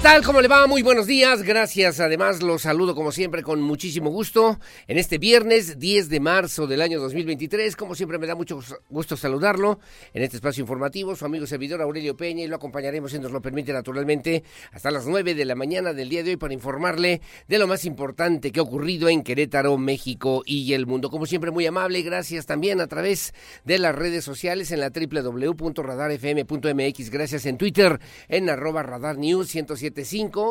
¿Qué 0.00 0.04
tal? 0.04 0.24
¿Cómo 0.24 0.40
le 0.40 0.48
va? 0.48 0.66
Muy 0.66 0.80
buenos 0.80 1.06
días. 1.06 1.42
Gracias. 1.42 2.00
Además, 2.00 2.42
los 2.42 2.62
saludo 2.62 2.94
como 2.94 3.12
siempre 3.12 3.42
con 3.42 3.60
muchísimo 3.60 4.08
gusto 4.08 4.58
en 4.88 4.96
este 4.96 5.18
viernes 5.18 5.78
10 5.78 6.08
de 6.08 6.20
marzo 6.20 6.66
del 6.66 6.80
año 6.80 6.98
2023. 7.00 7.76
Como 7.76 7.94
siempre 7.94 8.18
me 8.18 8.26
da 8.26 8.34
mucho 8.34 8.60
gusto 8.88 9.18
saludarlo 9.18 9.78
en 10.14 10.22
este 10.22 10.38
espacio 10.38 10.62
informativo. 10.62 11.14
Su 11.14 11.26
amigo 11.26 11.46
servidor 11.46 11.82
Aurelio 11.82 12.16
Peña 12.16 12.42
y 12.42 12.46
lo 12.46 12.56
acompañaremos, 12.56 13.10
si 13.10 13.18
nos 13.18 13.30
lo 13.30 13.42
permite 13.42 13.74
naturalmente, 13.74 14.42
hasta 14.72 14.90
las 14.90 15.04
9 15.04 15.34
de 15.34 15.44
la 15.44 15.54
mañana 15.54 15.92
del 15.92 16.08
día 16.08 16.22
de 16.22 16.30
hoy 16.30 16.38
para 16.38 16.54
informarle 16.54 17.20
de 17.46 17.58
lo 17.58 17.66
más 17.66 17.84
importante 17.84 18.52
que 18.52 18.60
ha 18.60 18.62
ocurrido 18.62 19.10
en 19.10 19.22
Querétaro, 19.22 19.76
México 19.76 20.42
y 20.46 20.72
el 20.72 20.86
mundo. 20.86 21.10
Como 21.10 21.26
siempre, 21.26 21.50
muy 21.50 21.66
amable. 21.66 22.00
Gracias 22.00 22.46
también 22.46 22.80
a 22.80 22.86
través 22.86 23.34
de 23.66 23.78
las 23.78 23.94
redes 23.94 24.24
sociales 24.24 24.72
en 24.72 24.80
la 24.80 24.88
www.radarfm.mx. 24.88 27.10
Gracias 27.10 27.44
en 27.44 27.58
Twitter 27.58 28.00
en 28.28 28.48
arroba 28.48 28.82
radar 28.82 29.18
news 29.18 29.48
107 29.48 29.90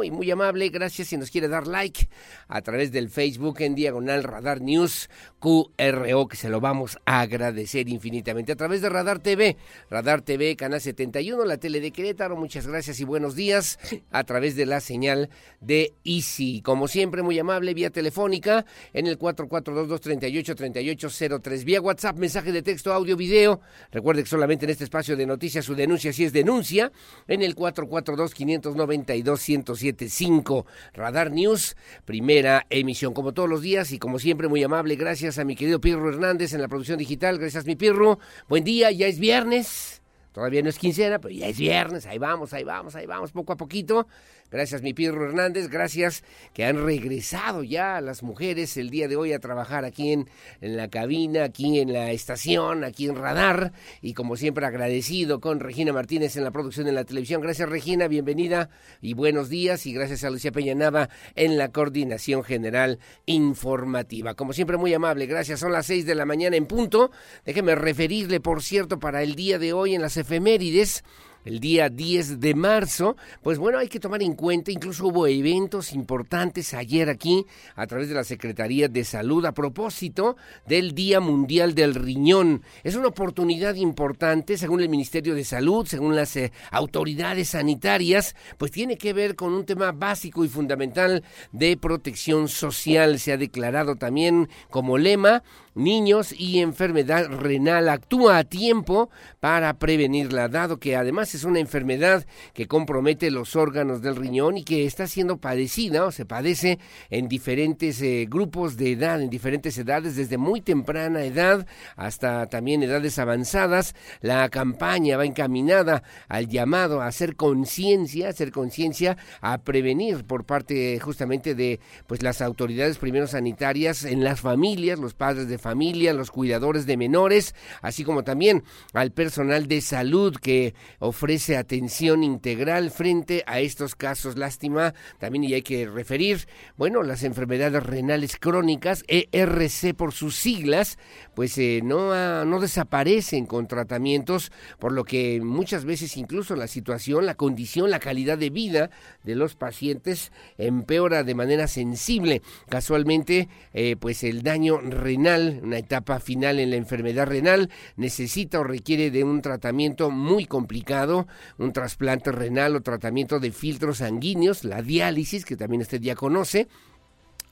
y 0.03 0.11
muy 0.11 0.29
amable, 0.31 0.69
gracias 0.69 1.07
si 1.07 1.17
nos 1.17 1.31
quiere 1.31 1.47
dar 1.47 1.65
like 1.67 2.07
a 2.47 2.61
través 2.61 2.91
del 2.91 3.09
Facebook 3.09 3.61
en 3.61 3.73
Diagonal 3.75 4.23
Radar 4.23 4.61
News 4.61 5.09
QRO, 5.39 6.27
que 6.27 6.37
se 6.37 6.49
lo 6.49 6.59
vamos 6.59 6.97
a 7.05 7.21
agradecer 7.21 7.87
infinitamente. 7.89 8.51
A 8.51 8.55
través 8.55 8.81
de 8.81 8.89
Radar 8.89 9.19
TV, 9.19 9.57
Radar 9.89 10.21
TV, 10.21 10.55
Canal 10.55 10.81
71, 10.81 11.45
la 11.45 11.57
tele 11.57 11.81
de 11.81 11.91
Querétaro, 11.91 12.35
muchas 12.35 12.67
gracias 12.67 12.99
y 12.99 13.05
buenos 13.05 13.35
días. 13.35 13.79
A 14.11 14.23
través 14.23 14.55
de 14.55 14.65
la 14.65 14.79
señal 14.81 15.29
de 15.61 15.93
Easy, 16.03 16.61
como 16.61 16.87
siempre, 16.87 17.23
muy 17.23 17.39
amable, 17.39 17.73
vía 17.73 17.89
telefónica 17.89 18.65
en 18.93 19.07
el 19.07 19.17
442-238-3803, 19.17 21.63
vía 21.63 21.81
WhatsApp, 21.81 22.17
mensaje 22.17 22.51
de 22.51 22.61
texto, 22.61 22.93
audio, 22.93 23.17
video. 23.17 23.61
Recuerde 23.91 24.21
que 24.23 24.29
solamente 24.29 24.65
en 24.65 24.71
este 24.71 24.83
espacio 24.83 25.15
de 25.17 25.25
noticias 25.25 25.65
su 25.65 25.73
denuncia 25.75 26.13
si 26.13 26.23
es 26.23 26.33
denuncia 26.33 26.91
en 27.27 27.41
el 27.41 27.55
442 27.55 28.33
590 28.33 29.15
1075 29.33 30.65
Radar 30.93 31.31
News, 31.31 31.75
primera 32.05 32.65
emisión, 32.69 33.13
como 33.13 33.33
todos 33.33 33.49
los 33.49 33.61
días 33.61 33.91
y 33.91 33.99
como 33.99 34.19
siempre 34.19 34.47
muy 34.47 34.63
amable, 34.63 34.95
gracias 34.95 35.39
a 35.39 35.45
mi 35.45 35.55
querido 35.55 35.81
Pirro 35.81 36.09
Hernández 36.09 36.53
en 36.53 36.61
la 36.61 36.67
producción 36.67 36.97
digital, 36.97 37.37
gracias 37.37 37.65
mi 37.65 37.75
Pirro, 37.75 38.19
buen 38.47 38.63
día, 38.63 38.91
ya 38.91 39.07
es 39.07 39.19
viernes, 39.19 40.01
todavía 40.31 40.61
no 40.61 40.69
es 40.69 40.79
quincena, 40.79 41.19
pero 41.19 41.33
ya 41.33 41.47
es 41.47 41.57
viernes, 41.57 42.05
ahí 42.05 42.17
vamos, 42.17 42.53
ahí 42.53 42.63
vamos, 42.63 42.95
ahí 42.95 43.05
vamos, 43.05 43.31
poco 43.31 43.53
a 43.53 43.57
poquito, 43.57 44.07
Gracias, 44.51 44.81
mi 44.81 44.95
Pirro 44.95 45.25
Hernández. 45.25 45.69
Gracias 45.69 46.23
que 46.53 46.65
han 46.65 46.83
regresado 46.83 47.61
ya 47.61 48.01
las 48.01 48.23
mujeres 48.23 48.77
el 48.77 48.89
día 48.89 49.07
de 49.07 49.15
hoy 49.15 49.31
a 49.31 49.39
trabajar 49.39 49.85
aquí 49.85 50.11
en, 50.11 50.27
en, 50.59 50.75
la 50.75 50.87
cabina, 50.87 51.43
aquí 51.43 51.79
en 51.79 51.93
la 51.93 52.11
estación, 52.11 52.83
aquí 52.83 53.07
en 53.07 53.15
Radar. 53.15 53.73
Y 54.01 54.15
como 54.15 54.37
siempre, 54.37 54.65
agradecido 54.65 55.39
con 55.39 55.59
Regina 55.59 55.93
Martínez 55.93 56.35
en 56.35 56.43
la 56.43 56.49
producción 56.49 56.87
de 56.87 56.93
la 56.93 57.03
televisión. 57.03 57.41
Gracias, 57.41 57.69
Regina. 57.69 58.07
Bienvenida 58.07 58.71
y 59.01 59.13
buenos 59.13 59.49
días. 59.49 59.85
Y 59.85 59.93
gracias 59.93 60.23
a 60.23 60.31
Lucía 60.31 60.51
Peña 60.51 60.73
Nava 60.73 61.09
en 61.35 61.59
la 61.59 61.71
coordinación 61.71 62.43
general 62.43 62.97
informativa. 63.27 64.33
Como 64.33 64.53
siempre, 64.53 64.77
muy 64.77 64.95
amable. 64.95 65.27
Gracias. 65.27 65.59
Son 65.59 65.71
las 65.71 65.85
seis 65.85 66.07
de 66.07 66.15
la 66.15 66.25
mañana 66.25 66.55
en 66.55 66.65
punto. 66.65 67.11
Déjeme 67.45 67.75
referirle, 67.75 68.39
por 68.39 68.63
cierto, 68.63 68.97
para 68.97 69.21
el 69.21 69.35
día 69.35 69.59
de 69.59 69.73
hoy 69.73 69.93
en 69.93 70.01
las 70.01 70.17
efemérides 70.17 71.03
el 71.45 71.59
día 71.59 71.89
10 71.89 72.39
de 72.39 72.53
marzo, 72.55 73.15
pues 73.41 73.57
bueno, 73.57 73.77
hay 73.77 73.87
que 73.87 73.99
tomar 73.99 74.21
en 74.21 74.33
cuenta, 74.33 74.71
incluso 74.71 75.07
hubo 75.07 75.27
eventos 75.27 75.93
importantes 75.93 76.73
ayer 76.73 77.09
aquí 77.09 77.45
a 77.75 77.87
través 77.87 78.09
de 78.09 78.15
la 78.15 78.23
Secretaría 78.23 78.87
de 78.87 79.03
Salud 79.03 79.45
a 79.45 79.53
propósito 79.53 80.37
del 80.67 80.93
Día 80.93 81.19
Mundial 81.19 81.75
del 81.75 81.95
Riñón. 81.95 82.63
Es 82.83 82.95
una 82.95 83.07
oportunidad 83.07 83.75
importante, 83.75 84.57
según 84.57 84.81
el 84.81 84.89
Ministerio 84.89 85.35
de 85.35 85.43
Salud, 85.43 85.85
según 85.87 86.15
las 86.15 86.35
eh, 86.35 86.51
autoridades 86.71 87.49
sanitarias, 87.49 88.35
pues 88.57 88.71
tiene 88.71 88.97
que 88.97 89.13
ver 89.13 89.35
con 89.35 89.53
un 89.53 89.65
tema 89.65 89.91
básico 89.91 90.43
y 90.43 90.49
fundamental 90.49 91.23
de 91.51 91.77
protección 91.77 92.47
social. 92.47 93.19
Se 93.19 93.31
ha 93.31 93.37
declarado 93.37 93.95
también 93.95 94.49
como 94.69 94.97
lema 94.97 95.43
niños 95.79 96.33
y 96.37 96.59
enfermedad 96.59 97.27
renal. 97.27 97.89
Actúa 97.89 98.37
a 98.37 98.43
tiempo 98.43 99.09
para 99.39 99.73
prevenirla, 99.79 100.47
dado 100.47 100.77
que 100.77 100.95
además 100.95 101.33
es 101.33 101.43
una 101.43 101.59
enfermedad 101.59 102.25
que 102.53 102.67
compromete 102.67 103.31
los 103.31 103.55
órganos 103.55 104.01
del 104.01 104.15
riñón 104.15 104.57
y 104.57 104.63
que 104.63 104.85
está 104.85 105.07
siendo 105.07 105.37
padecida 105.37 106.05
o 106.05 106.11
se 106.11 106.25
padece 106.25 106.79
en 107.09 107.27
diferentes 107.27 108.01
eh, 108.01 108.27
grupos 108.29 108.77
de 108.77 108.91
edad, 108.91 109.21
en 109.21 109.29
diferentes 109.29 109.77
edades, 109.77 110.15
desde 110.15 110.37
muy 110.37 110.61
temprana 110.61 111.23
edad 111.23 111.65
hasta 111.95 112.47
también 112.47 112.83
edades 112.83 113.17
avanzadas. 113.19 113.95
La 114.21 114.49
campaña 114.49 115.17
va 115.17 115.25
encaminada 115.25 116.03
al 116.27 116.47
llamado 116.47 117.01
a 117.01 117.07
hacer 117.07 117.35
conciencia, 117.35 118.29
hacer 118.29 118.51
conciencia 118.51 119.17
a 119.41 119.59
prevenir 119.59 120.25
por 120.25 120.45
parte 120.45 120.99
justamente 120.99 121.55
de 121.55 121.79
pues 122.07 122.21
las 122.23 122.41
autoridades 122.41 122.97
primero 122.97 123.27
sanitarias 123.27 124.03
en 124.03 124.23
las 124.23 124.41
familias, 124.41 124.99
los 124.99 125.13
padres 125.13 125.47
de 125.47 125.57
familia, 125.57 125.68
los 125.75 126.31
cuidadores 126.31 126.85
de 126.85 126.97
menores, 126.97 127.55
así 127.81 128.03
como 128.03 128.23
también 128.23 128.63
al 128.93 129.11
personal 129.11 129.67
de 129.67 129.81
salud 129.81 130.35
que 130.35 130.73
ofrece 130.99 131.57
atención 131.57 132.23
integral 132.23 132.91
frente 132.91 133.43
a 133.47 133.59
estos 133.59 133.95
casos. 133.95 134.37
Lástima, 134.37 134.93
también 135.19 135.43
y 135.43 135.53
hay 135.53 135.61
que 135.61 135.87
referir, 135.87 136.47
bueno, 136.77 137.03
las 137.03 137.23
enfermedades 137.23 137.83
renales 137.83 138.37
crónicas, 138.37 139.03
ERC 139.07 139.95
por 139.95 140.13
sus 140.13 140.35
siglas, 140.35 140.97
pues 141.35 141.57
eh, 141.57 141.81
no, 141.83 142.45
no 142.45 142.59
desaparecen 142.59 143.45
con 143.45 143.67
tratamientos, 143.67 144.51
por 144.79 144.91
lo 144.91 145.03
que 145.03 145.41
muchas 145.41 145.85
veces 145.85 146.17
incluso 146.17 146.55
la 146.55 146.67
situación, 146.67 147.25
la 147.25 147.35
condición, 147.35 147.89
la 147.89 147.99
calidad 147.99 148.37
de 148.37 148.49
vida 148.49 148.89
de 149.23 149.35
los 149.35 149.55
pacientes 149.55 150.31
empeora 150.57 151.23
de 151.23 151.35
manera 151.35 151.67
sensible. 151.67 152.41
Casualmente, 152.69 153.49
eh, 153.73 153.95
pues 153.99 154.23
el 154.23 154.43
daño 154.43 154.79
renal, 154.81 155.48
una 155.63 155.77
etapa 155.77 156.19
final 156.19 156.59
en 156.59 156.69
la 156.69 156.75
enfermedad 156.75 157.27
renal, 157.27 157.69
necesita 157.95 158.59
o 158.59 158.63
requiere 158.63 159.11
de 159.11 159.23
un 159.23 159.41
tratamiento 159.41 160.11
muy 160.11 160.45
complicado, 160.45 161.27
un 161.57 161.73
trasplante 161.73 162.31
renal 162.31 162.75
o 162.75 162.81
tratamiento 162.81 163.39
de 163.39 163.51
filtros 163.51 163.97
sanguíneos, 163.97 164.63
la 164.63 164.81
diálisis, 164.81 165.45
que 165.45 165.57
también 165.57 165.81
usted 165.81 166.01
ya 166.01 166.15
conoce, 166.15 166.67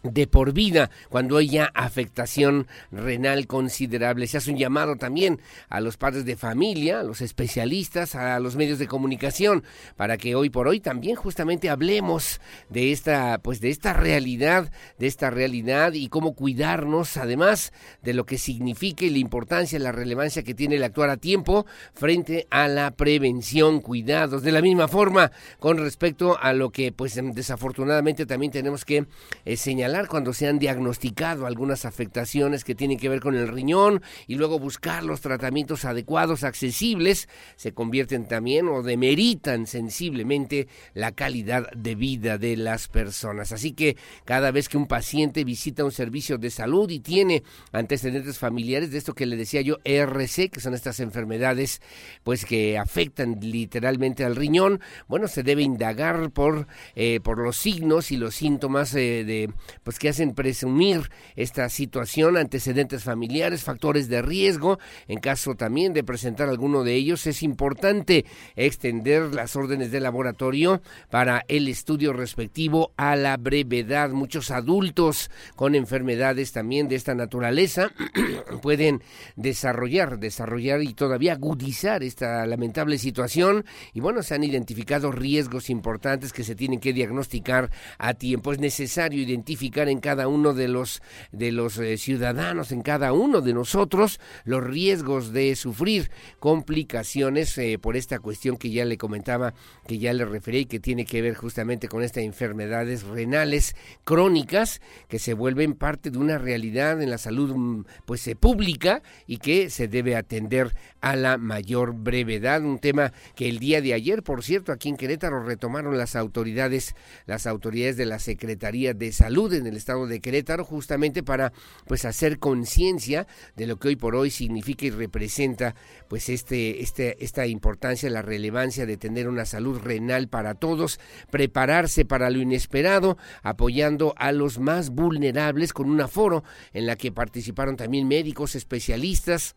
de 0.03 0.27
por 0.27 0.53
vida 0.53 0.89
cuando 1.09 1.37
haya 1.37 1.71
afectación 1.73 2.67
renal 2.91 3.47
considerable. 3.47 4.27
Se 4.27 4.37
hace 4.37 4.51
un 4.51 4.57
llamado 4.57 4.95
también 4.95 5.39
a 5.69 5.81
los 5.81 5.97
padres 5.97 6.25
de 6.25 6.35
familia, 6.35 6.99
a 6.99 7.03
los 7.03 7.21
especialistas, 7.21 8.15
a 8.15 8.39
los 8.39 8.55
medios 8.55 8.79
de 8.79 8.87
comunicación, 8.87 9.63
para 9.95 10.17
que 10.17 10.35
hoy 10.35 10.49
por 10.49 10.67
hoy 10.67 10.79
también 10.79 11.15
justamente 11.15 11.69
hablemos 11.69 12.39
de 12.69 12.91
esta, 12.91 13.39
pues 13.39 13.59
de 13.59 13.69
esta 13.69 13.93
realidad, 13.93 14.71
de 14.99 15.07
esta 15.07 15.29
realidad 15.29 15.93
y 15.93 16.09
cómo 16.09 16.33
cuidarnos, 16.33 17.17
además 17.17 17.73
de 18.01 18.13
lo 18.13 18.25
que 18.25 18.37
significa 18.37 19.05
y 19.05 19.09
la 19.09 19.17
importancia, 19.17 19.79
la 19.79 19.91
relevancia 19.91 20.43
que 20.43 20.53
tiene 20.53 20.75
el 20.75 20.83
actuar 20.83 21.09
a 21.09 21.17
tiempo 21.17 21.65
frente 21.93 22.47
a 22.49 22.67
la 22.67 22.91
prevención, 22.91 23.81
cuidados. 23.81 24.43
De 24.43 24.51
la 24.51 24.61
misma 24.61 24.87
forma, 24.87 25.31
con 25.59 25.77
respecto 25.77 26.37
a 26.39 26.53
lo 26.53 26.69
que, 26.69 26.91
pues 26.91 27.19
desafortunadamente 27.33 28.25
también 28.25 28.51
tenemos 28.51 28.85
que 28.85 29.05
eh, 29.45 29.57
señalar 29.57 29.86
cuando 30.07 30.33
se 30.33 30.47
han 30.47 30.59
diagnosticado 30.59 31.45
algunas 31.45 31.85
afectaciones 31.85 32.63
que 32.63 32.75
tienen 32.75 32.97
que 32.97 33.09
ver 33.09 33.21
con 33.21 33.35
el 33.35 33.47
riñón 33.47 34.01
y 34.27 34.35
luego 34.35 34.59
buscar 34.59 35.03
los 35.03 35.21
tratamientos 35.21 35.85
adecuados, 35.85 36.43
accesibles, 36.43 37.29
se 37.55 37.73
convierten 37.73 38.27
también 38.27 38.67
o 38.67 38.83
demeritan 38.83 39.65
sensiblemente 39.65 40.67
la 40.93 41.13
calidad 41.13 41.71
de 41.71 41.95
vida 41.95 42.37
de 42.37 42.57
las 42.57 42.87
personas. 42.87 43.51
Así 43.51 43.71
que 43.71 43.97
cada 44.25 44.51
vez 44.51 44.67
que 44.67 44.77
un 44.77 44.87
paciente 44.87 45.43
visita 45.43 45.85
un 45.85 45.91
servicio 45.91 46.37
de 46.37 46.49
salud 46.49 46.89
y 46.89 46.99
tiene 46.99 47.43
antecedentes 47.71 48.37
familiares 48.37 48.91
de 48.91 48.97
esto 48.97 49.13
que 49.13 49.25
le 49.25 49.37
decía 49.37 49.61
yo, 49.61 49.77
ERC, 49.85 50.51
que 50.51 50.59
son 50.59 50.73
estas 50.73 50.99
enfermedades 50.99 51.81
pues 52.23 52.45
que 52.45 52.77
afectan 52.77 53.39
literalmente 53.41 54.25
al 54.25 54.35
riñón, 54.35 54.81
bueno, 55.07 55.27
se 55.27 55.43
debe 55.43 55.61
indagar 55.61 56.29
por, 56.31 56.67
eh, 56.95 57.19
por 57.21 57.39
los 57.39 57.57
signos 57.57 58.11
y 58.11 58.17
los 58.17 58.35
síntomas 58.35 58.93
eh, 58.95 59.23
de 59.23 59.49
pues 59.87 59.99
que 59.99 60.09
hacen 60.09 60.33
presumir 60.33 61.09
esta 61.37 61.69
situación, 61.69 62.35
antecedentes 62.35 63.05
familiares, 63.05 63.63
factores 63.63 64.09
de 64.09 64.21
riesgo, 64.21 64.79
en 65.07 65.21
caso 65.21 65.55
también 65.55 65.93
de 65.93 66.03
presentar 66.03 66.49
alguno 66.49 66.83
de 66.83 66.95
ellos, 66.95 67.25
es 67.25 67.41
importante 67.41 68.25
extender 68.57 69.33
las 69.33 69.55
órdenes 69.55 69.89
de 69.89 70.01
laboratorio 70.01 70.81
para 71.09 71.45
el 71.47 71.69
estudio 71.69 72.11
respectivo 72.11 72.91
a 72.97 73.15
la 73.15 73.37
brevedad. 73.37 74.09
Muchos 74.09 74.51
adultos 74.51 75.31
con 75.55 75.73
enfermedades 75.73 76.51
también 76.51 76.89
de 76.89 76.95
esta 76.95 77.15
naturaleza 77.15 77.89
pueden 78.61 79.01
desarrollar, 79.37 80.19
desarrollar 80.19 80.83
y 80.83 80.95
todavía 80.95 81.31
agudizar 81.31 82.03
esta 82.03 82.45
lamentable 82.45 82.97
situación 82.97 83.63
y 83.93 84.01
bueno, 84.01 84.21
se 84.21 84.35
han 84.35 84.43
identificado 84.43 85.13
riesgos 85.13 85.69
importantes 85.69 86.33
que 86.33 86.43
se 86.43 86.55
tienen 86.55 86.81
que 86.81 86.91
diagnosticar 86.91 87.71
a 87.97 88.13
tiempo. 88.15 88.51
Es 88.51 88.59
necesario 88.59 89.21
identificar 89.21 89.76
en 89.85 89.99
cada 89.99 90.27
uno 90.27 90.53
de 90.53 90.67
los 90.67 91.01
de 91.31 91.51
los 91.51 91.77
eh, 91.77 91.97
ciudadanos, 91.97 92.71
en 92.71 92.81
cada 92.81 93.13
uno 93.13 93.41
de 93.41 93.53
nosotros 93.53 94.19
los 94.45 94.63
riesgos 94.63 95.31
de 95.33 95.55
sufrir 95.55 96.09
complicaciones 96.39 97.57
eh, 97.57 97.77
por 97.79 97.95
esta 97.95 98.19
cuestión 98.19 98.57
que 98.57 98.71
ya 98.71 98.85
le 98.85 98.97
comentaba, 98.97 99.53
que 99.87 99.99
ya 99.99 100.13
le 100.13 100.25
referí 100.25 100.65
que 100.65 100.79
tiene 100.79 101.05
que 101.05 101.21
ver 101.21 101.35
justamente 101.35 101.87
con 101.87 102.03
estas 102.03 102.23
enfermedades 102.23 103.03
renales 103.03 103.75
crónicas 104.03 104.81
que 105.07 105.19
se 105.19 105.33
vuelven 105.33 105.73
parte 105.73 106.09
de 106.09 106.17
una 106.17 106.37
realidad 106.37 107.01
en 107.01 107.11
la 107.11 107.17
salud 107.17 107.53
mm, 107.55 107.85
pues 108.05 108.27
eh, 108.27 108.35
pública 108.35 109.03
y 109.27 109.37
que 109.37 109.69
se 109.69 109.87
debe 109.87 110.15
atender 110.15 110.73
a 111.01 111.15
la 111.15 111.37
mayor 111.37 111.93
brevedad, 111.93 112.63
un 112.63 112.79
tema 112.79 113.13
que 113.35 113.47
el 113.47 113.59
día 113.59 113.81
de 113.81 113.93
ayer, 113.93 114.23
por 114.23 114.43
cierto, 114.43 114.71
aquí 114.71 114.89
en 114.89 114.97
Querétaro 114.97 115.43
retomaron 115.43 115.97
las 115.97 116.15
autoridades, 116.15 116.95
las 117.25 117.47
autoridades 117.47 117.97
de 117.97 118.05
la 118.05 118.19
Secretaría 118.19 118.93
de 118.93 119.11
Salud 119.11 119.53
en 119.53 119.66
el 119.67 119.77
estado 119.77 120.07
de 120.07 120.19
Querétaro 120.19 120.65
justamente 120.65 121.23
para 121.23 121.53
pues 121.85 122.05
hacer 122.05 122.39
conciencia 122.39 123.27
de 123.55 123.67
lo 123.67 123.77
que 123.77 123.89
hoy 123.89 123.95
por 123.95 124.15
hoy 124.15 124.31
significa 124.31 124.85
y 124.85 124.91
representa 124.91 125.75
pues 126.07 126.29
este, 126.29 126.81
este 126.81 127.23
esta 127.23 127.45
importancia, 127.45 128.09
la 128.09 128.21
relevancia 128.21 128.85
de 128.85 128.97
tener 128.97 129.27
una 129.27 129.45
salud 129.45 129.79
renal 129.79 130.27
para 130.27 130.55
todos, 130.55 130.99
prepararse 131.29 132.05
para 132.05 132.29
lo 132.29 132.39
inesperado, 132.39 133.17
apoyando 133.43 134.13
a 134.17 134.31
los 134.31 134.59
más 134.59 134.89
vulnerables 134.89 135.73
con 135.73 135.89
un 135.89 136.01
aforo 136.01 136.43
en 136.73 136.85
la 136.85 136.95
que 136.95 137.11
participaron 137.11 137.77
también 137.77 138.07
médicos 138.07 138.55
especialistas 138.55 139.55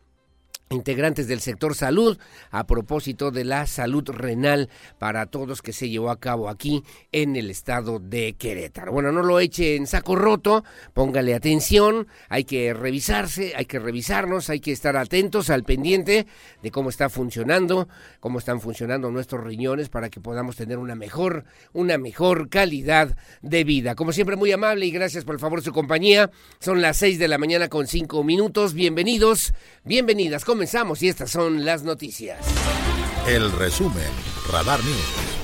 integrantes 0.71 1.27
del 1.27 1.41
sector 1.41 1.75
salud 1.75 2.17
a 2.49 2.65
propósito 2.65 3.31
de 3.31 3.43
la 3.43 3.67
salud 3.67 4.07
renal 4.09 4.69
para 4.99 5.25
todos 5.25 5.61
que 5.61 5.73
se 5.73 5.89
llevó 5.89 6.09
a 6.09 6.19
cabo 6.19 6.49
aquí 6.49 6.83
en 7.11 7.35
el 7.35 7.49
estado 7.49 7.99
de 7.99 8.33
Querétaro. 8.33 8.91
Bueno, 8.91 9.11
no 9.11 9.23
lo 9.23 9.39
eche 9.39 9.75
en 9.75 9.87
saco 9.87 10.15
roto, 10.15 10.63
póngale 10.93 11.33
atención, 11.33 12.07
hay 12.29 12.43
que 12.43 12.73
revisarse, 12.73 13.53
hay 13.55 13.65
que 13.65 13.79
revisarnos, 13.79 14.49
hay 14.49 14.59
que 14.59 14.71
estar 14.71 14.97
atentos 14.97 15.49
al 15.49 15.63
pendiente 15.63 16.27
de 16.61 16.71
cómo 16.71 16.89
está 16.89 17.09
funcionando, 17.09 17.87
cómo 18.19 18.39
están 18.39 18.61
funcionando 18.61 19.11
nuestros 19.11 19.43
riñones 19.43 19.89
para 19.89 20.09
que 20.09 20.21
podamos 20.21 20.55
tener 20.55 20.77
una 20.77 20.95
mejor, 20.95 21.45
una 21.73 21.97
mejor 21.97 22.49
calidad 22.49 23.17
de 23.41 23.63
vida. 23.63 23.95
Como 23.95 24.13
siempre, 24.13 24.35
muy 24.35 24.51
amable 24.51 24.85
y 24.85 24.91
gracias 24.91 25.25
por 25.25 25.35
el 25.35 25.39
favor 25.39 25.61
su 25.61 25.71
compañía. 25.71 26.31
Son 26.59 26.81
las 26.81 26.97
seis 26.97 27.19
de 27.19 27.27
la 27.27 27.37
mañana 27.37 27.67
con 27.67 27.87
cinco 27.87 28.23
minutos. 28.23 28.73
Bienvenidos, 28.73 29.53
bienvenidas 29.83 30.45
comenzamos 30.61 31.01
y 31.01 31.09
estas 31.09 31.31
son 31.31 31.65
las 31.65 31.81
noticias. 31.81 32.37
El 33.27 33.51
resumen, 33.53 34.11
Radar 34.51 34.79
News. 34.83 35.40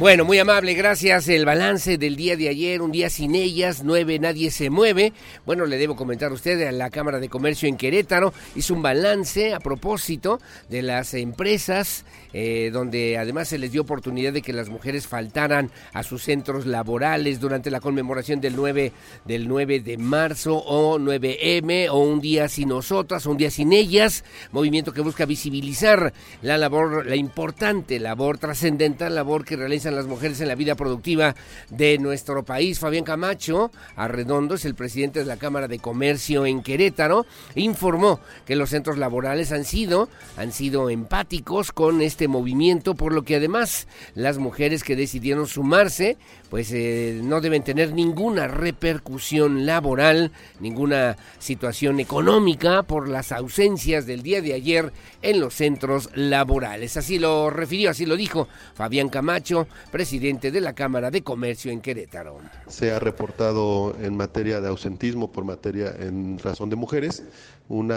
Bueno, 0.00 0.24
muy 0.24 0.38
amable, 0.38 0.72
gracias. 0.72 1.28
El 1.28 1.44
balance 1.44 1.98
del 1.98 2.16
día 2.16 2.34
de 2.34 2.48
ayer, 2.48 2.80
un 2.80 2.90
día 2.90 3.10
sin 3.10 3.34
ellas, 3.34 3.82
nueve, 3.84 4.18
nadie 4.18 4.50
se 4.50 4.70
mueve. 4.70 5.12
Bueno, 5.44 5.66
le 5.66 5.76
debo 5.76 5.94
comentar 5.94 6.30
a 6.30 6.34
usted, 6.34 6.66
a 6.66 6.72
la 6.72 6.88
Cámara 6.88 7.20
de 7.20 7.28
Comercio 7.28 7.68
en 7.68 7.76
Querétaro 7.76 8.32
hizo 8.54 8.72
un 8.72 8.80
balance 8.80 9.52
a 9.52 9.60
propósito 9.60 10.40
de 10.70 10.80
las 10.80 11.12
empresas, 11.12 12.06
eh, 12.32 12.70
donde 12.72 13.18
además 13.18 13.48
se 13.48 13.58
les 13.58 13.72
dio 13.72 13.82
oportunidad 13.82 14.32
de 14.32 14.40
que 14.40 14.54
las 14.54 14.70
mujeres 14.70 15.06
faltaran 15.06 15.70
a 15.92 16.02
sus 16.02 16.22
centros 16.22 16.64
laborales 16.64 17.38
durante 17.38 17.70
la 17.70 17.80
conmemoración 17.80 18.40
del 18.40 18.56
9, 18.56 18.92
del 19.26 19.48
9 19.48 19.80
de 19.80 19.98
marzo 19.98 20.56
o 20.56 20.98
9M 20.98 21.90
o 21.90 21.98
un 21.98 22.22
día 22.22 22.48
sin 22.48 22.70
nosotras 22.70 23.26
un 23.26 23.36
día 23.36 23.50
sin 23.50 23.74
ellas. 23.74 24.24
Movimiento 24.50 24.94
que 24.94 25.02
busca 25.02 25.26
visibilizar 25.26 26.14
la 26.40 26.56
labor, 26.56 27.04
la 27.04 27.16
importante 27.16 28.00
labor, 28.00 28.38
trascendental 28.38 29.14
labor 29.14 29.44
que 29.44 29.56
las 29.96 30.06
mujeres 30.06 30.40
en 30.40 30.48
la 30.48 30.54
vida 30.54 30.74
productiva 30.74 31.34
de 31.70 31.98
nuestro 31.98 32.44
país. 32.44 32.78
Fabián 32.78 33.04
Camacho 33.04 33.70
Arredondo 33.96 34.54
es 34.54 34.64
el 34.64 34.74
presidente 34.74 35.20
de 35.20 35.26
la 35.26 35.36
Cámara 35.36 35.68
de 35.68 35.78
Comercio 35.78 36.46
en 36.46 36.62
Querétaro. 36.62 37.26
Informó 37.54 38.20
que 38.46 38.56
los 38.56 38.70
centros 38.70 38.98
laborales 38.98 39.52
han 39.52 39.64
sido, 39.64 40.08
han 40.36 40.52
sido 40.52 40.90
empáticos 40.90 41.72
con 41.72 42.02
este 42.02 42.28
movimiento, 42.28 42.94
por 42.94 43.12
lo 43.12 43.22
que 43.22 43.36
además 43.36 43.86
las 44.14 44.38
mujeres 44.38 44.84
que 44.84 44.96
decidieron 44.96 45.46
sumarse, 45.46 46.16
pues 46.50 46.72
eh, 46.72 47.20
no 47.22 47.40
deben 47.40 47.62
tener 47.62 47.92
ninguna 47.92 48.48
repercusión 48.48 49.66
laboral, 49.66 50.32
ninguna 50.58 51.16
situación 51.38 52.00
económica 52.00 52.82
por 52.82 53.08
las 53.08 53.32
ausencias 53.32 54.06
del 54.06 54.22
día 54.22 54.42
de 54.42 54.54
ayer 54.54 54.92
en 55.22 55.40
los 55.40 55.54
centros 55.54 56.10
laborales. 56.14 56.96
Así 56.96 57.18
lo 57.18 57.50
refirió, 57.50 57.90
así 57.90 58.06
lo 58.06 58.16
dijo 58.16 58.48
Fabián 58.74 59.08
Camacho, 59.08 59.66
presidente 59.90 60.50
de 60.50 60.60
la 60.60 60.74
Cámara 60.74 61.10
de 61.10 61.22
Comercio 61.22 61.70
en 61.72 61.80
Querétaro. 61.80 62.38
Se 62.66 62.92
ha 62.92 62.98
reportado 62.98 63.96
en 64.00 64.16
materia 64.16 64.60
de 64.60 64.68
ausentismo 64.68 65.32
por 65.32 65.44
materia 65.44 65.94
en 65.98 66.38
razón 66.38 66.70
de 66.70 66.76
mujeres 66.76 67.24
un 67.70 67.92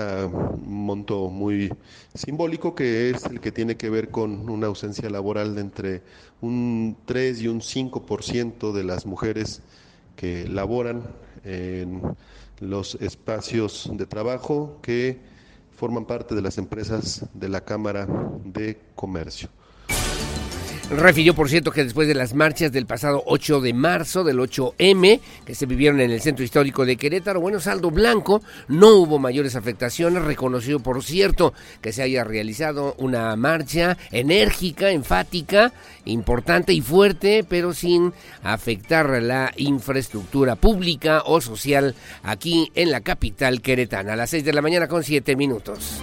monto 0.65 1.29
muy 1.29 1.73
simbólico 2.13 2.75
que 2.75 3.09
es 3.09 3.25
el 3.25 3.39
que 3.39 3.51
tiene 3.51 3.75
que 3.75 3.89
ver 3.89 4.09
con 4.09 4.47
una 4.49 4.67
ausencia 4.67 5.09
laboral 5.09 5.55
de 5.55 5.61
entre 5.61 6.01
un 6.41 6.95
3 7.05 7.41
y 7.41 7.47
un 7.47 7.59
5% 7.59 8.71
de 8.71 8.83
las 8.83 9.07
mujeres 9.07 9.63
que 10.15 10.47
laboran 10.47 11.03
en 11.43 12.01
los 12.59 12.95
espacios 12.95 13.89
de 13.93 14.05
trabajo 14.05 14.77
que 14.83 15.19
forman 15.75 16.05
parte 16.05 16.35
de 16.35 16.41
las 16.43 16.59
empresas 16.59 17.25
de 17.33 17.49
la 17.49 17.61
Cámara 17.61 18.07
de 18.45 18.79
Comercio. 18.95 19.49
Refirió, 20.89 21.33
por 21.33 21.49
cierto, 21.49 21.71
que 21.71 21.83
después 21.83 22.07
de 22.07 22.13
las 22.13 22.33
marchas 22.33 22.71
del 22.71 22.85
pasado 22.85 23.23
8 23.25 23.61
de 23.61 23.73
marzo, 23.73 24.23
del 24.23 24.37
8M, 24.37 25.21
que 25.45 25.55
se 25.55 25.65
vivieron 25.65 26.01
en 26.01 26.11
el 26.11 26.21
centro 26.21 26.43
histórico 26.43 26.85
de 26.85 26.97
Querétaro, 26.97 27.39
bueno, 27.39 27.59
saldo 27.59 27.89
blanco, 27.89 28.41
no 28.67 28.95
hubo 28.97 29.17
mayores 29.17 29.55
afectaciones. 29.55 30.23
Reconoció, 30.23 30.79
por 30.81 31.03
cierto, 31.03 31.53
que 31.81 31.93
se 31.93 32.03
haya 32.03 32.23
realizado 32.23 32.95
una 32.97 33.35
marcha 33.35 33.97
enérgica, 34.11 34.91
enfática, 34.91 35.73
importante 36.05 36.73
y 36.73 36.81
fuerte, 36.81 37.45
pero 37.47 37.73
sin 37.73 38.13
afectar 38.43 39.09
la 39.21 39.53
infraestructura 39.55 40.55
pública 40.57 41.23
o 41.25 41.39
social 41.39 41.95
aquí 42.23 42.71
en 42.75 42.91
la 42.91 43.01
capital 43.01 43.61
queretana. 43.61 44.13
A 44.13 44.15
las 44.17 44.29
6 44.31 44.43
de 44.43 44.53
la 44.53 44.61
mañana 44.61 44.87
con 44.87 45.03
7 45.03 45.35
minutos. 45.35 46.01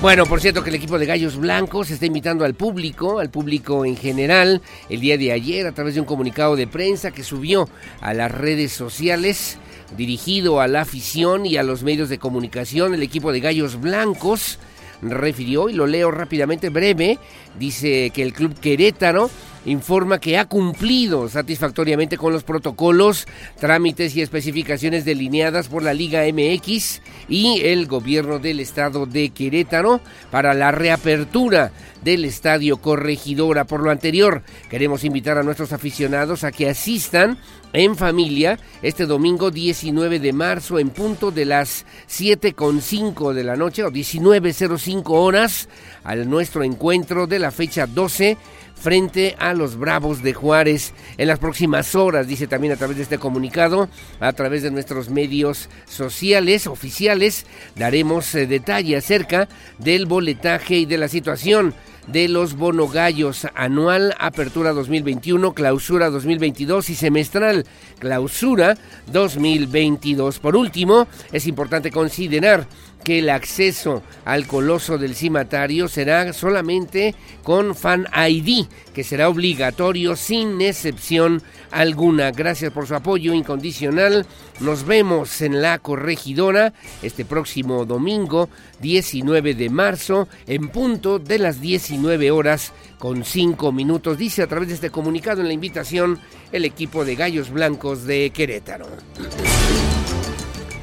Bueno, 0.00 0.24
por 0.24 0.40
cierto 0.40 0.64
que 0.64 0.70
el 0.70 0.76
equipo 0.76 0.98
de 0.98 1.04
Gallos 1.04 1.36
Blancos 1.36 1.90
está 1.90 2.06
invitando 2.06 2.46
al 2.46 2.54
público, 2.54 3.18
al 3.18 3.28
público 3.28 3.84
en 3.84 3.98
general, 3.98 4.62
el 4.88 4.98
día 4.98 5.18
de 5.18 5.30
ayer 5.30 5.66
a 5.66 5.72
través 5.72 5.92
de 5.94 6.00
un 6.00 6.06
comunicado 6.06 6.56
de 6.56 6.66
prensa 6.66 7.10
que 7.10 7.22
subió 7.22 7.68
a 8.00 8.14
las 8.14 8.32
redes 8.32 8.72
sociales 8.72 9.58
dirigido 9.98 10.62
a 10.62 10.68
la 10.68 10.80
afición 10.80 11.44
y 11.44 11.58
a 11.58 11.62
los 11.62 11.82
medios 11.82 12.08
de 12.08 12.16
comunicación, 12.16 12.94
el 12.94 13.02
equipo 13.02 13.30
de 13.30 13.40
Gallos 13.40 13.78
Blancos 13.78 14.58
refirió, 15.02 15.68
y 15.68 15.74
lo 15.74 15.86
leo 15.86 16.10
rápidamente 16.10 16.70
breve, 16.70 17.18
dice 17.58 18.10
que 18.14 18.22
el 18.22 18.32
club 18.32 18.58
Querétaro 18.58 19.28
informa 19.64 20.20
que 20.20 20.38
ha 20.38 20.46
cumplido 20.46 21.28
satisfactoriamente 21.28 22.16
con 22.16 22.32
los 22.32 22.44
protocolos, 22.44 23.26
trámites 23.58 24.16
y 24.16 24.22
especificaciones 24.22 25.04
delineadas 25.04 25.68
por 25.68 25.82
la 25.82 25.94
Liga 25.94 26.22
MX 26.32 27.02
y 27.28 27.60
el 27.62 27.86
gobierno 27.86 28.38
del 28.38 28.60
estado 28.60 29.06
de 29.06 29.30
Querétaro 29.30 30.00
para 30.30 30.54
la 30.54 30.72
reapertura 30.72 31.72
del 32.02 32.24
Estadio 32.24 32.78
Corregidora. 32.78 33.64
Por 33.64 33.82
lo 33.82 33.90
anterior, 33.90 34.42
queremos 34.70 35.04
invitar 35.04 35.38
a 35.38 35.42
nuestros 35.42 35.72
aficionados 35.72 36.44
a 36.44 36.52
que 36.52 36.70
asistan 36.70 37.38
en 37.72 37.96
familia 37.96 38.58
este 38.82 39.06
domingo 39.06 39.50
19 39.50 40.18
de 40.18 40.32
marzo 40.32 40.78
en 40.78 40.90
punto 40.90 41.30
de 41.30 41.44
las 41.44 41.84
7.5 42.08 43.32
de 43.32 43.44
la 43.44 43.56
noche 43.56 43.84
o 43.84 43.90
19.05 43.90 45.02
horas 45.10 45.68
al 46.02 46.28
nuestro 46.28 46.64
encuentro 46.64 47.26
de 47.26 47.38
la 47.38 47.50
fecha 47.50 47.86
12 47.86 48.36
frente 48.80 49.36
a 49.38 49.52
los 49.52 49.76
Bravos 49.76 50.22
de 50.22 50.32
Juárez 50.32 50.92
en 51.18 51.28
las 51.28 51.38
próximas 51.38 51.94
horas, 51.94 52.26
dice 52.26 52.46
también 52.46 52.72
a 52.72 52.76
través 52.76 52.96
de 52.96 53.02
este 53.02 53.18
comunicado, 53.18 53.88
a 54.18 54.32
través 54.32 54.62
de 54.62 54.70
nuestros 54.70 55.10
medios 55.10 55.68
sociales 55.86 56.66
oficiales, 56.66 57.46
daremos 57.76 58.34
eh, 58.34 58.46
detalle 58.46 58.96
acerca 58.96 59.48
del 59.78 60.06
boletaje 60.06 60.76
y 60.76 60.86
de 60.86 60.98
la 60.98 61.08
situación 61.08 61.74
de 62.06 62.28
los 62.28 62.56
bonogallos 62.56 63.46
anual, 63.54 64.14
apertura 64.18 64.72
2021, 64.72 65.52
clausura 65.54 66.10
2022 66.10 66.90
y 66.90 66.94
semestral, 66.94 67.66
clausura 67.98 68.76
2022. 69.12 70.38
Por 70.38 70.56
último, 70.56 71.06
es 71.32 71.46
importante 71.46 71.90
considerar 71.90 72.66
que 73.04 73.20
el 73.20 73.30
acceso 73.30 74.02
al 74.24 74.46
coloso 74.46 74.98
del 74.98 75.14
cimatario 75.14 75.88
será 75.88 76.32
solamente 76.32 77.14
con 77.42 77.74
Fan 77.74 78.06
ID, 78.14 78.66
que 78.94 79.04
será 79.04 79.28
obligatorio 79.28 80.16
sin 80.16 80.60
excepción 80.60 81.42
alguna. 81.70 82.30
Gracias 82.30 82.72
por 82.72 82.86
su 82.86 82.94
apoyo 82.94 83.32
incondicional. 83.32 84.26
Nos 84.60 84.84
vemos 84.84 85.40
en 85.40 85.62
la 85.62 85.78
corregidora 85.78 86.72
este 87.02 87.24
próximo 87.24 87.84
domingo 87.86 88.48
19 88.80 89.54
de 89.54 89.70
marzo 89.70 90.28
en 90.46 90.68
punto 90.68 91.18
de 91.18 91.38
las 91.38 91.60
19 91.60 92.30
horas 92.30 92.72
con 92.98 93.24
5 93.24 93.72
minutos. 93.72 94.18
Dice 94.18 94.42
a 94.42 94.46
través 94.46 94.68
de 94.68 94.74
este 94.74 94.90
comunicado 94.90 95.40
en 95.40 95.48
la 95.48 95.54
invitación 95.54 96.18
el 96.52 96.64
equipo 96.64 97.04
de 97.04 97.16
Gallos 97.16 97.50
Blancos 97.50 98.04
de 98.04 98.30
Querétaro. 98.30 98.86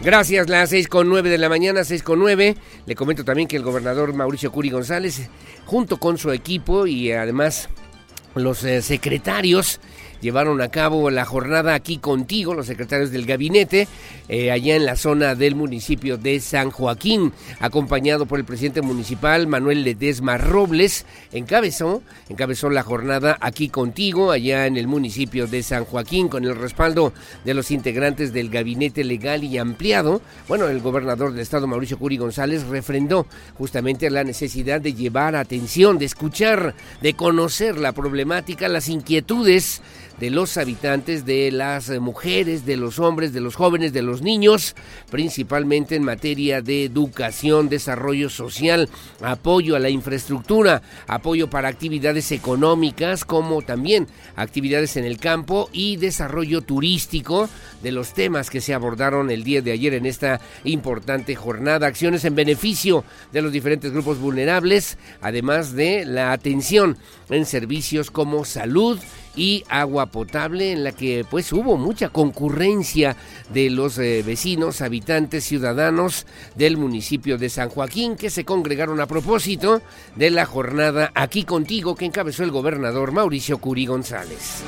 Gracias, 0.03 0.47
las 0.47 0.69
seis 0.69 0.87
con 0.87 1.09
nueve 1.09 1.29
de 1.29 1.39
la 1.39 1.49
mañana, 1.49 1.83
seis 1.83 2.03
con 2.03 2.19
nueve. 2.19 2.55
Le 2.85 2.95
comento 2.95 3.25
también 3.25 3.47
que 3.47 3.57
el 3.57 3.63
gobernador 3.63 4.13
Mauricio 4.13 4.51
Curi 4.51 4.69
González, 4.69 5.27
junto 5.65 5.97
con 5.97 6.17
su 6.19 6.31
equipo 6.31 6.85
y 6.85 7.11
además 7.11 7.67
los 8.35 8.63
eh, 8.63 8.83
secretarios 8.83 9.79
llevaron 10.21 10.61
a 10.61 10.69
cabo 10.69 11.09
la 11.09 11.25
jornada 11.25 11.73
aquí 11.73 11.97
contigo, 11.97 12.53
los 12.53 12.67
secretarios 12.67 13.11
del 13.11 13.25
gabinete, 13.25 13.87
eh, 14.29 14.51
allá 14.51 14.75
en 14.75 14.85
la 14.85 14.95
zona 14.95 15.35
del 15.35 15.55
municipio 15.55 16.17
de 16.17 16.39
San 16.39 16.71
Joaquín, 16.71 17.33
acompañado 17.59 18.25
por 18.25 18.39
el 18.39 18.45
presidente 18.45 18.81
municipal 18.81 19.47
Manuel 19.47 19.83
Ledesma 19.83 20.37
Robles, 20.37 21.05
encabezó, 21.31 22.01
encabezó 22.29 22.69
la 22.69 22.83
jornada 22.83 23.37
aquí 23.41 23.69
contigo, 23.69 24.31
allá 24.31 24.65
en 24.65 24.77
el 24.77 24.87
municipio 24.87 25.47
de 25.47 25.63
San 25.63 25.85
Joaquín, 25.85 26.27
con 26.27 26.43
el 26.45 26.55
respaldo 26.55 27.13
de 27.45 27.53
los 27.53 27.71
integrantes 27.71 28.33
del 28.33 28.49
gabinete 28.49 29.03
legal 29.03 29.43
y 29.43 29.57
ampliado. 29.57 30.21
Bueno, 30.47 30.67
el 30.67 30.81
gobernador 30.81 31.31
del 31.31 31.41
estado, 31.41 31.67
Mauricio 31.67 31.97
Curi 31.97 32.17
González, 32.17 32.63
refrendó 32.67 33.25
justamente 33.57 34.09
la 34.09 34.23
necesidad 34.23 34.81
de 34.81 34.93
llevar 34.93 35.35
atención, 35.35 35.97
de 35.97 36.05
escuchar, 36.05 36.75
de 37.01 37.13
conocer 37.13 37.77
la 37.77 37.91
problemática, 37.91 38.67
las 38.67 38.89
inquietudes 38.89 39.81
de 40.19 40.29
los 40.29 40.57
habitantes, 40.57 41.25
de 41.25 41.51
las 41.51 41.89
mujeres, 41.99 42.65
de 42.65 42.77
los 42.77 42.99
hombres, 42.99 43.33
de 43.33 43.41
los 43.41 43.55
jóvenes, 43.55 43.93
de 43.93 44.01
los 44.01 44.21
niños, 44.21 44.75
principalmente 45.11 45.95
en 45.95 46.03
materia 46.03 46.61
de 46.61 46.85
educación, 46.85 47.69
desarrollo 47.69 48.29
social, 48.29 48.89
apoyo 49.21 49.75
a 49.75 49.79
la 49.79 49.89
infraestructura, 49.89 50.81
apoyo 51.07 51.49
para 51.49 51.69
actividades 51.69 52.31
económicas, 52.31 53.25
como 53.25 53.61
también 53.61 54.07
actividades 54.35 54.97
en 54.97 55.05
el 55.05 55.17
campo 55.19 55.69
y 55.71 55.97
desarrollo 55.97 56.61
turístico 56.61 57.49
de 57.83 57.91
los 57.91 58.13
temas 58.13 58.49
que 58.49 58.61
se 58.61 58.73
abordaron 58.73 59.29
el 59.29 59.43
día 59.43 59.61
de 59.61 59.71
ayer 59.71 59.93
en 59.93 60.05
esta 60.05 60.41
importante 60.63 61.35
jornada, 61.35 61.87
acciones 61.87 62.25
en 62.25 62.35
beneficio 62.35 63.03
de 63.31 63.41
los 63.41 63.51
diferentes 63.51 63.91
grupos 63.91 64.19
vulnerables, 64.19 64.97
además 65.21 65.73
de 65.73 66.05
la 66.05 66.31
atención 66.31 66.97
en 67.29 67.45
servicios 67.45 68.11
como 68.11 68.45
salud, 68.45 68.99
y 69.37 69.63
agua 69.69 70.07
potable 70.07 70.73
en 70.73 70.83
la 70.83 70.91
que 70.91 71.25
pues 71.29 71.53
hubo 71.53 71.77
mucha 71.77 72.09
concurrencia 72.09 73.15
de 73.53 73.69
los 73.69 73.97
eh, 73.99 74.23
vecinos, 74.25 74.81
habitantes, 74.81 75.45
ciudadanos 75.45 76.25
del 76.55 76.75
municipio 76.75 77.37
de 77.37 77.49
San 77.49 77.69
Joaquín 77.69 78.17
que 78.17 78.29
se 78.29 78.43
congregaron 78.43 78.99
a 78.99 79.07
propósito 79.07 79.81
de 80.15 80.31
la 80.31 80.45
jornada 80.45 81.11
Aquí 81.13 81.43
contigo 81.43 81.95
que 81.95 82.05
encabezó 82.05 82.43
el 82.43 82.51
gobernador 82.51 83.11
Mauricio 83.11 83.59
Curi 83.59 83.85
González. 83.85 84.63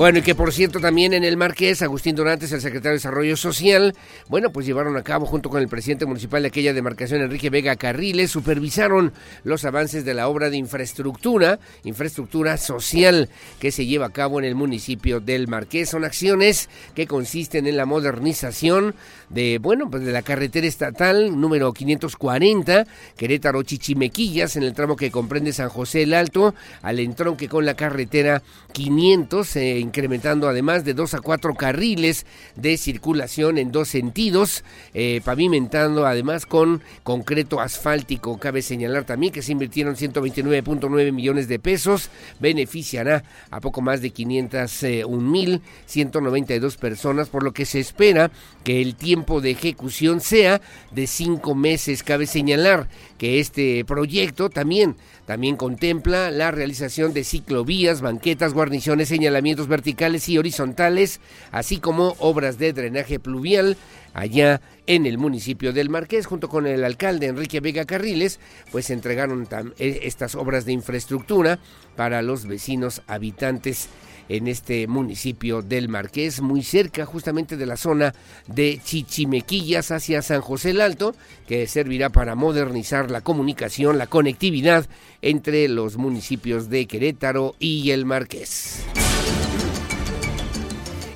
Bueno, 0.00 0.20
y 0.20 0.22
que 0.22 0.34
por 0.34 0.50
cierto 0.50 0.80
también 0.80 1.12
en 1.12 1.24
el 1.24 1.36
Marqués, 1.36 1.82
Agustín 1.82 2.16
Dorantes, 2.16 2.50
el 2.52 2.62
secretario 2.62 2.92
de 2.92 2.96
Desarrollo 2.96 3.36
Social, 3.36 3.94
bueno, 4.28 4.50
pues 4.50 4.64
llevaron 4.64 4.96
a 4.96 5.02
cabo 5.02 5.26
junto 5.26 5.50
con 5.50 5.60
el 5.60 5.68
presidente 5.68 6.06
municipal 6.06 6.40
de 6.40 6.48
aquella 6.48 6.72
demarcación, 6.72 7.20
Enrique 7.20 7.50
Vega 7.50 7.76
Carriles, 7.76 8.30
supervisaron 8.30 9.12
los 9.44 9.66
avances 9.66 10.06
de 10.06 10.14
la 10.14 10.28
obra 10.28 10.48
de 10.48 10.56
infraestructura, 10.56 11.60
infraestructura 11.84 12.56
social 12.56 13.28
que 13.58 13.70
se 13.72 13.84
lleva 13.84 14.06
a 14.06 14.10
cabo 14.10 14.38
en 14.38 14.46
el 14.46 14.54
municipio 14.54 15.20
del 15.20 15.48
Marqués. 15.48 15.90
Son 15.90 16.06
acciones 16.06 16.70
que 16.94 17.06
consisten 17.06 17.66
en 17.66 17.76
la 17.76 17.84
modernización 17.84 18.94
de, 19.28 19.58
bueno, 19.58 19.90
pues 19.90 20.02
de 20.02 20.12
la 20.12 20.22
carretera 20.22 20.66
estatal 20.66 21.38
número 21.38 21.74
540, 21.74 22.86
Querétaro 23.18 23.62
Chichimequillas, 23.64 24.56
en 24.56 24.62
el 24.62 24.72
tramo 24.72 24.96
que 24.96 25.10
comprende 25.10 25.52
San 25.52 25.68
José 25.68 26.04
el 26.04 26.14
Alto, 26.14 26.54
al 26.80 27.00
entronque 27.00 27.48
con 27.48 27.66
la 27.66 27.74
carretera 27.74 28.42
500, 28.72 29.56
en 29.56 29.89
incrementando 29.90 30.48
además 30.48 30.84
de 30.84 30.94
dos 30.94 31.14
a 31.14 31.20
cuatro 31.20 31.54
carriles 31.54 32.24
de 32.54 32.76
circulación 32.76 33.58
en 33.58 33.72
dos 33.72 33.88
sentidos, 33.88 34.62
eh, 34.94 35.20
pavimentando 35.24 36.06
además 36.06 36.46
con 36.46 36.80
concreto 37.02 37.60
asfáltico. 37.60 38.38
Cabe 38.38 38.62
señalar 38.62 39.02
también 39.04 39.32
que 39.32 39.42
se 39.42 39.50
invirtieron 39.50 39.96
129.9 39.96 41.12
millones 41.12 41.48
de 41.48 41.58
pesos, 41.58 42.08
beneficiará 42.38 43.24
a 43.50 43.58
poco 43.60 43.82
más 43.82 44.00
de 44.00 44.14
501.192 44.14 46.76
personas, 46.76 47.28
por 47.28 47.42
lo 47.42 47.50
que 47.52 47.66
se 47.66 47.80
espera 47.80 48.30
que 48.62 48.80
el 48.80 48.94
tiempo 48.94 49.40
de 49.40 49.50
ejecución 49.50 50.20
sea 50.20 50.60
de 50.92 51.08
cinco 51.08 51.56
meses. 51.56 52.04
Cabe 52.04 52.26
señalar 52.26 52.86
que 53.20 53.38
este 53.38 53.84
proyecto 53.84 54.48
también 54.48 54.96
también 55.26 55.56
contempla 55.56 56.30
la 56.30 56.50
realización 56.52 57.12
de 57.12 57.22
ciclovías, 57.22 58.00
banquetas, 58.00 58.54
guarniciones, 58.54 59.08
señalamientos 59.08 59.68
verticales 59.68 60.26
y 60.30 60.38
horizontales, 60.38 61.20
así 61.52 61.76
como 61.76 62.16
obras 62.18 62.56
de 62.56 62.72
drenaje 62.72 63.18
pluvial 63.18 63.76
allá 64.14 64.62
en 64.86 65.04
el 65.04 65.18
municipio 65.18 65.74
del 65.74 65.90
Marqués, 65.90 66.24
junto 66.24 66.48
con 66.48 66.66
el 66.66 66.82
alcalde 66.82 67.26
Enrique 67.26 67.60
Vega 67.60 67.84
Carriles, 67.84 68.40
pues 68.72 68.88
entregaron 68.88 69.46
eh, 69.78 70.00
estas 70.04 70.34
obras 70.34 70.64
de 70.64 70.72
infraestructura 70.72 71.58
para 71.96 72.22
los 72.22 72.46
vecinos 72.46 73.02
habitantes 73.06 73.90
en 74.30 74.46
este 74.46 74.86
municipio 74.86 75.60
del 75.60 75.88
Marqués, 75.88 76.40
muy 76.40 76.62
cerca 76.62 77.04
justamente 77.04 77.56
de 77.56 77.66
la 77.66 77.76
zona 77.76 78.14
de 78.46 78.80
Chichimequillas 78.82 79.90
hacia 79.90 80.22
San 80.22 80.40
José 80.40 80.70
el 80.70 80.80
Alto, 80.80 81.16
que 81.48 81.66
servirá 81.66 82.10
para 82.10 82.36
modernizar 82.36 83.10
la 83.10 83.22
comunicación, 83.22 83.98
la 83.98 84.06
conectividad 84.06 84.86
entre 85.20 85.68
los 85.68 85.96
municipios 85.96 86.70
de 86.70 86.86
Querétaro 86.86 87.56
y 87.58 87.90
el 87.90 88.06
Marqués. 88.06 88.84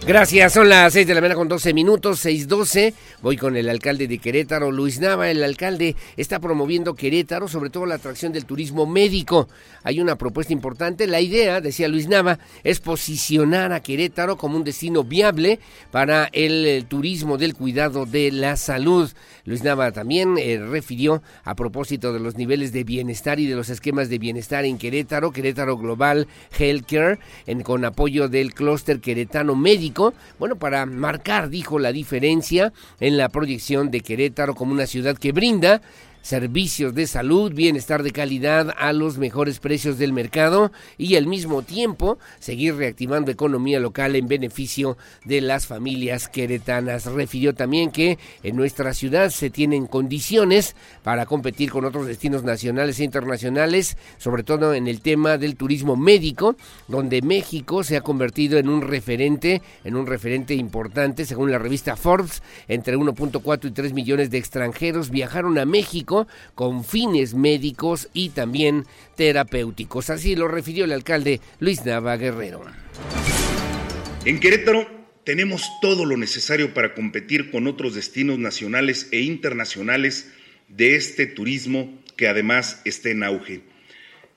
Gracias, 0.07 0.53
son 0.53 0.69
las 0.69 0.93
6 0.93 1.07
de 1.07 1.15
la 1.15 1.23
mañana 1.23 1.35
con 1.35 1.49
12 1.49 1.73
minutos, 1.73 2.27
6.12. 2.27 2.93
Voy 3.23 3.39
con 3.39 3.57
el 3.57 3.71
alcalde 3.71 4.07
de 4.07 4.19
Querétaro, 4.19 4.71
Luis 4.71 5.01
Nava. 5.01 5.31
El 5.31 5.43
alcalde 5.43 5.97
está 6.19 6.41
promoviendo 6.41 6.95
Querétaro, 6.95 7.49
sobre 7.49 7.71
todo 7.71 7.87
la 7.87 7.95
atracción 7.95 8.31
del 8.31 8.45
turismo 8.45 8.85
médico. 8.85 9.49
Hay 9.83 10.01
una 10.01 10.17
propuesta 10.17 10.53
importante. 10.53 11.07
La 11.07 11.23
idea, 11.23 11.63
decía 11.63 11.89
Luis 11.89 12.07
Nava, 12.07 12.39
es 12.65 12.81
posicionar 12.81 13.73
a 13.73 13.81
Querétaro 13.81 14.37
como 14.37 14.59
un 14.59 14.65
destino 14.65 15.05
viable 15.05 15.59
para 15.91 16.29
el, 16.33 16.85
turismo 16.87 17.39
del 17.39 17.55
cuidado 17.55 18.05
de 18.05 18.31
la 18.31 18.57
salud. 18.59 19.11
Luis 19.47 19.65
Nava 19.65 19.91
también 19.93 20.37
eh, 20.37 20.59
refirió 20.59 21.23
a 21.45 21.55
propósito 21.55 22.13
de 22.13 22.21
los 22.21 22.37
niveles 22.37 22.73
de 22.73 22.85
bienestar 22.85 23.41
y 23.41 23.47
de 23.47 23.57
los 23.57 23.71
esquemas 23.71 24.11
de 24.11 24.19
bienestar 24.19 24.67
en 24.67 24.77
Querétaro, 24.77 25.33
Querétaro 25.33 25.79
Global 25.79 26.29
Healthcare, 26.59 27.21
en, 27.47 27.63
con 27.63 27.87
apoyo 27.87 28.29
del 28.29 28.53
clúster 28.53 29.01
queretano 29.01 29.57
médico 29.57 29.94
bueno, 30.39 30.57
para 30.57 30.87
marcar, 30.87 31.49
dijo, 31.49 31.79
la 31.79 31.93
diferencia 31.93 32.73
en 33.01 33.17
la 33.17 33.29
proyección 33.29 33.91
de 33.91 34.01
Querétaro 34.01 34.55
como 34.55 34.73
una 34.73 34.87
ciudad 34.87 35.17
que 35.17 35.33
brinda 35.33 35.81
servicios 36.25 36.95
de 36.95 37.07
salud, 37.07 37.53
bienestar 37.53 38.03
de 38.03 38.11
calidad 38.11 38.75
a 38.79 38.95
los 38.95 39.19
mejores 39.19 39.61
precios 39.61 39.99
del 39.99 40.15
mercado 40.15 40.73
y 40.97 41.17
al 41.17 41.27
mismo 41.27 41.61
tiempo 41.61 42.19
seguir 42.39 42.77
reactivando 42.77 43.31
economía 43.31 43.79
local 43.79 44.17
en 44.17 44.27
beneficio 44.27 44.97
de 45.27 45.43
las 45.43 45.67
familias 45.67 46.29
queretanas. 46.29 47.05
Refirió 47.05 47.55
también 47.55 47.91
que 47.91 48.19
en 48.43 48.57
nuestra 48.57 48.95
ciudad 48.95 49.29
se 49.29 49.51
tienen 49.51 49.87
condiciones 49.87 50.75
para 51.03 51.27
competir 51.27 51.71
con 51.71 51.85
otros 51.85 52.07
destinos 52.07 52.43
nacionales 52.43 52.99
e 53.01 53.05
internacionales, 53.05 53.99
sobre 54.17 54.45
todo 54.45 54.73
en 54.73 54.89
el 54.89 55.03
tema 55.03 55.37
del 55.37 55.57
turismo 55.57 55.95
médico, 55.95 56.57
donde 56.89 57.21
México 57.21 57.85
se 57.85 57.99
ha 57.99 58.01
convertido 58.01 58.57
en 58.57 58.71
un 58.71 58.81
referente, 58.81 59.61
en 59.85 59.95
un 59.95 60.07
referente 60.07 60.55
importante, 60.55 61.27
según 61.27 61.51
la 61.51 61.59
revista 61.59 61.97
Forbes, 61.97 62.43
entre 62.67 62.97
1.4 62.97 63.69
y 63.69 63.71
3 63.73 63.93
millones 63.93 64.31
de 64.31 64.39
extranjeros 64.39 65.11
viajaron 65.11 65.59
a 65.59 65.67
México 65.67 66.14
con 66.55 66.85
fines 66.85 67.35
médicos 67.35 68.09
y 68.13 68.31
también 68.31 68.85
terapéuticos. 69.17 70.11
Así 70.11 70.37
lo 70.37 70.49
refirió 70.49 70.85
el 70.85 70.93
alcalde 70.93 71.41
Luis 71.61 71.85
Nava 71.85 72.17
Guerrero. 72.17 72.65
En 74.25 74.41
Querétaro 74.41 74.87
tenemos 75.25 75.71
todo 75.81 76.05
lo 76.05 76.17
necesario 76.17 76.75
para 76.75 76.95
competir 76.95 77.51
con 77.51 77.67
otros 77.67 77.95
destinos 77.95 78.39
nacionales 78.39 79.09
e 79.11 79.21
internacionales 79.21 80.31
de 80.69 80.97
este 80.97 81.27
turismo 81.27 81.99
que 82.17 82.29
además 82.29 82.81
está 82.85 83.11
en 83.11 83.23
auge. 83.23 83.63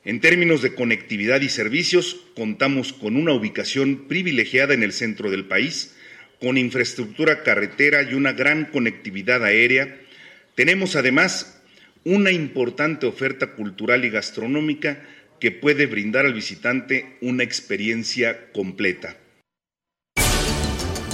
En 0.04 0.22
términos 0.22 0.62
de 0.62 0.74
conectividad 0.74 1.42
y 1.42 1.50
servicios, 1.50 2.18
contamos 2.36 2.94
con 2.94 3.18
una 3.18 3.34
ubicación 3.34 4.08
privilegiada 4.08 4.74
en 4.74 4.84
el 4.84 4.94
centro 4.94 5.30
del 5.30 5.46
país, 5.46 5.96
con 6.40 6.58
infraestructura 6.58 7.44
carretera 7.44 8.04
y 8.04 8.14
una 8.14 8.32
gran 8.32 8.66
conectividad 8.66 9.44
aérea. 9.44 10.00
Tenemos 10.56 10.96
además 10.96 11.57
una 12.06 12.32
importante 12.32 13.06
oferta 13.06 13.54
cultural 13.54 14.06
y 14.06 14.10
gastronómica 14.10 15.02
que 15.40 15.52
puede 15.52 15.86
brindar 15.86 16.26
al 16.26 16.34
visitante 16.34 17.18
una 17.22 17.44
experiencia 17.44 18.52
completa. 18.52 19.18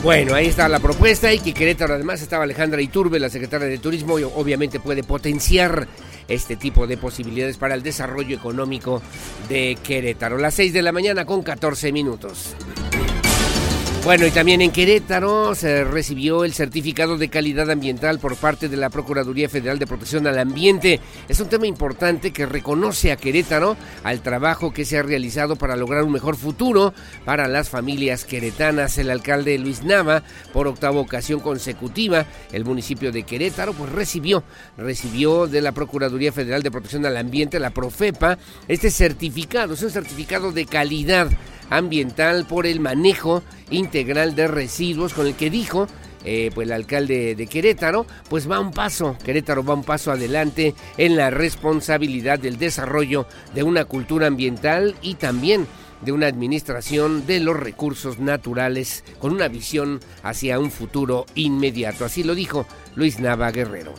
Bueno, 0.03 0.35
ahí 0.35 0.47
está 0.47 0.67
la 0.67 0.79
propuesta 0.79 1.33
y 1.33 1.39
que 1.39 1.53
Querétaro 1.53 1.93
además 1.93 2.21
estaba 2.21 2.43
Alejandra 2.43 2.81
Iturbe, 2.81 3.19
la 3.19 3.29
secretaria 3.29 3.67
de 3.67 3.77
Turismo, 3.77 4.19
y 4.19 4.23
obviamente 4.23 4.81
puede 4.81 5.01
potenciar 5.01 5.87
este 6.27 6.57
tipo 6.57 6.87
de 6.87 6.97
posibilidades 6.97 7.57
para 7.57 7.73
el 7.73 7.83
desarrollo 7.83 8.35
económico 8.35 9.01
de 9.47 9.77
Querétaro. 9.81 10.37
Las 10.37 10.55
6 10.55 10.73
de 10.73 10.81
la 10.81 10.91
mañana 10.91 11.23
con 11.23 11.41
14 11.41 11.93
minutos. 11.93 12.53
Bueno, 14.03 14.27
y 14.27 14.31
también 14.31 14.59
en 14.59 14.71
Querétaro 14.71 15.55
se 15.55 15.85
recibió 15.85 16.43
el 16.43 16.53
certificado 16.53 17.17
de 17.17 17.29
calidad 17.29 17.71
ambiental 17.71 18.19
por 18.19 18.35
parte 18.35 18.67
de 18.67 18.75
la 18.75 18.89
Procuraduría 18.89 19.47
Federal 19.47 19.79
de 19.79 19.87
Protección 19.87 20.27
al 20.27 20.39
Ambiente. 20.39 20.99
Es 21.29 21.39
un 21.39 21.47
tema 21.47 21.67
importante 21.67 22.33
que 22.33 22.45
reconoce 22.45 23.13
a 23.13 23.15
Querétaro 23.15 23.77
al 24.03 24.21
trabajo 24.21 24.73
que 24.73 24.83
se 24.83 24.97
ha 24.97 25.03
realizado 25.03 25.55
para 25.55 25.77
lograr 25.77 26.03
un 26.03 26.11
mejor 26.11 26.35
futuro 26.35 26.93
para 27.23 27.47
las 27.47 27.69
familias 27.69 28.25
queretanas. 28.25 28.97
El 28.97 29.09
alcalde 29.09 29.57
Luis 29.57 29.83
Nava, 29.83 30.21
por 30.51 30.67
octava 30.67 30.99
ocasión 30.99 31.39
consecutiva, 31.39 32.25
el 32.51 32.65
municipio 32.65 33.13
de 33.13 33.23
Querétaro, 33.23 33.71
pues 33.71 33.89
recibió, 33.89 34.43
recibió 34.75 35.47
de 35.47 35.61
la 35.61 35.71
Procuraduría 35.71 36.33
Federal 36.33 36.61
de 36.61 36.71
Protección 36.71 37.05
al 37.05 37.15
Ambiente, 37.15 37.57
la 37.57 37.69
Profepa, 37.69 38.37
este 38.67 38.91
certificado. 38.91 39.75
Es 39.75 39.81
un 39.81 39.91
certificado 39.91 40.51
de 40.51 40.65
calidad 40.65 41.29
ambiental 41.77 42.45
por 42.45 42.65
el 42.65 42.79
manejo 42.79 43.43
integral 43.69 44.35
de 44.35 44.47
residuos 44.47 45.13
con 45.13 45.27
el 45.27 45.35
que 45.35 45.49
dijo 45.49 45.87
eh, 46.25 46.51
pues 46.55 46.67
el 46.67 46.73
alcalde 46.73 47.35
de 47.35 47.47
Querétaro, 47.47 48.05
pues 48.29 48.49
va 48.49 48.59
un 48.59 48.71
paso, 48.71 49.17
Querétaro 49.25 49.63
va 49.63 49.73
un 49.73 49.83
paso 49.83 50.11
adelante 50.11 50.73
en 50.97 51.17
la 51.17 51.29
responsabilidad 51.29 52.39
del 52.39 52.57
desarrollo 52.57 53.27
de 53.53 53.63
una 53.63 53.83
cultura 53.85 54.27
ambiental 54.27 54.95
y 55.01 55.15
también 55.15 55.67
de 55.99 56.11
una 56.11 56.27
administración 56.27 57.25
de 57.25 57.39
los 57.39 57.57
recursos 57.57 58.19
naturales 58.19 59.03
con 59.19 59.33
una 59.33 59.47
visión 59.47 59.99
hacia 60.21 60.59
un 60.59 60.71
futuro 60.71 61.25
inmediato. 61.35 62.05
Así 62.05 62.23
lo 62.23 62.35
dijo 62.35 62.65
Luis 62.95 63.19
Nava 63.19 63.51
Guerrero. 63.51 63.93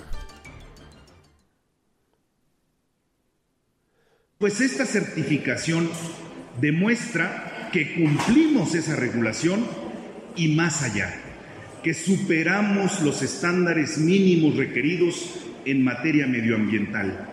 Pues 4.39 4.61
esta 4.61 4.85
certificación 4.85 5.91
demuestra 6.61 7.54
que 7.75 7.93
cumplimos 7.93 8.77
esa 8.77 8.95
regulación 8.95 9.67
y 10.37 10.47
más 10.55 10.85
allá, 10.85 11.13
que 11.83 11.93
superamos 11.93 13.03
los 13.03 13.21
estándares 13.21 13.99
mínimos 13.99 14.55
requeridos 14.55 15.41
en 15.65 15.83
materia 15.83 16.29
medioambiental. 16.29 17.31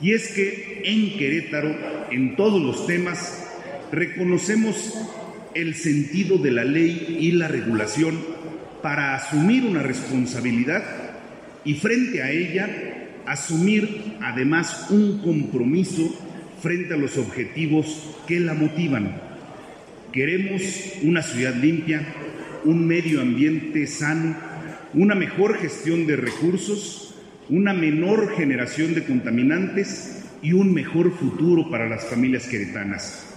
Y 0.00 0.14
es 0.14 0.28
que 0.28 0.80
en 0.82 1.18
Querétaro, 1.18 1.76
en 2.10 2.36
todos 2.36 2.62
los 2.62 2.86
temas, 2.86 3.50
reconocemos 3.92 4.94
el 5.52 5.74
sentido 5.74 6.38
de 6.38 6.52
la 6.52 6.64
ley 6.64 7.18
y 7.20 7.32
la 7.32 7.48
regulación 7.48 8.18
para 8.82 9.14
asumir 9.14 9.66
una 9.66 9.82
responsabilidad 9.82 10.84
y 11.66 11.74
frente 11.74 12.22
a 12.22 12.30
ella 12.30 13.18
asumir 13.26 14.14
además 14.22 14.86
un 14.88 15.18
compromiso 15.18 16.18
frente 16.62 16.94
a 16.94 16.96
los 16.96 17.18
objetivos 17.18 18.16
que 18.26 18.40
la 18.40 18.54
motivan. 18.54 19.25
Queremos 20.12 20.62
una 21.02 21.22
ciudad 21.22 21.54
limpia, 21.54 22.06
un 22.64 22.86
medio 22.86 23.20
ambiente 23.20 23.86
sano, 23.86 24.36
una 24.94 25.14
mejor 25.14 25.58
gestión 25.58 26.06
de 26.06 26.16
recursos, 26.16 27.14
una 27.48 27.72
menor 27.72 28.34
generación 28.36 28.94
de 28.94 29.04
contaminantes 29.04 30.24
y 30.42 30.52
un 30.52 30.72
mejor 30.72 31.12
futuro 31.12 31.70
para 31.70 31.88
las 31.88 32.06
familias 32.06 32.46
queretanas. 32.46 33.35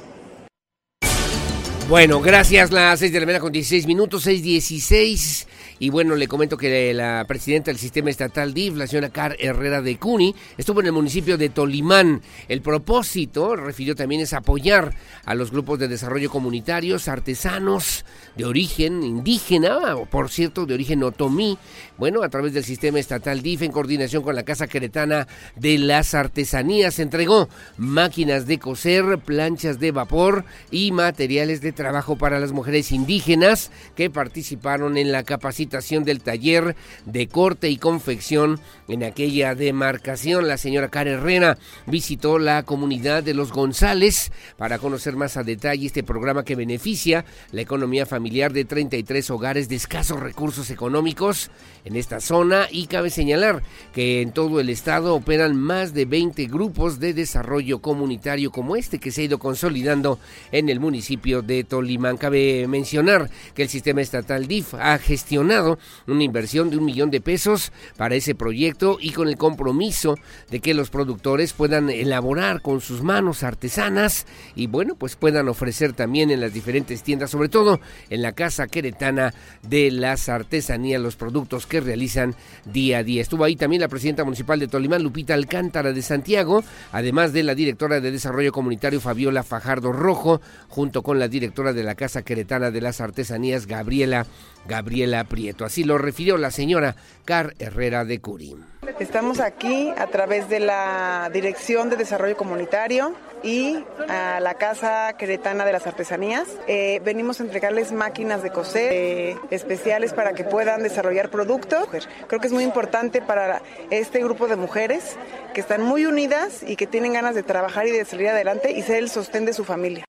Bueno, 1.90 2.22
gracias. 2.22 2.72
Las 2.72 3.00
6 3.00 3.12
de 3.12 3.20
la 3.20 3.26
mañana 3.26 3.42
con 3.42 3.52
16 3.52 3.88
minutos, 3.88 4.28
6.16. 4.28 5.48
Y 5.80 5.90
bueno, 5.90 6.16
le 6.16 6.28
comento 6.28 6.56
que 6.56 6.94
la 6.94 7.26
presidenta 7.28 7.72
del 7.72 7.80
sistema 7.80 8.12
estatal 8.12 8.54
DIF, 8.54 8.76
la 8.76 8.86
señora 8.86 9.10
Car 9.10 9.36
Herrera 9.40 9.82
de 9.82 9.98
Cuni, 9.98 10.36
estuvo 10.58 10.82
en 10.82 10.88
el 10.88 10.92
municipio 10.92 11.38
de 11.38 11.50
Tolimán. 11.50 12.22
El 12.48 12.62
propósito, 12.62 13.56
refirió 13.56 13.96
también, 13.96 14.22
es 14.22 14.34
apoyar 14.34 14.94
a 15.26 15.34
los 15.34 15.52
grupos 15.52 15.80
de 15.80 15.88
desarrollo 15.88 16.30
comunitarios, 16.30 17.08
artesanos 17.08 18.06
de 18.36 18.46
origen 18.46 19.02
indígena, 19.02 19.96
o 19.96 20.06
por 20.06 20.30
cierto, 20.30 20.66
de 20.66 20.74
origen 20.76 21.02
otomí, 21.02 21.58
bueno, 21.98 22.24
a 22.24 22.30
través 22.30 22.54
del 22.54 22.66
sistema 22.66 23.00
estatal 23.00 23.42
DIF, 23.42 23.64
en 23.64 23.72
coordinación 23.72 24.22
con 24.22 24.36
la 24.36 24.44
Casa 24.44 24.68
Queretana 24.68 25.28
de 25.56 25.78
las 25.80 26.14
Artesanías, 26.14 27.00
entregó 27.00 27.48
máquinas 27.78 28.46
de 28.46 28.60
coser, 28.60 29.18
planchas 29.20 29.80
de 29.80 29.92
vapor 29.92 30.44
y 30.72 30.92
materiales 30.92 31.62
de 31.62 31.72
trabajo 31.80 32.18
para 32.18 32.42
las 32.42 32.52
mujeres 32.52 32.92
indígenas 32.92 33.72
que 33.96 34.10
participaron 34.10 34.98
en 34.98 35.14
la 35.14 35.24
capacitación 35.24 36.04
del 36.04 36.20
taller 36.20 36.76
de 37.06 37.30
corte 37.30 37.70
y 37.70 37.78
confección 37.78 38.60
en 38.90 39.06
aquella 39.06 39.56
demarcación. 39.56 40.46
La 40.50 40.58
señora 40.58 40.90
Cara 40.90 41.12
Herrera 41.12 41.58
visitó 41.86 42.38
la 42.38 42.64
comunidad 42.64 43.24
de 43.24 43.34
los 43.34 43.54
González 43.54 44.34
para 44.58 44.78
conocer 44.78 45.16
más 45.16 45.38
a 45.38 45.44
detalle 45.44 45.86
este 45.86 46.04
programa 46.04 46.44
que 46.44 46.58
beneficia 46.58 47.24
la 47.54 47.62
economía 47.62 48.06
familiar 48.06 48.52
de 48.52 48.66
33 48.66 49.30
hogares 49.30 49.70
de 49.70 49.78
escasos 49.78 50.20
recursos 50.20 50.72
económicos 50.72 51.50
en 51.86 51.96
esta 51.96 52.20
zona 52.20 52.68
y 52.70 52.88
cabe 52.88 53.10
señalar 53.10 53.64
que 53.94 54.22
en 54.22 54.34
todo 54.34 54.60
el 54.60 54.70
estado 54.70 55.16
operan 55.16 55.56
más 55.56 55.94
de 55.94 56.04
20 56.04 56.46
grupos 56.48 57.00
de 57.00 57.14
desarrollo 57.14 57.80
comunitario 57.80 58.52
como 58.52 58.76
este 58.76 59.00
que 59.00 59.12
se 59.12 59.22
ha 59.22 59.24
ido 59.24 59.40
consolidando 59.40 60.20
en 60.52 60.68
el 60.68 60.82
municipio 60.82 61.42
de 61.42 61.69
Tolimán. 61.70 62.18
Cabe 62.18 62.68
mencionar 62.68 63.30
que 63.54 63.64
el 63.64 63.70
sistema 63.70 64.02
estatal 64.02 64.48
DIF 64.48 64.74
ha 64.74 64.98
gestionado 64.98 65.80
una 66.08 66.24
inversión 66.24 66.70
de 66.70 66.78
un 66.78 66.86
millón 66.86 67.12
de 67.12 67.22
pesos 67.22 67.72
para 67.96 68.16
ese 68.16 68.36
proyecto 68.36 68.98
y 69.00 69.12
con 69.12 69.30
el 69.30 69.38
compromiso 69.38 70.16
de 70.50 70.60
que 70.60 70.74
los 70.74 70.90
productores 70.90 71.54
puedan 71.54 71.90
elaborar 71.90 72.62
con 72.62 72.82
sus 72.82 73.04
manos 73.04 73.44
artesanas 73.44 74.26
y 74.56 74.68
bueno, 74.68 74.96
pues 74.96 75.16
puedan 75.16 75.48
ofrecer 75.48 75.94
también 75.94 76.32
en 76.32 76.42
las 76.42 76.54
diferentes 76.54 77.04
tiendas, 77.04 77.30
sobre 77.30 77.50
todo 77.50 77.80
en 78.10 78.22
la 78.22 78.34
Casa 78.34 78.68
Queretana 78.68 79.34
de 79.62 79.92
las 79.92 80.28
Artesanías, 80.30 81.02
los 81.02 81.16
productos 81.16 81.68
que 81.68 81.80
realizan 81.80 82.36
día 82.66 83.00
a 83.00 83.04
día. 83.04 83.22
Estuvo 83.22 83.44
ahí 83.44 83.56
también 83.56 83.82
la 83.82 83.88
presidenta 83.88 84.24
municipal 84.24 84.60
de 84.60 84.68
Tolimán, 84.68 85.04
Lupita 85.04 85.36
Alcántara 85.36 85.94
de 85.94 86.02
Santiago, 86.02 86.64
además 86.92 87.32
de 87.34 87.44
la 87.44 87.56
directora 87.56 88.00
de 88.00 88.12
Desarrollo 88.12 88.52
Comunitario 88.52 89.00
Fabiola 89.00 89.44
Fajardo 89.44 89.92
Rojo, 89.92 90.42
junto 90.68 91.04
con 91.04 91.20
la 91.20 91.28
directora 91.28 91.59
de 91.60 91.84
la 91.84 91.96
Casa 91.96 92.24
Queretana 92.24 92.72
de 92.72 92.82
las 92.82 93.02
Artesanías, 93.02 93.68
Gabriela, 93.68 94.26
Gabriela 94.68 95.24
Prieto. 95.26 95.66
Así 95.66 95.84
lo 95.84 95.98
refirió 95.98 96.38
la 96.38 96.52
señora 96.52 96.96
Car 97.26 97.54
Herrera 97.60 98.06
de 98.06 98.20
Curi. 98.20 98.56
Estamos 99.00 99.40
aquí 99.40 99.92
a 99.98 100.08
través 100.08 100.50
de 100.50 100.60
la 100.60 101.30
Dirección 101.32 101.90
de 101.90 101.96
Desarrollo 101.96 102.36
Comunitario 102.36 103.14
y 103.44 103.84
a 104.08 104.40
la 104.40 104.56
Casa 104.56 105.14
Queretana 105.18 105.64
de 105.64 105.72
las 105.72 105.88
Artesanías. 105.88 106.48
Eh, 106.68 107.00
venimos 107.04 107.40
a 107.40 107.44
entregarles 107.44 107.92
máquinas 107.92 108.42
de 108.44 108.52
coser 108.52 108.92
eh, 108.92 109.38
especiales 109.52 110.14
para 110.14 110.34
que 110.34 110.44
puedan 110.44 110.84
desarrollar 110.84 111.30
productos. 111.30 111.88
Creo 112.28 112.42
que 112.42 112.48
es 112.48 112.54
muy 112.54 112.64
importante 112.64 113.22
para 113.22 113.62
este 113.90 114.24
grupo 114.24 114.48
de 114.48 114.56
mujeres 114.56 115.18
que 115.54 115.62
están 115.62 115.82
muy 115.82 116.06
unidas 116.06 116.64
y 116.66 116.76
que 116.76 116.88
tienen 116.88 117.14
ganas 117.14 117.36
de 117.36 117.44
trabajar 117.44 117.88
y 117.88 117.92
de 117.92 118.04
salir 118.06 118.30
adelante 118.30 118.72
y 118.72 118.82
ser 118.82 118.98
el 118.98 119.10
sostén 119.10 119.46
de 119.46 119.54
su 119.54 119.64
familia. 119.64 120.09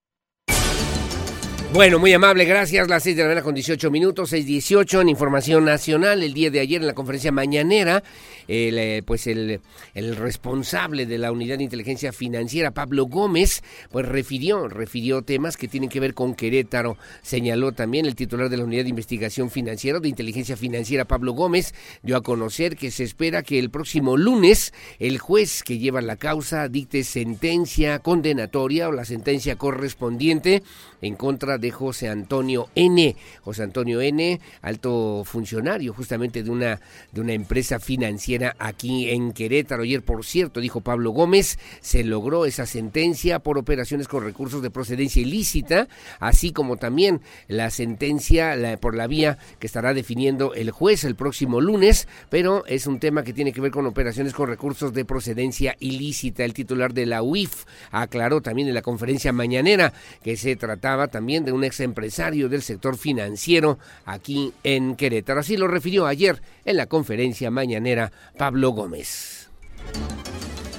Bueno, 1.72 2.00
muy 2.00 2.12
amable, 2.12 2.46
gracias. 2.46 2.88
Las 2.88 3.04
6 3.04 3.14
de 3.14 3.22
la 3.22 3.28
mañana 3.28 3.44
con 3.44 3.54
18 3.54 3.92
minutos, 3.92 4.33
6.18 4.33 5.02
en 5.02 5.09
Información 5.09 5.64
Nacional. 5.64 6.24
El 6.24 6.35
día 6.35 6.50
de 6.50 6.59
ayer 6.59 6.80
en 6.80 6.88
la 6.88 6.94
conferencia 6.94 7.30
mañanera, 7.30 8.02
el, 8.48 8.76
eh, 8.76 9.02
pues 9.06 9.28
el, 9.28 9.61
el, 9.94 10.16
responsable 10.16 11.06
de 11.06 11.16
la 11.16 11.30
Unidad 11.30 11.59
de 11.59 11.64
Inteligencia 11.64 12.12
Financiera, 12.12 12.72
Pablo 12.72 13.04
Gómez, 13.06 13.62
pues 13.92 14.04
refirió, 14.04 14.66
refirió 14.66 15.22
temas 15.22 15.56
que 15.56 15.68
tienen 15.68 15.88
que 15.88 16.00
ver 16.00 16.12
con 16.12 16.35
Querétaro. 16.35 16.96
Señaló 17.22 17.70
también 17.70 18.04
el 18.04 18.16
titular 18.16 18.48
de 18.48 18.56
la 18.56 18.64
Unidad 18.64 18.83
de 18.83 18.90
Investigación 18.90 19.48
Financiera, 19.48 20.00
de 20.00 20.09
Inteligencia 20.09 20.56
Financiera, 20.56 21.04
Pablo 21.04 21.35
Gómez, 21.35 21.72
dio 22.02 22.16
a 22.16 22.22
conocer 22.22 22.76
que 22.76 22.90
se 22.90 23.04
espera 23.04 23.44
que 23.44 23.61
el 23.61 23.70
próximo 23.70 24.16
lunes 24.16 24.74
el 24.98 25.18
juez 25.18 25.62
que 25.62 25.78
lleva 25.78 26.00
la 26.00 26.16
causa 26.16 26.68
dicte 26.68 27.04
sentencia 27.04 28.00
condenatoria 28.00 28.88
o 28.88 28.92
la 28.92 29.04
sentencia 29.04 29.54
correspondiente 29.54 30.64
en 31.02 31.14
contra 31.14 31.58
de 31.58 31.70
José 31.70 32.08
Antonio 32.08 32.68
N. 32.74 33.16
José 33.42 33.62
Antonio 33.62 34.00
N., 34.00 34.40
alto 34.62 35.22
funcionario 35.24 35.92
justamente 35.92 36.42
de 36.42 36.50
una, 36.50 36.80
de 37.12 37.20
una 37.20 37.32
empresa 37.32 37.80
financiera 37.80 38.56
aquí 38.58 39.10
en 39.10 39.32
Querétaro. 39.32 39.82
Ayer, 39.82 40.02
por 40.02 40.24
cierto, 40.24 40.60
dijo 40.60 40.80
Pablo 40.80 41.10
Gómez, 41.10 41.58
se 41.80 42.04
logró 42.04 42.44
esa 42.44 42.66
sentencia 42.66 43.38
por 43.38 43.58
operaciones 43.58 44.08
con 44.08 44.24
recursos 44.24 44.62
de 44.62 44.70
procedencia 44.70 45.22
ilícita, 45.22 45.88
así 46.18 46.52
como 46.52 46.76
también 46.76 47.20
la 47.48 47.70
sentencia 47.70 48.56
por 48.80 48.94
la 48.94 49.06
vía 49.06 49.38
que 49.58 49.66
estará 49.66 49.94
definiendo 49.94 50.54
el 50.54 50.70
juez 50.70 51.04
el 51.04 51.14
próximo 51.14 51.60
lunes, 51.60 52.08
pero 52.28 52.64
es 52.66 52.86
un 52.86 53.00
tema 53.00 53.22
que 53.22 53.32
tiene 53.32 53.52
que 53.52 53.60
ver 53.60 53.70
con 53.70 53.86
operaciones 53.86 54.34
con 54.34 54.48
recursos 54.48 54.92
de 54.92 55.04
procedencia 55.04 55.76
ilícita. 55.80 56.44
El 56.44 56.54
titular 56.54 56.92
de 56.92 57.06
la 57.06 57.22
UIF 57.22 57.64
aclaró 57.90 58.40
también 58.40 58.68
en 58.68 58.74
la 58.74 58.82
conferencia 58.82 59.32
mañanera 59.32 59.92
que 60.22 60.36
se 60.36 60.56
trataba 60.56 60.89
también 61.09 61.44
de 61.44 61.53
un 61.53 61.64
ex 61.64 61.81
empresario 61.81 62.48
del 62.48 62.62
sector 62.62 62.96
financiero 62.96 63.79
aquí 64.05 64.53
en 64.62 64.96
Querétaro. 64.96 65.40
Así 65.40 65.57
lo 65.57 65.68
refirió 65.68 66.07
ayer 66.07 66.42
en 66.64 66.76
la 66.76 66.87
conferencia 66.87 67.50
mañanera 67.50 68.12
Pablo 68.37 68.70
Gómez. 68.70 69.48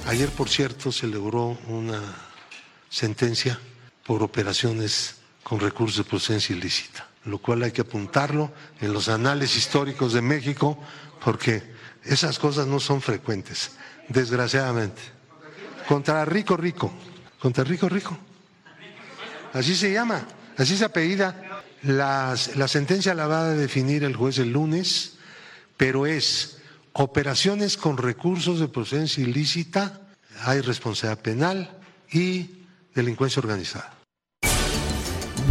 Ayer, 0.06 0.28
por 0.30 0.48
cierto, 0.48 0.90
se 0.90 1.06
logró 1.06 1.56
una 1.68 2.00
sentencia 2.88 3.58
por 4.04 4.22
operaciones 4.22 5.16
con 5.42 5.60
recursos 5.60 5.98
de 5.98 6.04
procedencia 6.04 6.54
ilícita, 6.54 7.08
lo 7.24 7.38
cual 7.38 7.62
hay 7.62 7.72
que 7.72 7.82
apuntarlo 7.82 8.52
en 8.80 8.92
los 8.92 9.08
anales 9.08 9.56
históricos 9.56 10.12
de 10.12 10.22
México 10.22 10.78
porque 11.24 11.62
esas 12.04 12.38
cosas 12.38 12.66
no 12.66 12.80
son 12.80 13.00
frecuentes, 13.00 13.72
desgraciadamente. 14.08 15.00
Contra 15.88 16.24
rico 16.24 16.56
rico, 16.56 16.92
contra 17.40 17.64
rico 17.64 17.88
rico. 17.88 18.16
Así 19.52 19.76
se 19.76 19.92
llama. 19.92 20.26
Así 20.56 20.76
se 20.76 20.84
apellida. 20.84 21.62
La, 21.82 22.34
la 22.56 22.68
sentencia 22.68 23.14
la 23.14 23.26
va 23.26 23.46
a 23.46 23.54
definir 23.54 24.04
el 24.04 24.16
juez 24.16 24.38
el 24.38 24.52
lunes, 24.52 25.14
pero 25.76 26.06
es 26.06 26.58
operaciones 26.92 27.76
con 27.76 27.96
recursos 27.96 28.60
de 28.60 28.68
procedencia 28.68 29.22
ilícita, 29.22 30.00
hay 30.44 30.60
responsabilidad 30.60 31.22
penal 31.22 31.70
y 32.10 32.50
delincuencia 32.94 33.40
organizada. 33.40 34.01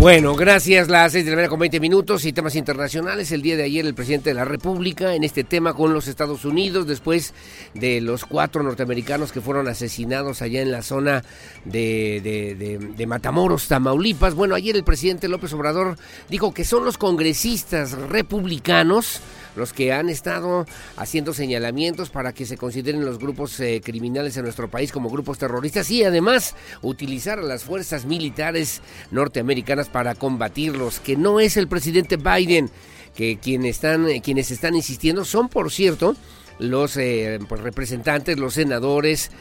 Bueno, 0.02 0.34
gracias. 0.34 0.90
Las 0.90 1.12
seis 1.12 1.26
de 1.26 1.30
la 1.30 1.36
mañana 1.36 1.52
con 1.52 1.60
20 1.60 1.80
minutos 1.80 2.26
y 2.26 2.34
temas 2.34 2.56
internacionales. 2.56 3.32
El 3.32 3.44
día 3.44 3.56
de 3.56 3.62
ayer 3.62 3.86
el 3.86 3.94
presidente 3.94 4.32
de 4.32 4.34
la 4.34 4.46
República 4.46 5.14
en 5.14 5.24
este 5.24 5.44
tema 5.44 5.76
con 5.76 5.94
los 5.94 6.08
Estados 6.08 6.44
Unidos, 6.44 6.88
después 6.88 7.36
de 7.76 8.02
los 8.02 8.26
cuatro 8.26 8.64
norteamericanos 8.64 9.32
que 9.32 9.42
fueron 9.42 9.68
asesinados 9.68 10.42
allá 10.42 10.64
en 10.64 10.72
la 10.72 10.82
zona 10.82 11.24
de, 11.66 12.20
de, 12.24 12.80
de, 12.80 13.06
Matamoros, 13.06 13.68
Tamaulipas. 13.68 14.34
Bueno, 14.34 14.56
ayer 14.56 14.76
el 14.76 14.84
presidente 14.84 15.28
López 15.28 15.54
Obrador 15.54 15.98
dijo 16.30 16.52
que 16.52 16.66
son 16.66 16.84
los 16.84 16.98
congresistas 16.98 17.92
republicanos 17.92 19.22
los 19.56 19.74
que 19.74 19.94
han 19.94 20.10
estado 20.10 20.66
haciendo 20.98 21.34
señalamientos 21.34 22.10
para 22.10 22.34
que 22.34 22.46
se 22.46 22.58
consideren 22.58 23.06
los 23.06 23.20
grupos 23.20 23.60
eh, 23.60 23.82
criminales 23.84 24.38
en 24.38 24.44
nuestro 24.44 24.70
país 24.70 24.92
como 24.92 25.10
grupos 25.10 25.38
terroristas 25.38 25.90
y 25.92 26.04
además 26.04 26.56
utilizar 26.82 27.40
a 27.40 27.44
las 27.44 27.64
fuerzas 27.64 28.06
militares 28.06 28.82
norteamericanas 29.12 29.90
para 29.90 30.16
combatirlos, 30.16 31.00
que 31.00 31.16
no 31.16 31.40
es 31.40 31.58
el 31.58 31.68
presidente 31.68 32.18
Biden, 32.18 32.70
que 33.16 33.38
quienes 33.38 33.76
están, 33.76 34.08
quienes 34.22 34.52
están 34.52 34.76
insistiendo 34.76 35.26
son, 35.26 35.50
por 35.50 35.72
cierto, 35.72 36.16
los 36.60 36.96
eh, 36.98 37.40
pues, 37.48 37.62
representantes, 37.62 38.38
los 38.38 38.54
senadores 38.54 39.32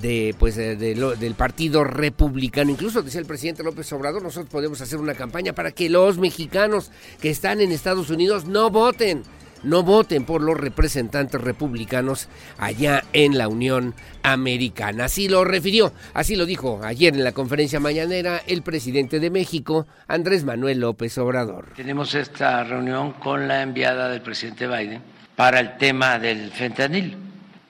de, 0.00 0.34
pues, 0.38 0.56
del 0.56 1.34
Partido 1.36 1.84
Republicano. 1.84 2.70
Incluso 2.70 3.02
decía 3.02 3.20
el 3.20 3.26
presidente 3.26 3.62
López 3.62 3.92
Obrador, 3.92 4.22
nosotros 4.22 4.50
podemos 4.50 4.80
hacer 4.80 4.98
una 4.98 5.14
campaña 5.14 5.54
para 5.54 5.72
que 5.72 5.88
los 5.88 6.18
mexicanos 6.18 6.90
que 7.20 7.30
están 7.30 7.60
en 7.60 7.72
Estados 7.72 8.10
Unidos 8.10 8.44
no 8.44 8.70
voten 8.70 9.22
no 9.62 9.82
voten 9.82 10.24
por 10.24 10.42
los 10.42 10.56
representantes 10.56 11.40
republicanos 11.40 12.28
allá 12.58 13.04
en 13.12 13.38
la 13.38 13.48
Unión 13.48 13.94
Americana. 14.22 15.04
Así 15.04 15.28
lo 15.28 15.44
refirió, 15.44 15.92
así 16.14 16.36
lo 16.36 16.46
dijo 16.46 16.80
ayer 16.84 17.14
en 17.14 17.24
la 17.24 17.32
conferencia 17.32 17.80
mañanera 17.80 18.40
el 18.46 18.62
presidente 18.62 19.20
de 19.20 19.30
México, 19.30 19.86
Andrés 20.06 20.44
Manuel 20.44 20.80
López 20.80 21.16
Obrador. 21.18 21.72
Tenemos 21.76 22.14
esta 22.14 22.64
reunión 22.64 23.12
con 23.12 23.48
la 23.48 23.62
enviada 23.62 24.08
del 24.08 24.22
presidente 24.22 24.66
Biden 24.66 25.02
para 25.36 25.60
el 25.60 25.76
tema 25.76 26.18
del 26.18 26.50
fentanil. 26.50 27.16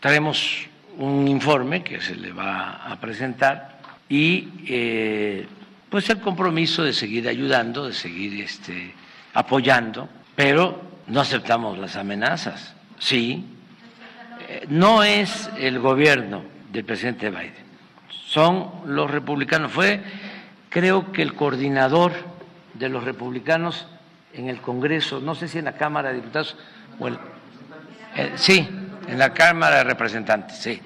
Traemos 0.01 0.67
un 0.99 1.29
informe 1.29 1.85
que 1.85 2.01
se 2.01 2.15
le 2.15 2.33
va 2.33 2.91
a 2.91 2.99
presentar 3.01 3.79
y 4.09 4.49
eh, 4.67 5.47
pues 5.89 6.09
el 6.11 6.21
compromiso 6.21 6.83
de 6.83 6.93
seguir 6.93 7.29
ayudando, 7.29 7.87
de 7.87 7.93
seguir 7.93 8.43
este, 8.43 8.95
apoyando, 9.35 10.09
pero 10.35 10.88
no 11.09 11.21
aceptamos 11.21 11.79
las 11.79 11.97
amenazas. 11.97 12.75
Sí, 12.99 13.45
eh, 14.49 14.67
no 14.69 15.03
es 15.03 15.51
el 15.59 15.79
gobierno 15.79 16.43
del 16.73 16.85
presidente 16.85 17.31
Biden, 17.31 17.55
son 18.27 18.71
los 18.87 19.11
republicanos. 19.11 19.73
Fue, 19.73 20.03
creo 20.69 21.13
que 21.13 21.23
el 21.23 21.35
coordinador 21.35 22.13
de 22.75 22.89
los 22.89 23.05
republicanos 23.05 23.87
en 24.35 24.49
el 24.49 24.61
Congreso, 24.61 25.21
no 25.21 25.35
sé 25.35 25.49
si 25.49 25.59
en 25.59 25.65
la 25.65 25.73
Cámara 25.73 26.11
de 26.11 26.17
Diputados, 26.17 26.57
o 26.99 27.09
eh, 27.09 28.33
sí, 28.35 28.69
en 29.09 29.19
la 29.19 29.33
Cámara 29.33 29.79
de 29.79 29.85
Representantes, 29.85 30.59
sí. 30.59 30.81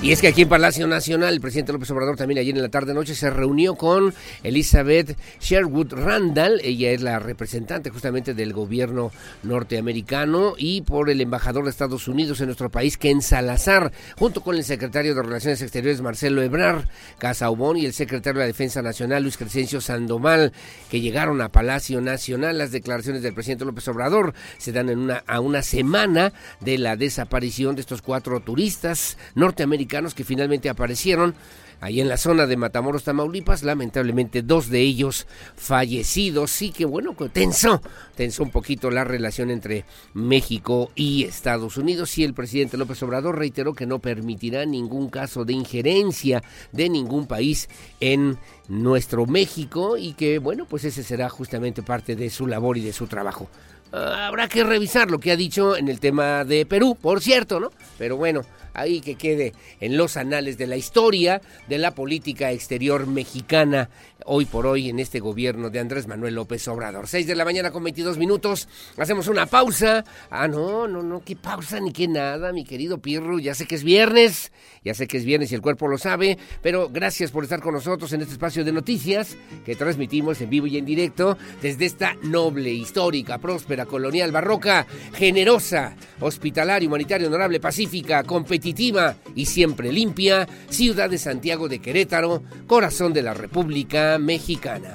Y 0.00 0.12
es 0.12 0.20
que 0.20 0.28
aquí 0.28 0.42
en 0.42 0.48
Palacio 0.48 0.86
Nacional, 0.86 1.34
el 1.34 1.40
presidente 1.40 1.72
López 1.72 1.90
Obrador 1.90 2.16
también 2.16 2.38
ayer 2.38 2.54
en 2.54 2.62
la 2.62 2.68
tarde-noche 2.68 3.16
se 3.16 3.30
reunió 3.30 3.74
con 3.74 4.14
Elizabeth 4.44 5.18
Sherwood 5.40 5.92
Randall. 5.92 6.60
Ella 6.62 6.92
es 6.92 7.02
la 7.02 7.18
representante 7.18 7.90
justamente 7.90 8.32
del 8.32 8.52
gobierno 8.52 9.10
norteamericano 9.42 10.54
y 10.56 10.82
por 10.82 11.10
el 11.10 11.20
embajador 11.20 11.64
de 11.64 11.70
Estados 11.70 12.06
Unidos 12.06 12.40
en 12.40 12.46
nuestro 12.46 12.70
país, 12.70 12.96
Ken 12.96 13.22
Salazar, 13.22 13.90
junto 14.16 14.40
con 14.40 14.54
el 14.54 14.62
secretario 14.62 15.16
de 15.16 15.22
Relaciones 15.22 15.62
Exteriores, 15.62 16.00
Marcelo 16.00 16.42
Ebrar 16.42 16.88
Casaubón, 17.18 17.76
y 17.76 17.84
el 17.84 17.92
secretario 17.92 18.38
de 18.38 18.44
la 18.44 18.52
Defensa 18.52 18.82
Nacional, 18.82 19.24
Luis 19.24 19.36
Crescencio 19.36 19.80
Sandoval, 19.80 20.52
que 20.92 21.00
llegaron 21.00 21.40
a 21.40 21.48
Palacio 21.48 22.00
Nacional. 22.00 22.56
Las 22.56 22.70
declaraciones 22.70 23.22
del 23.22 23.34
presidente 23.34 23.64
López 23.64 23.88
Obrador 23.88 24.32
se 24.58 24.70
dan 24.70 24.90
en 24.90 25.00
una, 25.00 25.24
a 25.26 25.40
una 25.40 25.62
semana 25.62 26.32
de 26.60 26.78
la 26.78 26.94
desaparición 26.94 27.74
de 27.74 27.80
estos 27.80 28.00
cuatro 28.00 28.38
turistas 28.38 29.18
norteamericanos 29.34 29.87
que 29.88 30.24
finalmente 30.24 30.68
aparecieron 30.68 31.34
ahí 31.80 32.00
en 32.00 32.08
la 32.08 32.16
zona 32.16 32.46
de 32.46 32.56
Matamoros, 32.56 33.04
Tamaulipas, 33.04 33.62
lamentablemente 33.62 34.42
dos 34.42 34.68
de 34.68 34.80
ellos 34.80 35.26
fallecidos, 35.56 36.50
sí 36.50 36.70
que 36.70 36.84
bueno, 36.84 37.14
tensó, 37.32 37.80
tensó 38.14 38.42
un 38.42 38.50
poquito 38.50 38.90
la 38.90 39.04
relación 39.04 39.50
entre 39.50 39.84
México 40.14 40.90
y 40.94 41.24
Estados 41.24 41.76
Unidos. 41.76 42.18
Y 42.18 42.24
el 42.24 42.34
presidente 42.34 42.76
López 42.76 43.02
Obrador 43.02 43.38
reiteró 43.38 43.74
que 43.74 43.86
no 43.86 43.98
permitirá 43.98 44.66
ningún 44.66 45.08
caso 45.08 45.44
de 45.44 45.52
injerencia 45.52 46.42
de 46.72 46.88
ningún 46.88 47.26
país 47.26 47.68
en 48.00 48.38
nuestro 48.68 49.26
México 49.26 49.96
y 49.96 50.12
que 50.12 50.38
bueno, 50.38 50.66
pues 50.66 50.84
ese 50.84 51.02
será 51.02 51.28
justamente 51.28 51.82
parte 51.82 52.16
de 52.16 52.28
su 52.30 52.46
labor 52.46 52.76
y 52.76 52.82
de 52.82 52.92
su 52.92 53.06
trabajo. 53.06 53.48
Ah, 53.92 54.26
habrá 54.26 54.48
que 54.48 54.64
revisar 54.64 55.10
lo 55.10 55.18
que 55.18 55.32
ha 55.32 55.36
dicho 55.36 55.76
en 55.76 55.88
el 55.88 56.00
tema 56.00 56.44
de 56.44 56.66
Perú, 56.66 56.96
por 57.00 57.20
cierto, 57.22 57.58
¿no? 57.58 57.70
Pero 57.96 58.16
bueno, 58.16 58.42
ahí 58.74 59.00
que 59.00 59.14
quede 59.14 59.54
en 59.80 59.96
los 59.96 60.16
anales 60.16 60.58
de 60.58 60.66
la 60.66 60.76
historia 60.76 61.40
de 61.68 61.78
la 61.78 61.94
política 61.94 62.52
exterior 62.52 63.06
mexicana 63.06 63.88
hoy 64.30 64.44
por 64.44 64.66
hoy 64.66 64.90
en 64.90 64.98
este 64.98 65.20
gobierno 65.20 65.70
de 65.70 65.80
Andrés 65.80 66.06
Manuel 66.06 66.34
López 66.34 66.68
Obrador. 66.68 67.08
6 67.08 67.26
de 67.26 67.34
la 67.34 67.46
mañana 67.46 67.70
con 67.70 67.82
22 67.82 68.18
minutos, 68.18 68.68
hacemos 68.98 69.26
una 69.26 69.46
pausa. 69.46 70.04
Ah, 70.30 70.46
no, 70.46 70.86
no, 70.86 71.02
no, 71.02 71.22
qué 71.24 71.34
pausa 71.34 71.80
ni 71.80 71.92
qué 71.92 72.08
nada, 72.08 72.52
mi 72.52 72.64
querido 72.64 72.98
Pirro, 72.98 73.38
ya 73.38 73.54
sé 73.54 73.66
que 73.66 73.74
es 73.74 73.84
viernes, 73.84 74.52
ya 74.84 74.92
sé 74.92 75.06
que 75.06 75.16
es 75.16 75.24
viernes 75.24 75.50
y 75.50 75.54
el 75.54 75.62
cuerpo 75.62 75.88
lo 75.88 75.96
sabe, 75.96 76.36
pero 76.62 76.90
gracias 76.90 77.30
por 77.30 77.44
estar 77.44 77.60
con 77.60 77.72
nosotros 77.72 78.12
en 78.12 78.20
este 78.20 78.34
espacio 78.34 78.64
de 78.64 78.72
noticias 78.72 79.34
que 79.64 79.74
transmitimos 79.76 80.40
en 80.42 80.50
vivo 80.50 80.66
y 80.66 80.76
en 80.76 80.84
directo 80.84 81.38
desde 81.62 81.86
esta 81.86 82.14
noble, 82.22 82.70
histórica, 82.70 83.38
próspera, 83.38 83.86
colonial, 83.86 84.30
barroca, 84.30 84.86
generosa, 85.14 85.96
hospitalaria, 86.20 86.86
humanitaria, 86.86 87.28
honorable, 87.28 87.60
pacífica, 87.60 88.22
competitiva 88.24 89.16
y 89.34 89.46
siempre 89.46 89.90
limpia, 89.90 90.46
ciudad 90.68 91.08
de 91.08 91.16
Santiago 91.16 91.66
de 91.66 91.78
Querétaro, 91.78 92.42
corazón 92.66 93.14
de 93.14 93.22
la 93.22 93.32
República 93.32 94.17
Mexicana. 94.18 94.94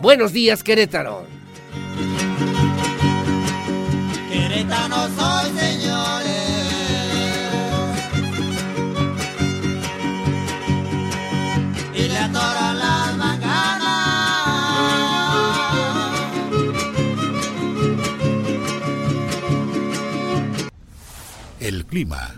Buenos 0.00 0.32
días, 0.32 0.62
Querétaro. 0.62 1.26
Querétaro 4.30 5.08
soy, 5.16 5.50
señores. 5.58 6.38
Y 11.94 12.08
le 12.08 12.18
adoro 12.18 12.74
las 12.74 13.16
macanas. 13.16 13.68
El 21.60 21.84
clima, 21.86 22.37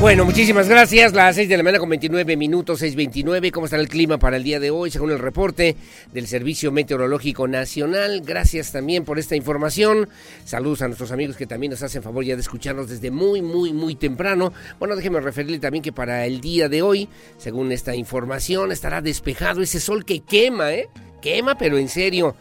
Bueno, 0.00 0.24
muchísimas 0.24 0.68
gracias. 0.68 1.12
Las 1.12 1.34
6 1.34 1.48
de 1.48 1.56
la 1.56 1.64
mañana 1.64 1.80
con 1.80 1.88
29 1.88 2.36
minutos, 2.36 2.82
6.29. 2.82 3.50
¿Cómo 3.50 3.66
está 3.66 3.76
el 3.76 3.88
clima 3.88 4.16
para 4.16 4.36
el 4.36 4.44
día 4.44 4.60
de 4.60 4.70
hoy? 4.70 4.92
Según 4.92 5.10
el 5.10 5.18
reporte 5.18 5.74
del 6.12 6.28
Servicio 6.28 6.70
Meteorológico 6.70 7.48
Nacional. 7.48 8.22
Gracias 8.24 8.70
también 8.70 9.04
por 9.04 9.18
esta 9.18 9.34
información. 9.34 10.08
Saludos 10.44 10.82
a 10.82 10.86
nuestros 10.86 11.10
amigos 11.10 11.36
que 11.36 11.48
también 11.48 11.72
nos 11.72 11.82
hacen 11.82 12.04
favor 12.04 12.24
ya 12.24 12.36
de 12.36 12.42
escucharnos 12.42 12.88
desde 12.88 13.10
muy, 13.10 13.42
muy, 13.42 13.72
muy 13.72 13.96
temprano. 13.96 14.52
Bueno, 14.78 14.94
déjeme 14.94 15.18
referirle 15.18 15.58
también 15.58 15.82
que 15.82 15.92
para 15.92 16.26
el 16.26 16.40
día 16.40 16.68
de 16.68 16.80
hoy, 16.80 17.08
según 17.36 17.72
esta 17.72 17.96
información, 17.96 18.70
estará 18.70 19.00
despejado 19.00 19.62
ese 19.62 19.80
sol 19.80 20.04
que 20.04 20.20
quema, 20.20 20.74
¿eh? 20.74 20.88
Quema, 21.20 21.58
pero 21.58 21.76
en 21.76 21.88
serio. 21.88 22.36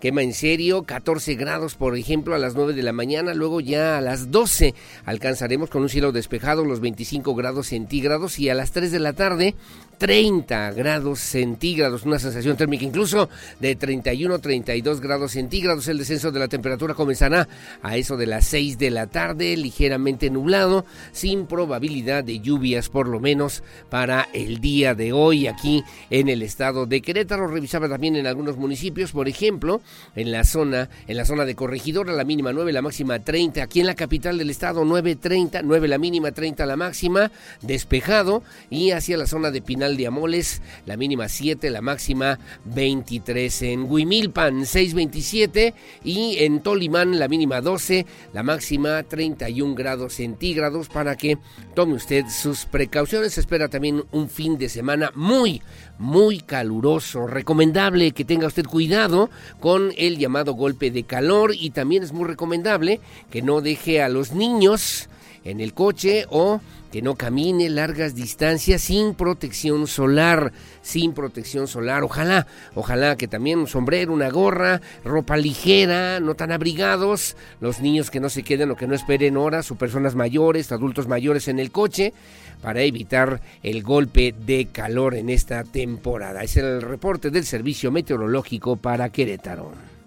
Quema 0.00 0.22
en 0.22 0.32
serio, 0.32 0.84
14 0.84 1.34
grados 1.34 1.74
por 1.74 1.94
ejemplo 1.94 2.34
a 2.34 2.38
las 2.38 2.54
9 2.54 2.72
de 2.72 2.82
la 2.82 2.92
mañana, 2.94 3.34
luego 3.34 3.60
ya 3.60 3.98
a 3.98 4.00
las 4.00 4.30
12 4.30 4.74
alcanzaremos 5.04 5.68
con 5.68 5.82
un 5.82 5.90
cielo 5.90 6.10
despejado 6.10 6.64
los 6.64 6.80
25 6.80 7.34
grados 7.34 7.66
centígrados 7.66 8.38
y 8.38 8.48
a 8.48 8.54
las 8.54 8.72
3 8.72 8.92
de 8.92 8.98
la 8.98 9.12
tarde 9.12 9.54
30 10.00 10.72
grados 10.72 11.20
centígrados, 11.20 12.04
una 12.04 12.18
sensación 12.18 12.56
térmica 12.56 12.86
incluso 12.86 13.28
de 13.60 13.76
31, 13.76 14.38
32 14.38 14.98
grados 14.98 15.32
centígrados. 15.32 15.88
El 15.88 15.98
descenso 15.98 16.32
de 16.32 16.40
la 16.40 16.48
temperatura 16.48 16.94
comenzará 16.94 17.46
a 17.82 17.98
eso 17.98 18.16
de 18.16 18.24
las 18.24 18.46
6 18.46 18.78
de 18.78 18.90
la 18.90 19.08
tarde, 19.08 19.54
ligeramente 19.58 20.30
nublado, 20.30 20.86
sin 21.12 21.44
probabilidad 21.44 22.24
de 22.24 22.40
lluvias 22.40 22.88
por 22.88 23.08
lo 23.08 23.20
menos 23.20 23.62
para 23.90 24.26
el 24.32 24.62
día 24.62 24.94
de 24.94 25.12
hoy 25.12 25.48
aquí 25.48 25.84
en 26.08 26.30
el 26.30 26.40
estado 26.40 26.86
de 26.86 27.02
Querétaro. 27.02 27.46
Revisaba 27.48 27.86
también 27.86 28.16
en 28.16 28.26
algunos 28.26 28.56
municipios, 28.56 29.12
por 29.12 29.28
ejemplo, 29.28 29.82
en 30.16 30.32
la 30.32 30.44
zona, 30.44 30.88
en 31.06 31.16
la 31.16 31.24
zona 31.24 31.44
de 31.44 31.54
Corregidora, 31.54 32.12
la 32.12 32.24
mínima 32.24 32.52
9, 32.52 32.72
la 32.72 32.82
máxima 32.82 33.18
30. 33.18 33.62
Aquí 33.62 33.80
en 33.80 33.86
la 33.86 33.94
capital 33.94 34.38
del 34.38 34.50
estado 34.50 34.84
9, 34.84 35.16
30, 35.16 35.62
9 35.62 35.88
la 35.88 35.98
mínima, 35.98 36.32
30 36.32 36.66
la 36.66 36.76
máxima, 36.76 37.30
despejado 37.62 38.42
y 38.68 38.90
hacia 38.90 39.16
la 39.16 39.26
zona 39.26 39.50
de 39.50 39.62
Pinal 39.62 39.96
de 39.96 40.06
Amoles, 40.06 40.62
la 40.86 40.96
mínima 40.96 41.28
7, 41.28 41.70
la 41.70 41.80
máxima 41.80 42.38
23. 42.64 43.62
En 43.62 43.82
Huimilpan 43.84 44.60
6.27 44.60 45.74
y 46.04 46.36
en 46.38 46.60
Tolimán 46.60 47.18
la 47.18 47.28
mínima 47.28 47.60
12, 47.60 48.06
la 48.32 48.42
máxima 48.42 49.02
31 49.02 49.74
grados 49.74 50.14
centígrados 50.14 50.88
para 50.88 51.16
que 51.16 51.38
tome 51.74 51.94
usted 51.94 52.24
sus 52.28 52.64
precauciones. 52.64 53.38
Espera 53.38 53.68
también 53.68 54.04
un 54.12 54.28
fin 54.28 54.58
de 54.58 54.68
semana 54.68 55.12
muy, 55.14 55.62
muy 56.00 56.40
caluroso. 56.40 57.26
Recomendable 57.26 58.10
que 58.12 58.24
tenga 58.24 58.48
usted 58.48 58.64
cuidado 58.64 59.30
con 59.60 59.92
el 59.96 60.18
llamado 60.18 60.54
golpe 60.54 60.90
de 60.90 61.04
calor 61.04 61.54
y 61.54 61.70
también 61.70 62.02
es 62.02 62.12
muy 62.12 62.26
recomendable 62.26 63.00
que 63.30 63.42
no 63.42 63.60
deje 63.60 64.02
a 64.02 64.08
los 64.08 64.32
niños 64.32 65.08
en 65.44 65.60
el 65.60 65.74
coche 65.74 66.26
o 66.30 66.60
que 66.90 67.02
no 67.02 67.14
camine 67.14 67.68
largas 67.68 68.14
distancias 68.14 68.82
sin 68.82 69.14
protección 69.14 69.86
solar, 69.86 70.52
sin 70.82 71.12
protección 71.12 71.68
solar. 71.68 72.02
Ojalá, 72.02 72.46
ojalá 72.74 73.16
que 73.16 73.28
también 73.28 73.60
un 73.60 73.68
sombrero, 73.68 74.12
una 74.12 74.30
gorra, 74.30 74.80
ropa 75.04 75.36
ligera, 75.36 76.20
no 76.20 76.34
tan 76.34 76.50
abrigados, 76.50 77.36
los 77.60 77.80
niños 77.80 78.10
que 78.10 78.20
no 78.20 78.28
se 78.28 78.42
queden 78.42 78.70
o 78.72 78.76
que 78.76 78.88
no 78.88 78.94
esperen 78.94 79.36
horas 79.36 79.70
o 79.70 79.76
personas 79.76 80.14
mayores, 80.14 80.72
adultos 80.72 81.06
mayores 81.06 81.48
en 81.48 81.60
el 81.60 81.70
coche 81.70 82.12
para 82.60 82.82
evitar 82.82 83.40
el 83.62 83.82
golpe 83.82 84.34
de 84.38 84.66
calor 84.66 85.14
en 85.14 85.30
esta 85.30 85.64
temporada. 85.64 86.42
Es 86.42 86.56
el 86.56 86.82
reporte 86.82 87.30
del 87.30 87.46
Servicio 87.46 87.90
Meteorológico 87.90 88.76
para 88.76 89.10
Querétaro. 89.10 89.99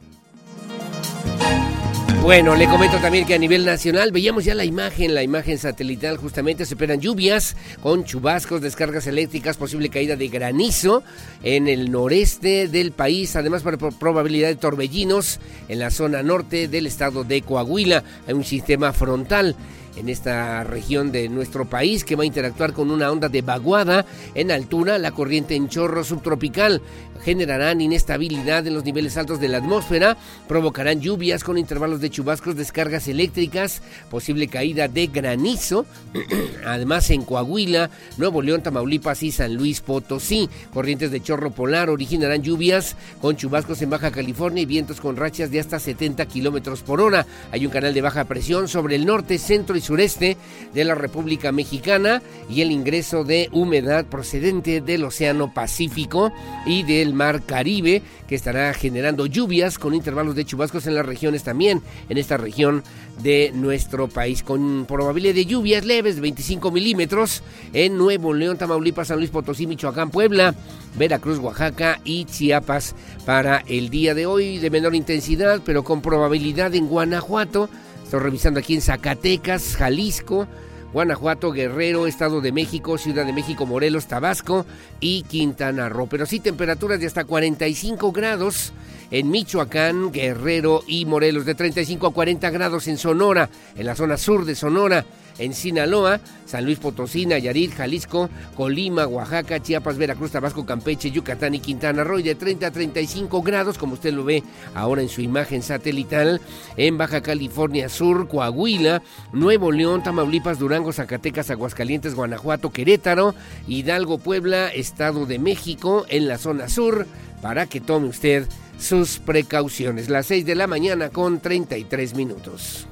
Bueno, 2.21 2.55
le 2.55 2.67
comento 2.67 2.97
también 2.99 3.25
que 3.25 3.33
a 3.33 3.37
nivel 3.37 3.65
nacional 3.65 4.11
veíamos 4.11 4.45
ya 4.45 4.55
la 4.55 4.63
imagen, 4.63 5.13
la 5.13 5.23
imagen 5.23 5.57
satelital, 5.57 6.17
justamente 6.17 6.65
se 6.65 6.73
esperan 6.73 7.01
lluvias 7.01 7.57
con 7.81 8.05
chubascos, 8.05 8.61
descargas 8.61 9.07
eléctricas, 9.07 9.57
posible 9.57 9.89
caída 9.89 10.15
de 10.15 10.29
granizo 10.29 11.03
en 11.43 11.67
el 11.67 11.91
noreste 11.91 12.69
del 12.69 12.93
país, 12.93 13.35
además 13.35 13.63
para 13.63 13.77
probabilidad 13.77 14.47
de 14.47 14.55
torbellinos 14.55 15.39
en 15.67 15.79
la 15.79 15.91
zona 15.91 16.23
norte 16.23 16.69
del 16.69 16.87
estado 16.87 17.23
de 17.23 17.41
Coahuila. 17.41 18.03
Hay 18.25 18.33
un 18.33 18.45
sistema 18.45 18.93
frontal 18.93 19.55
en 19.95 20.09
esta 20.09 20.63
región 20.63 21.11
de 21.11 21.29
nuestro 21.29 21.65
país 21.65 22.03
que 22.03 22.15
va 22.15 22.23
a 22.23 22.27
interactuar 22.27 22.73
con 22.73 22.91
una 22.91 23.11
onda 23.11 23.29
de 23.29 23.41
vaguada 23.41 24.05
en 24.35 24.51
altura, 24.51 24.97
la 24.97 25.11
corriente 25.11 25.55
en 25.55 25.69
chorro 25.69 26.03
subtropical 26.03 26.81
generarán 27.23 27.81
inestabilidad 27.81 28.67
en 28.67 28.73
los 28.73 28.83
niveles 28.83 29.17
altos 29.17 29.39
de 29.39 29.47
la 29.47 29.57
atmósfera, 29.59 30.17
provocarán 30.47 30.99
lluvias 30.99 31.43
con 31.43 31.57
intervalos 31.57 32.01
de 32.01 32.09
chubascos, 32.09 32.55
descargas 32.55 33.07
eléctricas, 33.07 33.81
posible 34.09 34.47
caída 34.47 34.87
de 34.87 35.07
granizo, 35.07 35.85
además 36.65 37.09
en 37.09 37.23
Coahuila, 37.23 37.89
Nuevo 38.17 38.41
León, 38.41 38.61
Tamaulipas 38.61 39.23
y 39.23 39.31
San 39.31 39.55
Luis 39.55 39.81
Potosí. 39.81 40.49
Corrientes 40.73 41.11
de 41.11 41.21
chorro 41.21 41.51
polar 41.51 41.89
originarán 41.89 42.43
lluvias 42.43 42.95
con 43.21 43.37
chubascos 43.37 43.81
en 43.81 43.89
Baja 43.89 44.11
California 44.11 44.63
y 44.63 44.65
vientos 44.65 44.99
con 44.99 45.15
rachas 45.15 45.49
de 45.49 45.59
hasta 45.59 45.79
70 45.79 46.25
kilómetros 46.25 46.81
por 46.81 46.99
hora. 46.99 47.25
Hay 47.51 47.65
un 47.65 47.71
canal 47.71 47.93
de 47.93 48.01
baja 48.01 48.25
presión 48.25 48.67
sobre 48.67 48.95
el 48.95 49.05
norte, 49.05 49.37
centro 49.37 49.77
y 49.77 49.81
sureste 49.83 50.37
de 50.73 50.83
la 50.83 50.95
República 50.95 51.51
Mexicana 51.51 52.21
y 52.49 52.61
el 52.61 52.71
ingreso 52.71 53.23
de 53.23 53.49
humedad 53.51 54.05
procedente 54.05 54.81
del 54.81 55.03
Océano 55.03 55.53
Pacífico 55.53 56.31
y 56.65 56.83
del 56.83 57.13
Mar 57.13 57.43
Caribe 57.45 58.01
que 58.27 58.35
estará 58.35 58.73
generando 58.73 59.25
lluvias 59.25 59.77
con 59.77 59.93
intervalos 59.93 60.35
de 60.35 60.45
chubascos 60.45 60.87
en 60.87 60.95
las 60.95 61.05
regiones 61.05 61.43
también, 61.43 61.81
en 62.09 62.17
esta 62.17 62.37
región 62.37 62.83
de 63.21 63.51
nuestro 63.53 64.07
país, 64.07 64.41
con 64.41 64.85
probabilidad 64.87 65.35
de 65.35 65.45
lluvias 65.45 65.85
leves 65.85 66.15
de 66.15 66.21
25 66.21 66.71
milímetros 66.71 67.43
en 67.73 67.97
Nuevo 67.97 68.33
León, 68.33 68.57
Tamaulipas, 68.57 69.09
San 69.09 69.17
Luis 69.17 69.29
Potosí, 69.29 69.67
Michoacán, 69.67 70.09
Puebla, 70.09 70.55
Veracruz, 70.97 71.39
Oaxaca 71.39 71.99
y 72.03 72.25
Chiapas 72.25 72.95
para 73.25 73.63
el 73.67 73.89
día 73.89 74.13
de 74.13 74.25
hoy 74.25 74.57
de 74.57 74.69
menor 74.69 74.95
intensidad, 74.95 75.61
pero 75.63 75.83
con 75.83 76.01
probabilidad 76.01 76.73
en 76.75 76.87
Guanajuato. 76.87 77.69
Estoy 78.13 78.25
revisando 78.25 78.59
aquí 78.59 78.75
en 78.75 78.81
Zacatecas, 78.81 79.75
Jalisco, 79.75 80.47
Guanajuato, 80.93 81.51
Guerrero, 81.51 82.05
Estado 82.05 82.41
de 82.41 82.51
México, 82.51 82.99
Ciudad 82.99 83.25
de 83.25 83.33
México, 83.33 83.65
Morelos, 83.65 84.05
Tabasco 84.05 84.67
y 84.99 85.23
Quintana 85.23 85.89
Roo. 85.89 86.05
Pero 86.05 86.27
sí 86.27 86.39
temperaturas 86.39 86.99
de 86.99 87.07
hasta 87.07 87.23
45 87.23 88.11
grados 88.11 88.71
en 89.09 89.31
Michoacán, 89.31 90.11
Guerrero 90.11 90.83
y 90.85 91.05
Morelos, 91.05 91.45
de 91.45 91.55
35 91.55 92.05
a 92.05 92.13
40 92.13 92.51
grados 92.51 92.87
en 92.87 92.99
Sonora, 92.99 93.49
en 93.75 93.87
la 93.87 93.95
zona 93.95 94.17
sur 94.17 94.45
de 94.45 94.53
Sonora, 94.53 95.07
en 95.37 95.53
Sinaloa, 95.53 96.19
San 96.45 96.65
Luis 96.65 96.79
Potosí, 96.79 97.25
Nayarit, 97.25 97.73
Jalisco, 97.73 98.29
Colima, 98.55 99.07
Oaxaca, 99.07 99.61
Chiapas, 99.61 99.97
Veracruz, 99.97 100.31
Tabasco, 100.31 100.65
Campeche, 100.65 101.11
Yucatán 101.11 101.55
y 101.55 101.59
Quintana 101.59 102.03
Roo, 102.03 102.21
de 102.21 102.35
30 102.35 102.67
a 102.67 102.71
35 102.71 103.41
grados, 103.41 103.77
como 103.77 103.93
usted 103.93 104.13
lo 104.13 104.23
ve 104.23 104.43
ahora 104.75 105.01
en 105.01 105.09
su 105.09 105.21
imagen 105.21 105.61
satelital, 105.61 106.41
en 106.77 106.97
Baja 106.97 107.21
California 107.21 107.89
Sur, 107.89 108.27
Coahuila, 108.27 109.01
Nuevo 109.31 109.71
León, 109.71 110.03
Tamaulipas, 110.03 110.59
Durango, 110.59 110.93
Zacatecas, 110.93 111.49
Aguascalientes, 111.49 112.15
Guanajuato, 112.15 112.71
Querétaro, 112.71 113.35
Hidalgo, 113.67 114.17
Puebla, 114.17 114.69
Estado 114.69 115.25
de 115.25 115.39
México, 115.39 116.05
en 116.09 116.27
la 116.27 116.37
zona 116.37 116.69
sur, 116.69 117.07
para 117.41 117.65
que 117.65 117.81
tome 117.81 118.07
usted 118.07 118.47
sus 118.79 119.19
precauciones. 119.19 120.09
Las 120.09 120.27
6 120.27 120.45
de 120.45 120.55
la 120.55 120.67
mañana 120.67 121.09
con 121.09 121.39
33 121.39 122.15
minutos. 122.15 122.87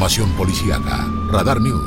Información 0.00 0.32
policíaca. 0.32 1.06
Radar 1.30 1.60
News. 1.60 1.82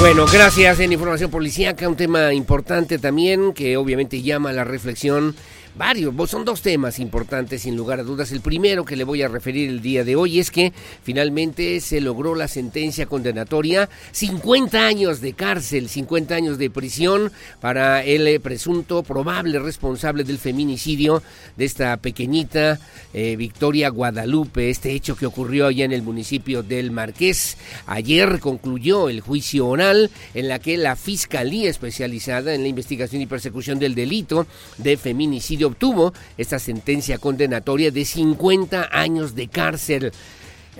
Bueno, 0.00 0.26
gracias 0.30 0.80
en 0.80 0.92
Información 0.92 1.30
Policíaca, 1.30 1.88
un 1.88 1.96
tema 1.96 2.34
importante 2.34 2.98
también 2.98 3.54
que 3.54 3.78
obviamente 3.78 4.20
llama 4.20 4.50
a 4.50 4.52
la 4.52 4.64
reflexión 4.64 5.34
varios, 5.76 6.14
son 6.30 6.44
dos 6.44 6.62
temas 6.62 6.98
importantes 6.98 7.62
sin 7.62 7.76
lugar 7.76 8.00
a 8.00 8.02
dudas. 8.02 8.32
El 8.32 8.40
primero 8.40 8.84
que 8.84 8.96
le 8.96 9.04
voy 9.04 9.22
a 9.22 9.28
referir 9.28 9.68
el 9.68 9.82
día 9.82 10.04
de 10.04 10.16
hoy 10.16 10.38
es 10.38 10.50
que 10.50 10.72
finalmente 11.02 11.80
se 11.80 12.00
logró 12.00 12.34
la 12.34 12.48
sentencia 12.48 13.06
condenatoria, 13.06 13.88
50 14.12 14.86
años 14.86 15.20
de 15.20 15.34
cárcel, 15.34 15.88
50 15.88 16.34
años 16.34 16.58
de 16.58 16.70
prisión 16.70 17.32
para 17.60 18.02
el 18.02 18.26
eh, 18.26 18.40
presunto 18.40 19.02
probable 19.02 19.58
responsable 19.58 20.24
del 20.24 20.38
feminicidio 20.38 21.22
de 21.56 21.64
esta 21.64 21.96
pequeñita 21.98 22.78
eh, 23.12 23.36
Victoria 23.36 23.88
Guadalupe, 23.90 24.70
este 24.70 24.92
hecho 24.92 25.16
que 25.16 25.26
ocurrió 25.26 25.66
allá 25.66 25.84
en 25.84 25.92
el 25.92 26.02
municipio 26.02 26.62
del 26.62 26.90
Marqués. 26.90 27.56
Ayer 27.86 28.40
concluyó 28.40 29.08
el 29.08 29.20
juicio 29.20 29.66
oral 29.66 30.10
en 30.34 30.48
la 30.48 30.58
que 30.58 30.76
la 30.76 30.96
Fiscalía 30.96 31.70
especializada 31.70 32.54
en 32.54 32.62
la 32.62 32.68
investigación 32.68 33.22
y 33.22 33.26
persecución 33.26 33.78
del 33.78 33.94
delito 33.94 34.46
de 34.78 34.96
feminicidio 34.96 35.65
obtuvo 35.66 36.12
esta 36.36 36.58
sentencia 36.58 37.18
condenatoria 37.18 37.90
de 37.90 38.04
50 38.04 38.88
años 38.90 39.34
de 39.34 39.48
cárcel. 39.48 40.12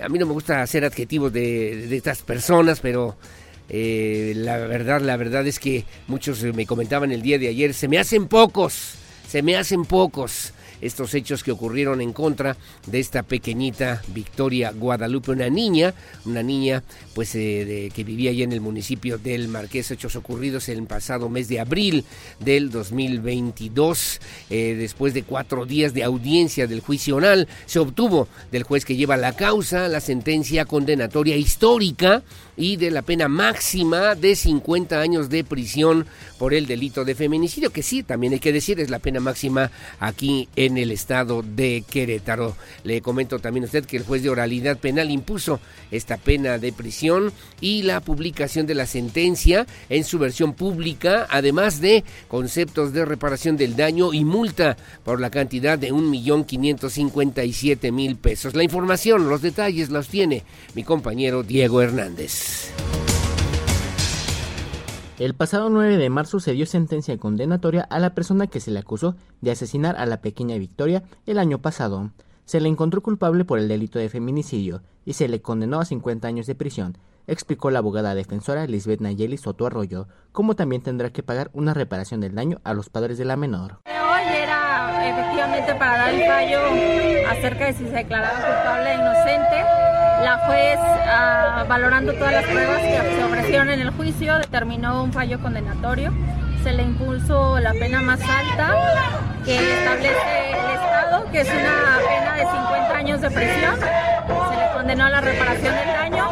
A 0.01 0.09
mí 0.09 0.19
no 0.19 0.25
me 0.25 0.33
gusta 0.33 0.61
hacer 0.61 0.85
adjetivos 0.85 1.31
de, 1.33 1.95
estas 1.95 2.21
personas, 2.21 2.79
pero 2.79 3.17
eh, 3.69 4.33
la 4.35 4.57
verdad, 4.57 5.01
la 5.01 5.17
verdad 5.17 5.45
es 5.47 5.59
que 5.59 5.85
muchos 6.07 6.43
me 6.43 6.65
comentaban 6.65 7.11
el 7.11 7.21
día 7.21 7.39
de 7.39 7.47
ayer, 7.47 7.73
se 7.73 7.87
me 7.87 7.99
hacen 7.99 8.27
pocos, 8.27 8.95
se 9.27 9.41
me 9.41 9.55
hacen 9.55 9.85
pocos 9.85 10.53
estos 10.81 11.13
hechos 11.13 11.43
que 11.43 11.51
ocurrieron 11.51 12.01
en 12.01 12.13
contra 12.13 12.57
de 12.85 12.99
esta 12.99 13.23
pequeñita 13.23 14.01
Victoria 14.13 14.71
Guadalupe, 14.71 15.31
una 15.31 15.49
niña, 15.49 15.93
una 16.25 16.43
niña 16.43 16.83
pues 17.13 17.35
eh, 17.35 17.91
que 17.93 18.03
vivía 18.03 18.31
allá 18.31 18.43
en 18.43 18.53
el 18.53 18.61
municipio 18.61 19.17
del 19.17 19.47
Marqués, 19.47 19.91
hechos 19.91 20.15
ocurridos 20.15 20.69
el 20.69 20.83
pasado 20.83 21.29
mes 21.29 21.47
de 21.47 21.59
abril 21.59 22.05
del 22.39 22.69
2022, 22.69 24.19
eh, 24.49 24.75
después 24.77 25.13
de 25.13 25.23
cuatro 25.23 25.65
días 25.65 25.93
de 25.93 26.03
audiencia 26.03 26.67
del 26.67 26.81
juicio 26.81 27.15
oral, 27.15 27.47
se 27.65 27.79
obtuvo 27.79 28.27
del 28.51 28.63
juez 28.63 28.85
que 28.85 28.95
lleva 28.95 29.17
la 29.17 29.33
causa 29.33 29.87
la 29.87 29.99
sentencia 29.99 30.65
condenatoria 30.65 31.35
histórica 31.35 32.23
y 32.57 32.75
de 32.75 32.91
la 32.91 33.03
pena 33.03 33.27
máxima 33.27 34.15
de 34.15 34.35
50 34.35 34.99
años 34.99 35.29
de 35.29 35.43
prisión 35.43 36.05
por 36.39 36.53
el 36.53 36.65
delito 36.65 37.05
de 37.05 37.15
feminicidio, 37.15 37.69
que 37.69 37.83
sí, 37.83 38.03
también 38.03 38.33
hay 38.33 38.39
que 38.39 38.51
decir, 38.51 38.79
es 38.79 38.89
la 38.89 38.99
pena 38.99 39.19
máxima 39.19 39.71
aquí 39.99 40.49
en 40.55 40.77
el 40.77 40.91
estado 40.91 41.43
de 41.43 41.83
Querétaro. 41.89 42.55
Le 42.83 43.01
comento 43.01 43.39
también 43.39 43.63
a 43.63 43.67
usted 43.67 43.85
que 43.85 43.97
el 43.97 44.03
juez 44.03 44.23
de 44.23 44.29
oralidad 44.29 44.77
penal 44.77 45.11
impuso 45.11 45.59
esta 45.91 46.17
pena 46.17 46.57
de 46.57 46.73
prisión 46.73 47.31
y 47.61 47.83
la 47.83 48.01
publicación 48.01 48.65
de 48.65 48.75
la 48.75 48.85
sentencia 48.85 49.65
en 49.89 50.03
su 50.03 50.19
versión 50.19 50.53
pública, 50.53 51.27
además 51.29 51.79
de 51.79 52.03
conceptos 52.27 52.91
de 52.93 53.05
reparación 53.05 53.55
del 53.57 53.75
daño 53.75 54.13
y 54.13 54.25
multa 54.25 54.77
por 55.03 55.21
la 55.21 55.29
cantidad 55.29 55.77
de 55.77 55.93
1.557.000 55.93 58.17
pesos. 58.17 58.55
La 58.55 58.63
información, 58.63 59.29
los 59.29 59.41
detalles 59.41 59.89
los 59.89 60.07
tiene 60.07 60.43
mi 60.73 60.83
compañero 60.83 61.43
Diego 61.43 61.81
Hernández. 61.81 62.46
El 65.19 65.33
pasado 65.33 65.71
9 65.71 65.97
de 65.97 66.11
marzo 66.11 66.39
se 66.39 66.51
dio 66.51 66.67
sentencia 66.67 67.17
condenatoria 67.17 67.81
a 67.81 67.97
la 67.97 68.13
persona 68.13 68.45
que 68.45 68.59
se 68.59 68.69
le 68.69 68.77
acusó 68.77 69.15
de 69.41 69.49
asesinar 69.49 69.95
a 69.97 70.05
la 70.05 70.21
pequeña 70.21 70.57
Victoria 70.59 71.01
el 71.25 71.39
año 71.39 71.57
pasado. 71.59 72.11
Se 72.45 72.59
le 72.59 72.69
encontró 72.69 73.01
culpable 73.01 73.43
por 73.43 73.57
el 73.57 73.67
delito 73.67 73.97
de 73.97 74.09
feminicidio 74.09 74.83
y 75.05 75.13
se 75.13 75.27
le 75.27 75.41
condenó 75.41 75.79
a 75.79 75.85
50 75.85 76.27
años 76.27 76.45
de 76.45 76.53
prisión, 76.53 76.99
explicó 77.25 77.71
la 77.71 77.79
abogada 77.79 78.13
defensora 78.13 78.67
Lisbeth 78.67 79.01
Nayeli 79.01 79.37
Soto 79.37 79.65
Arroyo, 79.65 80.07
como 80.31 80.55
también 80.55 80.83
tendrá 80.83 81.09
que 81.09 81.23
pagar 81.23 81.49
una 81.53 81.73
reparación 81.73 82.21
del 82.21 82.35
daño 82.35 82.61
a 82.63 82.75
los 82.75 82.89
padres 82.89 83.17
de 83.17 83.25
la 83.25 83.37
menor. 83.37 83.79
Hoy 83.87 84.35
era 84.35 85.09
efectivamente 85.09 85.73
para 85.75 85.97
dar 85.97 86.13
el 86.13 86.27
fallo 86.27 86.59
acerca 87.31 87.65
de 87.65 87.73
si 87.73 87.85
se 87.85 87.91
declaraba 87.91 88.35
culpable 88.35 88.91
o 88.91 89.01
inocente 89.01 89.76
la 90.23 90.37
juez, 90.45 90.79
ah, 90.79 91.65
valorando 91.67 92.13
todas 92.13 92.33
las 92.33 92.43
pruebas 92.45 92.79
que 92.81 93.15
se 93.15 93.23
ofrecieron 93.23 93.69
en 93.69 93.81
el 93.81 93.91
juicio, 93.91 94.37
determinó 94.37 95.03
un 95.03 95.13
fallo 95.13 95.39
condenatorio. 95.39 96.11
Se 96.63 96.73
le 96.73 96.83
impuso 96.83 97.59
la 97.59 97.71
pena 97.73 98.01
más 98.01 98.19
alta 98.21 98.75
que 99.45 99.55
establece 99.55 100.51
el 100.51 100.71
Estado, 100.71 101.31
que 101.31 101.41
es 101.41 101.49
una 101.49 101.99
pena 102.07 102.33
de 102.35 102.41
50 102.41 102.95
años 102.95 103.21
de 103.21 103.31
prisión. 103.31 103.75
Se 103.79 104.57
le 104.57 104.73
condenó 104.73 105.05
a 105.05 105.09
la 105.09 105.21
reparación 105.21 105.75
del 105.75 105.87
daño. 105.87 106.29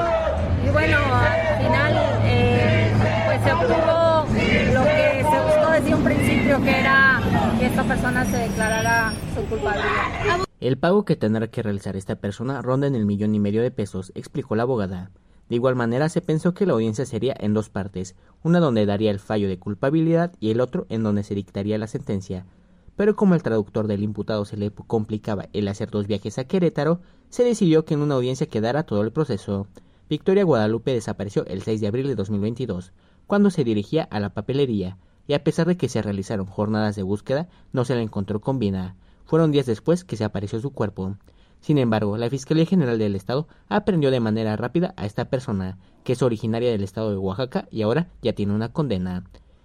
Y 0.66 0.70
bueno, 0.70 0.98
al 0.98 1.64
final 1.64 1.94
eh, 2.26 2.92
pues 3.26 3.42
se 3.44 3.54
obtuvo 3.54 4.26
lo 4.74 4.84
que 4.84 5.26
se 5.30 5.40
buscó 5.40 5.72
desde 5.72 5.96
un 5.96 6.04
principio, 6.04 6.62
que 6.64 6.80
era 6.80 7.22
que 7.60 7.66
esta 7.68 7.84
persona 7.84 8.26
se 8.26 8.38
declarara 8.38 9.14
su 9.36 9.46
culpabilidad. 9.46 10.45
El 10.66 10.80
pago 10.80 11.06
que 11.06 11.16
tendrá 11.16 11.46
que 11.46 11.62
realizar 11.62 11.96
esta 11.96 12.16
persona 12.16 12.60
ronda 12.60 12.88
en 12.88 12.96
el 12.96 13.06
millón 13.06 13.36
y 13.36 13.40
medio 13.40 13.62
de 13.62 13.70
pesos, 13.70 14.12
explicó 14.16 14.56
la 14.56 14.64
abogada. 14.64 15.12
De 15.48 15.58
igual 15.58 15.76
manera 15.76 16.10
se 16.10 16.22
pensó 16.22 16.56
que 16.56 16.66
la 16.66 16.74
audiencia 16.74 17.06
sería 17.06 17.36
en 17.38 17.54
dos 17.54 17.70
partes, 17.70 18.16
una 18.42 18.60
donde 18.60 18.88
daría 18.88 19.12
el 19.12 19.20
fallo 19.20 19.48
de 19.48 19.60
culpabilidad 19.60 20.34
y 20.40 20.50
el 20.50 20.62
otro 20.62 20.88
en 20.90 21.04
donde 21.04 21.22
se 21.22 21.36
dictaría 21.36 21.78
la 21.78 21.86
sentencia. 21.86 22.48
Pero 22.96 23.16
como 23.16 23.36
el 23.36 23.44
traductor 23.44 23.86
del 23.86 24.02
imputado 24.02 24.44
se 24.44 24.58
le 24.58 24.72
complicaba 24.72 25.50
el 25.54 25.68
hacer 25.68 25.92
dos 25.92 26.08
viajes 26.08 26.40
a 26.40 26.46
Querétaro, 26.46 27.00
se 27.30 27.44
decidió 27.44 27.86
que 27.86 27.94
en 27.94 28.02
una 28.02 28.16
audiencia 28.16 28.48
quedara 28.48 28.88
todo 28.88 29.04
el 29.04 29.12
proceso. 29.12 29.68
Victoria 30.10 30.46
Guadalupe 30.46 30.94
desapareció 30.94 31.46
el 31.46 31.62
6 31.62 31.80
de 31.80 31.88
abril 31.90 32.08
de 32.08 32.16
2022, 32.16 32.92
cuando 33.28 33.52
se 33.52 33.64
dirigía 33.64 34.06
a 34.06 34.20
la 34.20 34.34
papelería, 34.34 34.98
y 35.28 35.36
a 35.36 35.44
pesar 35.44 35.68
de 35.68 35.78
que 35.78 35.90
se 35.90 36.02
realizaron 36.02 36.48
jornadas 36.48 36.96
de 36.96 37.04
búsqueda, 37.04 37.50
no 37.72 37.86
se 37.86 37.94
la 37.94 38.02
encontró 38.02 38.42
con 38.42 38.58
vida. 38.58 38.96
Fueron 39.26 39.52
días 39.52 39.66
después 39.66 40.04
que 40.04 40.18
se 40.18 40.24
apareció 40.24 40.60
su 40.60 40.72
cuerpo. 40.72 41.18
Sin 41.60 41.80
embargo, 41.80 42.16
la 42.18 42.30
Fiscalía 42.30 42.66
General 42.66 43.00
del 43.00 43.16
Estado 43.16 43.48
aprendió 43.70 44.12
de 44.12 44.20
manera 44.20 44.56
rápida 44.56 44.94
a 44.98 45.06
esta 45.06 45.26
persona, 45.26 45.80
que 46.04 46.14
es 46.14 46.22
originaria 46.22 46.70
del 46.70 46.84
estado 46.84 47.10
de 47.10 47.18
Oaxaca 47.18 47.68
y 47.72 47.82
ahora 47.82 48.08
ya 48.22 48.34
tiene 48.34 48.54
una 48.54 48.72
condena. 48.72 49.24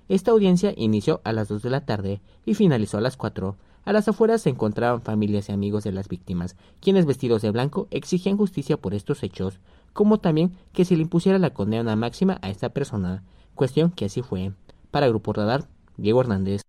Esta 0.08 0.30
audiencia 0.30 0.72
inició 0.76 1.20
a 1.24 1.32
las 1.32 1.48
2 1.48 1.62
de 1.62 1.70
la 1.70 1.84
tarde 1.84 2.22
y 2.46 2.54
finalizó 2.54 2.96
a 2.96 3.02
las 3.02 3.18
4. 3.18 3.56
A 3.84 3.92
las 3.92 4.08
afueras 4.08 4.40
se 4.42 4.48
encontraban 4.48 5.02
familias 5.02 5.48
y 5.48 5.52
amigos 5.52 5.84
de 5.84 5.92
las 5.92 6.08
víctimas, 6.08 6.56
quienes 6.80 7.04
vestidos 7.04 7.42
de 7.42 7.50
blanco 7.50 7.86
exigían 7.90 8.38
justicia 8.38 8.78
por 8.78 8.94
estos 8.94 9.22
hechos, 9.22 9.60
como 9.92 10.18
también 10.18 10.52
que 10.72 10.86
se 10.86 10.96
le 10.96 11.02
impusiera 11.02 11.38
la 11.38 11.50
condena 11.50 11.96
máxima 11.96 12.38
a 12.40 12.48
esta 12.48 12.70
persona, 12.70 13.22
cuestión 13.54 13.90
que 13.90 14.06
así 14.06 14.22
fue. 14.22 14.52
Para 14.90 15.08
Grupo 15.08 15.34
Radar, 15.34 15.68
Diego 15.96 16.22
Hernández 16.22 16.62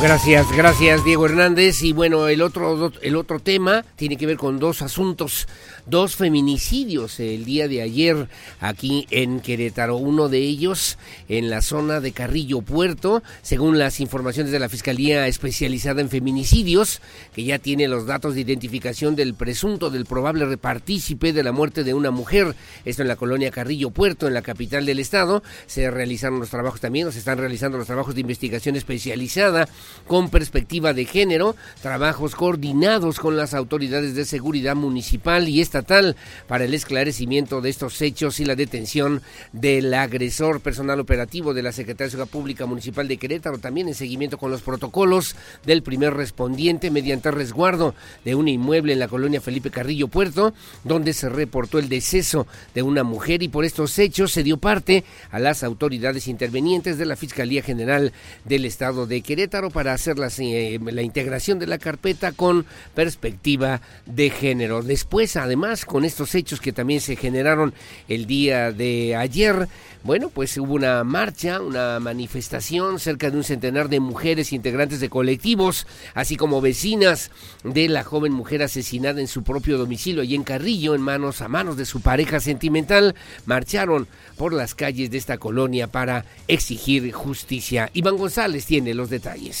gracias, 0.00 0.50
gracias 0.56 1.04
Diego 1.04 1.26
Hernández. 1.26 1.82
Y 1.82 1.92
bueno, 1.92 2.28
el 2.28 2.40
otro, 2.40 2.92
el 3.02 3.16
otro 3.16 3.40
tema 3.40 3.84
tiene 3.96 4.16
que 4.16 4.26
ver 4.26 4.36
con 4.36 4.58
dos 4.58 4.80
asuntos, 4.80 5.48
dos 5.86 6.16
feminicidios 6.16 7.20
el 7.20 7.44
día 7.44 7.68
de 7.68 7.82
ayer 7.82 8.28
aquí 8.60 9.06
en 9.10 9.40
Querétaro. 9.40 9.96
Uno 9.96 10.28
de 10.28 10.38
ellos 10.38 10.98
en 11.28 11.50
la 11.50 11.62
zona 11.62 12.00
de 12.00 12.12
Carrillo 12.12 12.62
Puerto, 12.62 13.22
según 13.42 13.78
las 13.78 14.00
informaciones 14.00 14.52
de 14.52 14.58
la 14.58 14.68
Fiscalía 14.68 15.26
Especializada 15.26 16.00
en 16.00 16.08
Feminicidios, 16.10 17.00
que 17.34 17.44
ya 17.44 17.58
tiene 17.58 17.88
los 17.88 18.06
datos 18.06 18.34
de 18.34 18.40
identificación 18.40 19.14
del 19.14 19.34
presunto, 19.34 19.90
del 19.90 20.06
probable 20.06 20.46
repartícipe 20.46 21.32
de 21.32 21.42
la 21.42 21.52
muerte 21.52 21.84
de 21.84 21.94
una 21.94 22.10
mujer. 22.10 22.54
Esto 22.84 23.02
en 23.02 23.08
la 23.08 23.16
colonia 23.16 23.50
Carrillo 23.50 23.90
Puerto, 23.90 24.26
en 24.26 24.34
la 24.34 24.42
capital 24.42 24.86
del 24.86 25.00
estado. 25.00 25.42
Se 25.66 25.90
realizaron 25.90 26.38
los 26.38 26.50
trabajos 26.50 26.80
también, 26.80 27.10
se 27.12 27.18
están 27.18 27.38
realizando 27.38 27.78
los 27.78 27.86
trabajos 27.86 28.14
de 28.14 28.20
investigación 28.22 28.76
especializada 28.76 29.68
con 30.06 30.30
perspectiva 30.30 30.92
de 30.92 31.04
género, 31.04 31.56
trabajos 31.80 32.34
coordinados 32.34 33.18
con 33.18 33.36
las 33.36 33.54
autoridades 33.54 34.14
de 34.14 34.24
seguridad 34.24 34.74
municipal 34.74 35.48
y 35.48 35.60
estatal 35.60 36.16
para 36.46 36.64
el 36.64 36.74
esclarecimiento 36.74 37.60
de 37.60 37.70
estos 37.70 38.00
hechos 38.02 38.40
y 38.40 38.44
la 38.44 38.56
detención 38.56 39.22
del 39.52 39.94
agresor 39.94 40.60
personal 40.60 41.00
operativo 41.00 41.54
de 41.54 41.62
la 41.62 41.72
Secretaría 41.72 42.06
de 42.06 42.10
Seguridad 42.12 42.32
Pública 42.32 42.66
Municipal 42.66 43.08
de 43.08 43.16
Querétaro, 43.16 43.58
también 43.58 43.88
en 43.88 43.94
seguimiento 43.94 44.38
con 44.38 44.50
los 44.50 44.62
protocolos 44.62 45.36
del 45.64 45.82
primer 45.82 46.14
respondiente 46.14 46.90
mediante 46.90 47.30
resguardo 47.30 47.94
de 48.24 48.34
un 48.34 48.48
inmueble 48.48 48.92
en 48.92 48.98
la 48.98 49.08
colonia 49.08 49.40
Felipe 49.40 49.70
Carrillo 49.70 50.08
Puerto, 50.08 50.52
donde 50.84 51.12
se 51.12 51.28
reportó 51.28 51.78
el 51.78 51.88
deceso 51.88 52.46
de 52.74 52.82
una 52.82 53.04
mujer 53.04 53.42
y 53.42 53.48
por 53.48 53.64
estos 53.64 53.98
hechos 53.98 54.32
se 54.32 54.42
dio 54.42 54.56
parte 54.56 55.04
a 55.30 55.38
las 55.38 55.62
autoridades 55.62 56.28
intervenientes 56.28 56.98
de 56.98 57.06
la 57.06 57.16
Fiscalía 57.16 57.62
General 57.62 58.12
del 58.44 58.64
Estado 58.64 59.06
de 59.06 59.22
Querétaro 59.22 59.61
para 59.70 59.92
hacer 59.92 60.16
eh, 60.38 60.78
la 60.82 61.02
integración 61.02 61.58
de 61.58 61.66
la 61.66 61.78
carpeta 61.78 62.32
con 62.32 62.66
perspectiva 62.94 63.80
de 64.06 64.30
género. 64.30 64.82
Después, 64.82 65.36
además, 65.36 65.84
con 65.84 66.04
estos 66.04 66.34
hechos 66.34 66.60
que 66.60 66.72
también 66.72 67.00
se 67.00 67.16
generaron 67.16 67.74
el 68.08 68.26
día 68.26 68.72
de 68.72 69.16
ayer, 69.16 69.68
bueno, 70.04 70.30
pues 70.30 70.56
hubo 70.58 70.74
una 70.74 71.04
marcha, 71.04 71.60
una 71.60 72.00
manifestación, 72.00 72.98
cerca 72.98 73.30
de 73.30 73.36
un 73.36 73.44
centenar 73.44 73.88
de 73.88 74.00
mujeres 74.00 74.52
integrantes 74.52 74.98
de 74.98 75.08
colectivos, 75.08 75.86
así 76.14 76.36
como 76.36 76.60
vecinas 76.60 77.30
de 77.62 77.88
la 77.88 78.02
joven 78.02 78.32
mujer 78.32 78.62
asesinada 78.62 79.20
en 79.20 79.28
su 79.28 79.44
propio 79.44 79.78
domicilio 79.78 80.24
y 80.24 80.34
en 80.34 80.42
Carrillo, 80.42 80.94
en 80.94 81.02
manos 81.02 81.40
a 81.40 81.48
manos 81.48 81.76
de 81.76 81.84
su 81.84 82.00
pareja 82.00 82.40
sentimental, 82.40 83.14
marcharon 83.46 84.08
por 84.36 84.52
las 84.52 84.74
calles 84.74 85.10
de 85.10 85.18
esta 85.18 85.38
colonia 85.38 85.86
para 85.86 86.24
exigir 86.48 87.12
justicia. 87.12 87.90
Iván 87.94 88.16
González 88.16 88.66
tiene 88.66 88.94
los 88.94 89.08
detalles. 89.08 89.51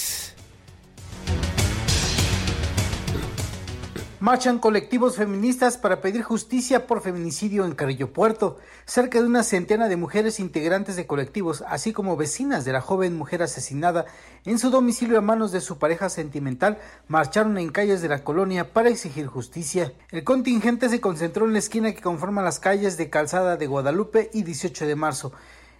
Marchan 4.22 4.60
colectivos 4.60 5.16
feministas 5.16 5.76
para 5.76 6.00
pedir 6.00 6.22
justicia 6.22 6.86
por 6.86 7.02
feminicidio 7.02 7.64
en 7.64 7.74
Carrillo 7.74 8.12
Puerto. 8.12 8.56
Cerca 8.84 9.20
de 9.20 9.26
una 9.26 9.42
centena 9.42 9.88
de 9.88 9.96
mujeres 9.96 10.38
integrantes 10.38 10.94
de 10.94 11.08
colectivos, 11.08 11.64
así 11.66 11.92
como 11.92 12.16
vecinas 12.16 12.64
de 12.64 12.70
la 12.70 12.80
joven 12.80 13.18
mujer 13.18 13.42
asesinada 13.42 14.06
en 14.44 14.60
su 14.60 14.70
domicilio 14.70 15.18
a 15.18 15.22
manos 15.22 15.50
de 15.50 15.60
su 15.60 15.76
pareja 15.78 16.08
sentimental, 16.08 16.78
marcharon 17.08 17.58
en 17.58 17.72
calles 17.72 18.00
de 18.00 18.10
la 18.10 18.22
colonia 18.22 18.72
para 18.72 18.90
exigir 18.90 19.26
justicia. 19.26 19.92
El 20.12 20.22
contingente 20.22 20.88
se 20.88 21.00
concentró 21.00 21.44
en 21.44 21.54
la 21.54 21.58
esquina 21.58 21.92
que 21.92 22.00
conforma 22.00 22.42
las 22.42 22.60
calles 22.60 22.96
de 22.96 23.10
Calzada 23.10 23.56
de 23.56 23.66
Guadalupe 23.66 24.30
y 24.32 24.44
18 24.44 24.86
de 24.86 24.94
marzo. 24.94 25.32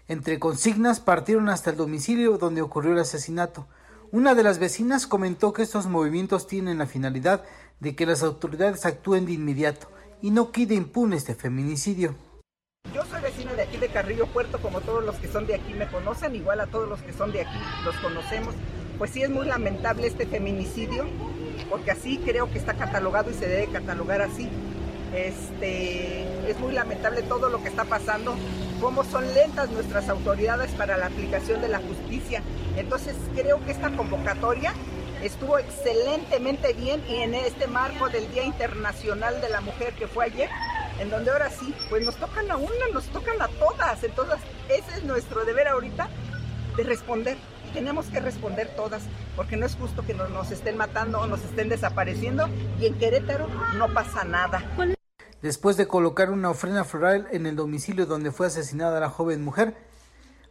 Entre 0.08 0.40
consignas 0.40 0.98
partieron 0.98 1.48
hasta 1.48 1.70
el 1.70 1.76
domicilio 1.76 2.38
donde 2.38 2.60
ocurrió 2.60 2.92
el 2.92 2.98
asesinato. 2.98 3.68
Una 4.12 4.34
de 4.34 4.42
las 4.42 4.58
vecinas 4.58 5.06
comentó 5.06 5.54
que 5.54 5.62
estos 5.62 5.86
movimientos 5.86 6.46
tienen 6.46 6.76
la 6.76 6.84
finalidad 6.84 7.44
de 7.80 7.96
que 7.96 8.04
las 8.04 8.22
autoridades 8.22 8.84
actúen 8.84 9.24
de 9.24 9.32
inmediato 9.32 9.88
y 10.20 10.30
no 10.32 10.52
quede 10.52 10.74
impune 10.74 11.16
este 11.16 11.34
feminicidio. 11.34 12.14
Yo 12.94 13.06
soy 13.06 13.22
vecina 13.22 13.54
de 13.54 13.62
aquí 13.62 13.78
de 13.78 13.88
Carrillo 13.88 14.26
Puerto, 14.26 14.60
como 14.60 14.82
todos 14.82 15.02
los 15.02 15.16
que 15.16 15.28
son 15.28 15.46
de 15.46 15.54
aquí 15.54 15.72
me 15.72 15.88
conocen, 15.88 16.36
igual 16.36 16.60
a 16.60 16.66
todos 16.66 16.90
los 16.90 17.00
que 17.00 17.14
son 17.14 17.32
de 17.32 17.40
aquí 17.40 17.58
los 17.86 17.96
conocemos. 17.96 18.54
Pues 18.98 19.12
sí 19.12 19.22
es 19.22 19.30
muy 19.30 19.46
lamentable 19.46 20.06
este 20.06 20.26
feminicidio, 20.26 21.06
porque 21.70 21.92
así 21.92 22.18
creo 22.18 22.50
que 22.52 22.58
está 22.58 22.74
catalogado 22.74 23.30
y 23.30 23.34
se 23.34 23.48
debe 23.48 23.72
catalogar 23.72 24.20
así. 24.20 24.50
Este, 25.14 26.22
es 26.48 26.58
muy 26.58 26.72
lamentable 26.72 27.22
todo 27.22 27.48
lo 27.48 27.62
que 27.62 27.68
está 27.68 27.84
pasando, 27.84 28.34
cómo 28.80 29.04
son 29.04 29.32
lentas 29.34 29.70
nuestras 29.70 30.08
autoridades 30.08 30.70
para 30.72 30.96
la 30.96 31.06
aplicación 31.06 31.60
de 31.60 31.68
la 31.68 31.78
justicia. 31.78 32.42
Entonces 32.76 33.14
creo 33.34 33.64
que 33.64 33.72
esta 33.72 33.90
convocatoria 33.90 34.72
estuvo 35.22 35.58
excelentemente 35.58 36.72
bien 36.72 37.02
y 37.08 37.16
en 37.16 37.34
este 37.34 37.66
marco 37.66 38.08
del 38.08 38.30
Día 38.32 38.44
Internacional 38.44 39.40
de 39.40 39.50
la 39.50 39.60
Mujer 39.60 39.92
que 39.94 40.08
fue 40.08 40.24
ayer, 40.26 40.48
en 40.98 41.10
donde 41.10 41.30
ahora 41.30 41.50
sí, 41.50 41.74
pues 41.88 42.04
nos 42.04 42.16
tocan 42.16 42.50
a 42.50 42.56
una, 42.56 42.88
nos 42.92 43.04
tocan 43.06 43.40
a 43.40 43.48
todas. 43.48 44.02
Entonces, 44.02 44.38
ese 44.68 44.98
es 44.98 45.04
nuestro 45.04 45.44
deber 45.44 45.68
ahorita 45.68 46.08
de 46.76 46.82
responder. 46.84 47.36
Tenemos 47.72 48.06
que 48.06 48.20
responder 48.20 48.68
todas, 48.76 49.02
porque 49.34 49.56
no 49.56 49.64
es 49.64 49.76
justo 49.76 50.04
que 50.04 50.12
nos, 50.12 50.28
nos 50.30 50.50
estén 50.50 50.76
matando 50.76 51.20
o 51.20 51.26
nos 51.26 51.42
estén 51.42 51.68
desapareciendo 51.68 52.48
y 52.80 52.86
en 52.86 52.94
Querétaro 52.98 53.48
no 53.76 53.92
pasa 53.94 54.24
nada. 54.24 54.62
Después 55.43 55.76
de 55.76 55.88
colocar 55.88 56.30
una 56.30 56.51
ofrenda 56.51 56.84
floral 56.84 57.26
en 57.32 57.47
el 57.47 57.57
domicilio 57.57 58.07
donde 58.07 58.30
fue 58.30 58.47
asesinada 58.47 59.01
la 59.01 59.11
joven 59.11 59.45
mujer, 59.45 59.76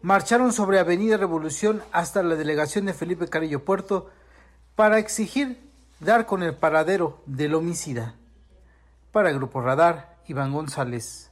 marcharon 0.01 0.51
sobre 0.51 0.79
Avenida 0.79 1.15
Revolución 1.15 1.81
hasta 1.93 2.21
la 2.21 2.35
delegación 2.35 2.85
de 2.85 2.93
Felipe 2.93 3.27
Carrillo 3.27 3.63
Puerto, 3.63 4.09
para 4.75 4.99
exigir 4.99 5.59
dar 6.01 6.25
con 6.25 6.43
el 6.43 6.55
paradero 6.55 7.21
del 7.25 7.55
homicida. 7.55 8.15
Para 9.11 9.31
Grupo 9.31 9.61
Radar, 9.61 10.17
Iván 10.27 10.53
González. 10.53 11.31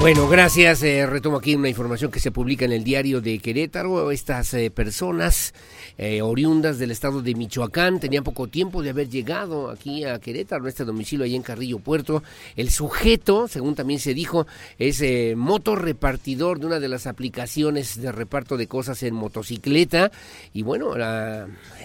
Bueno, 0.00 0.28
gracias. 0.28 0.82
Eh, 0.82 1.06
retomo 1.06 1.38
aquí 1.38 1.54
una 1.54 1.70
información 1.70 2.10
que 2.10 2.20
se 2.20 2.30
publica 2.30 2.66
en 2.66 2.72
el 2.72 2.84
diario 2.84 3.22
de 3.22 3.38
Querétaro. 3.38 4.10
Estas 4.10 4.52
eh, 4.52 4.70
personas 4.70 5.54
eh, 5.96 6.20
oriundas 6.20 6.78
del 6.78 6.90
estado 6.90 7.22
de 7.22 7.34
Michoacán 7.34 8.00
tenían 8.00 8.22
poco 8.22 8.48
tiempo 8.48 8.82
de 8.82 8.90
haber 8.90 9.08
llegado 9.08 9.70
aquí 9.70 10.04
a 10.04 10.18
Querétaro, 10.18 10.68
este 10.68 10.84
domicilio 10.84 11.24
ahí 11.24 11.34
en 11.34 11.42
Carrillo 11.42 11.78
Puerto. 11.78 12.22
El 12.54 12.70
sujeto, 12.70 13.48
según 13.48 13.76
también 13.76 13.98
se 13.98 14.12
dijo, 14.12 14.46
es 14.78 15.02
motorrepartidor 15.36 16.58
de 16.58 16.66
una 16.66 16.80
de 16.80 16.88
las 16.88 17.06
aplicaciones 17.06 17.98
de 17.98 18.12
reparto 18.12 18.58
de 18.58 18.66
cosas 18.66 19.02
en 19.04 19.14
motocicleta. 19.14 20.10
Y 20.52 20.62
bueno, 20.62 20.94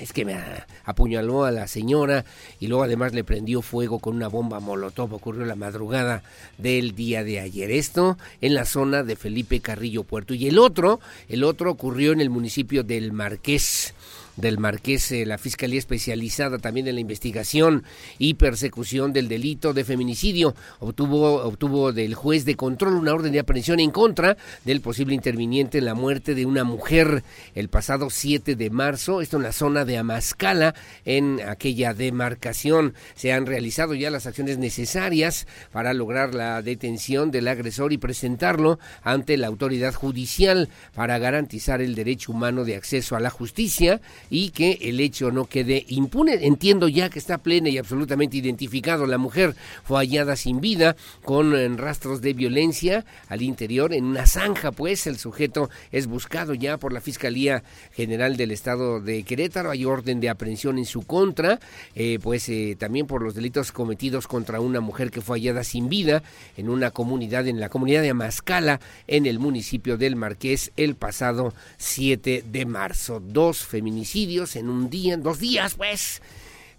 es 0.02 0.12
que 0.12 0.26
me 0.26 0.36
apuñaló 0.84 1.46
a 1.46 1.52
la 1.52 1.68
señora 1.68 2.26
y 2.60 2.68
luego 2.68 2.84
además 2.84 3.14
le 3.14 3.24
prendió 3.24 3.62
fuego 3.62 4.00
con 4.00 4.16
una 4.18 4.28
bomba 4.28 4.60
molotov. 4.60 5.14
Ocurrió 5.14 5.46
la 5.46 5.56
madrugada 5.56 6.24
del 6.58 6.96
día 6.96 7.24
de 7.24 7.40
ayer. 7.40 7.72
Esto 7.72 7.99
en 8.42 8.54
la 8.54 8.66
zona 8.66 9.04
de 9.04 9.16
Felipe 9.16 9.60
Carrillo 9.60 10.04
Puerto. 10.04 10.34
Y 10.34 10.48
el 10.48 10.60
otro, 10.60 11.00
el 11.28 11.44
otro 11.44 11.72
ocurrió 11.72 12.12
en 12.12 12.22
el 12.22 12.30
municipio 12.30 12.84
del 12.84 13.12
Marqués 13.12 13.94
del 14.40 14.58
Marqués, 14.58 15.12
la 15.26 15.38
Fiscalía 15.38 15.80
Especializada 15.80 16.58
también 16.58 16.88
en 16.88 16.96
la 16.96 17.02
investigación 17.02 17.84
y 18.18 18.36
persecución 18.36 19.14
del 19.14 19.28
delito 19.28 19.74
de 19.74 19.84
feminicidio, 19.84 20.56
obtuvo, 20.80 21.44
obtuvo 21.44 21.92
del 21.92 22.16
juez 22.16 22.46
de 22.46 22.56
control 22.56 22.96
una 22.96 23.14
orden 23.14 23.32
de 23.32 23.40
aprehensión 23.40 23.80
en 23.80 23.92
contra 23.92 24.38
del 24.66 24.82
posible 24.82 25.16
interviniente 25.16 25.80
en 25.80 25.86
la 25.86 25.94
muerte 25.94 26.36
de 26.36 26.46
una 26.46 26.64
mujer 26.64 27.24
el 27.56 27.70
pasado 27.70 28.10
7 28.10 28.56
de 28.56 28.70
marzo, 28.70 29.22
esto 29.22 29.38
en 29.38 29.44
la 29.44 29.52
zona 29.52 29.86
de 29.86 29.98
Amascala, 29.98 30.76
en 31.06 31.40
aquella 31.48 31.94
demarcación. 31.94 32.94
Se 33.16 33.34
han 33.34 33.46
realizado 33.46 33.94
ya 33.94 34.10
las 34.10 34.26
acciones 34.26 34.58
necesarias 34.58 35.48
para 35.72 35.94
lograr 35.94 36.36
la 36.36 36.62
detención 36.62 37.32
del 37.32 37.48
agresor 37.48 37.94
y 37.94 37.98
presentarlo 37.98 38.80
ante 39.04 39.38
la 39.38 39.48
autoridad 39.48 39.94
judicial 39.94 40.70
para 40.94 41.18
garantizar 41.20 41.82
el 41.82 41.96
derecho 41.96 42.32
humano 42.32 42.64
de 42.64 42.76
acceso 42.76 43.16
a 43.16 43.20
la 43.20 43.30
justicia 43.30 44.02
y 44.30 44.50
que 44.52 44.78
el 44.82 45.00
hecho 45.00 45.32
no 45.32 45.46
quede 45.46 45.86
impune. 45.88 46.46
Entiendo 46.46 46.88
ya 46.88 47.10
que 47.10 47.20
está 47.20 47.38
plena 47.38 47.70
y 47.70 47.78
absolutamente 47.78 48.38
identificado. 48.38 49.06
La 49.06 49.18
mujer 49.18 49.56
fue 49.84 49.98
hallada 49.98 50.36
sin 50.36 50.62
vida 50.62 50.96
con 51.24 51.56
eh, 51.56 51.68
rastros 51.70 52.22
de 52.22 52.34
violencia 52.34 53.06
al 53.28 53.42
interior 53.42 53.94
en 53.94 54.06
una 54.06 54.26
zanja, 54.26 54.72
pues 54.72 55.08
el 55.08 55.18
sujeto 55.18 55.70
es 55.92 56.08
buscado 56.08 56.54
ya 56.54 56.78
por 56.78 56.94
la 56.94 57.02
Fiscalía 57.02 57.64
General 57.94 58.38
del 58.38 58.52
Estado 58.52 59.00
de 59.02 59.24
Querétaro. 59.24 59.72
Hay 59.72 59.86
orden 59.86 60.20
de 60.20 60.30
aprehensión 60.30 60.78
en 60.78 60.86
su 60.86 61.04
contra, 61.04 61.60
eh, 61.96 62.20
pues 62.22 62.50
eh, 62.50 62.76
también 62.78 63.08
por 63.08 63.22
los 63.22 63.36
delitos 63.36 63.72
cometidos 63.72 64.28
contra 64.28 64.60
una 64.60 64.80
mujer 64.80 65.12
que 65.12 65.22
fue 65.22 65.40
hallada 65.40 65.64
sin 65.64 65.90
vida 65.90 66.24
en 66.58 66.70
una 66.70 66.92
comunidad, 66.92 67.48
en 67.48 67.60
la 67.60 67.70
comunidad 67.70 68.02
de 68.02 68.10
Amascala, 68.10 68.80
en 69.08 69.26
el 69.26 69.40
municipio 69.40 69.98
del 69.98 70.16
Marqués, 70.16 70.72
el 70.78 70.96
pasado 70.96 71.54
7 71.78 72.44
de 72.52 72.66
marzo. 72.66 73.20
Dos 73.20 73.66
feminicidios 73.66 74.19
en 74.56 74.70
un 74.70 74.90
día, 74.90 75.14
en 75.14 75.24
dos 75.24 75.40
días, 75.40 75.76
pues 75.76 76.22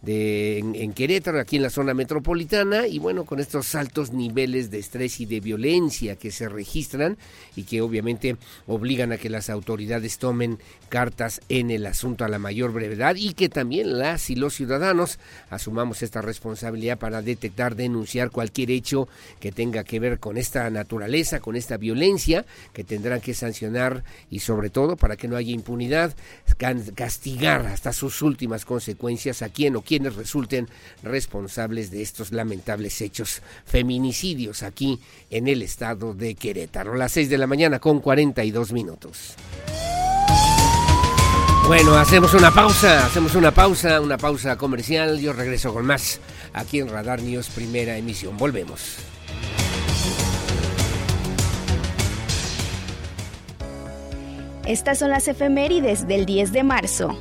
de, 0.02 0.58
en, 0.58 0.92
Querétaro, 0.92 1.38
aquí 1.38 1.56
en 1.56 1.62
la 1.62 1.70
zona 1.70 1.94
metropolitana, 1.94 2.86
y 2.86 2.98
bueno, 2.98 3.24
con 3.24 3.38
estos 3.38 3.74
altos 3.74 4.12
niveles 4.12 4.70
de 4.70 4.78
estrés 4.78 5.20
y 5.20 5.26
de 5.26 5.40
violencia 5.40 6.16
que 6.16 6.30
se 6.30 6.48
registran 6.48 7.18
y 7.56 7.64
que 7.64 7.80
obviamente 7.82 8.36
obligan 8.66 9.12
a 9.12 9.18
que 9.18 9.28
las 9.28 9.50
autoridades 9.50 10.18
tomen 10.18 10.58
cartas 10.88 11.40
en 11.48 11.70
el 11.70 11.86
asunto 11.86 12.24
a 12.24 12.28
la 12.28 12.38
mayor 12.38 12.72
brevedad 12.72 13.16
y 13.16 13.34
que 13.34 13.48
también 13.48 13.98
las 13.98 14.30
y 14.30 14.36
los 14.36 14.54
ciudadanos 14.54 15.18
asumamos 15.50 16.02
esta 16.02 16.22
responsabilidad 16.22 16.98
para 16.98 17.22
detectar, 17.22 17.76
denunciar 17.76 18.30
cualquier 18.30 18.70
hecho 18.70 19.08
que 19.38 19.52
tenga 19.52 19.84
que 19.84 20.00
ver 20.00 20.18
con 20.18 20.36
esta 20.36 20.68
naturaleza, 20.70 21.40
con 21.40 21.56
esta 21.56 21.76
violencia, 21.76 22.44
que 22.72 22.84
tendrán 22.84 23.20
que 23.20 23.34
sancionar 23.34 24.04
y 24.30 24.40
sobre 24.40 24.70
todo 24.70 24.96
para 24.96 25.16
que 25.16 25.28
no 25.28 25.36
haya 25.36 25.52
impunidad, 25.52 26.14
castigar 26.94 27.66
hasta 27.66 27.92
sus 27.92 28.22
últimas 28.22 28.64
consecuencias 28.64 29.42
a 29.42 29.48
quien 29.48 29.76
o 29.76 29.82
quienes 29.90 30.14
resulten 30.14 30.68
responsables 31.02 31.90
de 31.90 32.00
estos 32.00 32.30
lamentables 32.30 33.00
hechos 33.00 33.42
feminicidios 33.66 34.62
aquí 34.62 35.00
en 35.30 35.48
el 35.48 35.62
estado 35.62 36.14
de 36.14 36.36
Querétaro. 36.36 36.94
Las 36.94 37.10
6 37.10 37.28
de 37.28 37.38
la 37.38 37.48
mañana 37.48 37.80
con 37.80 37.98
42 37.98 38.72
minutos. 38.72 39.34
Bueno, 41.66 41.96
hacemos 41.96 42.34
una 42.34 42.52
pausa, 42.52 43.04
hacemos 43.04 43.34
una 43.34 43.50
pausa, 43.50 44.00
una 44.00 44.16
pausa 44.16 44.56
comercial. 44.56 45.18
Yo 45.18 45.32
regreso 45.32 45.74
con 45.74 45.86
más 45.86 46.20
aquí 46.52 46.78
en 46.78 46.88
Radar 46.88 47.20
News, 47.20 47.48
primera 47.48 47.96
emisión. 47.96 48.36
Volvemos. 48.36 48.98
Estas 54.66 55.00
son 55.00 55.10
las 55.10 55.26
efemérides 55.26 56.06
del 56.06 56.26
10 56.26 56.52
de 56.52 56.62
marzo. 56.62 57.18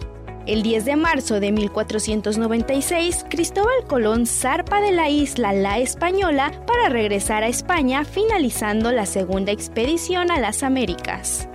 El 0.49 0.63
10 0.63 0.83
de 0.83 0.95
marzo 0.95 1.39
de 1.39 1.51
1496, 1.51 3.23
Cristóbal 3.29 3.85
Colón 3.87 4.25
zarpa 4.25 4.81
de 4.81 4.91
la 4.91 5.07
isla 5.07 5.53
La 5.53 5.77
Española 5.77 6.51
para 6.65 6.89
regresar 6.89 7.43
a 7.43 7.47
España, 7.47 8.03
finalizando 8.03 8.91
la 8.91 9.05
segunda 9.05 9.51
expedición 9.51 10.31
a 10.31 10.39
las 10.39 10.63
Américas. 10.63 11.47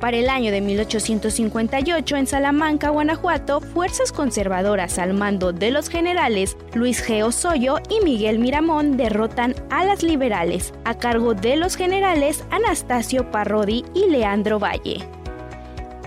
Para 0.00 0.16
el 0.16 0.30
año 0.30 0.50
de 0.50 0.62
1858, 0.62 2.16
en 2.16 2.26
Salamanca, 2.26 2.88
Guanajuato, 2.88 3.60
fuerzas 3.60 4.12
conservadoras 4.12 4.98
al 4.98 5.12
mando 5.12 5.52
de 5.52 5.70
los 5.70 5.90
generales 5.90 6.56
Luis 6.72 7.06
G. 7.06 7.22
Osoyo 7.24 7.80
y 7.90 8.02
Miguel 8.02 8.38
Miramón 8.38 8.96
derrotan 8.96 9.54
a 9.68 9.84
las 9.84 10.02
liberales, 10.02 10.72
a 10.86 10.96
cargo 10.96 11.34
de 11.34 11.56
los 11.56 11.76
generales 11.76 12.42
Anastasio 12.50 13.30
Parrodi 13.30 13.84
y 13.94 14.08
Leandro 14.08 14.58
Valle. 14.58 15.06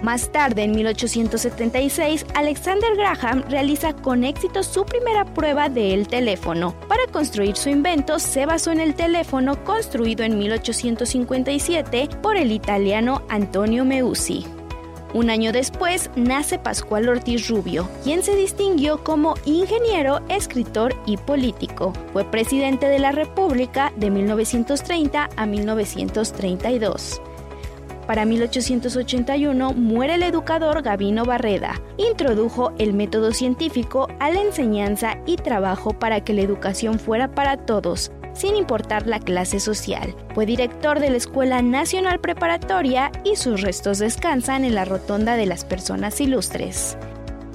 Más 0.02 0.32
tarde, 0.32 0.64
en 0.64 0.72
1876, 0.76 2.26
Alexander 2.36 2.96
Graham 2.96 3.43
realiza 3.50 3.93
con 3.93 4.24
éxito 4.24 4.62
su 4.64 4.86
primera 4.86 5.26
prueba 5.26 5.70
del 5.70 6.08
teléfono. 6.08 6.76
Para 6.88 7.08
construir 7.08 7.56
su 7.56 7.70
invento, 7.70 8.20
se 8.20 8.46
basó 8.46 8.72
en 8.72 8.80
el 8.80 8.96
teléfono 8.96 9.64
construido 9.64 10.24
en 10.24 10.38
1857 10.38 12.10
por 12.22 12.38
el 12.38 12.52
italiano 12.52 13.24
Antonio 13.30 13.86
Meucci. 13.86 14.46
Un 15.16 15.30
año 15.30 15.54
después 15.54 16.10
nace 16.18 16.60
Pascual 16.60 17.08
Ortiz 17.08 17.48
Rubio, 17.48 17.88
quien 18.04 18.22
se 18.22 18.36
distinguió 18.36 19.02
como 19.02 19.36
ingeniero, 19.46 20.20
escritor 20.28 20.93
y 21.06 21.16
político. 21.16 21.93
Fue 22.12 22.26
presidente 22.26 22.89
de 22.89 23.00
la 23.00 23.14
República 23.14 23.93
de 23.96 24.10
1930 24.10 25.30
a 25.38 25.46
1932. 25.46 27.22
Para 28.08 28.26
1881 28.26 29.74
muere 29.74 30.16
el 30.16 30.24
educador 30.24 30.84
Gavino 30.84 31.26
Barreda. 31.26 31.82
Introdujo 31.97 32.72
el 32.78 32.93
método 32.93 33.32
científico 33.32 34.08
a 34.20 34.30
la 34.30 34.41
enseñanza 34.41 35.18
y 35.26 35.38
trabajo 35.38 35.93
para 35.93 36.24
que 36.24 36.34
la 36.34 36.41
educación 36.41 36.99
fuera 36.99 37.32
para 37.32 37.58
todos, 37.58 38.12
sin 38.34 38.56
importar 38.56 39.08
la 39.08 39.20
clase 39.20 39.60
social. 39.60 40.16
Fue 40.36 40.45
director 40.45 40.99
de 40.99 41.10
la 41.10 41.18
Escuela 41.18 41.64
Nacional 41.64 42.20
Preparatoria 42.20 43.12
y 43.24 43.38
sus 43.38 43.62
restos 43.62 43.97
descansan 43.97 44.66
en 44.66 44.76
la 44.76 44.86
Rotonda 44.86 45.36
de 45.36 45.47
las 45.47 45.66
Personas 45.66 46.22
Ilustres. 46.22 46.97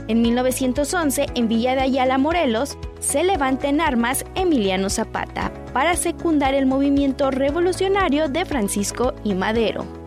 En 0.08 0.22
1911, 0.22 1.26
en 1.36 1.46
Villa 1.46 1.76
de 1.76 1.82
Ayala, 1.82 2.18
Morelos, 2.18 2.76
se 2.98 3.22
levanta 3.22 3.68
en 3.68 3.80
armas 3.80 4.24
Emiliano 4.34 4.90
Zapata 4.90 5.52
para 5.72 5.94
secundar 5.94 6.54
el 6.54 6.66
movimiento 6.66 7.30
revolucionario 7.30 8.28
de 8.28 8.44
Francisco 8.44 9.14
y 9.22 9.34
Madero. 9.34 9.99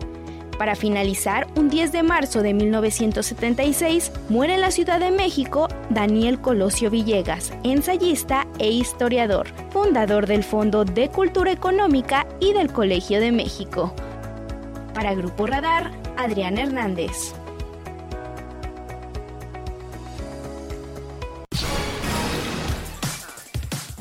Para 0.58 0.76
finalizar, 0.76 1.48
un 1.56 1.68
10 1.68 1.92
de 1.92 2.02
marzo 2.02 2.42
de 2.42 2.54
1976 2.54 4.12
muere 4.28 4.54
en 4.54 4.60
la 4.60 4.70
Ciudad 4.70 5.00
de 5.00 5.10
México 5.10 5.68
Daniel 5.90 6.40
Colosio 6.40 6.90
Villegas, 6.90 7.52
ensayista 7.64 8.46
e 8.58 8.70
historiador, 8.70 9.48
fundador 9.70 10.26
del 10.26 10.44
Fondo 10.44 10.84
de 10.84 11.08
Cultura 11.08 11.50
Económica 11.50 12.26
y 12.38 12.52
del 12.52 12.72
Colegio 12.72 13.20
de 13.20 13.32
México. 13.32 13.92
Para 14.94 15.14
Grupo 15.14 15.46
Radar, 15.46 15.90
Adrián 16.16 16.56
Hernández. 16.56 17.34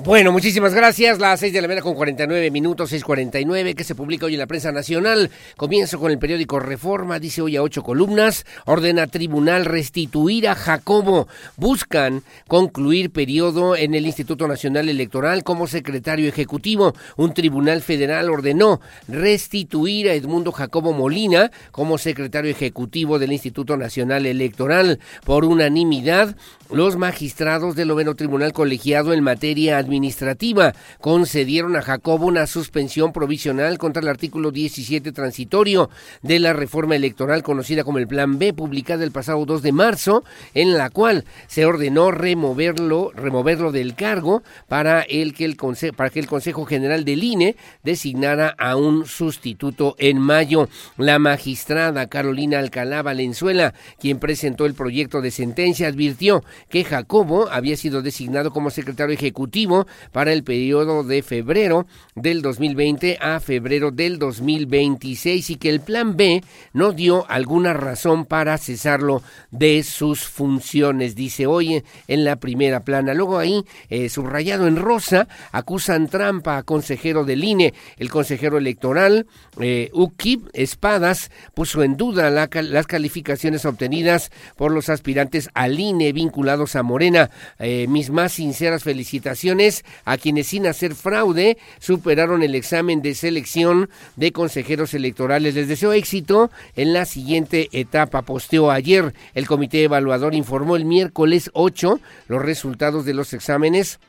Bueno, 0.06 0.34
muchísimas 0.34 0.74
gracias. 0.74 1.20
Las 1.20 1.40
seis 1.40 1.54
de 1.54 1.62
la 1.62 1.68
mañana 1.70 1.82
con 1.82 1.96
49 1.96 2.52
minutos, 2.52 2.92
6.49, 2.92 3.74
que 3.74 3.86
se 3.86 3.96
publica 3.96 4.26
hoy 4.26 4.34
en 4.34 4.40
la 4.40 4.48
prensa 4.48 4.74
nacional. 4.74 5.32
Comienzo 5.56 5.98
con 5.98 6.12
el 6.12 6.20
periódico 6.20 6.60
Reforma, 6.60 7.20
dice 7.20 7.42
hoy 7.42 7.56
a 7.56 7.64
ocho 7.64 7.84
columnas. 7.84 8.46
Ordena 8.66 9.08
tribunal 9.08 9.64
restituir 9.64 10.50
a 10.50 10.56
Jacobo. 10.56 11.30
Buscan 11.56 12.22
concluir 12.50 13.12
periodo 13.12 13.78
en 13.78 13.94
el 13.96 14.06
Instituto 14.06 14.46
Nacional 14.46 14.90
Electoral 14.90 15.46
como 15.46 15.68
secretario 15.68 16.28
ejecutivo. 16.28 16.94
Un 17.16 17.34
tribunal 17.34 17.82
federal 17.82 18.30
ordenó 18.30 18.82
restituir 19.08 20.10
a 20.10 20.16
Edmundo 20.16 20.52
Jacobo 20.52 20.92
Molina 20.92 21.50
como 21.72 21.98
secretario 21.98 22.52
ejecutivo 22.52 23.20
del 23.20 23.32
Instituto 23.32 23.78
Nacional 23.78 24.26
Electoral. 24.26 25.00
Por 25.24 25.46
unanimidad, 25.46 26.36
los 26.70 26.98
magistrados 26.98 27.78
del 27.78 27.88
noveno 27.88 28.16
tribunal 28.16 28.52
colegiado 28.52 29.14
en 29.14 29.24
materia 29.24 29.78
administrativa 29.78 29.93
administrativa. 29.94 30.74
Concedieron 31.00 31.76
a 31.76 31.82
Jacobo 31.82 32.26
una 32.26 32.48
suspensión 32.48 33.14
provisional 33.14 33.78
contra 33.78 34.02
el 34.02 34.08
artículo 34.08 34.52
17 34.52 35.12
transitorio 35.12 35.90
de 36.22 36.40
la 36.40 36.54
reforma 36.54 36.96
electoral 36.96 37.44
conocida 37.44 37.84
como 37.84 38.00
el 38.00 38.08
Plan 38.08 38.40
B, 38.40 38.54
publicada 38.54 39.04
el 39.04 39.12
pasado 39.12 39.46
2 39.46 39.62
de 39.62 39.72
marzo, 39.72 40.24
en 40.56 40.78
la 40.78 40.90
cual 40.90 41.26
se 41.48 41.66
ordenó 41.66 42.12
removerlo, 42.12 43.12
removerlo 43.14 43.72
del 43.72 43.96
cargo 43.96 44.42
para, 44.68 45.02
el 45.02 45.34
que 45.34 45.46
el 45.46 45.58
para 45.96 46.10
que 46.10 46.20
el 46.20 46.28
Consejo 46.28 46.66
General 46.66 47.06
del 47.06 47.24
INE 47.24 47.56
designara 47.84 48.50
a 48.58 48.76
un 48.76 49.06
sustituto 49.06 49.96
en 50.00 50.18
mayo. 50.20 50.70
La 50.98 51.20
magistrada 51.20 52.08
Carolina 52.08 52.60
Alcalá 52.60 53.04
Valenzuela, 53.04 53.74
quien 54.00 54.20
presentó 54.20 54.66
el 54.66 54.74
proyecto 54.74 55.22
de 55.22 55.32
sentencia, 55.32 55.88
advirtió 55.88 56.44
que 56.70 56.84
Jacobo 56.84 57.48
había 57.50 57.78
sido 57.78 58.02
designado 58.02 58.52
como 58.52 58.72
secretario 58.72 59.14
ejecutivo 59.14 59.83
para 60.12 60.34
el 60.34 60.44
periodo 60.44 61.04
de 61.04 61.22
febrero 61.24 61.88
del 62.16 62.42
2020 62.42 63.18
a 63.20 63.40
febrero 63.40 63.92
del 63.92 64.20
2026 64.20 65.50
y 65.50 65.56
que 65.56 65.70
el 65.70 65.82
plan 65.82 66.16
B 66.18 66.44
no 66.74 66.92
dio 66.92 67.30
alguna 67.30 67.74
razón 67.74 68.26
para 68.26 68.58
cesarlo 68.58 69.24
de 69.52 69.84
sus 69.84 70.22
funciones, 70.22 71.16
dice 71.16 71.48
hoy 71.48 71.84
en 72.08 72.24
la 72.24 72.38
primera 72.38 72.82
plana. 72.82 73.14
Luego 73.14 73.38
ahí, 73.38 73.64
eh, 73.90 74.10
subrayado 74.10 74.68
en 74.68 74.76
rosa, 74.76 75.28
acusan 75.52 76.08
trampa 76.08 76.58
a 76.58 76.64
consejero 76.64 77.24
del 77.24 77.44
INE. 77.44 77.74
El 77.98 78.10
consejero 78.10 78.58
electoral, 78.58 79.28
eh, 79.60 79.90
Ukib 79.94 80.50
Espadas, 80.54 81.32
puso 81.54 81.84
en 81.84 81.98
duda 81.98 82.30
las 82.30 82.88
calificaciones 82.88 83.66
obtenidas 83.66 84.32
por 84.56 84.72
los 84.72 84.90
aspirantes 84.90 85.50
al 85.54 85.80
INE 85.80 86.14
vinculados 86.14 86.76
a 86.76 86.84
Morena. 86.84 87.30
Eh, 87.60 87.88
mis 87.88 88.10
más 88.10 88.34
sinceras 88.34 88.84
felicitaciones 88.84 89.73
a 90.06 90.18
quienes 90.18 90.48
sin 90.48 90.68
hacer 90.68 90.94
fraude 90.94 91.58
superaron 91.80 92.44
el 92.44 92.56
examen 92.56 93.02
de 93.02 93.16
selección 93.16 93.90
de 94.16 94.32
consejeros 94.32 94.94
electorales. 94.94 95.56
Les 95.56 95.68
deseo 95.68 95.94
éxito 95.94 96.52
en 96.76 96.94
la 96.94 97.06
siguiente 97.06 97.70
etapa. 97.72 98.22
Posteó 98.22 98.70
ayer 98.70 99.14
el 99.34 99.48
comité 99.48 99.84
evaluador 99.84 100.36
informó 100.36 100.76
el 100.76 100.86
miércoles 100.86 101.50
8 101.54 102.00
los 102.28 102.42
resultados 102.42 103.06
de 103.06 103.14
los 103.14 103.34
exámenes 103.34 104.00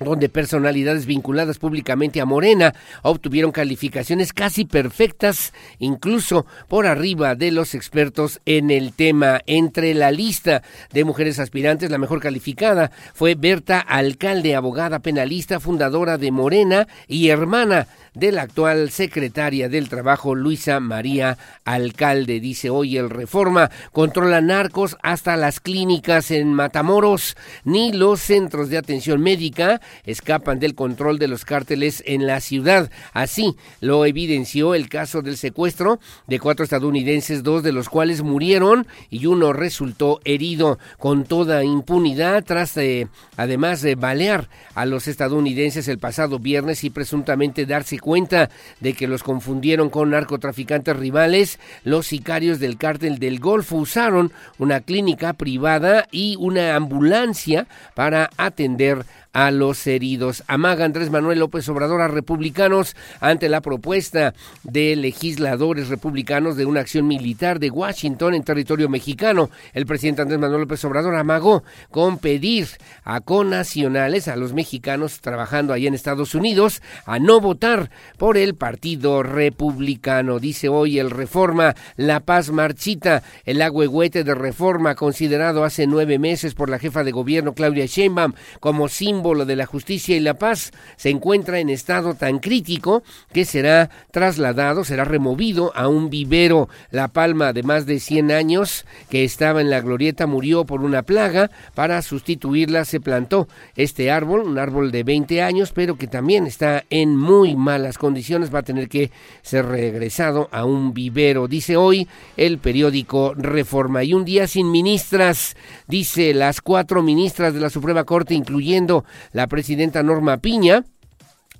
donde 0.00 0.30
personalidades 0.30 1.04
vinculadas 1.04 1.58
públicamente 1.58 2.20
a 2.20 2.24
Morena 2.24 2.74
obtuvieron 3.02 3.52
calificaciones 3.52 4.32
casi 4.32 4.64
perfectas, 4.64 5.52
incluso 5.78 6.46
por 6.68 6.86
arriba 6.86 7.34
de 7.34 7.50
los 7.50 7.74
expertos 7.74 8.40
en 8.46 8.70
el 8.70 8.94
tema. 8.94 9.40
Entre 9.46 9.92
la 9.94 10.10
lista 10.10 10.62
de 10.92 11.04
mujeres 11.04 11.38
aspirantes, 11.38 11.90
la 11.90 11.98
mejor 11.98 12.20
calificada 12.20 12.90
fue 13.12 13.34
Berta 13.34 13.78
Alcalde, 13.80 14.54
abogada 14.54 15.00
penalista, 15.00 15.60
fundadora 15.60 16.16
de 16.16 16.30
Morena 16.30 16.88
y 17.06 17.28
hermana 17.28 17.86
de 18.14 18.32
la 18.32 18.42
actual 18.42 18.90
secretaria 18.90 19.68
del 19.68 19.88
Trabajo, 19.88 20.34
Luisa 20.34 20.80
María 20.80 21.38
Alcalde. 21.64 22.40
Dice 22.40 22.70
hoy 22.70 22.96
el 22.96 23.10
Reforma, 23.10 23.70
controla 23.92 24.40
narcos 24.40 24.96
hasta 25.02 25.36
las 25.36 25.60
clínicas 25.60 26.30
en 26.30 26.52
Matamoros, 26.52 27.36
ni 27.64 27.92
los 27.92 28.20
centros 28.20 28.68
de 28.68 28.78
atención 28.78 29.20
médica 29.20 29.80
escapan 30.04 30.58
del 30.58 30.74
control 30.74 31.18
de 31.18 31.28
los 31.28 31.44
cárteles 31.44 32.02
en 32.06 32.26
la 32.26 32.40
ciudad. 32.40 32.90
Así 33.12 33.56
lo 33.80 34.04
evidenció 34.06 34.74
el 34.74 34.88
caso 34.88 35.22
del 35.22 35.36
secuestro 35.36 36.00
de 36.26 36.40
cuatro 36.40 36.64
estadounidenses, 36.64 37.42
dos 37.42 37.62
de 37.62 37.72
los 37.72 37.88
cuales 37.88 38.22
murieron 38.22 38.86
y 39.10 39.26
uno 39.26 39.52
resultó 39.52 40.20
herido 40.24 40.78
con 40.98 41.24
toda 41.24 41.64
impunidad 41.64 42.44
tras 42.44 42.74
de, 42.74 43.08
además 43.36 43.82
de 43.82 43.94
balear 43.94 44.48
a 44.74 44.86
los 44.86 45.08
estadounidenses 45.08 45.88
el 45.88 45.98
pasado 45.98 46.38
viernes 46.38 46.84
y 46.84 46.90
presuntamente 46.90 47.66
darse 47.66 47.99
cuenta 48.00 48.50
de 48.80 48.94
que 48.94 49.06
los 49.06 49.22
confundieron 49.22 49.90
con 49.90 50.10
narcotraficantes 50.10 50.96
rivales, 50.96 51.58
los 51.84 52.06
sicarios 52.06 52.58
del 52.58 52.76
cártel 52.76 53.18
del 53.18 53.38
Golfo. 53.38 53.76
Usaron 53.76 54.32
una 54.58 54.80
clínica 54.80 55.32
privada 55.32 56.06
y 56.10 56.36
una 56.38 56.76
ambulancia 56.76 57.66
para 57.94 58.30
atender 58.36 59.04
a 59.32 59.50
los 59.50 59.86
heridos. 59.86 60.42
Amaga 60.48 60.84
Andrés 60.84 61.10
Manuel 61.10 61.38
López 61.38 61.68
Obrador 61.68 62.00
a 62.00 62.08
republicanos 62.08 62.96
ante 63.20 63.48
la 63.48 63.60
propuesta 63.60 64.34
de 64.64 64.96
legisladores 64.96 65.88
republicanos 65.88 66.56
de 66.56 66.66
una 66.66 66.80
acción 66.80 67.06
militar 67.06 67.60
de 67.60 67.70
Washington 67.70 68.34
en 68.34 68.42
territorio 68.42 68.88
mexicano. 68.88 69.50
El 69.72 69.86
presidente 69.86 70.22
Andrés 70.22 70.40
Manuel 70.40 70.62
López 70.62 70.84
Obrador 70.84 71.14
amagó 71.14 71.62
con 71.90 72.18
pedir 72.18 72.68
a 73.04 73.20
conacionales, 73.20 74.26
a 74.26 74.36
los 74.36 74.52
mexicanos 74.52 75.20
trabajando 75.20 75.72
allá 75.72 75.88
en 75.88 75.94
Estados 75.94 76.34
Unidos, 76.34 76.82
a 77.06 77.18
no 77.18 77.40
votar 77.40 77.90
por 78.18 78.36
el 78.36 78.54
Partido 78.54 79.22
Republicano. 79.22 80.40
Dice 80.40 80.68
hoy 80.68 80.98
el 80.98 81.10
Reforma, 81.10 81.76
La 81.96 82.20
Paz 82.20 82.50
marchita, 82.50 83.22
el 83.44 83.62
agüehuete 83.62 84.24
de 84.24 84.34
Reforma 84.34 84.94
considerado 84.96 85.64
hace 85.64 85.86
nueve 85.86 86.18
meses 86.18 86.54
por 86.54 86.68
la 86.68 86.78
jefa 86.78 87.04
de 87.04 87.12
gobierno 87.12 87.54
Claudia 87.54 87.86
Sheinbaum 87.86 88.32
como 88.58 88.88
símbolo 88.88 89.19
de 89.20 89.54
la 89.54 89.66
justicia 89.66 90.16
y 90.16 90.20
la 90.20 90.34
paz, 90.34 90.72
se 90.96 91.10
encuentra 91.10 91.60
en 91.60 91.68
estado 91.68 92.14
tan 92.14 92.38
crítico 92.38 93.02
que 93.32 93.44
será 93.44 93.90
trasladado, 94.10 94.82
será 94.82 95.04
removido 95.04 95.72
a 95.76 95.88
un 95.88 96.08
vivero. 96.08 96.70
La 96.90 97.08
palma 97.08 97.52
de 97.52 97.62
más 97.62 97.84
de 97.84 98.00
100 98.00 98.32
años 98.32 98.86
que 99.10 99.24
estaba 99.24 99.60
en 99.60 99.68
la 99.68 99.82
glorieta 99.82 100.26
murió 100.26 100.64
por 100.64 100.80
una 100.80 101.02
plaga. 101.02 101.50
Para 101.74 102.00
sustituirla 102.00 102.86
se 102.86 102.98
plantó 102.98 103.46
este 103.76 104.10
árbol, 104.10 104.40
un 104.40 104.58
árbol 104.58 104.90
de 104.90 105.04
20 105.04 105.42
años, 105.42 105.72
pero 105.74 105.96
que 105.96 106.06
también 106.06 106.46
está 106.46 106.84
en 106.88 107.14
muy 107.14 107.56
malas 107.56 107.98
condiciones. 107.98 108.52
Va 108.52 108.60
a 108.60 108.62
tener 108.62 108.88
que 108.88 109.10
ser 109.42 109.66
regresado 109.66 110.48
a 110.50 110.64
un 110.64 110.94
vivero, 110.94 111.46
dice 111.46 111.76
hoy 111.76 112.08
el 112.38 112.58
periódico 112.58 113.34
Reforma. 113.36 114.02
Y 114.02 114.14
un 114.14 114.24
día 114.24 114.46
sin 114.46 114.70
ministras, 114.70 115.56
dice 115.90 116.32
las 116.32 116.60
cuatro 116.60 117.02
ministras 117.02 117.52
de 117.52 117.60
la 117.60 117.68
Suprema 117.68 118.04
Corte, 118.04 118.34
incluyendo 118.34 119.04
la 119.32 119.46
presidenta 119.48 120.02
Norma 120.02 120.38
Piña, 120.38 120.84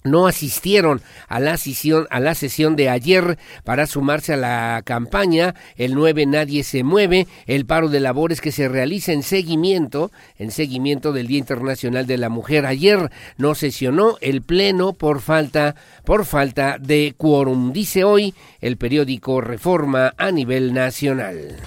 no 0.03 0.27
asistieron 0.27 1.03
a 1.29 1.41
la 1.41 1.59
sesión 1.59 2.07
a 2.11 2.21
la 2.21 2.35
sesión 2.35 2.75
de 2.75 2.89
ayer 2.89 3.39
para 3.65 3.87
sumarse 3.87 4.33
a 4.33 4.37
la 4.39 4.83
campaña. 4.85 5.55
El 5.77 5.95
9 5.95 6.25
nadie 6.27 6.63
se 6.65 6.83
mueve. 6.83 7.27
El 7.47 7.67
paro 7.67 7.89
de 7.89 8.01
labores 8.01 8.41
que 8.41 8.53
se 8.53 8.69
realiza 8.69 9.13
en 9.13 9.23
seguimiento 9.23 10.11
en 10.39 10.51
seguimiento 10.51 11.13
del 11.13 11.27
Día 11.27 11.39
Internacional 11.39 12.07
de 12.07 12.17
la 12.17 12.31
Mujer. 12.31 12.65
Ayer 12.65 13.11
no 13.37 13.55
sesionó 13.55 14.17
el 14.23 14.41
pleno 14.41 14.95
por 14.95 15.21
falta 15.21 15.75
por 16.05 16.25
falta 16.25 16.79
de 16.79 17.15
quórum. 17.17 17.73
Dice 17.73 18.05
hoy 18.05 18.35
el 18.61 18.79
periódico 18.79 19.43
Reforma 19.43 20.15
a 20.17 20.31
nivel 20.31 20.73
nacional 20.73 21.59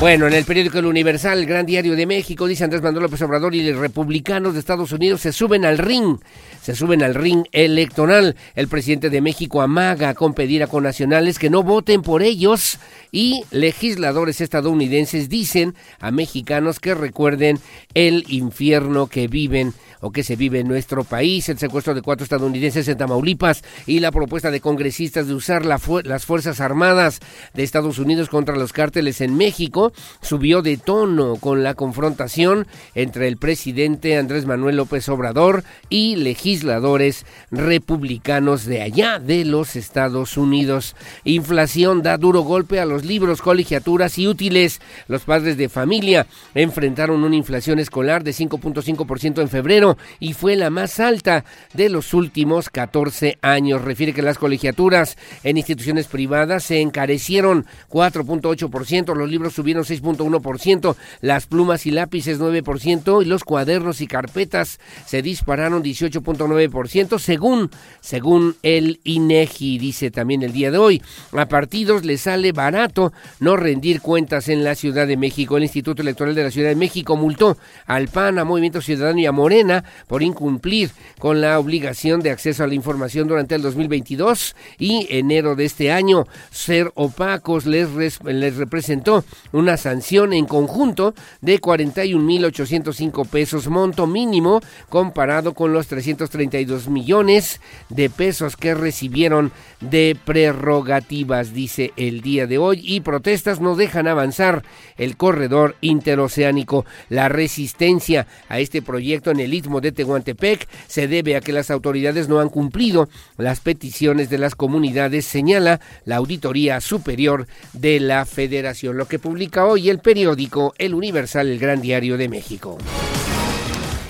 bueno, 0.00 0.26
en 0.26 0.34
el 0.34 0.44
periódico 0.44 0.78
El 0.78 0.86
Universal, 0.86 1.38
el 1.38 1.46
Gran 1.46 1.66
Diario 1.66 1.94
de 1.96 2.04
México, 2.04 2.46
dice 2.46 2.64
Andrés 2.64 2.82
Manuel 2.82 3.04
López 3.04 3.22
Obrador 3.22 3.54
y 3.54 3.68
los 3.68 3.78
republicanos 3.78 4.52
de 4.52 4.60
Estados 4.60 4.92
Unidos 4.92 5.20
se 5.20 5.32
suben 5.32 5.64
al 5.64 5.78
ring, 5.78 6.18
se 6.60 6.74
suben 6.74 7.02
al 7.02 7.14
ring 7.14 7.44
electoral. 7.52 8.36
El 8.54 8.68
presidente 8.68 9.08
de 9.08 9.20
México 9.20 9.62
amaga 9.62 10.14
con 10.14 10.34
pedir 10.34 10.62
a 10.62 10.66
conacionales 10.66 11.38
que 11.38 11.48
no 11.48 11.62
voten 11.62 12.02
por 12.02 12.22
ellos 12.22 12.78
y 13.12 13.44
legisladores 13.50 14.40
estadounidenses 14.40 15.28
dicen 15.28 15.74
a 16.00 16.10
mexicanos 16.10 16.80
que 16.80 16.94
recuerden 16.94 17.58
el 17.94 18.24
infierno 18.28 19.06
que 19.06 19.28
viven 19.28 19.74
o 20.04 20.12
que 20.12 20.22
se 20.22 20.36
vive 20.36 20.60
en 20.60 20.68
nuestro 20.68 21.02
país, 21.02 21.48
el 21.48 21.58
secuestro 21.58 21.94
de 21.94 22.02
cuatro 22.02 22.24
estadounidenses 22.24 22.86
en 22.88 22.98
Tamaulipas 22.98 23.64
y 23.86 24.00
la 24.00 24.12
propuesta 24.12 24.50
de 24.50 24.60
congresistas 24.60 25.26
de 25.26 25.34
usar 25.34 25.64
las 25.64 26.26
Fuerzas 26.26 26.60
Armadas 26.60 27.20
de 27.54 27.62
Estados 27.62 27.98
Unidos 27.98 28.28
contra 28.28 28.54
los 28.54 28.74
cárteles 28.74 29.22
en 29.22 29.34
México 29.34 29.94
subió 30.20 30.60
de 30.60 30.76
tono 30.76 31.36
con 31.36 31.62
la 31.62 31.72
confrontación 31.72 32.66
entre 32.94 33.28
el 33.28 33.38
presidente 33.38 34.18
Andrés 34.18 34.44
Manuel 34.44 34.76
López 34.76 35.08
Obrador 35.08 35.64
y 35.88 36.16
legisladores 36.16 37.24
republicanos 37.50 38.66
de 38.66 38.82
allá 38.82 39.18
de 39.18 39.46
los 39.46 39.74
Estados 39.74 40.36
Unidos. 40.36 40.96
Inflación 41.24 42.02
da 42.02 42.18
duro 42.18 42.42
golpe 42.42 42.78
a 42.78 42.84
los 42.84 43.06
libros, 43.06 43.40
colegiaturas 43.40 44.18
y 44.18 44.26
útiles. 44.26 44.82
Los 45.08 45.22
padres 45.22 45.56
de 45.56 45.70
familia 45.70 46.26
enfrentaron 46.54 47.24
una 47.24 47.36
inflación 47.36 47.78
escolar 47.78 48.22
de 48.22 48.32
5.5% 48.32 49.40
en 49.40 49.48
febrero 49.48 49.93
y 50.20 50.34
fue 50.34 50.56
la 50.56 50.70
más 50.70 51.00
alta 51.00 51.44
de 51.72 51.88
los 51.88 52.14
últimos 52.14 52.70
14 52.70 53.38
años. 53.42 53.82
Refiere 53.82 54.12
que 54.12 54.22
las 54.22 54.38
colegiaturas 54.38 55.16
en 55.42 55.56
instituciones 55.56 56.06
privadas 56.06 56.64
se 56.64 56.80
encarecieron 56.80 57.66
4.8%, 57.90 59.14
los 59.14 59.30
libros 59.30 59.54
subieron 59.54 59.84
6.1%, 59.84 60.96
las 61.20 61.46
plumas 61.46 61.86
y 61.86 61.90
lápices 61.90 62.40
9% 62.40 63.22
y 63.22 63.26
los 63.26 63.44
cuadernos 63.44 64.00
y 64.00 64.06
carpetas 64.06 64.80
se 65.06 65.22
dispararon 65.22 65.82
18.9% 65.82 67.18
según 67.18 67.70
según 68.00 68.56
el 68.62 69.00
INEGI 69.04 69.78
dice 69.78 70.10
también 70.10 70.42
el 70.42 70.52
día 70.52 70.70
de 70.70 70.78
hoy. 70.78 71.02
A 71.32 71.46
partidos 71.46 72.04
les 72.04 72.22
sale 72.22 72.52
barato 72.52 73.12
no 73.40 73.56
rendir 73.56 74.00
cuentas 74.00 74.48
en 74.48 74.64
la 74.64 74.74
Ciudad 74.74 75.06
de 75.06 75.16
México. 75.16 75.56
El 75.56 75.64
Instituto 75.64 76.02
Electoral 76.02 76.34
de 76.34 76.44
la 76.44 76.50
Ciudad 76.50 76.68
de 76.68 76.76
México 76.76 77.16
multó 77.16 77.56
al 77.86 78.08
PAN, 78.08 78.38
a 78.38 78.44
Movimiento 78.44 78.80
Ciudadano 78.80 79.20
y 79.20 79.26
a 79.26 79.32
Morena 79.32 79.83
por 80.06 80.22
incumplir 80.22 80.90
con 81.18 81.40
la 81.40 81.58
obligación 81.58 82.20
de 82.20 82.30
acceso 82.30 82.64
a 82.64 82.66
la 82.66 82.74
información 82.74 83.28
durante 83.28 83.54
el 83.54 83.62
2022 83.62 84.56
y 84.78 85.06
enero 85.10 85.54
de 85.56 85.64
este 85.64 85.92
año. 85.92 86.26
Ser 86.50 86.90
opacos 86.94 87.66
les, 87.66 87.88
les 88.24 88.56
representó 88.56 89.24
una 89.52 89.76
sanción 89.76 90.32
en 90.32 90.46
conjunto 90.46 91.14
de 91.40 91.60
41.805 91.60 93.28
pesos, 93.28 93.68
monto 93.68 94.06
mínimo 94.06 94.60
comparado 94.88 95.54
con 95.54 95.72
los 95.72 95.86
332 95.86 96.88
millones 96.88 97.60
de 97.88 98.10
pesos 98.10 98.56
que 98.56 98.74
recibieron 98.74 99.52
de 99.80 100.16
prerrogativas, 100.24 101.52
dice 101.52 101.92
el 101.96 102.20
día 102.20 102.46
de 102.46 102.58
hoy, 102.58 102.80
y 102.82 103.00
protestas 103.00 103.60
no 103.60 103.76
dejan 103.76 104.08
avanzar 104.08 104.62
el 104.96 105.16
corredor 105.16 105.76
interoceánico. 105.80 106.84
La 107.08 107.28
resistencia 107.28 108.26
a 108.48 108.58
este 108.60 108.82
proyecto 108.82 109.30
en 109.30 109.40
el 109.40 109.54
de 109.64 109.92
Tehuantepec 109.92 110.68
se 110.86 111.08
debe 111.08 111.36
a 111.36 111.40
que 111.40 111.52
las 111.52 111.70
autoridades 111.70 112.28
no 112.28 112.40
han 112.40 112.48
cumplido 112.48 113.08
las 113.38 113.60
peticiones 113.60 114.30
de 114.30 114.38
las 114.38 114.54
comunidades, 114.54 115.24
señala 115.24 115.80
la 116.04 116.16
Auditoría 116.16 116.80
Superior 116.80 117.46
de 117.72 118.00
la 118.00 118.24
Federación, 118.26 118.96
lo 118.96 119.06
que 119.06 119.18
publica 119.18 119.66
hoy 119.66 119.88
el 119.88 120.00
periódico 120.00 120.74
El 120.78 120.94
Universal, 120.94 121.48
el 121.48 121.58
Gran 121.58 121.80
Diario 121.80 122.18
de 122.18 122.28
México. 122.28 122.78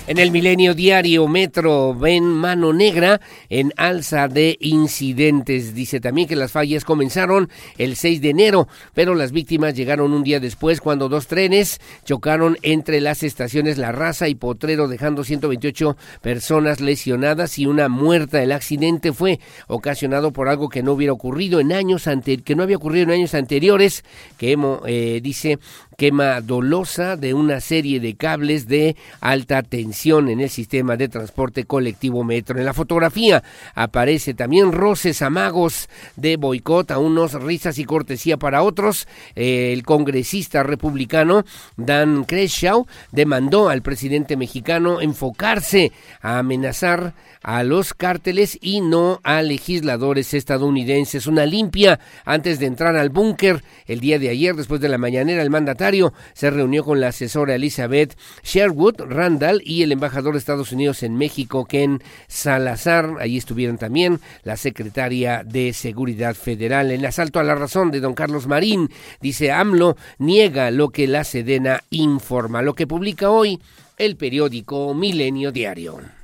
En 0.07 0.19
el 0.19 0.33
Milenio 0.33 0.75
Diario 0.75 1.27
Metro 1.29 1.95
ven 1.95 2.25
mano 2.25 2.75
negra 2.75 3.23
en 3.49 3.73
alza 3.79 4.29
de 4.29 4.59
incidentes. 4.61 5.75
Dice 5.75 5.99
también 5.99 6.29
que 6.29 6.37
las 6.37 6.53
fallas 6.53 6.85
comenzaron 6.85 7.49
el 7.79 7.97
6 7.97 8.21
de 8.21 8.29
enero, 8.29 8.69
pero 8.93 9.15
las 9.15 9.33
víctimas 9.33 9.73
llegaron 9.73 10.13
un 10.13 10.23
día 10.23 10.41
después 10.41 10.83
cuando 10.83 11.09
dos 11.09 11.27
trenes 11.27 11.81
chocaron 12.05 12.59
entre 12.61 13.01
las 13.01 13.23
estaciones 13.23 13.79
La 13.79 13.93
Raza 13.93 14.29
y 14.29 14.35
Potrero, 14.35 14.89
dejando 14.89 15.25
128 15.25 15.97
personas 16.21 16.83
lesionadas 16.83 17.59
y 17.59 17.65
una 17.65 17.89
muerta. 17.89 18.43
El 18.43 18.53
accidente 18.53 19.15
fue 19.15 19.41
ocasionado 19.69 20.33
por 20.33 20.51
algo 20.51 20.69
que 20.69 20.83
no 20.83 20.93
hubiera 20.93 21.15
ocurrido 21.15 21.61
en 21.61 21.73
años 21.73 22.07
que 22.45 22.55
no 22.55 22.63
había 22.63 22.77
ocurrido 22.77 23.05
en 23.05 23.11
años 23.13 23.33
anteriores, 23.33 24.05
que 24.37 24.55
eh, 24.87 25.21
dice 25.23 25.59
quema 25.97 26.41
dolosa 26.41 27.17
de 27.17 27.35
una 27.35 27.61
serie 27.61 28.01
de 28.01 28.17
cables 28.17 28.69
de 28.69 28.97
alta 29.21 29.63
tensión 29.63 30.29
en 30.29 30.41
el 30.41 30.51
sistema 30.51 30.97
de 30.97 31.09
transporte 31.09 31.65
colectivo 31.65 32.25
metro. 32.25 32.59
En 32.59 32.65
la 32.65 32.75
fotografía 32.75 33.43
aparece 33.75 34.35
también 34.35 34.73
roces 34.73 35.23
amagos 35.23 35.89
de 36.17 36.37
boicot 36.37 36.91
a 36.91 36.99
unos, 36.99 37.35
risas 37.35 37.79
y 37.79 37.85
cortesía 37.85 38.37
para 38.37 38.63
otros. 38.63 39.07
Eh, 39.35 39.73
el 39.73 39.83
congresista 39.85 40.63
republicano 40.63 41.45
Dan 41.77 42.25
Creshaw 42.25 42.87
demandó 43.13 43.69
al 43.69 43.83
presidente 43.83 44.37
mexicano 44.37 45.01
enfocarse 45.01 45.93
a 46.21 46.39
amenazar 46.39 47.15
a 47.45 47.63
los 47.63 47.93
cárteles 47.93 48.59
y 48.61 48.81
no 48.81 49.21
a 49.23 49.43
legisladores 49.43 50.35
estadounidenses. 50.35 51.27
Una 51.27 51.47
limpia 51.47 52.01
antes 52.25 52.59
de 52.59 52.67
entrar 52.67 52.97
al 52.97 53.11
búnker. 53.11 53.63
El 53.87 54.01
día 54.01 54.19
de 54.19 54.31
ayer, 54.31 54.57
después 54.57 54.81
de 54.81 54.89
la 54.89 54.99
mañanera, 54.99 55.43
el 55.43 55.51
mandatario 55.51 56.15
se 56.33 56.51
reunió 56.51 56.83
con 56.83 57.01
la 57.01 57.09
asesora 57.09 57.55
Elizabeth 57.55 58.17
Sherwood 58.43 59.03
Randall 59.03 59.63
y 59.65 59.83
el 59.83 59.93
embajador 59.93 60.33
de 60.33 60.39
Estados 60.39 60.73
Unidos 60.73 61.03
en 61.03 61.17
México, 61.17 61.67
Ken 61.67 62.03
Salazar. 62.27 63.17
Allí 63.21 63.37
estuvieron 63.37 63.77
también 63.77 64.21
la 64.43 64.57
secretaria 64.57 65.45
de 65.45 65.75
Seguridad 65.75 66.35
Federal. 66.35 66.91
El 66.91 67.05
asalto 67.05 67.41
a 67.41 67.45
la 67.45 67.55
razón 67.55 67.91
de 67.91 68.01
don 68.01 68.15
Carlos 68.15 68.47
Marín, 68.47 68.89
dice 69.21 69.53
AMLO, 69.53 69.97
niega 70.19 70.71
lo 70.71 70.89
que 70.89 71.07
la 71.07 71.25
Sedena 71.25 71.83
informa, 71.91 72.63
lo 72.63 72.75
que 72.75 72.87
publica 72.87 73.31
hoy 73.31 73.61
el 73.99 74.17
periódico 74.17 74.95
Milenio 74.95 75.53
Diario. 75.53 76.24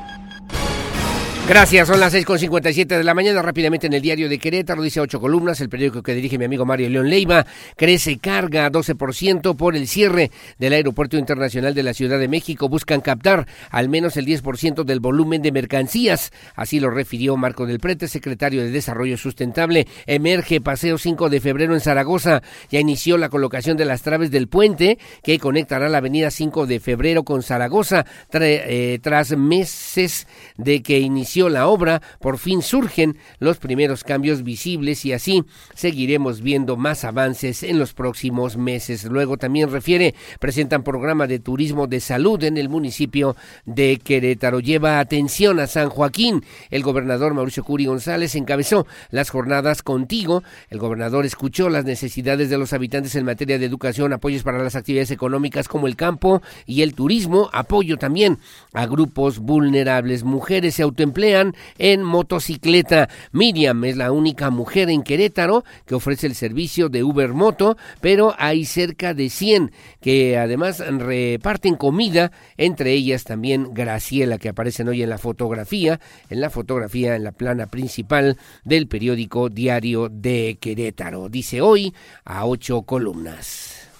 Gracias, 1.51 1.89
son 1.89 1.99
las 1.99 2.13
6.57 2.13 2.85
de 2.85 3.03
la 3.03 3.13
mañana. 3.13 3.41
Rápidamente 3.41 3.85
en 3.85 3.91
el 3.91 4.01
diario 4.01 4.29
de 4.29 4.39
Querétaro, 4.39 4.81
dice 4.81 5.01
ocho 5.01 5.19
columnas, 5.19 5.59
el 5.59 5.67
periódico 5.67 6.01
que 6.01 6.13
dirige 6.13 6.37
mi 6.37 6.45
amigo 6.45 6.65
Mario 6.65 6.87
León 6.87 7.09
Leiva, 7.09 7.45
crece 7.75 8.19
carga 8.19 8.71
12% 8.71 9.57
por 9.57 9.75
el 9.75 9.85
cierre 9.89 10.31
del 10.59 10.71
Aeropuerto 10.71 11.17
Internacional 11.17 11.73
de 11.73 11.83
la 11.83 11.93
Ciudad 11.93 12.19
de 12.19 12.29
México. 12.29 12.69
Buscan 12.69 13.01
captar 13.01 13.47
al 13.69 13.89
menos 13.89 14.15
el 14.15 14.27
10% 14.27 14.85
del 14.85 15.01
volumen 15.01 15.41
de 15.41 15.51
mercancías. 15.51 16.31
Así 16.55 16.79
lo 16.79 16.89
refirió 16.89 17.35
Marco 17.35 17.65
del 17.65 17.81
Prete, 17.81 18.07
secretario 18.07 18.61
de 18.61 18.71
Desarrollo 18.71 19.17
Sustentable. 19.17 19.87
Emerge 20.05 20.61
Paseo 20.61 20.97
5 20.97 21.29
de 21.29 21.41
febrero 21.41 21.73
en 21.73 21.81
Zaragoza. 21.81 22.43
Ya 22.69 22.79
inició 22.79 23.17
la 23.17 23.27
colocación 23.27 23.75
de 23.75 23.83
las 23.83 24.03
traves 24.03 24.31
del 24.31 24.47
puente 24.47 24.99
que 25.21 25.37
conectará 25.37 25.89
la 25.89 25.97
avenida 25.97 26.31
5 26.31 26.65
de 26.65 26.79
febrero 26.79 27.23
con 27.23 27.43
Zaragoza 27.43 28.05
eh, 28.31 28.99
tras 29.01 29.35
meses 29.35 30.27
de 30.55 30.81
que 30.81 30.99
inició 30.99 31.40
la 31.49 31.67
obra, 31.67 32.01
por 32.19 32.37
fin 32.37 32.61
surgen 32.61 33.17
los 33.39 33.57
primeros 33.57 34.03
cambios 34.03 34.43
visibles 34.43 35.05
y 35.05 35.13
así 35.13 35.43
seguiremos 35.73 36.41
viendo 36.41 36.77
más 36.77 37.03
avances 37.03 37.63
en 37.63 37.79
los 37.79 37.93
próximos 37.93 38.57
meses. 38.57 39.05
Luego 39.05 39.37
también 39.37 39.71
refiere, 39.71 40.15
presentan 40.39 40.83
programa 40.83 41.27
de 41.27 41.39
turismo 41.39 41.87
de 41.87 41.99
salud 41.99 42.43
en 42.43 42.57
el 42.57 42.69
municipio 42.69 43.35
de 43.65 43.97
Querétaro. 43.97 44.59
Lleva 44.59 44.99
atención 44.99 45.59
a 45.59 45.67
San 45.67 45.89
Joaquín. 45.89 46.43
El 46.69 46.83
gobernador 46.83 47.33
Mauricio 47.33 47.63
Curi 47.63 47.85
González 47.85 48.35
encabezó 48.35 48.85
las 49.09 49.29
jornadas 49.29 49.83
contigo. 49.83 50.43
El 50.69 50.79
gobernador 50.79 51.25
escuchó 51.25 51.69
las 51.69 51.85
necesidades 51.85 52.49
de 52.49 52.57
los 52.57 52.73
habitantes 52.73 53.15
en 53.15 53.25
materia 53.25 53.59
de 53.59 53.65
educación, 53.65 54.13
apoyos 54.13 54.43
para 54.43 54.63
las 54.63 54.75
actividades 54.75 55.11
económicas 55.11 55.67
como 55.67 55.87
el 55.87 55.95
campo 55.95 56.41
y 56.65 56.81
el 56.81 56.93
turismo, 56.93 57.49
apoyo 57.53 57.97
también 57.97 58.39
a 58.73 58.85
grupos 58.85 59.39
vulnerables. 59.39 60.23
Mujeres 60.23 60.75
se 60.75 60.83
autoemplean 60.83 61.20
en 61.23 62.03
motocicleta. 62.03 63.09
Miriam 63.31 63.83
es 63.83 63.97
la 63.97 64.11
única 64.11 64.49
mujer 64.49 64.89
en 64.89 65.03
Querétaro 65.03 65.63
que 65.85 65.95
ofrece 65.95 66.27
el 66.27 66.35
servicio 66.35 66.89
de 66.89 67.03
Uber 67.03 67.33
Moto, 67.33 67.77
pero 68.01 68.33
hay 68.37 68.65
cerca 68.65 69.13
de 69.13 69.29
100 69.29 69.71
que 70.01 70.37
además 70.37 70.79
reparten 70.79 71.75
comida, 71.75 72.31
entre 72.57 72.93
ellas 72.93 73.23
también 73.23 73.73
Graciela, 73.73 74.37
que 74.37 74.49
aparecen 74.49 74.87
hoy 74.87 75.03
en 75.03 75.09
la 75.09 75.17
fotografía, 75.17 75.99
en 76.29 76.41
la 76.41 76.49
fotografía 76.49 77.15
en 77.15 77.23
la 77.23 77.31
plana 77.31 77.67
principal 77.67 78.37
del 78.63 78.87
periódico 78.87 79.49
Diario 79.49 80.09
de 80.09 80.57
Querétaro. 80.59 81.29
Dice 81.29 81.61
hoy 81.61 81.93
a 82.25 82.45
ocho 82.45 82.83
columnas. 82.83 83.90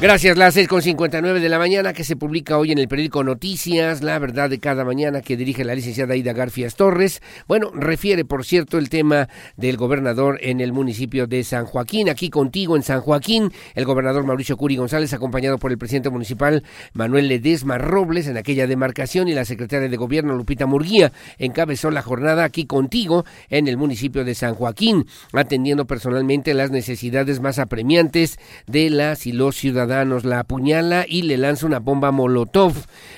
Gracias, 0.00 0.38
las 0.38 0.56
6.59 0.56 1.40
de 1.40 1.48
la 1.48 1.58
mañana 1.58 1.92
que 1.92 2.04
se 2.04 2.14
publica 2.14 2.56
hoy 2.56 2.70
en 2.70 2.78
el 2.78 2.86
periódico 2.86 3.24
Noticias, 3.24 4.00
la 4.00 4.16
verdad 4.20 4.48
de 4.48 4.60
cada 4.60 4.84
mañana 4.84 5.22
que 5.22 5.36
dirige 5.36 5.64
la 5.64 5.74
licenciada 5.74 6.14
Aida 6.14 6.32
Garfias 6.32 6.76
Torres. 6.76 7.20
Bueno, 7.48 7.72
refiere, 7.74 8.24
por 8.24 8.44
cierto, 8.44 8.78
el 8.78 8.90
tema 8.90 9.28
del 9.56 9.76
gobernador 9.76 10.38
en 10.40 10.60
el 10.60 10.72
municipio 10.72 11.26
de 11.26 11.42
San 11.42 11.66
Joaquín. 11.66 12.08
Aquí 12.08 12.30
contigo 12.30 12.76
en 12.76 12.84
San 12.84 13.00
Joaquín, 13.00 13.50
el 13.74 13.86
gobernador 13.86 14.24
Mauricio 14.24 14.56
Curi 14.56 14.76
González, 14.76 15.12
acompañado 15.14 15.58
por 15.58 15.72
el 15.72 15.78
presidente 15.78 16.10
municipal 16.10 16.62
Manuel 16.92 17.26
Ledesma 17.26 17.76
Robles 17.76 18.28
en 18.28 18.36
aquella 18.36 18.68
demarcación 18.68 19.26
y 19.26 19.34
la 19.34 19.44
secretaria 19.44 19.88
de 19.88 19.96
gobierno 19.96 20.36
Lupita 20.36 20.66
Murguía 20.66 21.10
encabezó 21.38 21.90
la 21.90 22.02
jornada 22.02 22.44
aquí 22.44 22.66
contigo 22.66 23.24
en 23.48 23.66
el 23.66 23.76
municipio 23.76 24.24
de 24.24 24.36
San 24.36 24.54
Joaquín, 24.54 25.06
atendiendo 25.32 25.88
personalmente 25.88 26.54
las 26.54 26.70
necesidades 26.70 27.40
más 27.40 27.58
apremiantes 27.58 28.38
de 28.68 28.90
las 28.90 29.26
y 29.26 29.32
los 29.32 29.56
ciudadanos 29.56 29.87
la 29.88 30.40
apuñala 30.40 31.04
y 31.08 31.22
le 31.22 31.36
lanza 31.36 31.66
una 31.66 31.80
bomba 31.80 32.10
molotov. 32.12 32.74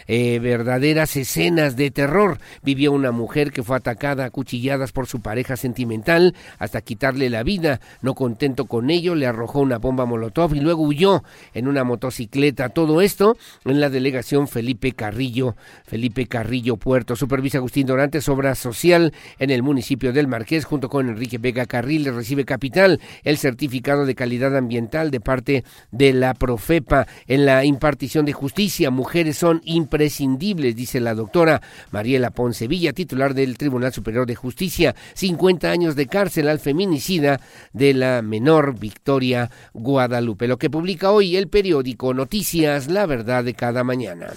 Eh, 0.07 0.39
verdaderas 0.41 1.17
escenas 1.17 1.77
de 1.77 1.91
terror. 1.91 2.39
Vivió 2.63 2.93
una 2.93 3.13
mujer 3.13 3.53
que 3.53 3.63
fue 3.63 3.77
atacada 3.77 4.25
a 4.25 4.31
cuchilladas 4.31 4.93
por 4.93 5.07
su 5.07 5.21
pareja 5.21 5.57
sentimental 5.57 6.35
hasta 6.59 6.81
quitarle 6.81 7.31
la 7.31 7.43
vida. 7.43 7.81
No 8.03 8.15
contento 8.15 8.65
con 8.67 8.91
ello, 8.91 9.15
le 9.15 9.27
arrojó 9.27 9.61
una 9.61 9.79
bomba 9.79 10.07
molotov 10.07 10.55
y 10.55 10.61
luego 10.61 10.83
huyó 10.83 11.23
en 11.55 11.69
una 11.69 11.85
motocicleta. 11.85 12.71
Todo 12.71 13.01
esto 13.01 13.37
en 13.65 13.81
la 13.81 13.91
delegación 13.91 14.49
Felipe 14.49 14.93
Carrillo, 14.93 15.57
Felipe 15.85 16.27
Carrillo 16.27 16.77
Puerto. 16.77 17.17
Supervisa 17.17 17.59
Agustín 17.59 17.87
Dorantes, 17.87 18.29
obra 18.29 18.55
social 18.55 19.13
en 19.39 19.51
el 19.51 19.63
municipio 19.63 20.13
del 20.13 20.29
Marqués, 20.29 20.65
junto 20.65 20.89
con 20.89 21.09
Enrique 21.09 21.39
Vega 21.39 21.67
Carril, 21.67 22.05
le 22.05 22.13
recibe 22.13 22.45
capital 22.45 23.01
el 23.23 23.39
certificado 23.39 24.07
de 24.07 24.15
calidad 24.15 24.57
ambiental 24.57 25.11
de 25.11 25.21
parte 25.21 25.65
de 25.91 26.13
la 26.13 26.35
FEPA 26.61 27.07
en 27.27 27.47
la 27.47 27.65
impartición 27.65 28.25
de 28.25 28.33
justicia. 28.33 28.91
Mujeres 28.91 29.37
son 29.37 29.61
imprescindibles, 29.65 30.77
dice 30.77 31.01
la 31.01 31.15
doctora 31.15 31.61
Mariela 31.91 32.31
Poncevilla, 32.31 32.93
titular 32.93 33.35
del 33.35 33.59
Tribunal 33.59 33.93
Superior 33.93 34.27
de 34.27 34.35
Justicia. 34.35 34.95
50 35.15 35.71
años 35.71 35.97
de 35.97 36.07
cárcel 36.07 36.49
al 36.49 36.61
feminicida 36.61 37.41
de 37.73 37.95
la 37.95 38.23
menor 38.23 38.79
Victoria 38.79 39.51
Guadalupe. 39.75 40.47
Lo 40.47 40.59
que 40.59 40.71
publica 40.71 41.11
hoy 41.11 41.37
el 41.37 41.49
periódico 41.49 42.15
Noticias, 42.15 42.89
la 42.89 43.07
verdad 43.07 43.45
de 43.45 43.55
cada 43.55 43.85
mañana. 43.85 44.29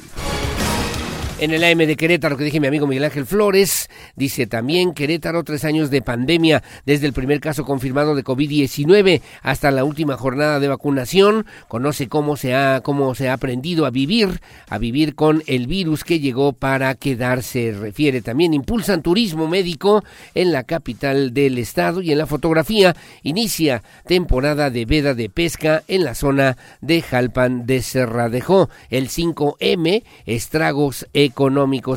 En 1.44 1.52
el 1.52 1.66
AM 1.66 1.80
de 1.80 1.98
Querétaro, 1.98 2.38
que 2.38 2.46
dije 2.46 2.62
mi 2.62 2.68
amigo 2.68 2.88
Miguel 2.88 3.04
Ángel 3.04 3.26
Flores, 3.26 3.90
dice 4.16 4.48
también 4.48 4.94
Querétaro, 4.94 5.44
tres 5.44 5.66
años 5.66 5.90
de 5.90 6.02
pandemia, 6.02 6.64
desde 6.86 7.06
el 7.06 7.12
primer 7.12 7.42
caso 7.42 7.66
confirmado 7.66 8.16
de 8.16 8.24
COVID-19 8.24 9.22
hasta 9.42 9.70
la 9.70 9.84
última 9.84 10.16
jornada 10.16 10.62
de 10.62 10.70
vacunación. 10.70 11.46
Conoce 11.68 12.08
cómo 12.08 12.38
se 12.38 12.56
ha, 12.56 12.80
cómo 12.80 13.14
se 13.14 13.28
ha 13.28 13.34
aprendido 13.34 13.86
a 13.86 13.90
vivir, 13.90 14.40
a 14.70 14.78
vivir 14.78 15.16
con 15.16 15.44
el 15.46 15.68
virus 15.68 16.06
que 16.06 16.22
llegó 16.22 16.54
para 16.54 16.96
quedarse. 16.96 17.76
Refiere 17.78 18.22
también, 18.22 18.54
impulsan 18.54 19.02
turismo 19.02 19.50
médico 19.50 20.02
en 20.36 20.54
la 20.54 20.64
capital 20.64 21.34
del 21.34 21.58
estado 21.58 22.02
y 22.02 22.14
en 22.14 22.20
la 22.20 22.26
fotografía 22.26 22.96
inicia 23.22 23.84
temporada 24.08 24.70
de 24.70 24.86
veda 24.86 25.14
de 25.14 25.28
pesca 25.28 25.84
en 25.90 26.06
la 26.06 26.16
zona 26.16 26.56
de 26.80 27.02
Jalpan 27.02 27.66
de 27.66 27.82
Cerradejo. 27.82 28.70
El 28.90 29.10
5M, 29.10 30.04
estragos 30.26 31.06
económicos 31.12 31.33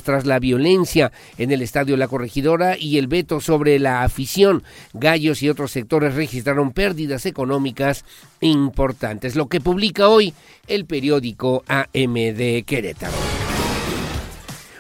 tras 0.03 0.27
la 0.27 0.39
violencia 0.39 1.13
en 1.39 1.53
el 1.53 1.63
Estadio 1.63 1.97
La 1.97 2.09
Corregidora 2.09 2.77
y 2.79 2.99
el 2.99 3.07
veto 3.07 3.41
sobre 3.41 3.79
la 3.79 4.03
afición. 4.03 4.63
Gallos 4.93 5.43
y 5.43 5.49
otros 5.49 5.71
sectores 5.71 6.15
registraron 6.15 6.73
pérdidas 6.73 7.27
económicas 7.27 8.05
importantes, 8.41 9.37
lo 9.37 9.49
que 9.49 9.61
publica 9.61 10.09
hoy 10.09 10.35
el 10.67 10.87
periódico 10.87 11.65
AM 11.69 12.15
de 12.15 12.65
Querétaro. 12.67 13.46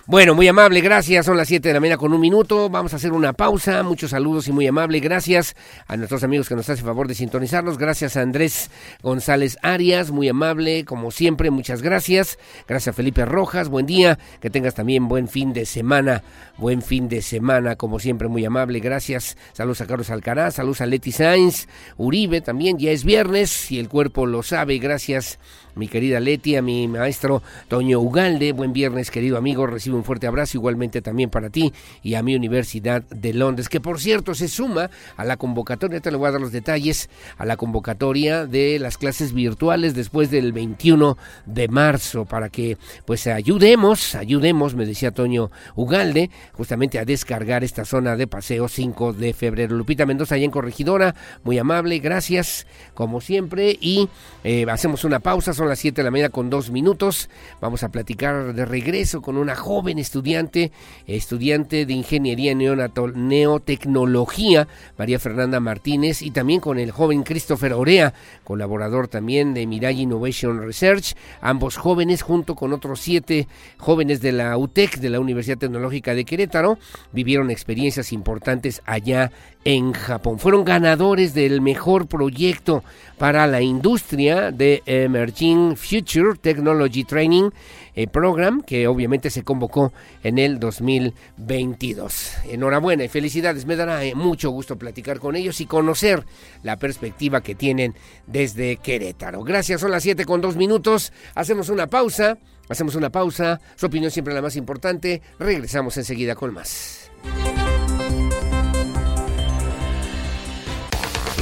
Bueno, 0.08 0.36
muy 0.36 0.46
amable, 0.46 0.80
gracias. 0.82 1.26
Son 1.26 1.36
las 1.36 1.48
7 1.48 1.66
de 1.66 1.74
la 1.74 1.80
mañana 1.80 1.96
con 1.96 2.12
un 2.12 2.20
minuto. 2.20 2.70
Vamos 2.70 2.92
a 2.92 2.96
hacer 2.96 3.12
una 3.12 3.32
pausa. 3.32 3.82
Muchos 3.82 4.12
saludos 4.12 4.46
y 4.46 4.52
muy 4.52 4.64
amable. 4.68 5.00
Gracias 5.00 5.56
a 5.88 5.96
nuestros 5.96 6.22
amigos 6.22 6.48
que 6.48 6.54
nos 6.54 6.70
hacen 6.70 6.84
favor 6.84 7.08
de 7.08 7.16
sintonizarnos. 7.16 7.76
Gracias 7.76 8.16
a 8.16 8.20
Andrés 8.20 8.70
González 9.02 9.58
Arias, 9.62 10.12
muy 10.12 10.28
amable, 10.28 10.84
como 10.84 11.10
siempre. 11.10 11.50
Muchas 11.50 11.82
gracias. 11.82 12.38
Gracias 12.68 12.94
a 12.94 12.96
Felipe 12.96 13.24
Rojas, 13.24 13.68
buen 13.68 13.86
día. 13.86 14.16
Que 14.40 14.48
tengas 14.48 14.76
también 14.76 15.08
buen 15.08 15.26
fin 15.26 15.52
de 15.52 15.66
semana. 15.66 16.22
Buen 16.56 16.82
fin 16.82 17.08
de 17.08 17.20
semana, 17.20 17.74
como 17.74 17.98
siempre, 17.98 18.28
muy 18.28 18.44
amable. 18.44 18.78
Gracias. 18.78 19.36
Saludos 19.54 19.80
a 19.80 19.88
Carlos 19.88 20.10
Alcaraz, 20.10 20.54
saludos 20.54 20.82
a 20.82 20.86
Leti 20.86 21.10
Sainz, 21.10 21.66
Uribe 21.96 22.40
también. 22.42 22.78
Ya 22.78 22.92
es 22.92 23.02
viernes 23.02 23.72
y 23.72 23.80
el 23.80 23.88
cuerpo 23.88 24.24
lo 24.24 24.44
sabe. 24.44 24.78
Gracias 24.78 25.40
mi 25.76 25.88
querida 25.88 26.20
Leti, 26.20 26.56
a 26.56 26.62
mi 26.62 26.88
maestro 26.88 27.42
Toño 27.68 28.00
Ugalde. 28.00 28.52
Buen 28.52 28.72
viernes, 28.72 29.10
querido 29.10 29.36
amigo. 29.36 29.66
Recibe 29.66 29.94
un 29.94 30.04
fuerte 30.04 30.26
abrazo 30.26 30.56
igualmente 30.56 31.02
también 31.02 31.30
para 31.30 31.50
ti 31.50 31.72
y 32.02 32.14
a 32.14 32.22
mi 32.22 32.34
Universidad 32.34 33.02
de 33.02 33.34
Londres, 33.34 33.68
que 33.68 33.80
por 33.80 34.00
cierto 34.00 34.34
se 34.34 34.48
suma 34.48 34.90
a 35.16 35.24
la 35.24 35.36
convocatoria, 35.36 36.00
te 36.00 36.10
le 36.10 36.16
voy 36.16 36.28
a 36.28 36.32
dar 36.32 36.40
los 36.40 36.52
detalles, 36.52 37.10
a 37.36 37.44
la 37.44 37.56
convocatoria 37.56 38.46
de 38.46 38.78
las 38.78 38.96
clases 38.96 39.32
virtuales 39.32 39.94
después 39.94 40.30
del 40.30 40.52
21 40.52 41.18
de 41.44 41.68
marzo, 41.68 42.24
para 42.24 42.48
que 42.48 42.78
pues 43.04 43.26
ayudemos, 43.26 44.14
ayudemos, 44.14 44.74
me 44.74 44.86
decía 44.86 45.10
Toño 45.10 45.50
Ugalde, 45.74 46.30
justamente 46.52 46.98
a 46.98 47.04
descargar 47.04 47.64
esta 47.64 47.84
zona 47.84 48.16
de 48.16 48.26
paseo 48.26 48.68
5 48.68 49.12
de 49.12 49.34
febrero. 49.34 49.76
Lupita 49.76 50.06
Mendoza, 50.06 50.36
allá 50.36 50.44
en 50.44 50.50
Corregidora, 50.50 51.14
muy 51.44 51.58
amable, 51.58 51.98
gracias, 51.98 52.66
como 52.94 53.20
siempre, 53.20 53.76
y 53.78 54.08
eh, 54.42 54.64
hacemos 54.70 55.04
una 55.04 55.20
pausa, 55.20 55.52
las 55.68 55.78
7 55.78 55.96
de 55.96 56.04
la 56.04 56.10
mañana 56.10 56.30
con 56.30 56.50
dos 56.50 56.70
minutos. 56.70 57.28
Vamos 57.60 57.82
a 57.82 57.90
platicar 57.90 58.54
de 58.54 58.64
regreso 58.64 59.22
con 59.22 59.36
una 59.36 59.54
joven 59.54 59.98
estudiante, 59.98 60.72
estudiante 61.06 61.86
de 61.86 61.92
Ingeniería 61.92 62.54
Neotecnología, 62.54 64.68
María 64.96 65.18
Fernanda 65.18 65.60
Martínez, 65.60 66.22
y 66.22 66.30
también 66.30 66.60
con 66.60 66.78
el 66.78 66.90
joven 66.90 67.22
Christopher 67.22 67.72
Orea, 67.72 68.14
colaborador 68.44 69.08
también 69.08 69.54
de 69.54 69.66
Mirai 69.66 70.00
Innovation 70.00 70.62
Research. 70.62 71.14
Ambos 71.40 71.76
jóvenes, 71.76 72.22
junto 72.22 72.54
con 72.54 72.72
otros 72.72 73.00
siete 73.00 73.48
jóvenes 73.78 74.20
de 74.20 74.32
la 74.32 74.56
UTEC, 74.56 74.98
de 74.98 75.10
la 75.10 75.20
Universidad 75.20 75.58
Tecnológica 75.58 76.14
de 76.14 76.24
Querétaro, 76.24 76.78
vivieron 77.12 77.50
experiencias 77.50 78.12
importantes 78.12 78.82
allá 78.86 79.32
en 79.66 79.92
Japón. 79.92 80.38
Fueron 80.38 80.64
ganadores 80.64 81.34
del 81.34 81.60
mejor 81.60 82.06
proyecto 82.06 82.84
para 83.18 83.48
la 83.48 83.60
industria 83.60 84.52
de 84.52 84.80
Emerging 84.86 85.76
Future 85.76 86.38
Technology 86.40 87.02
Training 87.02 87.50
eh, 87.96 88.06
Program, 88.06 88.62
que 88.62 88.86
obviamente 88.86 89.28
se 89.28 89.42
convocó 89.42 89.92
en 90.22 90.38
el 90.38 90.60
2022. 90.60 92.34
Enhorabuena 92.44 93.02
y 93.02 93.08
felicidades. 93.08 93.66
Me 93.66 93.74
dará 93.74 94.04
eh, 94.04 94.14
mucho 94.14 94.50
gusto 94.50 94.76
platicar 94.76 95.18
con 95.18 95.34
ellos 95.34 95.60
y 95.60 95.66
conocer 95.66 96.24
la 96.62 96.76
perspectiva 96.76 97.40
que 97.40 97.56
tienen 97.56 97.96
desde 98.28 98.76
Querétaro. 98.76 99.42
Gracias, 99.42 99.80
son 99.80 99.90
las 99.90 100.04
7 100.04 100.24
con 100.26 100.40
2 100.40 100.54
minutos. 100.54 101.12
Hacemos 101.34 101.70
una 101.70 101.88
pausa. 101.88 102.38
Hacemos 102.68 102.94
una 102.94 103.10
pausa. 103.10 103.60
Su 103.74 103.86
opinión 103.86 104.12
siempre 104.12 104.32
la 104.32 104.42
más 104.42 104.54
importante. 104.54 105.22
Regresamos 105.40 105.96
enseguida 105.96 106.36
con 106.36 106.54
más. 106.54 107.05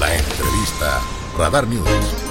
La 0.05 0.14
entrevista 0.16 1.00
Radar 1.34 1.66
News. 1.66 2.24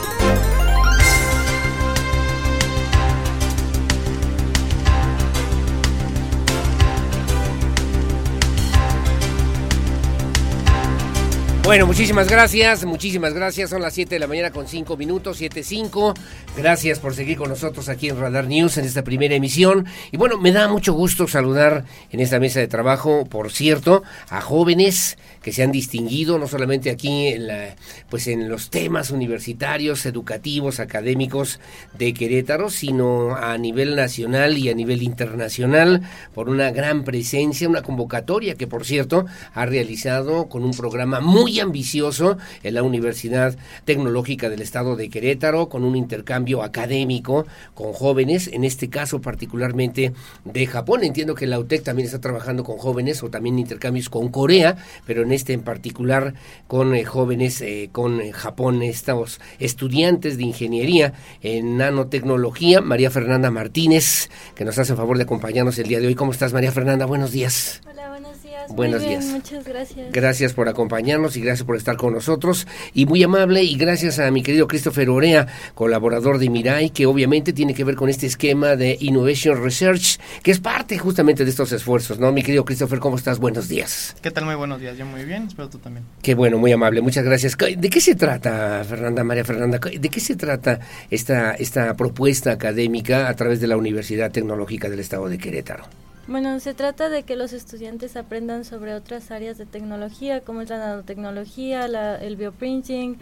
Bueno, 11.64 11.88
muchísimas 11.88 12.28
gracias, 12.28 12.84
muchísimas 12.84 13.34
gracias. 13.34 13.70
Son 13.70 13.82
las 13.82 13.94
7 13.94 14.16
de 14.16 14.20
la 14.20 14.28
mañana 14.28 14.52
con 14.52 14.68
5 14.68 14.98
minutos, 14.98 15.42
7.5. 15.42 16.14
Gracias 16.58 17.00
por 17.00 17.16
seguir 17.16 17.38
con 17.38 17.48
nosotros 17.48 17.88
aquí 17.88 18.10
en 18.10 18.20
Radar 18.20 18.48
News 18.48 18.78
en 18.78 18.84
esta 18.84 19.06
primera 19.06 19.34
emisión. 19.34 19.86
Y 20.12 20.18
bueno, 20.18 20.38
me 20.38 20.52
da 20.52 20.68
mucho 20.68 20.92
gusto 20.92 21.26
saludar 21.26 21.86
en 22.12 22.20
esta 22.20 22.42
mesa 22.42 22.60
de 22.60 22.68
trabajo, 22.68 23.24
por 23.26 23.50
cierto, 23.50 24.04
a 24.30 24.42
jóvenes 24.42 25.18
que 25.42 25.54
se 25.54 25.64
han 25.64 25.72
distinguido 25.72 26.38
no 26.38 26.48
solamente 26.48 26.90
aquí 26.90 27.28
en 27.28 27.48
la, 27.48 27.76
pues 28.10 28.28
en 28.28 28.50
los 28.50 28.70
temas 28.70 29.10
universitarios, 29.10 30.06
educativos, 30.06 30.82
académicos 30.82 31.62
de 31.98 32.14
Querétaro, 32.14 32.70
sino 32.70 33.36
a 33.36 33.58
nivel 33.58 33.96
nacional 33.96 34.58
y 34.58 34.70
a 34.70 34.74
nivel 34.74 35.02
internacional 35.02 36.02
por 36.34 36.50
una 36.50 36.72
gran 36.72 37.04
presencia, 37.04 37.70
una 37.70 37.84
convocatoria 37.84 38.56
que 38.56 38.68
por 38.68 38.86
cierto 38.86 39.26
ha 39.54 39.66
realizado 39.66 40.50
con 40.50 40.64
un 40.64 40.72
programa 40.72 41.20
muy 41.20 41.53
ambicioso 41.60 42.38
en 42.64 42.74
la 42.74 42.84
Universidad 42.84 43.58
Tecnológica 43.86 44.50
del 44.50 44.62
Estado 44.62 44.96
de 44.96 45.10
Querétaro, 45.10 45.70
con 45.70 45.84
un 45.84 45.96
intercambio 45.96 46.64
académico 46.64 47.46
con 47.74 47.94
jóvenes, 47.94 48.50
en 48.52 48.64
este 48.64 48.90
caso 48.90 49.22
particularmente 49.22 50.14
de 50.46 50.66
Japón. 50.66 51.04
Entiendo 51.04 51.36
que 51.36 51.48
la 51.48 51.60
UTEC 51.60 51.84
también 51.84 52.06
está 52.06 52.20
trabajando 52.20 52.64
con 52.64 52.78
jóvenes 52.78 53.24
o 53.24 53.30
también 53.30 53.60
intercambios 53.60 54.10
con 54.10 54.30
Corea, 54.30 54.78
pero 55.06 55.24
en 55.24 55.32
este 55.32 55.54
en 55.54 55.62
particular 55.62 56.34
con 56.68 56.96
eh, 56.96 57.06
jóvenes 57.06 57.62
eh, 57.62 57.90
con 57.92 58.22
eh, 58.22 58.32
Japón, 58.32 58.82
estos 58.82 59.40
estudiantes 59.60 60.38
de 60.38 60.44
ingeniería 60.44 61.14
en 61.42 61.78
nanotecnología. 61.78 62.82
María 62.82 63.12
Fernanda 63.12 63.52
Martínez, 63.52 64.30
que 64.56 64.66
nos 64.66 64.78
hace 64.78 64.94
el 64.94 64.98
favor 64.98 65.18
de 65.18 65.24
acompañarnos 65.24 65.78
el 65.80 65.88
día 65.88 66.00
de 66.00 66.08
hoy. 66.08 66.16
¿Cómo 66.16 66.32
estás, 66.32 66.54
María 66.54 66.72
Fernanda? 66.72 67.06
Buenos 67.06 67.32
días. 67.32 67.82
Hola, 67.90 68.10
buenos 68.10 68.43
días. 68.54 68.76
Buenos 68.76 69.02
Muy 69.02 69.10
bien, 69.10 69.22
días. 69.22 69.34
Muchas 69.34 69.66
gracias. 69.66 70.12
Gracias 70.12 70.54
por 70.54 70.70
acompañarnos 70.70 71.36
y 71.36 71.42
gracias 71.42 71.66
por 71.66 71.76
estar 71.76 71.98
con 71.98 72.14
nosotros. 72.14 72.68
Y 72.94 73.06
muy 73.06 73.24
amable 73.24 73.64
y 73.64 73.76
gracias 73.76 74.20
a 74.20 74.30
mi 74.32 74.44
querido 74.44 74.68
Christopher 74.68 75.10
Orea, 75.10 75.48
colaborador 75.74 76.38
de 76.38 76.50
Mirai, 76.50 76.90
que 76.90 77.06
obviamente 77.06 77.54
tiene 77.54 77.74
que 77.74 77.84
ver 77.84 77.96
con 77.96 78.10
este 78.10 78.28
esquema 78.28 78.76
de 78.76 78.98
Innovation 79.00 79.62
Research, 79.64 80.20
que 80.42 80.52
es 80.52 80.60
parte 80.60 80.98
justamente 80.98 81.44
de 81.44 81.50
estos 81.50 81.72
esfuerzos, 81.72 82.20
¿no? 82.20 82.32
Mi 82.32 82.44
querido 82.44 82.66
Christopher, 82.66 83.00
¿cómo 83.00 83.16
estás? 83.16 83.40
Buenos 83.40 83.68
días. 83.68 84.16
¿Qué 84.22 84.32
tal? 84.32 84.46
Muy 84.46 84.56
buenos 84.56 84.80
días. 84.80 84.98
Yo 84.98 85.06
muy 85.06 85.24
bien. 85.26 85.48
Espero 85.48 85.70
tú 85.70 85.80
también. 85.80 86.06
Qué 86.22 86.36
bueno, 86.36 86.58
muy 86.58 86.72
amable, 86.72 87.02
muchas 87.02 87.26
gracias. 87.26 87.58
¿De 87.58 87.90
qué 87.90 88.02
se 88.02 88.16
trata, 88.16 88.84
Fernanda, 88.84 89.24
María 89.24 89.44
Fernanda? 89.44 89.80
¿De 89.80 90.10
qué 90.10 90.20
se 90.20 90.36
trata 90.36 90.80
esta, 91.10 91.54
esta 91.54 91.96
propuesta 91.96 92.52
académica 92.52 93.28
a 93.28 93.36
través 93.36 93.60
de 93.60 93.68
la 93.68 93.78
Universidad 93.78 94.32
Tecnológica 94.32 94.90
del 94.90 95.00
Estado 95.00 95.28
de 95.28 95.38
Querétaro? 95.38 95.86
Bueno, 96.28 96.60
se 96.62 96.74
trata 96.74 97.10
de 97.10 97.24
que 97.24 97.36
los 97.36 97.52
estudiantes 97.54 98.16
aprendan 98.16 98.64
sobre 98.64 98.94
otras 98.96 99.30
áreas 99.32 99.58
de 99.58 99.66
tecnología, 99.66 100.42
como 100.42 100.62
es 100.62 100.70
la 100.70 100.78
nanotecnología, 100.78 101.88
la- 101.88 102.16
el 102.16 102.38
bioprinting, 102.38 103.18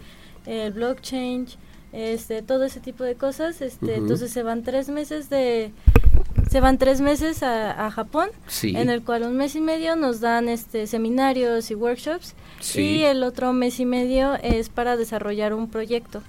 el 0.46 0.72
blockchain, 0.72 1.46
este, 1.92 2.42
todo 2.42 2.64
ese 2.64 2.80
tipo 2.80 3.02
de 3.04 3.16
cosas. 3.16 3.60
Este. 3.60 3.96
Entonces 3.96 4.30
se 4.30 4.42
van 4.42 4.62
tres 4.62 4.88
meses 4.88 5.28
de 5.30 5.72
se 6.50 6.60
van 6.60 6.76
tres 6.76 7.00
meses 7.00 7.42
a, 7.42 7.86
a 7.86 7.90
Japón, 7.90 8.28
Sí. 8.46 8.74
en 8.76 8.90
el 8.90 9.02
cual 9.02 9.22
un 9.22 9.36
mes 9.36 9.54
y 9.56 9.60
medio 9.62 9.96
nos 9.96 10.20
dan 10.20 10.50
este 10.50 10.86
seminarios 10.86 11.70
y 11.70 11.74
workshops 11.74 12.34
Sí. 12.60 12.82
y 12.98 13.04
el 13.04 13.22
otro 13.22 13.52
mes 13.54 13.80
y 13.80 13.86
medio 13.86 14.34
es 14.34 14.68
para 14.68 14.96
desarrollar 14.98 15.54
un 15.54 15.68
proyecto. 15.70 16.22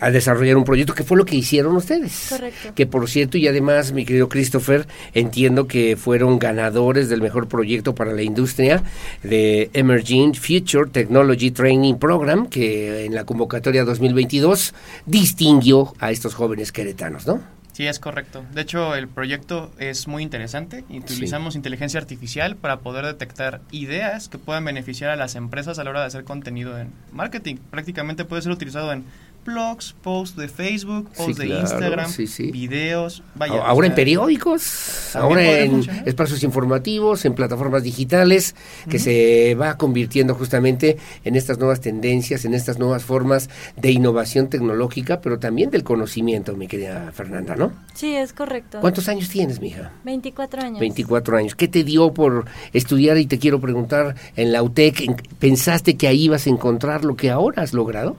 A 0.00 0.10
desarrollar 0.10 0.56
un 0.56 0.64
proyecto 0.64 0.94
que 0.94 1.04
fue 1.04 1.16
lo 1.16 1.24
que 1.24 1.36
hicieron 1.36 1.76
ustedes. 1.76 2.26
Correcto. 2.28 2.74
Que 2.74 2.86
por 2.86 3.08
cierto, 3.08 3.38
y 3.38 3.48
además, 3.48 3.92
mi 3.92 4.04
querido 4.04 4.28
Christopher, 4.28 4.86
entiendo 5.14 5.66
que 5.66 5.96
fueron 5.96 6.38
ganadores 6.38 7.08
del 7.08 7.22
mejor 7.22 7.48
proyecto 7.48 7.94
para 7.94 8.12
la 8.12 8.22
industria 8.22 8.82
de 9.22 9.70
Emerging 9.72 10.34
Future 10.34 10.90
Technology 10.90 11.50
Training 11.50 11.94
Program, 11.94 12.48
que 12.48 13.04
en 13.04 13.14
la 13.14 13.24
convocatoria 13.24 13.84
2022 13.84 14.74
distinguió 15.06 15.94
a 15.98 16.10
estos 16.10 16.34
jóvenes 16.34 16.72
queretanos, 16.72 17.26
¿no? 17.26 17.58
Sí, 17.78 17.86
es 17.86 18.00
correcto. 18.00 18.44
De 18.54 18.62
hecho, 18.62 18.96
el 18.96 19.06
proyecto 19.06 19.70
es 19.78 20.08
muy 20.08 20.24
interesante. 20.24 20.84
y 20.88 20.98
Utilizamos 20.98 21.54
inteligencia 21.54 22.00
artificial 22.00 22.56
para 22.56 22.80
poder 22.80 23.06
detectar 23.06 23.60
ideas 23.70 24.28
que 24.28 24.36
puedan 24.36 24.64
beneficiar 24.64 25.10
a 25.10 25.16
las 25.16 25.36
empresas 25.36 25.78
a 25.78 25.84
la 25.84 25.90
hora 25.90 26.00
de 26.00 26.06
hacer 26.06 26.24
contenido 26.24 26.76
en 26.76 26.92
marketing. 27.12 27.54
Prácticamente 27.70 28.24
puede 28.24 28.42
ser 28.42 28.50
utilizado 28.50 28.92
en 28.92 29.04
blogs, 29.48 29.94
posts 30.02 30.36
de 30.36 30.48
Facebook, 30.48 31.08
Sí, 31.12 31.16
posts 31.18 31.36
de 31.38 31.46
claro, 31.46 31.60
Instagram, 31.62 32.10
sí, 32.10 32.26
sí. 32.26 32.50
videos. 32.52 33.22
Vaya, 33.34 33.54
A- 33.54 33.56
o 33.56 33.62
ahora 33.64 33.86
en 33.88 33.94
periódicos, 33.94 35.10
también 35.12 35.30
ahora 35.38 35.58
en 35.60 35.70
funcionar. 35.72 36.08
espacios 36.08 36.42
informativos, 36.42 37.24
en 37.24 37.34
plataformas 37.34 37.82
digitales, 37.82 38.54
que 38.88 38.98
se 38.98 39.54
va 39.54 39.76
convirtiendo 39.76 40.34
justamente 40.34 40.96
en 41.24 41.34
estas 41.36 41.58
nuevas 41.58 41.80
tendencias, 41.80 42.44
en 42.44 42.54
estas 42.54 42.78
nuevas 42.78 43.02
formas 43.04 43.48
de 43.76 43.90
innovación 43.90 44.48
tecnológica, 44.48 45.20
pero 45.20 45.38
también 45.38 45.70
del 45.70 45.82
conocimiento, 45.84 46.54
mi 46.56 46.68
querida 46.68 47.10
Fernanda, 47.12 47.56
¿no? 47.56 47.72
Sí, 47.94 48.14
es 48.14 48.32
correcto. 48.32 48.78
¿Cuántos 48.80 49.08
años 49.08 49.28
tienes, 49.28 49.60
mija? 49.60 49.90
24 50.04 50.62
años. 50.62 50.80
24 50.80 51.36
años. 51.36 51.54
¿Qué 51.54 51.68
te 51.68 51.84
dio 51.84 52.12
por 52.12 52.44
estudiar? 52.72 53.18
Y 53.18 53.26
te 53.26 53.38
quiero 53.38 53.60
preguntar, 53.60 54.14
en 54.36 54.52
la 54.52 54.62
UTEC, 54.62 55.00
¿en- 55.00 55.16
¿pensaste 55.38 55.96
que 55.96 56.06
ahí 56.08 56.24
ibas 56.24 56.46
a 56.46 56.50
encontrar 56.50 57.04
lo 57.04 57.16
que 57.16 57.30
ahora 57.30 57.62
has 57.62 57.72
logrado? 57.72 58.16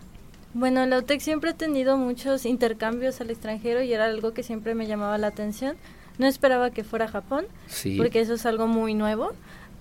Bueno, 0.54 0.86
la 0.86 0.97
UTEC 0.97 1.22
siempre 1.22 1.52
ha 1.52 1.54
tenido 1.54 1.95
muchos 1.97 2.45
intercambios 2.45 3.22
al 3.22 3.30
extranjero 3.30 3.82
y 3.84 3.93
era 3.93 4.06
algo 4.06 4.34
que 4.34 4.43
siempre 4.43 4.74
me 4.76 4.88
llamaba 4.88 5.18
la 5.18 5.28
atención. 5.28 5.76
No 6.18 6.28
esperaba 6.28 6.72
que 6.72 6.84
fuera 6.84 7.06
a 7.06 7.08
Japón, 7.08 7.45
Sí. 7.68 7.95
porque 7.97 8.20
eso 8.20 8.34
es 8.34 8.45
algo 8.45 8.68
muy 8.68 8.93
nuevo, 8.93 9.32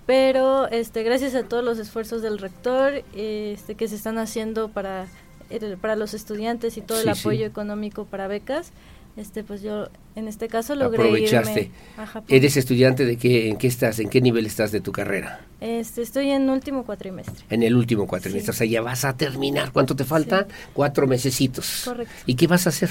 pero 0.06 0.68
este 0.68 1.02
gracias 1.02 1.34
a 1.34 1.42
todos 1.42 1.64
los 1.64 1.78
esfuerzos 1.78 2.22
del 2.22 2.38
rector 2.38 3.02
este 3.14 3.74
que 3.74 3.88
se 3.88 3.96
están 3.96 4.18
haciendo 4.18 4.68
para 4.68 5.06
el- 5.50 5.78
para 5.78 5.96
los 5.96 6.12
estudiantes 6.14 6.76
y 6.76 6.82
todo 6.82 7.00
Sí, 7.00 7.08
el 7.08 7.14
sí. 7.14 7.20
apoyo 7.22 7.46
económico 7.46 8.04
para 8.04 8.28
becas, 8.28 8.70
este 9.18 9.44
pues 9.44 9.62
yo 9.62 9.88
en 10.16 10.28
este 10.28 10.48
caso 10.48 10.74
logré 10.74 11.02
Aprovechaste. 11.02 11.60
irme 11.62 11.72
a 11.96 12.06
Japón. 12.06 12.26
¿Eres 12.34 12.56
estudiante 12.56 13.04
de 13.04 13.16
qué, 13.16 13.48
en 13.48 13.56
qué 13.56 13.66
estás, 13.66 13.98
en 13.98 14.08
qué 14.08 14.20
nivel 14.20 14.46
estás 14.46 14.72
de 14.72 14.80
tu 14.80 14.92
carrera? 14.92 15.40
Este 15.60 16.02
estoy 16.02 16.30
en 16.30 16.48
último 16.50 16.84
cuatrimestre. 16.84 17.44
En 17.50 17.62
el 17.62 17.74
último 17.76 18.06
cuatrimestre, 18.06 18.50
o 18.50 18.54
sea, 18.54 18.66
ya 18.66 18.80
vas 18.82 19.04
a 19.04 19.16
terminar. 19.16 19.72
¿Cuánto 19.72 19.94
te 19.96 20.04
faltan? 20.04 20.46
Cuatro 20.72 21.06
mesecitos. 21.06 21.82
Correcto. 21.84 22.12
¿Y 22.26 22.34
qué 22.36 22.46
vas 22.46 22.66
a 22.66 22.70
hacer? 22.70 22.90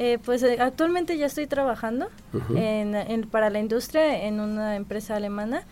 Eh, 0.00 0.18
pues 0.24 0.44
eh, 0.44 0.58
actualmente 0.60 1.18
ya 1.18 1.26
estoy 1.26 1.48
trabajando 1.48 2.06
en, 2.54 2.94
en- 2.94 3.22
para 3.28 3.50
la 3.50 3.58
industria 3.58 4.24
en 4.26 4.38
una 4.38 4.76
empresa 4.76 5.16
alemana, 5.16 5.64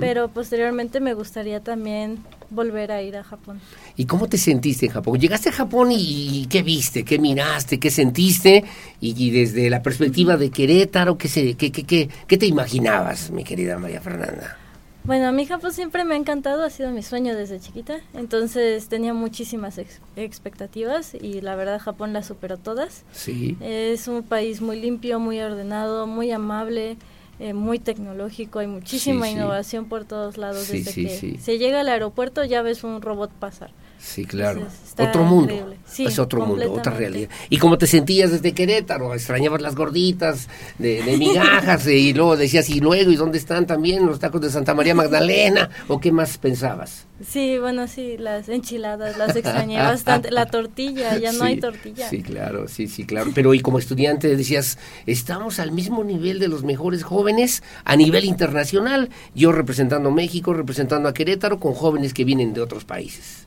pero 0.00 0.28
posteriormente 0.28 1.00
me 1.00 1.12
gustaría 1.12 1.60
también 1.60 2.18
volver 2.48 2.92
a 2.92 3.02
ir 3.02 3.14
a 3.18 3.24
Japón. 3.24 3.60
¿Y 3.96 4.06
cómo 4.06 4.28
te 4.28 4.38
sentiste 4.38 4.86
en 4.86 4.92
Japón? 4.92 5.20
Llegaste 5.20 5.50
a 5.50 5.52
Japón 5.52 5.92
y, 5.92 5.96
y 6.42 6.46
¿qué 6.46 6.62
viste? 6.62 7.04
¿Qué 7.04 7.18
miraste? 7.18 7.78
¿Qué 7.78 7.90
sentiste? 7.90 8.64
Y, 9.00 9.14
y 9.22 9.30
desde 9.30 9.70
la 9.70 9.82
perspectiva 9.82 10.36
de 10.36 10.50
Querétaro, 10.50 11.16
¿qué, 11.16 11.28
se, 11.28 11.54
qué, 11.54 11.70
qué, 11.70 11.84
qué, 11.84 12.08
qué 12.26 12.36
te 12.36 12.46
imaginabas, 12.46 13.30
mi 13.30 13.44
querida 13.44 13.78
María 13.78 14.00
Fernanda? 14.00 14.58
Bueno, 15.04 15.28
a 15.28 15.32
mí 15.32 15.44
Japón 15.44 15.72
siempre 15.72 16.02
me 16.04 16.14
ha 16.14 16.16
encantado, 16.16 16.62
ha 16.64 16.70
sido 16.70 16.90
mi 16.90 17.02
sueño 17.02 17.36
desde 17.36 17.60
chiquita, 17.60 17.98
entonces 18.14 18.88
tenía 18.88 19.12
muchísimas 19.12 19.76
ex- 19.76 20.00
expectativas 20.16 21.14
y 21.14 21.40
la 21.42 21.56
verdad 21.56 21.78
Japón 21.78 22.12
las 22.14 22.26
superó 22.26 22.56
todas. 22.56 23.04
Sí. 23.12 23.56
Es 23.60 24.08
un 24.08 24.22
país 24.22 24.60
muy 24.62 24.80
limpio, 24.80 25.20
muy 25.20 25.38
ordenado, 25.40 26.06
muy 26.06 26.30
amable. 26.30 26.96
Eh, 27.38 27.52
muy 27.54 27.78
tecnológico, 27.78 28.58
hay 28.60 28.66
muchísima 28.66 29.26
Sí, 29.26 29.32
sí. 29.32 29.38
innovación 29.38 29.86
por 29.88 30.04
todos 30.04 30.36
lados. 30.38 30.64
Sí, 30.64 30.78
Desde 30.78 30.92
sí, 30.92 31.02
que 31.04 31.10
sí. 31.16 31.36
se 31.38 31.58
llega 31.58 31.80
al 31.80 31.88
aeropuerto 31.88 32.44
ya 32.44 32.62
ves 32.62 32.84
un 32.84 33.02
robot 33.02 33.30
pasar. 33.32 33.70
Sí, 34.04 34.26
claro. 34.26 34.60
Entonces, 34.60 35.08
otro 35.08 35.24
mundo. 35.24 35.74
Sí, 35.86 36.06
es 36.06 36.18
otro 36.18 36.44
mundo, 36.44 36.72
otra 36.72 36.92
realidad. 36.92 37.30
¿Y 37.48 37.58
cómo 37.58 37.78
te 37.78 37.86
sentías 37.86 38.30
desde 38.30 38.52
Querétaro? 38.52 39.14
¿Extrañabas 39.14 39.62
las 39.62 39.74
gorditas 39.74 40.48
de, 40.78 41.02
de 41.02 41.16
migajas? 41.16 41.86
y 41.88 42.12
luego 42.12 42.36
decías, 42.36 42.68
¿y 42.68 42.80
luego? 42.80 43.10
¿Y 43.10 43.16
dónde 43.16 43.38
están 43.38 43.66
también 43.66 44.04
los 44.04 44.18
tacos 44.18 44.40
de 44.40 44.50
Santa 44.50 44.74
María 44.74 44.94
Magdalena? 44.94 45.70
¿O 45.88 46.00
qué 46.00 46.12
más 46.12 46.36
pensabas? 46.38 47.06
Sí, 47.26 47.58
bueno, 47.58 47.88
sí, 47.88 48.16
las 48.18 48.48
enchiladas 48.48 49.16
las 49.16 49.34
extrañé 49.36 49.78
bastante. 49.78 50.30
La 50.30 50.46
tortilla, 50.46 51.16
ya 51.16 51.32
no 51.32 51.38
Sí, 51.38 51.44
hay 51.44 51.60
tortilla. 51.60 52.08
Sí, 52.08 52.22
claro, 52.22 52.68
sí, 52.68 52.86
sí, 52.86 53.04
claro. 53.04 53.30
Pero 53.34 53.54
y 53.54 53.60
como 53.60 53.78
estudiante 53.78 54.36
decías, 54.36 54.78
estamos 55.06 55.58
al 55.60 55.72
mismo 55.72 56.04
nivel 56.04 56.38
de 56.40 56.48
los 56.48 56.62
mejores 56.62 57.04
jóvenes 57.04 57.62
a 57.84 57.96
nivel 57.96 58.24
internacional. 58.24 59.10
Yo 59.34 59.50
representando 59.50 60.10
México, 60.10 60.52
representando 60.52 61.08
a 61.08 61.14
Querétaro, 61.14 61.58
con 61.58 61.72
jóvenes 61.72 62.12
que 62.12 62.24
vienen 62.24 62.52
de 62.52 62.60
otros 62.60 62.84
países. 62.84 63.44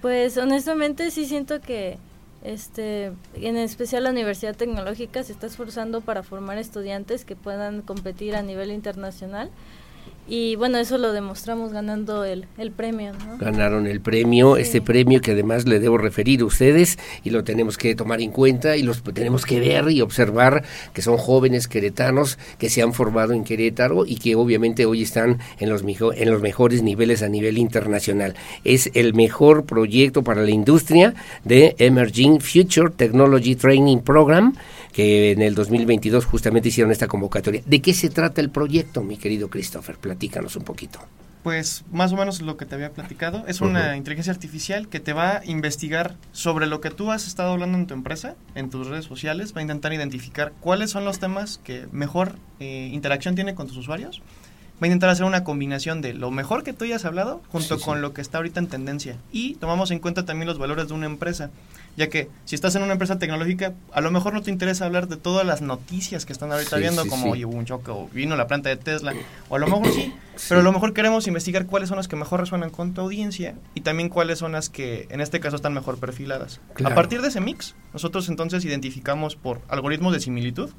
Pues 0.00 0.36
honestamente 0.36 1.10
sí 1.10 1.26
siento 1.26 1.60
que 1.60 1.98
este 2.44 3.12
en 3.34 3.56
especial 3.56 4.04
la 4.04 4.10
Universidad 4.10 4.54
Tecnológica 4.54 5.22
se 5.22 5.32
está 5.32 5.46
esforzando 5.46 6.00
para 6.00 6.22
formar 6.22 6.58
estudiantes 6.58 7.24
que 7.24 7.34
puedan 7.34 7.82
competir 7.82 8.36
a 8.36 8.42
nivel 8.42 8.70
internacional 8.70 9.50
y 10.28 10.56
bueno, 10.56 10.78
eso 10.78 10.98
lo 10.98 11.12
demostramos 11.12 11.72
ganando 11.72 12.24
el, 12.24 12.46
el 12.58 12.72
premio, 12.72 13.12
¿no? 13.12 13.38
Ganaron 13.38 13.86
el 13.86 14.00
premio, 14.00 14.56
este 14.56 14.80
premio 14.82 15.20
que 15.20 15.32
además 15.32 15.66
le 15.66 15.78
debo 15.78 15.98
referir 15.98 16.40
a 16.40 16.44
ustedes 16.46 16.98
y 17.24 17.30
lo 17.30 17.44
tenemos 17.44 17.76
que 17.78 17.94
tomar 17.94 18.20
en 18.20 18.30
cuenta 18.30 18.76
y 18.76 18.82
los 18.82 19.02
tenemos 19.02 19.46
que 19.46 19.60
ver 19.60 19.90
y 19.90 20.00
observar 20.00 20.64
que 20.92 21.02
son 21.02 21.16
jóvenes 21.16 21.68
queretanos 21.68 22.38
que 22.58 22.70
se 22.70 22.82
han 22.82 22.92
formado 22.92 23.32
en 23.32 23.44
Querétaro 23.44 24.04
y 24.06 24.16
que 24.16 24.34
obviamente 24.34 24.86
hoy 24.86 25.02
están 25.02 25.38
en 25.58 25.68
los, 25.70 25.84
mijo- 25.84 26.12
en 26.14 26.30
los 26.30 26.42
mejores 26.42 26.82
niveles 26.82 27.22
a 27.22 27.28
nivel 27.28 27.58
internacional. 27.58 28.34
Es 28.64 28.90
el 28.94 29.14
mejor 29.14 29.64
proyecto 29.64 30.22
para 30.22 30.42
la 30.42 30.50
industria 30.50 31.14
de 31.44 31.74
Emerging 31.78 32.40
Future 32.40 32.90
Technology 32.90 33.54
Training 33.54 33.98
Program 33.98 34.54
que 34.92 35.32
en 35.32 35.42
el 35.42 35.54
2022 35.54 36.24
justamente 36.24 36.70
hicieron 36.70 36.90
esta 36.90 37.06
convocatoria. 37.06 37.60
¿De 37.66 37.82
qué 37.82 37.92
se 37.92 38.08
trata 38.08 38.40
el 38.40 38.48
proyecto, 38.48 39.02
mi 39.02 39.18
querido 39.18 39.50
Christopher? 39.50 39.96
Platícanos 40.16 40.56
un 40.56 40.64
poquito. 40.64 40.98
Pues 41.42 41.84
más 41.92 42.12
o 42.12 42.16
menos 42.16 42.40
lo 42.40 42.56
que 42.56 42.64
te 42.64 42.74
había 42.74 42.90
platicado. 42.90 43.44
Es 43.46 43.60
una 43.60 43.96
inteligencia 43.96 44.32
artificial 44.32 44.88
que 44.88 44.98
te 44.98 45.12
va 45.12 45.36
a 45.36 45.44
investigar 45.44 46.16
sobre 46.32 46.66
lo 46.66 46.80
que 46.80 46.90
tú 46.90 47.12
has 47.12 47.26
estado 47.28 47.52
hablando 47.52 47.78
en 47.78 47.86
tu 47.86 47.94
empresa, 47.94 48.34
en 48.56 48.70
tus 48.70 48.88
redes 48.88 49.04
sociales. 49.04 49.54
Va 49.54 49.60
a 49.60 49.62
intentar 49.62 49.92
identificar 49.92 50.52
cuáles 50.58 50.90
son 50.90 51.04
los 51.04 51.20
temas 51.20 51.60
que 51.62 51.86
mejor 51.92 52.34
eh, 52.58 52.90
interacción 52.92 53.36
tiene 53.36 53.54
con 53.54 53.68
tus 53.68 53.76
usuarios. 53.76 54.22
Va 54.82 54.84
a 54.84 54.86
intentar 54.86 55.08
hacer 55.10 55.24
una 55.24 55.44
combinación 55.44 56.00
de 56.00 56.14
lo 56.14 56.30
mejor 56.32 56.64
que 56.64 56.72
tú 56.72 56.84
hayas 56.84 57.04
hablado 57.04 57.40
junto 57.50 57.78
Sí, 57.78 57.84
con 57.84 58.02
lo 58.02 58.12
que 58.12 58.22
está 58.22 58.38
ahorita 58.38 58.58
en 58.58 58.66
tendencia. 58.66 59.16
Y 59.30 59.54
tomamos 59.54 59.90
en 59.90 60.00
cuenta 60.00 60.24
también 60.24 60.48
los 60.48 60.58
valores 60.58 60.88
de 60.88 60.94
una 60.94 61.06
empresa. 61.06 61.50
Ya 61.96 62.08
que 62.08 62.28
si 62.44 62.54
estás 62.54 62.74
en 62.76 62.82
una 62.82 62.92
empresa 62.92 63.18
tecnológica, 63.18 63.72
a 63.92 64.00
lo 64.02 64.10
mejor 64.10 64.34
no 64.34 64.42
te 64.42 64.50
interesa 64.50 64.84
hablar 64.84 65.08
de 65.08 65.16
todas 65.16 65.46
las 65.46 65.62
noticias 65.62 66.26
que 66.26 66.32
están 66.34 66.52
ahorita 66.52 66.76
Sí, 66.76 66.82
viendo, 66.82 67.02
sí, 67.04 67.08
como 67.08 67.22
sí. 67.24 67.28
oye, 67.30 67.44
hubo 67.46 67.56
un 67.56 67.64
choque 67.64 67.90
o 67.90 68.08
vino 68.12 68.36
la 68.36 68.46
planta 68.46 68.68
de 68.68 68.76
Tesla. 68.76 69.14
O 69.48 69.56
a 69.56 69.58
lo 69.58 69.66
mejor 69.66 69.90
sí, 69.94 70.12
pero 70.48 70.60
a 70.60 70.62
lo 70.62 70.72
mejor 70.72 70.92
queremos 70.92 71.26
investigar 71.26 71.64
cuáles 71.66 71.88
son 71.88 71.96
las 71.96 72.06
que 72.06 72.16
mejor 72.16 72.40
resuenan 72.40 72.68
con 72.70 72.92
tu 72.92 73.00
audiencia 73.00 73.54
y 73.74 73.80
también 73.80 74.10
cuáles 74.10 74.38
son 74.38 74.52
las 74.52 74.68
que 74.68 75.06
en 75.10 75.20
este 75.22 75.40
caso 75.40 75.56
están 75.56 75.72
mejor 75.72 75.98
perfiladas. 75.98 76.60
Claro. 76.74 76.92
A 76.92 76.94
partir 76.94 77.22
de 77.22 77.28
ese 77.28 77.40
mix, 77.40 77.74
nosotros 77.94 78.28
entonces 78.28 78.64
identificamos 78.66 79.34
por 79.36 79.60
algoritmos 79.68 80.12
de 80.12 80.20
similitud 80.20 80.70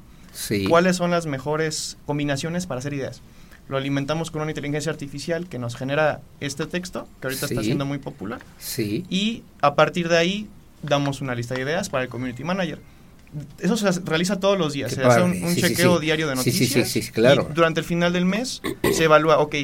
cuáles 0.68 0.96
son 0.96 1.10
las 1.10 1.26
mejores 1.26 1.96
combinaciones 2.06 2.66
para 2.66 2.78
hacer 2.78 2.94
ideas. 2.94 3.22
Lo 3.68 3.76
alimentamos 3.76 4.30
con 4.30 4.40
una 4.42 4.52
inteligencia 4.52 4.90
artificial 4.92 5.48
que 5.48 5.58
nos 5.58 5.74
genera 5.76 6.20
este 6.40 6.66
texto, 6.66 7.06
que 7.20 7.26
ahorita 7.26 7.46
está 7.46 7.62
siendo 7.62 7.84
muy 7.84 7.98
popular, 7.98 8.40
Sí. 8.58 9.04
y 9.10 9.42
a 9.60 9.74
partir 9.74 10.08
de 10.08 10.16
ahí 10.16 10.48
damos 10.82 11.20
una 11.20 11.34
lista 11.34 11.54
de 11.54 11.62
ideas 11.62 11.88
para 11.88 12.04
el 12.04 12.08
community 12.08 12.44
manager. 12.44 12.78
Eso 13.58 13.76
se 13.76 13.90
realiza 14.00 14.40
todos 14.40 14.58
los 14.58 14.72
días, 14.72 14.90
Qué 14.94 15.00
se 15.02 15.06
hace 15.06 15.20
un, 15.22 15.32
un 15.32 15.50
Sí, 15.54 15.56
sí, 15.56 15.60
chequeo 15.60 15.98
sí. 15.98 16.04
diario 16.06 16.28
de 16.28 16.34
noticias. 16.36 16.88
sí, 16.88 17.02
sí, 17.02 17.12
claro. 17.12 17.46
y 17.50 17.52
durante 17.54 17.80
el 17.80 17.86
final 17.86 18.12
del 18.12 18.24
mes 18.24 18.62
se 18.92 19.04
evalúa, 19.04 19.38
ok, 19.38 19.54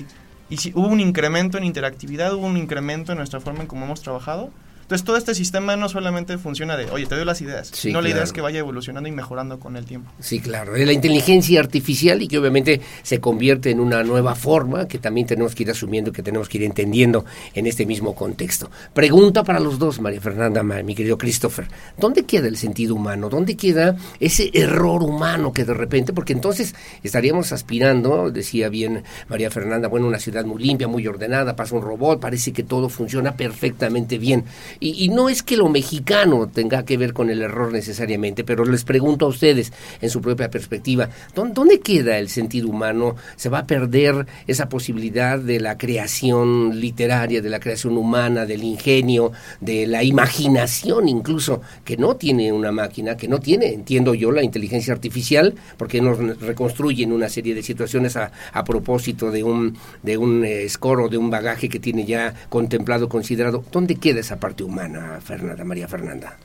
y 0.50 0.56
si 0.58 0.70
hubo 0.74 0.88
un 0.88 1.00
incremento 1.00 1.56
en 1.56 1.64
interactividad, 1.64 2.34
hubo 2.34 2.46
un 2.46 2.58
incremento 2.58 3.12
en 3.12 3.18
nuestra 3.18 3.40
forma 3.40 3.62
en 3.62 3.66
cómo 3.66 3.86
hemos 3.86 4.02
trabajado. 4.02 4.50
Entonces 4.84 5.04
todo 5.04 5.16
este 5.16 5.34
sistema 5.34 5.76
no 5.76 5.88
solamente 5.88 6.36
funciona 6.36 6.76
de, 6.76 6.90
oye, 6.90 7.06
te 7.06 7.14
doy 7.14 7.24
las 7.24 7.40
ideas, 7.40 7.68
Sí, 7.68 7.88
sino 7.88 8.02
la 8.02 8.10
idea 8.10 8.22
es 8.22 8.34
que 8.34 8.42
vaya 8.42 8.58
evolucionando 8.58 9.08
y 9.08 9.12
mejorando 9.12 9.58
con 9.58 9.76
el 9.76 9.86
tiempo. 9.86 10.10
Sí, 10.20 10.40
claro, 10.40 10.74
de 10.74 10.84
la 10.84 10.92
inteligencia 10.92 11.58
artificial 11.60 12.20
y 12.20 12.28
que 12.28 12.38
obviamente 12.38 12.82
se 13.02 13.18
convierte 13.18 13.70
en 13.70 13.80
una 13.80 14.02
nueva 14.02 14.34
forma 14.34 14.86
que 14.86 14.98
también 14.98 15.26
tenemos 15.26 15.54
que 15.54 15.62
ir 15.62 15.70
asumiendo, 15.70 16.12
que 16.12 16.22
tenemos 16.22 16.50
que 16.50 16.58
ir 16.58 16.64
entendiendo 16.64 17.24
en 17.54 17.66
este 17.66 17.86
mismo 17.86 18.14
contexto. 18.14 18.70
Pregunta 18.92 19.42
para 19.42 19.58
los 19.58 19.78
dos, 19.78 20.00
María 20.00 20.20
Fernanda, 20.20 20.62
mi 20.62 20.94
querido 20.94 21.16
Christopher, 21.16 21.66
¿dónde 21.96 22.24
queda 22.24 22.46
el 22.48 22.58
sentido 22.58 22.94
humano? 22.94 23.30
¿Dónde 23.30 23.56
queda 23.56 23.96
ese 24.20 24.50
error 24.52 25.02
humano 25.02 25.52
que 25.52 25.64
de 25.64 25.72
repente, 25.72 26.12
porque 26.12 26.34
entonces 26.34 26.74
estaríamos 27.02 27.52
aspirando, 27.52 28.30
decía 28.30 28.68
bien 28.68 29.04
María 29.28 29.50
Fernanda, 29.50 29.88
bueno, 29.88 30.06
una 30.06 30.18
ciudad 30.18 30.44
muy 30.44 30.62
limpia, 30.62 30.88
muy 30.88 31.06
ordenada, 31.06 31.56
pasa 31.56 31.74
un 31.74 31.82
robot, 31.82 32.20
parece 32.20 32.52
que 32.52 32.62
todo 32.62 32.88
funciona 32.88 33.36
perfectamente 33.36 34.18
bien. 34.18 34.44
Y, 34.80 35.04
y 35.04 35.08
no 35.08 35.28
es 35.28 35.42
que 35.42 35.56
lo 35.56 35.68
mexicano 35.68 36.48
tenga 36.52 36.84
que 36.84 36.96
ver 36.96 37.12
con 37.12 37.30
el 37.30 37.42
error 37.42 37.72
necesariamente, 37.72 38.44
pero 38.44 38.64
les 38.64 38.84
pregunto 38.84 39.26
a 39.26 39.28
ustedes, 39.28 39.72
en 40.00 40.10
su 40.10 40.20
propia 40.20 40.50
perspectiva, 40.50 41.08
¿dó- 41.34 41.48
¿dónde 41.52 41.80
queda 41.80 42.18
el 42.18 42.28
sentido 42.28 42.68
humano? 42.68 43.16
¿Se 43.36 43.48
va 43.48 43.60
a 43.60 43.66
perder 43.66 44.26
esa 44.46 44.68
posibilidad 44.68 45.38
de 45.38 45.60
la 45.60 45.78
creación 45.78 46.80
literaria, 46.80 47.40
de 47.40 47.50
la 47.50 47.60
creación 47.60 47.96
humana, 47.96 48.46
del 48.46 48.62
ingenio, 48.64 49.32
de 49.60 49.86
la 49.86 50.02
imaginación 50.02 51.08
incluso, 51.08 51.60
que 51.84 51.96
no 51.96 52.16
tiene 52.16 52.52
una 52.52 52.72
máquina, 52.72 53.16
que 53.16 53.28
no 53.28 53.38
tiene, 53.40 53.72
entiendo 53.72 54.14
yo, 54.14 54.32
la 54.32 54.42
inteligencia 54.42 54.92
artificial, 54.92 55.54
porque 55.76 56.00
nos 56.00 56.18
reconstruyen 56.40 57.12
una 57.12 57.28
serie 57.28 57.54
de 57.54 57.62
situaciones 57.62 58.16
a, 58.16 58.32
a 58.52 58.64
propósito 58.64 59.30
de 59.30 59.44
un, 59.44 59.76
de 60.02 60.16
un 60.16 60.44
eh, 60.44 60.68
score 60.68 61.02
o 61.02 61.08
de 61.08 61.16
un 61.18 61.30
bagaje 61.30 61.68
que 61.68 61.78
tiene 61.78 62.04
ya 62.04 62.34
contemplado, 62.48 63.08
considerado? 63.08 63.64
¿Dónde 63.70 63.96
queda 63.96 64.20
esa 64.20 64.40
parte 64.40 64.63
humana, 64.66 65.20
Fernanda, 65.20 65.64
María 65.64 65.88
Fernanda? 65.88 66.36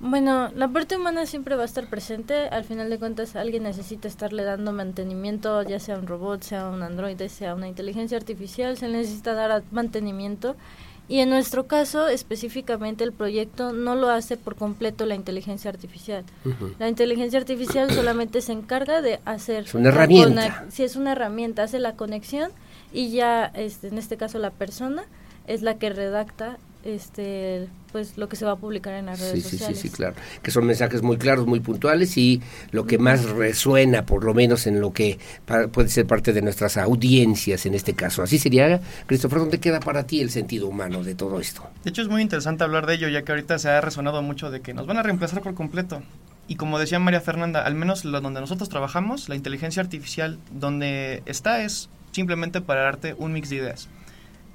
Bueno, 0.00 0.50
la 0.54 0.68
parte 0.68 0.96
humana 0.96 1.24
siempre 1.24 1.56
va 1.56 1.62
a 1.62 1.66
estar 1.66 1.86
presente. 1.88 2.48
Al 2.48 2.64
final 2.64 2.90
de 2.90 2.98
cuentas, 2.98 3.36
alguien 3.36 3.62
necesita 3.62 4.06
estarle 4.06 4.44
dando 4.44 4.72
mantenimiento, 4.72 5.62
ya 5.62 5.80
sea 5.80 5.96
un 5.98 6.06
robot, 6.06 6.42
sea 6.42 6.68
un 6.68 6.82
androide, 6.82 7.28
sea 7.28 7.54
una 7.54 7.68
inteligencia 7.68 8.18
artificial, 8.18 8.76
se 8.76 8.88
necesita 8.88 9.32
dar 9.34 9.62
mantenimiento. 9.70 10.56
Y 11.06 11.20
en 11.20 11.30
nuestro 11.30 11.66
caso, 11.66 12.08
específicamente, 12.08 13.04
el 13.04 13.12
proyecto 13.12 13.72
no 13.72 13.94
lo 13.94 14.08
hace 14.08 14.36
por 14.36 14.56
completo 14.56 15.04
la 15.04 15.14
inteligencia 15.14 15.70
artificial. 15.70 16.24
La 16.78 16.88
inteligencia 16.88 17.38
artificial 17.38 17.90
solamente 17.94 18.40
se 18.40 18.52
encarga 18.52 19.02
de 19.02 19.20
hacer... 19.24 19.64
Es 19.64 19.74
una 19.74 19.90
herramienta. 19.90 20.64
Sí, 20.70 20.82
es 20.82 20.96
una 20.96 21.12
herramienta, 21.12 21.62
hace 21.62 21.78
la 21.78 21.94
conexión 21.94 22.50
y 22.92 23.10
ya, 23.10 23.46
este, 23.54 23.88
en 23.88 23.98
este 23.98 24.16
caso, 24.16 24.38
la 24.38 24.50
persona 24.50 25.04
es 25.46 25.62
la 25.62 25.78
que 25.78 25.90
redacta 25.90 26.58
este 26.84 27.68
pues 27.92 28.18
lo 28.18 28.28
que 28.28 28.34
se 28.36 28.44
va 28.44 28.52
a 28.52 28.56
publicar 28.56 28.94
en 28.94 29.06
las 29.06 29.20
redes 29.20 29.34
Sí, 29.34 29.40
sí, 29.42 29.48
sí, 29.50 29.56
sociales. 29.58 29.78
sí, 29.80 29.90
claro. 29.90 30.14
Que 30.42 30.50
son 30.50 30.66
mensajes 30.66 31.02
muy 31.02 31.16
claros, 31.16 31.46
muy 31.46 31.60
puntuales 31.60 32.16
y 32.18 32.42
lo 32.72 32.86
que 32.86 32.98
más 32.98 33.24
resuena, 33.30 34.04
por 34.04 34.24
lo 34.24 34.34
menos 34.34 34.66
en 34.66 34.80
lo 34.80 34.92
que 34.92 35.18
puede 35.72 35.88
ser 35.88 36.06
parte 36.06 36.32
de 36.32 36.42
nuestras 36.42 36.76
audiencias 36.76 37.66
en 37.66 37.74
este 37.74 37.94
caso. 37.94 38.22
Así 38.22 38.38
sería, 38.38 38.80
Christopher, 39.06 39.38
¿dónde 39.38 39.60
queda 39.60 39.78
para 39.80 40.04
ti 40.06 40.20
el 40.20 40.30
sentido 40.30 40.66
humano 40.66 41.04
de 41.04 41.14
todo 41.14 41.38
esto? 41.40 41.68
De 41.84 41.90
hecho, 41.90 42.02
es 42.02 42.08
muy 42.08 42.20
interesante 42.20 42.64
hablar 42.64 42.86
de 42.86 42.94
ello, 42.94 43.08
ya 43.08 43.22
que 43.22 43.30
ahorita 43.32 43.58
se 43.60 43.68
ha 43.68 43.80
resonado 43.80 44.20
mucho 44.22 44.50
de 44.50 44.60
que 44.60 44.74
nos 44.74 44.86
van 44.86 44.96
a 44.96 45.02
reemplazar 45.04 45.40
por 45.40 45.54
completo. 45.54 46.02
Y 46.48 46.56
como 46.56 46.78
decía 46.78 46.98
María 46.98 47.20
Fernanda, 47.20 47.64
al 47.64 47.74
menos 47.76 48.04
lo 48.04 48.20
donde 48.20 48.40
nosotros 48.40 48.68
trabajamos, 48.68 49.28
la 49.28 49.36
inteligencia 49.36 49.80
artificial 49.82 50.38
donde 50.50 51.22
está 51.26 51.62
es 51.62 51.88
simplemente 52.10 52.60
para 52.60 52.82
darte 52.82 53.14
un 53.16 53.32
mix 53.32 53.48
de 53.50 53.56
ideas. 53.56 53.88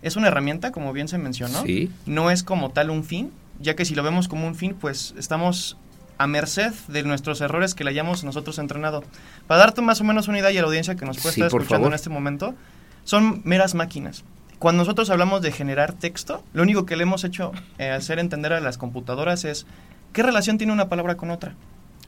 Es 0.02 0.16
una 0.16 0.28
herramienta, 0.28 0.72
como 0.72 0.94
bien 0.94 1.08
se 1.08 1.18
mencionó. 1.18 1.64
Sí. 1.64 1.92
No 2.06 2.32
es 2.32 2.44
como 2.44 2.70
tal 2.72 2.90
un 2.90 3.04
fin, 3.04 3.32
ya 3.60 3.76
que 3.76 3.86
si 3.86 3.96
lo 3.96 4.04
vemos 4.04 4.28
como 4.28 4.48
un 4.48 4.56
fin, 4.56 4.76
pues 4.80 5.14
estamos 5.18 5.78
a 6.18 6.28
merced 6.28 6.74
de 6.88 7.04
nuestros 7.04 7.40
errores 7.42 7.76
que 7.76 7.84
le 7.84 7.92
hayamos 7.92 8.24
nosotros 8.24 8.60
entrenado. 8.60 9.04
Para 9.48 9.60
darte 9.62 9.82
más 9.82 10.02
o 10.02 10.04
menos 10.04 10.28
una 10.28 10.40
idea 10.40 10.52
y 10.52 10.58
a 10.58 10.62
la 10.62 10.68
audiencia 10.68 10.96
que 10.96 11.06
nos 11.06 11.18
puede 11.20 11.36
Sí, 11.36 11.42
estar 11.42 11.60
escuchando 11.62 11.88
en 11.88 11.94
este 11.94 12.10
momento, 12.10 12.56
son 13.04 13.42
meras 13.46 13.74
máquinas. 13.76 14.24
Cuando 14.60 14.82
nosotros 14.84 15.10
hablamos 15.10 15.42
de 15.42 15.52
generar 15.54 15.94
texto, 15.94 16.44
lo 16.54 16.64
único 16.64 16.86
que 16.86 16.98
le 16.98 17.04
hemos 17.04 17.24
hecho 17.24 17.54
eh, 17.78 17.90
hacer 17.90 18.20
entender 18.20 18.52
a 18.52 18.60
las 18.60 18.78
computadoras 18.78 19.46
es 19.46 19.66
qué 20.12 20.22
relación 20.24 20.58
tiene 20.58 20.74
una 20.74 20.90
palabra 20.90 21.16
con 21.16 21.30
otra. 21.30 21.56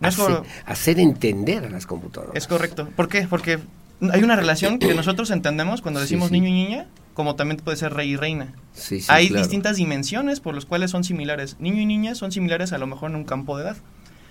No 0.02 0.08
es 0.10 0.18
Hacer, 0.66 1.00
entender 1.00 1.64
a 1.66 1.70
las 1.70 1.86
computadoras. 1.86 2.36
es 2.36 2.48
correcto. 2.48 2.89
¿Por 2.96 3.08
qué? 3.08 3.28
Porque 3.30 3.60
hay 4.12 4.24
una 4.24 4.36
relación 4.36 4.80
que 4.80 4.94
nosotros 4.96 5.30
entendemos 5.32 5.82
cuando 5.82 6.00
Sí, 6.02 6.06
decimos 6.06 6.28
sí. 6.30 6.34
niño 6.34 6.48
y 6.50 6.52
niña, 6.52 6.88
como 7.14 7.36
también 7.36 7.59
puede 7.59 7.78
ser 7.78 7.93
rey 7.93 8.12
y 8.12 8.16
reina. 8.16 8.53
Sí, 8.74 9.01
sí, 9.01 9.07
hay 9.09 9.28
claro. 9.28 9.43
distintas 9.43 9.78
dimensiones 9.78 10.39
por 10.39 10.55
las 10.55 10.66
cuales 10.66 10.91
son 10.91 11.03
similares. 11.03 11.57
Niño 11.59 11.82
y 11.82 11.86
niña 11.86 12.16
son 12.16 12.32
similares 12.32 12.74
a 12.74 12.78
lo 12.78 12.88
mejor 12.88 13.12
en 13.12 13.18
un 13.18 13.26
campo 13.26 13.57
de 13.57 13.64
edad. 13.64 13.78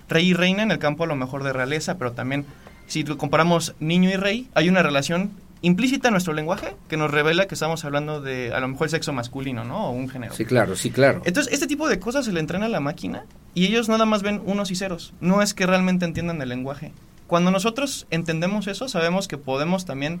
Rey 0.09 0.29
y 0.29 0.33
reina 0.33 0.63
en 0.63 0.71
el 0.71 0.79
campo 0.79 1.03
a 1.03 1.07
lo 1.07 1.15
mejor 1.15 1.43
de 1.43 1.53
realeza, 1.53 1.97
pero 1.97 2.11
también 2.11 2.45
si 2.87 3.03
lo 3.03 3.17
comparamos 3.17 3.75
niño 3.79 4.09
y 4.09 4.15
rey, 4.15 4.49
hay 4.53 4.67
una 4.67 4.83
relación 4.83 5.31
implícita 5.61 6.07
en 6.07 6.13
nuestro 6.13 6.33
lenguaje 6.33 6.75
que 6.89 6.97
nos 6.97 7.11
revela 7.11 7.45
que 7.45 7.53
estamos 7.53 7.85
hablando 7.85 8.19
de 8.19 8.53
a 8.53 8.59
lo 8.59 8.67
mejor 8.67 8.87
el 8.87 8.91
sexo 8.91 9.13
masculino, 9.13 9.63
¿no? 9.63 9.89
O 9.89 9.91
un 9.91 10.09
género. 10.09 10.33
Sí, 10.33 10.45
claro, 10.45 10.75
sí, 10.75 10.91
claro. 10.91 11.21
Entonces, 11.23 11.53
este 11.53 11.67
tipo 11.67 11.87
de 11.87 11.99
cosas 11.99 12.25
se 12.25 12.33
le 12.33 12.39
entrena 12.39 12.65
a 12.65 12.69
la 12.69 12.79
máquina 12.79 13.25
y 13.53 13.67
ellos 13.67 13.87
nada 13.87 14.05
más 14.05 14.23
ven 14.23 14.41
unos 14.45 14.71
y 14.71 14.75
ceros. 14.75 15.13
No 15.21 15.41
es 15.41 15.53
que 15.53 15.65
realmente 15.65 16.05
entiendan 16.05 16.41
el 16.41 16.49
lenguaje. 16.49 16.91
Cuando 17.27 17.51
nosotros 17.51 18.07
entendemos 18.09 18.67
eso, 18.67 18.89
sabemos 18.89 19.27
que 19.27 19.37
podemos 19.37 19.85
también 19.85 20.19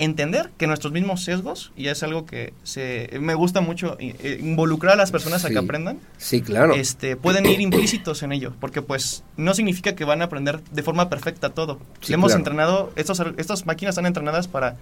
entender 0.00 0.50
que 0.56 0.66
nuestros 0.66 0.92
mismos 0.92 1.22
sesgos, 1.22 1.72
y 1.76 1.88
es 1.88 2.02
algo 2.02 2.24
que 2.24 2.54
se, 2.62 3.10
me 3.20 3.34
gusta 3.34 3.60
mucho 3.60 3.96
eh, 4.00 4.38
involucrar 4.42 4.94
a 4.94 4.96
las 4.96 5.10
personas 5.12 5.44
a 5.44 5.50
que 5.50 5.58
aprendan, 5.58 5.98
sí, 6.16 6.40
claro. 6.40 6.74
este, 6.74 7.16
pueden 7.16 7.44
ir 7.44 7.60
implícitos 7.60 8.22
en 8.22 8.32
ello, 8.32 8.54
porque 8.60 8.80
pues 8.80 9.24
no 9.36 9.52
significa 9.52 9.94
que 9.94 10.04
van 10.06 10.22
a 10.22 10.24
aprender 10.24 10.62
de 10.64 10.82
forma 10.82 11.10
perfecta 11.10 11.50
todo. 11.50 11.78
Sí, 12.00 12.14
hemos 12.14 12.28
claro. 12.28 12.38
entrenado, 12.38 12.92
estos, 12.96 13.22
estas 13.36 13.66
máquinas 13.66 13.92
están 13.92 14.06
entrenadas 14.06 14.48
para 14.48 14.76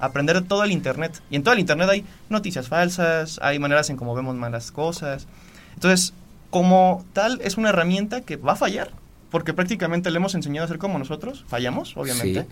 aprender 0.00 0.42
todo 0.42 0.64
el 0.64 0.72
Internet. 0.72 1.22
Y 1.30 1.36
en 1.36 1.44
todo 1.44 1.54
el 1.54 1.60
Internet 1.60 1.88
hay 1.88 2.04
noticias 2.28 2.66
falsas, 2.66 3.38
hay 3.42 3.60
maneras 3.60 3.90
en 3.90 3.96
cómo 3.96 4.12
vemos 4.16 4.34
malas 4.34 4.72
cosas. 4.72 5.28
Entonces, 5.74 6.14
como 6.50 7.04
tal, 7.12 7.40
es 7.44 7.56
una 7.56 7.68
herramienta 7.68 8.22
que 8.22 8.36
va 8.36 8.52
a 8.52 8.56
fallar, 8.56 8.90
porque 9.30 9.54
prácticamente 9.54 10.10
le 10.10 10.16
hemos 10.16 10.34
enseñado 10.34 10.64
a 10.64 10.68
ser 10.68 10.78
como 10.78 10.98
nosotros, 10.98 11.44
fallamos, 11.46 11.96
obviamente, 11.96 12.42
Sí. 12.42 12.48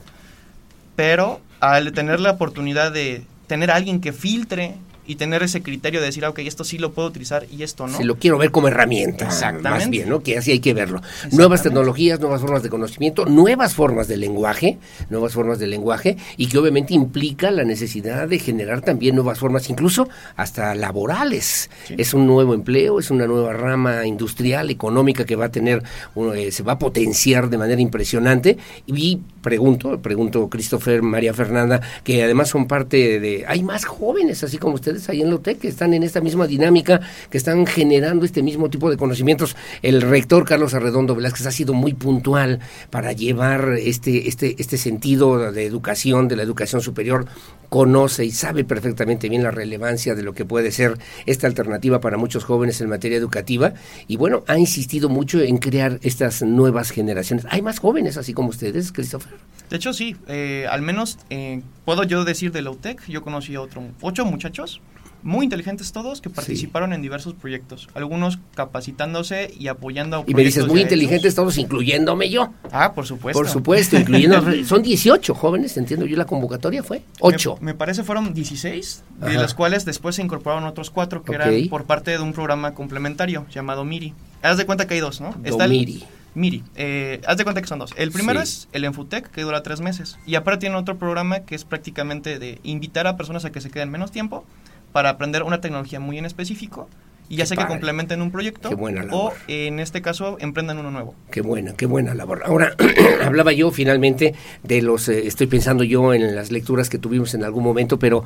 Pero 1.03 1.41
al 1.59 1.91
tener 1.91 2.21
la 2.21 2.31
oportunidad 2.31 2.93
de 2.93 3.25
tener 3.49 3.73
a 3.73 3.75
alguien 3.75 4.01
que 4.01 4.13
filtre 4.13 4.77
y 5.07 5.17
tener 5.17 5.43
ese 5.43 5.63
criterio 5.63 6.01
de 6.01 6.07
decir, 6.07 6.25
ah, 6.25 6.31
ok, 6.31 6.41
esto 6.41 6.65
sí 6.65 6.79
lo 6.79 6.93
puedo 6.93 7.09
utilizar 7.09 7.47
y 7.51 7.63
esto 7.63 7.87
no. 7.87 7.97
Si 7.97 8.05
lo 8.05 8.17
quiero 8.17 8.39
ver 8.39 8.51
como 8.51 8.69
herramienta, 8.69 9.27
Exactamente. 9.27 9.71
más 9.71 9.91
bien, 9.91 10.09
¿no? 10.09 10.23
Que 10.23 10.39
así 10.39 10.53
hay 10.53 10.61
que 10.61 10.75
verlo. 10.75 11.01
Nuevas 11.33 11.63
tecnologías, 11.63 12.21
nuevas 12.21 12.41
formas 12.41 12.63
de 12.63 12.69
conocimiento, 12.69 13.27
nuevas 13.27 13.75
formas 13.75 14.09
de 14.09 14.17
lenguaje, 14.17 14.79
nuevas 15.11 15.33
formas 15.33 15.59
de 15.59 15.67
lenguaje, 15.67 16.17
y 16.37 16.47
que 16.47 16.59
obviamente 16.59 16.95
implica 16.95 17.51
la 17.51 17.65
necesidad 17.65 18.29
de 18.29 18.39
generar 18.39 18.83
también 18.83 19.15
nuevas 19.15 19.39
formas, 19.39 19.69
incluso 19.71 20.09
hasta 20.37 20.75
laborales. 20.75 21.71
Es 21.89 22.15
un 22.15 22.27
nuevo 22.27 22.55
empleo, 22.55 23.01
es 23.01 23.11
una 23.11 23.27
nueva 23.27 23.53
rama 23.53 24.07
industrial, 24.07 24.71
económica 24.71 25.25
que 25.25 25.37
va 25.37 25.47
a 25.47 25.53
tener, 25.53 25.83
uno, 26.15 26.35
eh, 26.35 26.53
se 26.53 26.63
va 26.63 26.73
a 26.73 26.79
potenciar 26.79 27.51
de 27.51 27.59
manera 27.59 27.81
impresionante. 27.81 28.57
Y 28.87 29.21
pregunto, 29.43 30.01
pregunto 30.01 30.49
Christopher, 30.49 31.03
María 31.03 31.35
Fernanda, 31.35 31.81
que 32.05 32.23
además 32.23 32.49
son 32.49 32.67
parte 32.67 33.19
de, 33.21 33.45
hay 33.49 33.63
más 33.63 33.85
jóvenes, 33.85 34.45
así 34.45 34.59
como 34.59 34.75
ustedes 34.75 34.92
ahí 35.09 35.23
en 35.23 35.31
Lotec, 35.31 35.59
que 35.59 35.69
están 35.69 35.95
en 35.95 36.03
esta 36.03 36.21
misma 36.21 36.47
dinámica, 36.47 37.01
que 37.31 37.39
están 37.39 37.67
generando 37.67 38.25
este 38.25 38.43
mismo 38.43 38.71
tipo 38.71 38.91
de 38.91 38.97
conocimientos. 38.97 39.57
El 39.83 40.03
rector 40.03 40.45
Carlos 40.45 40.75
Arredondo 40.75 41.15
Velázquez 41.15 41.47
ha 41.47 41.53
sido 41.53 41.75
muy 41.75 41.95
puntual 41.95 42.61
para 42.91 43.13
llevar 43.13 43.75
este, 43.79 44.29
este, 44.29 44.57
este 44.59 44.79
sentido 44.79 45.53
de 45.53 45.67
educación, 45.67 46.29
de 46.29 46.37
la 46.37 46.43
educación 46.43 46.81
superior, 46.81 47.27
conoce 47.69 48.25
y 48.25 48.31
sabe 48.31 48.65
perfectamente 48.65 49.29
bien 49.29 49.43
la 49.43 49.51
relevancia 49.51 50.15
de 50.15 50.23
lo 50.23 50.35
que 50.35 50.45
puede 50.45 50.71
ser 50.73 50.99
esta 51.25 51.47
alternativa 51.47 52.01
para 52.01 52.19
muchos 52.19 52.45
jóvenes 52.45 52.81
en 52.81 52.89
materia 52.91 53.17
educativa 53.17 53.73
y 54.07 54.17
bueno, 54.17 54.45
ha 54.47 54.59
insistido 54.59 55.09
mucho 55.09 55.41
en 55.41 55.57
crear 55.57 55.99
estas 56.03 56.43
nuevas 56.43 56.91
generaciones. 56.91 57.47
Hay 57.49 57.63
más 57.63 57.79
jóvenes 57.79 58.19
así 58.19 58.35
como 58.35 58.51
ustedes, 58.51 58.93
Christopher. 58.93 59.33
De 59.73 59.79
hecho, 59.79 59.95
sí. 59.95 60.15
eh, 60.29 60.67
al 60.71 60.83
menos 60.83 61.19
eh, 61.31 61.63
puedo 61.87 62.03
yo 62.05 62.25
decir 62.27 62.53
de 62.53 62.61
la 62.61 62.71
UTEC, 62.71 63.07
yo 63.09 63.23
conocí 63.23 63.55
a 63.55 63.63
otro, 63.63 63.83
ocho 64.03 64.27
muchachos, 64.27 64.83
muy 65.23 65.45
inteligentes 65.45 65.93
todos, 65.93 66.21
que 66.21 66.29
participaron 66.29 66.93
en 66.93 67.01
diversos 67.01 67.33
proyectos. 67.33 67.89
Algunos 67.95 68.39
capacitándose 68.55 69.51
y 69.59 69.69
apoyando 69.69 70.19
a 70.19 70.25
Y 70.27 70.35
me 70.35 70.45
dices, 70.45 70.67
muy 70.67 70.83
inteligentes 70.83 71.35
todos, 71.35 71.57
incluyéndome 71.57 72.29
yo. 72.29 72.53
Ah, 72.71 72.93
por 72.93 73.07
supuesto. 73.07 73.39
Por 73.39 73.49
supuesto, 73.49 73.97
incluyendo... 73.97 74.43
son 74.67 74.83
18 74.83 75.35
jóvenes, 75.35 75.75
entiendo 75.79 76.05
yo, 76.05 76.19
la 76.19 76.27
convocatoria 76.27 76.83
fue 76.83 77.03
8. 77.21 77.57
Me, 77.61 77.67
me 77.67 77.75
parece 77.75 78.05
fueron 78.05 78.35
16, 78.35 79.05
de 79.23 79.35
los 79.35 79.55
cuales 79.55 79.87
después 79.87 80.17
se 80.17 80.23
incorporaron 80.23 80.65
otros 80.65 80.91
cuatro 80.91 81.23
que 81.23 81.35
eran 81.35 81.69
por 81.71 81.87
parte 81.87 82.11
de 82.11 82.19
un 82.19 82.35
programa 82.35 82.75
complementario 82.75 83.47
llamado 83.51 83.87
MIRI. 83.87 84.13
Haz 84.43 84.59
de 84.59 84.67
cuenta 84.67 84.87
que 84.87 84.93
hay 84.95 85.01
dos, 85.01 85.23
¿no? 85.23 85.35
el- 85.45 85.57
Domiri. 85.57 86.05
MIRI. 86.35 86.65
Eh, 86.77 87.21
haz 87.27 87.37
de 87.37 87.45
cuenta 87.45 87.61
que 87.61 87.69
son 87.69 87.79
dos. 87.79 87.93
El 87.97 88.11
primero 88.11 88.41
Sí. 88.41 88.45
es 88.45 88.69
el 88.73 88.85
Enfutec, 88.85 89.31
que 89.31 89.43
dura 89.43 89.63
tres 89.63 89.81
meses. 89.81 90.19
Y 90.27 90.35
aparte 90.35 90.61
tiene 90.61 90.77
otro 90.77 90.99
programa 90.99 91.41
que 91.41 91.55
es 91.55 91.65
prácticamente 91.65 92.39
de 92.39 92.59
invitar 92.63 93.07
a 93.07 93.17
personas 93.17 93.45
a 93.45 93.53
que 93.53 93.61
se 93.61 93.71
queden 93.71 93.91
menos 93.91 94.11
tiempo 94.13 94.45
para 94.93 95.11
aprender 95.11 95.43
una 95.43 95.61
tecnología 95.61 96.01
muy 96.01 96.19
en 96.19 96.25
específico. 96.27 96.89
Y 97.33 97.37
ya 97.37 97.47
sea 97.47 97.57
que 97.57 97.63
padre. 97.63 97.77
complementen 97.77 98.21
un 98.21 98.31
proyecto 98.31 98.69
Qué 98.69 98.75
buena 98.75 99.05
o 99.05 99.07
labor. 99.07 99.33
en 99.49 99.81
este 99.81 100.03
caso 100.03 100.37
emprendan 100.39 100.77
uno 100.77 100.91
nuevo. 100.91 101.15
Qué 101.31 101.41
buena, 101.41 101.73
qué 101.73 101.87
buena 101.87 102.13
labor. 102.15 102.43
Ahora, 102.45 102.77
hablaba 103.25 103.53
yo 103.53 103.71
finalmente 103.71 104.35
de 104.63 104.83
los, 104.83 105.09
eh, 105.09 105.27
estoy 105.27 105.47
pensando 105.47 105.83
yo 105.83 106.13
en 106.13 106.37
las 106.37 106.53
lecturas 106.53 106.91
que 106.91 106.99
tuvimos 106.99 107.33
en 107.33 107.43
algún 107.43 107.65
momento, 107.65 107.99
pero 107.99 108.23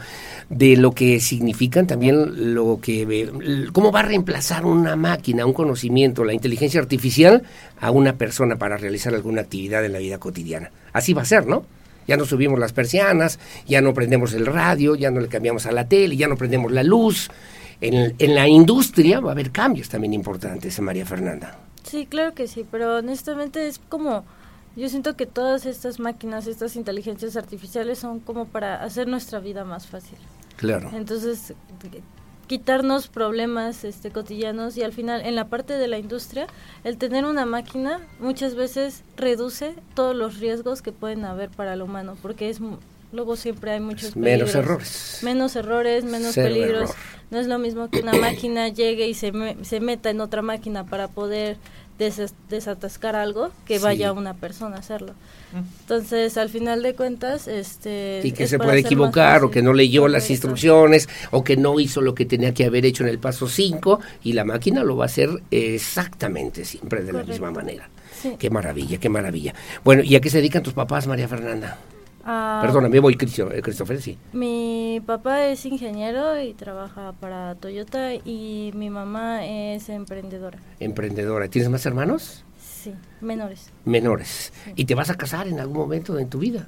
de 0.50 0.76
lo 0.76 0.90
que 0.90 1.20
significan 1.20 1.86
también 1.86 2.54
lo 2.56 2.80
que, 2.82 3.02
eh, 3.02 3.68
cómo 3.72 3.92
va 3.92 4.00
a 4.00 4.02
reemplazar 4.02 4.66
una 4.66 4.96
máquina, 4.96 5.46
un 5.46 5.52
conocimiento, 5.52 6.24
la 6.24 6.32
inteligencia 6.32 6.80
artificial 6.80 7.44
a 7.78 7.92
una 7.92 8.14
persona 8.14 8.56
para 8.56 8.76
realizar 8.76 9.14
alguna 9.14 9.42
actividad 9.42 9.84
en 9.84 9.92
la 9.92 10.00
vida 10.00 10.18
cotidiana. 10.18 10.72
Así 10.92 11.12
va 11.12 11.22
a 11.22 11.26
ser, 11.26 11.46
¿no? 11.46 11.64
Ya 12.08 12.16
no 12.16 12.24
subimos 12.24 12.58
las 12.58 12.72
persianas, 12.72 13.38
ya 13.68 13.80
no 13.80 13.94
prendemos 13.94 14.32
el 14.34 14.46
radio, 14.46 14.96
ya 14.96 15.12
no 15.12 15.20
le 15.20 15.28
cambiamos 15.28 15.66
a 15.66 15.70
la 15.70 15.88
tele, 15.88 16.16
ya 16.16 16.26
no 16.26 16.36
prendemos 16.36 16.72
la 16.72 16.82
luz. 16.82 17.30
En, 17.80 18.14
en 18.18 18.34
la 18.34 18.48
industria 18.48 19.20
va 19.20 19.30
a 19.30 19.32
haber 19.32 19.50
cambios 19.50 19.88
también 19.88 20.14
importantes, 20.14 20.80
María 20.80 21.04
Fernanda. 21.04 21.58
Sí, 21.84 22.06
claro 22.06 22.34
que 22.34 22.48
sí, 22.48 22.64
pero 22.70 22.96
honestamente 22.96 23.68
es 23.68 23.78
como, 23.88 24.24
yo 24.76 24.88
siento 24.88 25.14
que 25.16 25.26
todas 25.26 25.66
estas 25.66 26.00
máquinas, 26.00 26.46
estas 26.46 26.74
inteligencias 26.76 27.36
artificiales 27.36 27.98
son 27.98 28.20
como 28.20 28.46
para 28.46 28.82
hacer 28.82 29.06
nuestra 29.08 29.38
vida 29.40 29.64
más 29.64 29.86
fácil. 29.86 30.18
Claro. 30.56 30.90
Entonces, 30.94 31.52
qu- 31.82 32.00
quitarnos 32.46 33.08
problemas 33.08 33.84
este, 33.84 34.10
cotidianos 34.10 34.76
y 34.76 34.82
al 34.82 34.92
final 34.92 35.20
en 35.22 35.34
la 35.34 35.46
parte 35.46 35.74
de 35.74 35.86
la 35.88 35.98
industria, 35.98 36.46
el 36.84 36.96
tener 36.96 37.24
una 37.24 37.44
máquina 37.44 38.00
muchas 38.20 38.54
veces 38.54 39.02
reduce 39.16 39.74
todos 39.94 40.14
los 40.16 40.38
riesgos 40.38 40.80
que 40.80 40.92
pueden 40.92 41.24
haber 41.24 41.50
para 41.50 41.74
el 41.74 41.82
humano, 41.82 42.16
porque 42.22 42.48
es 42.48 42.60
luego 43.16 43.34
siempre 43.36 43.72
hay 43.72 43.80
muchos 43.80 44.14
Menos 44.14 44.50
peligros. 44.50 44.54
errores. 44.54 45.18
Menos 45.22 45.56
errores, 45.56 46.04
menos 46.04 46.34
Cero 46.34 46.48
peligros. 46.54 46.82
error. 46.90 46.94
No 47.30 47.40
es 47.40 47.48
lo 47.48 47.58
mismo 47.58 47.90
que 47.90 48.00
una 48.00 48.12
máquina 48.12 48.68
llegue 48.68 49.08
y 49.08 49.14
se, 49.14 49.32
me- 49.32 49.56
se 49.64 49.80
meta 49.80 50.10
en 50.10 50.20
otra 50.20 50.42
máquina 50.42 50.84
para 50.86 51.08
poder 51.08 51.56
des- 51.98 52.34
desatascar 52.48 53.16
algo 53.16 53.50
que 53.64 53.78
Sí. 53.78 53.84
vaya 53.84 54.12
una 54.12 54.34
persona 54.34 54.76
a 54.76 54.78
hacerlo. 54.78 55.14
Entonces, 55.80 56.36
al 56.36 56.50
final 56.50 56.82
de 56.82 56.94
cuentas, 56.94 57.48
este 57.48 58.20
y 58.22 58.32
que 58.32 58.44
es 58.44 58.50
se 58.50 58.58
puede 58.58 58.80
equivocar 58.80 59.42
o 59.42 59.50
que 59.50 59.62
no 59.62 59.72
leyó 59.72 60.06
las 60.06 60.28
instrucciones 60.30 61.08
o 61.30 61.42
que 61.42 61.56
no 61.56 61.80
hizo 61.80 62.00
lo 62.02 62.14
que 62.14 62.26
tenía 62.26 62.52
que 62.52 62.64
haber 62.66 62.84
hecho 62.84 63.02
en 63.04 63.08
el 63.08 63.18
paso 63.18 63.48
5 63.48 63.98
y 64.22 64.34
la 64.34 64.44
máquina 64.44 64.84
lo 64.84 64.96
va 64.96 65.04
a 65.04 65.06
hacer 65.06 65.30
exactamente 65.50 66.64
siempre 66.64 67.02
de 67.02 67.12
la 67.12 67.22
misma 67.24 67.50
manera. 67.50 67.88
Sí. 68.20 68.36
Qué 68.38 68.50
maravilla, 68.50 68.98
qué 68.98 69.08
maravilla. 69.08 69.54
Bueno, 69.84 70.02
¿y 70.02 70.14
a 70.16 70.20
qué 70.20 70.30
se 70.30 70.38
dedican 70.38 70.62
tus 70.62 70.74
papás, 70.74 71.06
María 71.06 71.28
Fernanda? 71.28 71.78
Ah, 72.28 72.58
Perdona, 72.60 72.88
me 72.88 72.98
voy, 72.98 73.14
Cristo- 73.16 73.52
eh, 73.52 73.62
Christopher, 73.62 74.02
sí. 74.02 74.18
Mi 74.32 75.00
papá 75.06 75.44
es 75.46 75.64
ingeniero 75.64 76.40
y 76.42 76.54
trabaja 76.54 77.12
para 77.12 77.54
Toyota 77.54 78.14
y 78.14 78.72
mi 78.74 78.90
mamá 78.90 79.46
es 79.46 79.88
emprendedora. 79.88 80.58
Emprendedora. 80.80 81.46
¿Tienes 81.46 81.70
más 81.70 81.86
hermanos? 81.86 82.42
Sí, 82.60 82.92
menores. 83.20 83.70
Menores. 83.84 84.52
¿Y 84.74 84.86
te 84.86 84.96
vas 84.96 85.08
a 85.10 85.14
casar 85.14 85.46
en 85.46 85.60
algún 85.60 85.76
momento 85.78 86.18
en 86.18 86.28
tu 86.28 86.40
vida? 86.40 86.66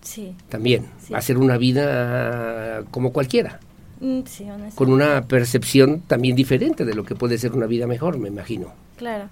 Sí. 0.00 0.34
También. 0.48 0.86
Sí. 1.00 1.12
Va 1.12 1.18
a 1.18 1.22
ser 1.22 1.38
una 1.38 1.56
vida 1.58 2.84
como 2.92 3.12
cualquiera. 3.12 3.58
Mm, 4.00 4.20
Sí, 4.26 4.44
honestamente. 4.44 4.76
con 4.76 4.92
una 4.92 5.22
percepción 5.26 6.00
también 6.06 6.34
diferente 6.36 6.84
de 6.84 6.94
lo 6.94 7.04
que 7.04 7.14
puede 7.16 7.36
ser 7.36 7.52
una 7.52 7.66
vida 7.66 7.86
mejor, 7.88 8.16
me 8.18 8.28
imagino. 8.28 8.72
Claro. 8.96 9.28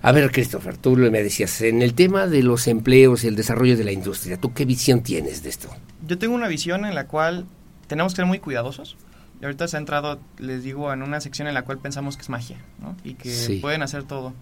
A 0.00 0.12
ver, 0.12 0.30
Christopher, 0.32 0.76
tú 0.76 0.96
me 0.96 1.22
decías, 1.22 1.60
en 1.62 1.82
el 1.82 1.94
tema 1.94 2.26
de 2.26 2.42
los 2.42 2.66
empleos 2.66 3.24
y 3.24 3.28
el 3.28 3.36
desarrollo 3.36 3.76
de 3.76 3.84
la 3.84 3.92
industria, 3.92 4.36
¿tú 4.38 4.52
qué 4.54 4.64
visión 4.64 5.02
tienes 5.02 5.42
de 5.42 5.50
esto? 5.50 5.68
Yo 6.06 6.18
tengo 6.18 6.34
una 6.34 6.48
visión 6.48 6.84
en 6.86 6.94
la 6.94 7.06
cual 7.06 7.46
tenemos 7.86 8.12
que 8.12 8.16
ser 8.16 8.26
muy 8.26 8.38
cuidadosos. 8.38 8.96
Y 9.40 9.44
ahorita 9.44 9.66
se 9.68 9.76
ha 9.76 9.80
entrado, 9.80 10.20
les 10.38 10.62
digo, 10.62 10.92
en 10.92 11.02
una 11.02 11.20
sección 11.20 11.48
en 11.48 11.54
la 11.54 11.62
cual 11.62 11.78
pensamos 11.78 12.16
que 12.16 12.22
es 12.22 12.28
magia, 12.28 12.58
¿no? 12.80 12.96
Y 13.04 13.14
que 13.14 13.30
Sí. 13.34 13.58
pueden 13.58 13.82
hacer 13.82 14.04
todo. 14.04 14.32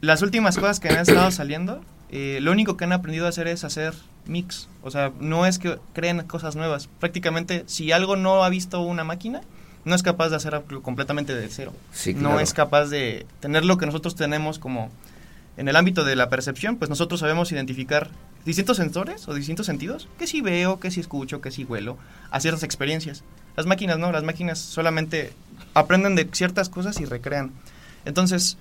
Las 0.00 0.22
últimas 0.22 0.56
cosas 0.56 0.80
que 0.80 0.88
han 0.88 0.98
estado 0.98 1.30
saliendo, 1.30 1.82
eh, 2.10 2.38
lo 2.40 2.50
único 2.52 2.76
que 2.76 2.84
han 2.84 2.92
aprendido 2.92 3.26
a 3.26 3.28
hacer 3.28 3.48
es 3.48 3.64
hacer 3.64 3.94
mix. 4.26 4.68
O 4.82 4.90
sea, 4.90 5.12
no 5.20 5.44
es 5.46 5.58
que 5.58 5.78
creen 5.92 6.22
cosas 6.26 6.56
nuevas. 6.56 6.88
Prácticamente, 7.00 7.64
si 7.66 7.92
algo 7.92 8.16
no 8.16 8.44
ha 8.44 8.48
visto 8.48 8.80
una 8.80 9.04
máquina, 9.04 9.42
no 9.84 9.94
es 9.94 10.02
capaz 10.02 10.30
de 10.30 10.36
hacer 10.36 10.54
algo 10.54 10.82
completamente 10.82 11.34
de 11.34 11.48
cero. 11.48 11.72
Sí, 11.92 12.14
No 12.14 12.40
es 12.40 12.54
capaz 12.54 12.86
de 12.86 13.26
tener 13.40 13.64
lo 13.64 13.78
que 13.78 13.86
nosotros 13.86 14.14
tenemos 14.14 14.58
como 14.58 14.90
en 15.56 15.68
el 15.68 15.76
ámbito 15.76 16.04
de 16.04 16.16
la 16.16 16.28
percepción, 16.28 16.76
pues 16.76 16.88
nosotros 16.88 17.20
sabemos 17.20 17.52
identificar 17.52 18.10
distintos 18.44 18.76
sensores 18.76 19.28
o 19.28 19.34
distintos 19.34 19.66
sentidos, 19.66 20.08
que 20.18 20.26
si 20.26 20.40
veo, 20.40 20.80
que 20.80 20.90
si 20.90 21.00
escucho, 21.00 21.40
que 21.40 21.50
si 21.50 21.64
huelo, 21.64 21.96
a 22.30 22.40
ciertas 22.40 22.62
experiencias. 22.62 23.22
Las 23.56 23.66
máquinas 23.66 23.98
no, 23.98 24.10
las 24.10 24.24
máquinas 24.24 24.58
solamente 24.58 25.32
aprenden 25.74 26.16
de 26.16 26.28
ciertas 26.32 26.68
cosas 26.68 27.00
y 27.00 27.04
recrean. 27.04 27.52
Entonces, 28.04 28.58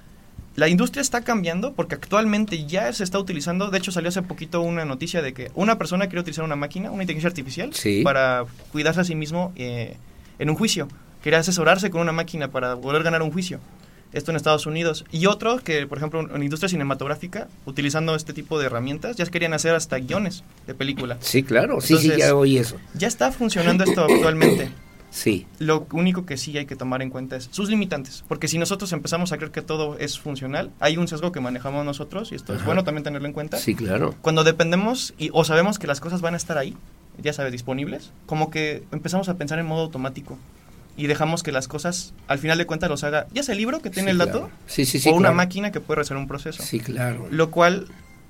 la 0.56 0.68
industria 0.68 1.02
está 1.02 1.22
cambiando 1.22 1.74
porque 1.74 1.96
actualmente 1.96 2.66
ya 2.66 2.94
se 2.94 3.04
está 3.04 3.18
utilizando, 3.18 3.72
de 3.72 3.78
hecho 3.80 3.92
salió 3.92 4.10
hace 4.10 4.22
poquito 4.22 4.62
una 4.62 4.86
noticia 4.86 5.22
de 5.24 5.34
que 5.34 5.52
una 5.56 5.80
persona 5.80 6.06
quiere 6.06 6.22
utilizar 6.22 6.46
una 6.46 6.56
máquina, 6.56 6.92
una 6.92 7.04
inteligencia 7.04 7.30
artificial, 7.30 7.72
para 8.04 8.46
cuidarse 8.72 9.02
a 9.02 9.04
sí 9.04 9.16
mismo 9.16 9.52
eh, 9.56 9.98
en 10.38 10.50
un 10.52 10.56
juicio. 10.56 10.88
Quería 11.24 11.40
asesorarse 11.40 11.90
con 11.90 12.02
una 12.02 12.12
máquina 12.12 12.50
para 12.50 12.76
poder 12.76 13.02
ganar 13.02 13.22
un 13.22 13.32
juicio. 13.32 13.60
Esto 14.12 14.32
en 14.32 14.38
Estados 14.38 14.66
Unidos. 14.66 15.06
Y 15.10 15.26
otro 15.26 15.58
que, 15.58 15.88
por 15.88 15.98
ejemplo, 15.98 16.20
en 16.36 16.44
industria 16.44 16.68
cinematográfica, 16.68 17.48
utilizando 17.66 18.14
este 18.14 18.34
tipo 18.34 18.60
de 18.60 18.66
herramientas, 18.66 19.16
ya 19.16 19.26
querían 19.26 19.54
hacer 19.54 19.74
hasta 19.74 19.98
guiones 19.98 20.44
de 20.68 20.76
película. 20.76 21.18
Sí, 21.22 21.42
claro, 21.42 21.80
sí, 21.80 21.98
sí, 21.98 22.12
ya 22.18 22.36
oí 22.36 22.58
eso. 22.58 22.76
Ya 22.94 23.08
está 23.08 23.32
funcionando 23.32 23.86
esto 23.86 24.04
actualmente. 24.04 24.70
Sí. 25.14 25.46
Lo 25.60 25.86
único 25.92 26.26
que 26.26 26.38
sí 26.38 26.58
hay 26.58 26.66
que 26.66 26.76
tomar 26.76 27.04
en 27.04 27.12
cuenta 27.12 27.36
es 27.36 27.48
sus 27.52 27.70
limitantes, 27.70 28.24
porque 28.28 28.48
si 28.48 28.58
nosotros 28.58 28.92
empezamos 28.94 29.32
a 29.32 29.38
creer 29.38 29.52
que 29.52 29.62
todo 29.62 29.96
es 30.00 30.18
funcional, 30.18 30.72
hay 30.80 30.98
un 30.98 31.08
sesgo 31.08 31.32
que 31.32 31.40
manejamos 31.40 31.86
nosotros 31.86 32.32
y 32.32 32.36
esto 32.36 32.56
es 32.56 32.66
bueno 32.66 32.84
también 32.84 33.04
tenerlo 33.04 33.28
en 33.28 33.34
cuenta. 33.34 33.58
Sí, 33.58 33.76
claro. 33.76 34.16
Cuando 34.24 34.44
dependemos 34.44 35.14
y, 35.20 35.30
o 35.32 35.44
sabemos 35.44 35.78
que 35.78 35.86
las 35.86 36.00
cosas 36.00 36.22
van 36.22 36.34
a 36.34 36.38
estar 36.38 36.58
ahí, 36.58 36.76
ya 37.22 37.32
sabes, 37.32 37.52
disponibles, 37.52 38.12
como 38.26 38.50
que 38.50 38.86
empezamos 38.92 39.30
a 39.30 39.38
pensar 39.38 39.60
en 39.60 39.68
modo 39.68 39.84
automático 39.84 40.40
y 40.96 41.08
dejamos 41.08 41.44
que 41.44 41.52
las 41.52 41.68
cosas 41.68 42.14
al 42.28 42.40
final 42.40 42.58
de 42.58 42.66
cuentas 42.66 42.90
los 42.90 43.04
haga 43.04 43.28
ya 43.34 43.42
sea 43.44 43.54
el 43.54 43.60
libro 43.60 43.82
que 43.82 43.90
tiene 43.90 44.12
el 44.12 44.20
dato 44.20 44.52
sí, 44.68 44.86
sí, 44.86 45.00
sí, 45.00 45.10
o 45.10 45.16
una 45.16 45.32
máquina 45.32 45.72
que 45.72 45.80
puede 45.80 46.00
resolver 46.00 46.22
un 46.22 46.28
proceso. 46.28 46.62
Sí, 46.64 46.80
claro. 46.80 47.28
Lo 47.32 47.50
cual 47.50 47.88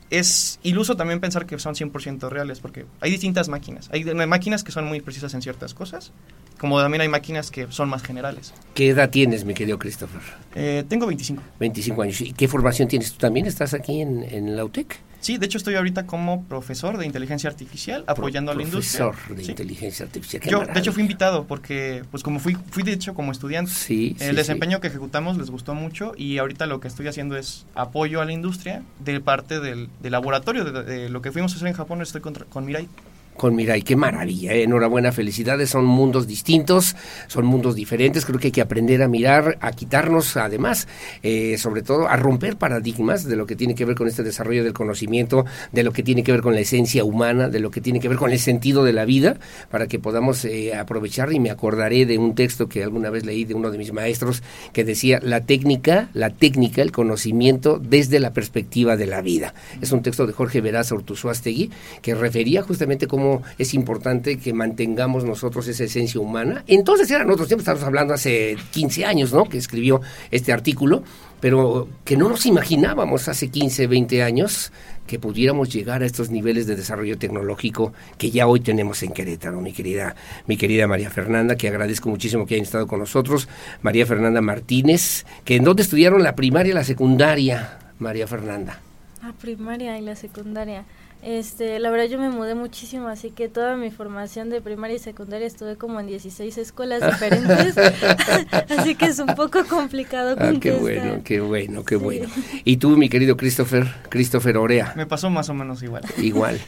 es 0.10 0.60
iluso 0.62 0.96
también 0.96 1.20
pensar 1.20 1.46
que 1.48 1.58
son 1.58 1.74
100% 1.74 2.30
reales, 2.30 2.60
porque 2.60 2.86
hay 3.02 3.10
distintas 3.10 3.50
máquinas. 3.50 3.90
Hay 3.92 4.04
máquinas 4.06 4.64
que 4.64 4.72
son 4.72 4.86
muy 4.86 5.02
precisas 5.02 5.34
en 5.34 5.42
ciertas 5.42 5.74
cosas, 5.74 6.12
como 6.58 6.80
también 6.80 7.02
hay 7.02 7.10
máquinas 7.10 7.52
que 7.52 7.68
son 7.72 7.90
más 7.90 8.04
generales. 8.04 8.54
¿Qué 8.74 8.90
edad 8.90 9.10
tienes, 9.10 9.46
mi 9.46 9.54
querido 9.54 9.78
Christopher? 9.80 10.22
Eh, 10.56 10.84
tengo 10.88 11.08
25. 11.08 11.42
25 11.60 12.02
años. 12.02 12.22
¿Y 12.22 12.34
qué 12.34 12.48
formación 12.48 12.88
tienes 12.88 13.12
tú 13.12 13.18
también? 13.18 13.46
¿Estás 13.46 13.74
aquí 13.74 14.02
en, 14.02 14.24
en 14.24 14.56
la 14.56 14.66
UTEC? 14.66 15.00
Sí, 15.24 15.38
de 15.38 15.46
hecho 15.46 15.58
estoy 15.58 15.76
ahorita 15.76 16.06
como 16.06 16.44
profesor 16.44 16.98
de 16.98 17.06
inteligencia 17.06 17.50
artificial 17.50 18.04
apoyando 18.08 18.52
a 18.52 18.56
la 18.56 18.62
industria. 18.62 19.12
Profesor 19.12 19.38
de 19.38 19.44
inteligencia 19.44 20.06
artificial. 20.06 20.44
Yo, 20.44 20.66
de 20.66 20.78
hecho, 20.78 20.92
fui 20.92 21.02
invitado 21.02 21.46
porque, 21.46 22.04
pues 22.12 22.24
como 22.24 22.42
fui, 22.42 22.58
fui 22.72 22.84
de 22.84 22.92
hecho 22.92 23.14
como 23.14 23.32
estudiante. 23.32 23.72
Sí, 23.72 24.18
el 24.20 24.36
desempeño 24.36 24.82
que 24.82 24.88
ejecutamos 24.88 25.38
les 25.38 25.50
gustó 25.50 25.76
mucho 25.76 26.12
y 26.18 26.40
ahorita 26.40 26.66
lo 26.66 26.82
que 26.82 26.90
estoy 26.90 27.08
haciendo 27.08 27.38
es 27.38 27.66
apoyo 27.74 28.20
a 28.20 28.26
la 28.26 28.34
industria 28.34 28.84
de 29.00 29.22
parte 29.22 29.62
del, 29.62 29.88
laboratorio, 30.02 30.66
de, 30.66 31.08
lo 31.08 31.22
que 31.22 31.32
fuimos 31.32 31.54
a 31.54 31.56
hacer 31.56 31.70
en 31.70 31.74
Japón, 31.74 32.02
estoy 32.02 32.20
con, 32.20 32.34
con 32.34 32.66
Mirai 32.66 32.90
con 33.36 33.56
Mirai. 33.56 33.82
Qué 33.82 33.96
maravilla, 33.96 34.54
¿eh? 34.54 34.64
enhorabuena, 34.64 35.12
felicidades. 35.12 35.70
Son 35.70 35.86
mundos 35.86 36.28
distintos, 36.28 36.96
son 37.28 37.46
mundos 37.46 37.76
diferentes. 37.76 38.26
Creo 38.26 38.40
que 38.40 38.48
hay 38.48 38.52
que 38.52 38.62
aprender 38.62 39.02
a 39.02 39.08
mirar, 39.08 39.58
a 39.62 39.72
quitarnos, 39.72 40.38
además, 40.38 40.88
eh, 41.22 41.58
sobre 41.58 41.82
todo, 41.82 42.08
a 42.08 42.16
romper 42.16 42.58
paradigmas 42.58 43.26
de 43.26 43.36
lo 43.36 43.46
que 43.46 43.56
tiene 43.56 43.76
que 43.76 43.86
ver 43.86 43.96
con 43.96 44.08
este 44.08 44.24
desarrollo 44.24 44.64
del 44.64 44.74
conocimiento, 44.74 45.46
de 45.72 45.84
lo 45.84 45.92
que 45.92 46.04
tiene 46.04 46.24
que 46.24 46.32
ver 46.32 46.42
con 46.42 46.54
la 46.54 46.62
esencia 46.62 47.04
humana, 47.04 47.50
de 47.50 47.60
lo 47.60 47.72
que 47.72 47.82
tiene 47.82 48.00
que 48.00 48.10
ver 48.10 48.18
con 48.18 48.32
el 48.32 48.40
sentido 48.40 48.84
de 48.84 48.94
la 48.94 49.06
vida, 49.06 49.38
para 49.70 49.88
que 49.88 50.00
podamos 50.00 50.46
eh, 50.46 50.76
aprovechar. 50.76 51.32
Y 51.34 51.40
me 51.40 51.50
acordaré 51.50 52.06
de 52.06 52.18
un 52.18 52.36
texto 52.36 52.68
que 52.68 52.84
alguna 52.84 53.10
vez 53.10 53.26
leí 53.26 53.46
de 53.46 53.54
uno 53.54 53.72
de 53.72 53.78
mis 53.78 53.94
maestros 53.94 54.44
que 54.74 54.84
decía: 54.84 55.20
la 55.22 55.42
técnica, 55.42 56.10
la 56.14 56.30
técnica, 56.30 56.82
el 56.82 56.92
conocimiento 56.92 57.80
desde 57.80 58.20
la 58.20 58.32
perspectiva 58.32 58.98
de 58.98 59.08
la 59.08 59.22
vida. 59.22 59.54
Es 59.82 59.92
un 59.92 60.02
texto 60.02 60.28
de 60.28 60.34
Jorge 60.34 60.62
Veraza 60.62 60.96
Ortuzuastegui 60.96 61.72
que 62.02 62.16
refería 62.16 62.62
justamente 62.62 63.08
cómo 63.08 63.23
es 63.58 63.74
importante 63.74 64.38
que 64.38 64.54
mantengamos 64.54 65.24
nosotros 65.24 65.68
esa 65.68 65.84
esencia 65.84 66.20
humana. 66.20 66.64
Entonces 66.68 67.10
eran 67.12 67.30
otros 67.30 67.48
tiempos, 67.48 67.64
estamos 67.64 67.84
hablando 67.84 68.14
hace 68.14 68.58
15 68.72 69.06
años, 69.06 69.34
¿no? 69.34 69.46
Que 69.46 69.58
escribió 69.58 70.02
este 70.32 70.54
artículo, 70.54 71.04
pero 71.40 71.88
que 72.06 72.16
no 72.16 72.30
nos 72.30 72.46
imaginábamos 72.46 73.28
hace 73.28 73.50
15, 73.50 73.88
20 73.88 74.24
años 74.24 74.72
que 75.08 75.20
pudiéramos 75.20 75.70
llegar 75.70 76.02
a 76.02 76.06
estos 76.06 76.30
niveles 76.30 76.68
de 76.68 76.76
desarrollo 76.76 77.18
tecnológico 77.18 77.94
que 78.18 78.32
ya 78.32 78.48
hoy 78.48 78.62
tenemos 78.62 79.04
en 79.04 79.12
Querétaro, 79.12 79.60
mi 79.60 79.74
querida, 79.74 80.16
mi 80.48 80.56
querida 80.56 80.88
María 80.88 81.10
Fernanda, 81.10 81.56
que 81.56 81.68
agradezco 81.68 82.10
muchísimo 82.10 82.46
que 82.46 82.56
hayan 82.56 82.64
estado 82.64 82.88
con 82.88 83.00
nosotros, 83.00 83.50
María 83.82 84.06
Fernanda 84.06 84.42
Martínez, 84.42 85.26
que 85.44 85.58
en 85.58 85.64
dónde 85.64 85.84
estudiaron 85.84 86.24
la 86.24 86.36
primaria 86.36 86.72
y 86.72 86.76
la 86.76 86.84
secundaria, 86.84 87.78
María 88.00 88.28
Fernanda. 88.28 88.80
La 89.22 89.34
primaria 89.34 89.98
y 89.98 90.02
la 90.02 90.16
secundaria. 90.16 90.86
Este, 91.24 91.80
la 91.80 91.90
verdad 91.90 92.08
yo 92.08 92.20
me 92.20 92.30
mudé 92.30 92.54
muchísimo, 92.54 93.08
así 93.08 93.32
que 93.32 93.48
toda 93.48 93.78
mi 93.78 93.92
formación 93.92 94.50
de 94.50 94.60
primaria 94.60 94.98
y 94.98 95.00
secundaria 95.00 95.48
estuve 95.48 95.78
como 95.78 96.02
en 96.02 96.08
16 96.08 96.58
escuelas 96.58 97.02
diferentes, 97.12 97.78
así 98.78 98.96
que 98.96 99.06
es 99.06 99.20
un 99.20 99.34
poco 99.34 99.64
complicado 99.64 100.36
ah, 100.38 100.52
qué 100.60 100.74
bueno, 100.74 101.22
qué 101.24 101.40
bueno, 101.40 101.86
qué 101.86 101.96
bueno. 101.96 102.28
Y 102.66 102.76
tú, 102.76 102.98
mi 102.98 103.08
querido 103.08 103.38
Christopher, 103.38 103.88
Christopher 104.10 104.58
Orea. 104.58 104.94
Me 104.98 105.06
pasó 105.06 105.30
más 105.30 105.48
o 105.48 105.54
menos 105.54 105.82
igual. 105.82 106.04
Igual. 106.18 106.60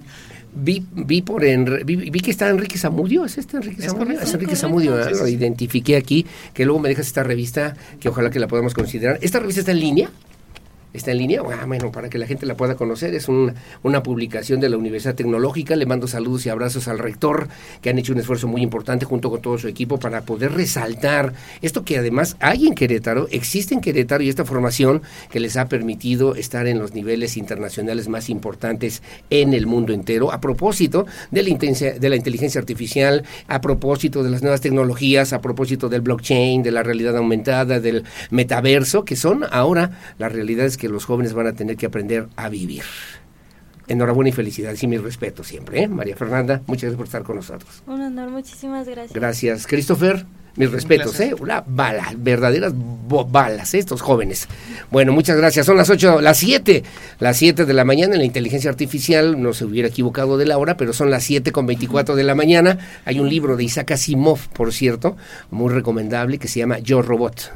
vi, 0.54 0.82
vi 0.90 1.20
por 1.20 1.42
vi, 1.84 2.20
que 2.20 2.30
está 2.30 2.48
Enrique 2.48 2.78
Zamudio, 2.78 3.26
¿es 3.26 3.36
este 3.36 3.58
Enrique 3.58 3.82
Zamudio? 3.82 4.20
Es 4.22 4.32
Enrique 4.32 4.56
Zamudio, 4.56 4.96
lo 4.96 5.28
identifiqué 5.28 5.96
aquí, 5.96 6.24
que 6.54 6.64
luego 6.64 6.80
me 6.80 6.88
dejas 6.88 7.08
esta 7.08 7.24
revista, 7.24 7.76
que 8.00 8.08
ojalá 8.08 8.30
que 8.30 8.40
la 8.40 8.48
podamos 8.48 8.72
considerar. 8.72 9.18
¿Esta 9.20 9.38
revista 9.38 9.60
está 9.60 9.72
en 9.72 9.80
línea? 9.80 10.10
Está 10.92 11.12
en 11.12 11.18
línea, 11.18 11.42
ah, 11.44 11.64
bueno, 11.66 11.92
para 11.92 12.08
que 12.08 12.18
la 12.18 12.26
gente 12.26 12.46
la 12.46 12.56
pueda 12.56 12.74
conocer, 12.74 13.14
es 13.14 13.28
una 13.28 14.02
publicación 14.02 14.60
de 14.60 14.68
la 14.68 14.76
Universidad 14.76 15.14
Tecnológica, 15.14 15.76
le 15.76 15.86
mando 15.86 16.08
saludos 16.08 16.46
y 16.46 16.48
abrazos 16.48 16.88
al 16.88 16.98
rector, 16.98 17.48
que 17.82 17.90
han 17.90 17.98
hecho 17.98 18.12
un 18.12 18.20
esfuerzo 18.20 18.48
muy 18.48 18.62
importante 18.62 19.04
junto 19.04 19.30
con 19.30 19.42
todo 19.42 19.58
su 19.58 19.68
equipo 19.68 19.98
para 19.98 20.22
poder 20.22 20.52
resaltar 20.52 21.34
esto 21.62 21.84
que 21.84 21.98
además 21.98 22.36
hay 22.40 22.66
en 22.66 22.74
Querétaro, 22.74 23.28
existe 23.30 23.74
en 23.74 23.80
Querétaro 23.80 24.22
y 24.22 24.28
esta 24.28 24.44
formación 24.44 25.02
que 25.30 25.40
les 25.40 25.56
ha 25.56 25.68
permitido 25.68 26.34
estar 26.34 26.66
en 26.66 26.78
los 26.78 26.94
niveles 26.94 27.36
internacionales 27.36 28.08
más 28.08 28.30
importantes 28.30 29.02
en 29.30 29.54
el 29.54 29.66
mundo 29.66 29.92
entero, 29.92 30.32
a 30.32 30.40
propósito 30.40 31.06
de 31.30 31.42
la 31.42 32.16
inteligencia 32.16 32.60
artificial, 32.60 33.24
a 33.46 33.60
propósito 33.60 34.22
de 34.22 34.30
las 34.30 34.42
nuevas 34.42 34.60
tecnologías, 34.60 35.32
a 35.32 35.40
propósito 35.40 35.88
del 35.88 36.00
blockchain, 36.00 36.62
de 36.62 36.70
la 36.70 36.82
realidad 36.82 37.16
aumentada, 37.16 37.80
del 37.80 38.04
metaverso, 38.30 39.04
que 39.04 39.16
son 39.16 39.44
ahora 39.50 39.90
las 40.18 40.32
realidades 40.32 40.77
que 40.78 40.88
los 40.88 41.04
jóvenes 41.04 41.34
van 41.34 41.48
a 41.48 41.52
tener 41.52 41.76
que 41.76 41.86
aprender 41.86 42.28
a 42.36 42.48
vivir. 42.48 42.84
Enhorabuena 43.86 44.30
y 44.30 44.32
felicidades 44.32 44.82
y 44.82 44.86
mi 44.86 44.98
respeto 44.98 45.44
siempre, 45.44 45.82
¿eh? 45.82 45.88
María 45.88 46.16
Fernanda, 46.16 46.62
muchas 46.66 46.84
gracias 46.84 46.96
por 46.96 47.06
estar 47.06 47.22
con 47.22 47.36
nosotros. 47.36 47.82
Un 47.86 48.00
honor, 48.00 48.30
muchísimas 48.30 48.86
gracias. 48.86 49.12
Gracias, 49.12 49.66
Christopher. 49.66 50.26
Mis 50.58 50.72
respetos, 50.72 51.20
¿eh? 51.20 51.34
Una 51.38 51.62
bala, 51.64 52.12
verdaderas 52.16 52.72
balas, 52.74 53.74
¿eh? 53.74 53.78
estos 53.78 54.02
jóvenes. 54.02 54.48
Bueno, 54.90 55.12
muchas 55.12 55.36
gracias. 55.36 55.64
Son 55.64 55.76
las 55.76 55.88
8, 55.88 56.20
las 56.20 56.36
7, 56.38 56.82
las 57.20 57.36
7 57.36 57.64
de 57.64 57.72
la 57.72 57.84
mañana 57.84 58.14
en 58.14 58.18
la 58.18 58.24
inteligencia 58.24 58.68
artificial. 58.68 59.40
No 59.40 59.54
se 59.54 59.64
hubiera 59.64 59.86
equivocado 59.86 60.36
de 60.36 60.46
la 60.46 60.58
hora, 60.58 60.76
pero 60.76 60.92
son 60.92 61.10
las 61.12 61.22
7 61.22 61.52
con 61.52 61.66
24 61.66 62.16
de 62.16 62.24
la 62.24 62.34
mañana. 62.34 62.76
Hay 63.04 63.20
un 63.20 63.28
libro 63.28 63.56
de 63.56 63.62
Isaac 63.62 63.92
Asimov, 63.92 64.48
por 64.48 64.72
cierto, 64.72 65.16
muy 65.52 65.72
recomendable, 65.72 66.38
que 66.38 66.48
se 66.48 66.58
llama 66.58 66.80
Yo 66.80 67.02
Robot. 67.02 67.52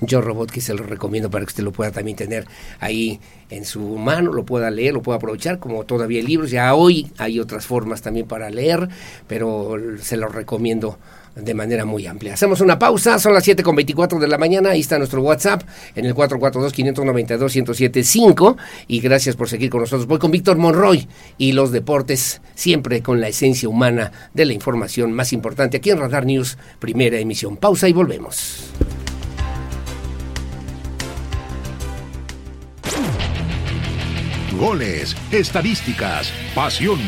Yo 0.00 0.20
Robot, 0.20 0.50
que 0.50 0.60
se 0.60 0.74
lo 0.74 0.82
recomiendo 0.82 1.30
para 1.30 1.44
que 1.44 1.50
usted 1.50 1.62
lo 1.62 1.70
pueda 1.72 1.92
también 1.92 2.16
tener 2.16 2.46
ahí 2.80 3.20
en 3.50 3.64
su 3.64 3.96
mano, 3.96 4.32
lo 4.32 4.44
pueda 4.44 4.68
leer, 4.70 4.94
lo 4.94 5.02
pueda 5.02 5.18
aprovechar, 5.18 5.60
como 5.60 5.84
todavía 5.84 6.20
hay 6.20 6.26
libros, 6.26 6.50
ya 6.50 6.74
hoy 6.74 7.12
hay 7.18 7.38
otras 7.38 7.66
formas 7.66 8.02
también 8.02 8.26
para 8.26 8.50
leer, 8.50 8.88
pero 9.28 9.76
se 10.00 10.16
lo 10.16 10.26
recomiendo 10.28 10.98
de 11.36 11.54
manera 11.54 11.84
muy 11.84 12.06
amplia. 12.06 12.34
Hacemos 12.34 12.60
una 12.60 12.78
pausa, 12.78 13.18
son 13.18 13.34
las 13.34 13.42
7 13.44 13.62
con 13.62 13.76
24 13.76 14.18
de 14.18 14.28
la 14.28 14.38
mañana, 14.38 14.70
ahí 14.70 14.80
está 14.80 14.96
nuestro 14.98 15.20
WhatsApp 15.22 15.62
en 15.94 16.06
el 16.06 16.14
442-592-1075 16.14 18.56
y 18.88 19.00
gracias 19.00 19.36
por 19.36 19.48
seguir 19.48 19.70
con 19.70 19.80
nosotros. 19.80 20.06
Voy 20.06 20.18
con 20.18 20.30
Víctor 20.30 20.58
Monroy 20.58 21.08
y 21.38 21.52
los 21.52 21.72
deportes, 21.72 22.42
siempre 22.54 23.02
con 23.02 23.20
la 23.20 23.28
esencia 23.28 23.68
humana 23.68 24.12
de 24.32 24.44
la 24.44 24.52
información 24.52 25.12
más 25.12 25.32
importante 25.32 25.78
aquí 25.78 25.90
en 25.90 25.98
Radar 25.98 26.24
News, 26.26 26.56
primera 26.78 27.18
emisión. 27.18 27.56
Pausa 27.56 27.88
y 27.88 27.92
volvemos. 27.92 28.73
Goles, 34.58 35.16
estadísticas, 35.30 36.32
pasión, 36.54 37.00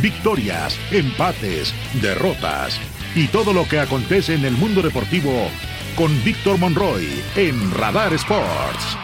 victorias, 0.00 0.76
empates, 0.90 1.72
derrotas 2.00 2.78
y 3.14 3.28
todo 3.28 3.52
lo 3.52 3.68
que 3.68 3.78
acontece 3.78 4.34
en 4.34 4.44
el 4.44 4.52
mundo 4.52 4.82
deportivo 4.82 5.48
con 5.96 6.24
Víctor 6.24 6.58
Monroy 6.58 7.22
en 7.36 7.70
Radar 7.72 8.12
Sports. 8.14 8.96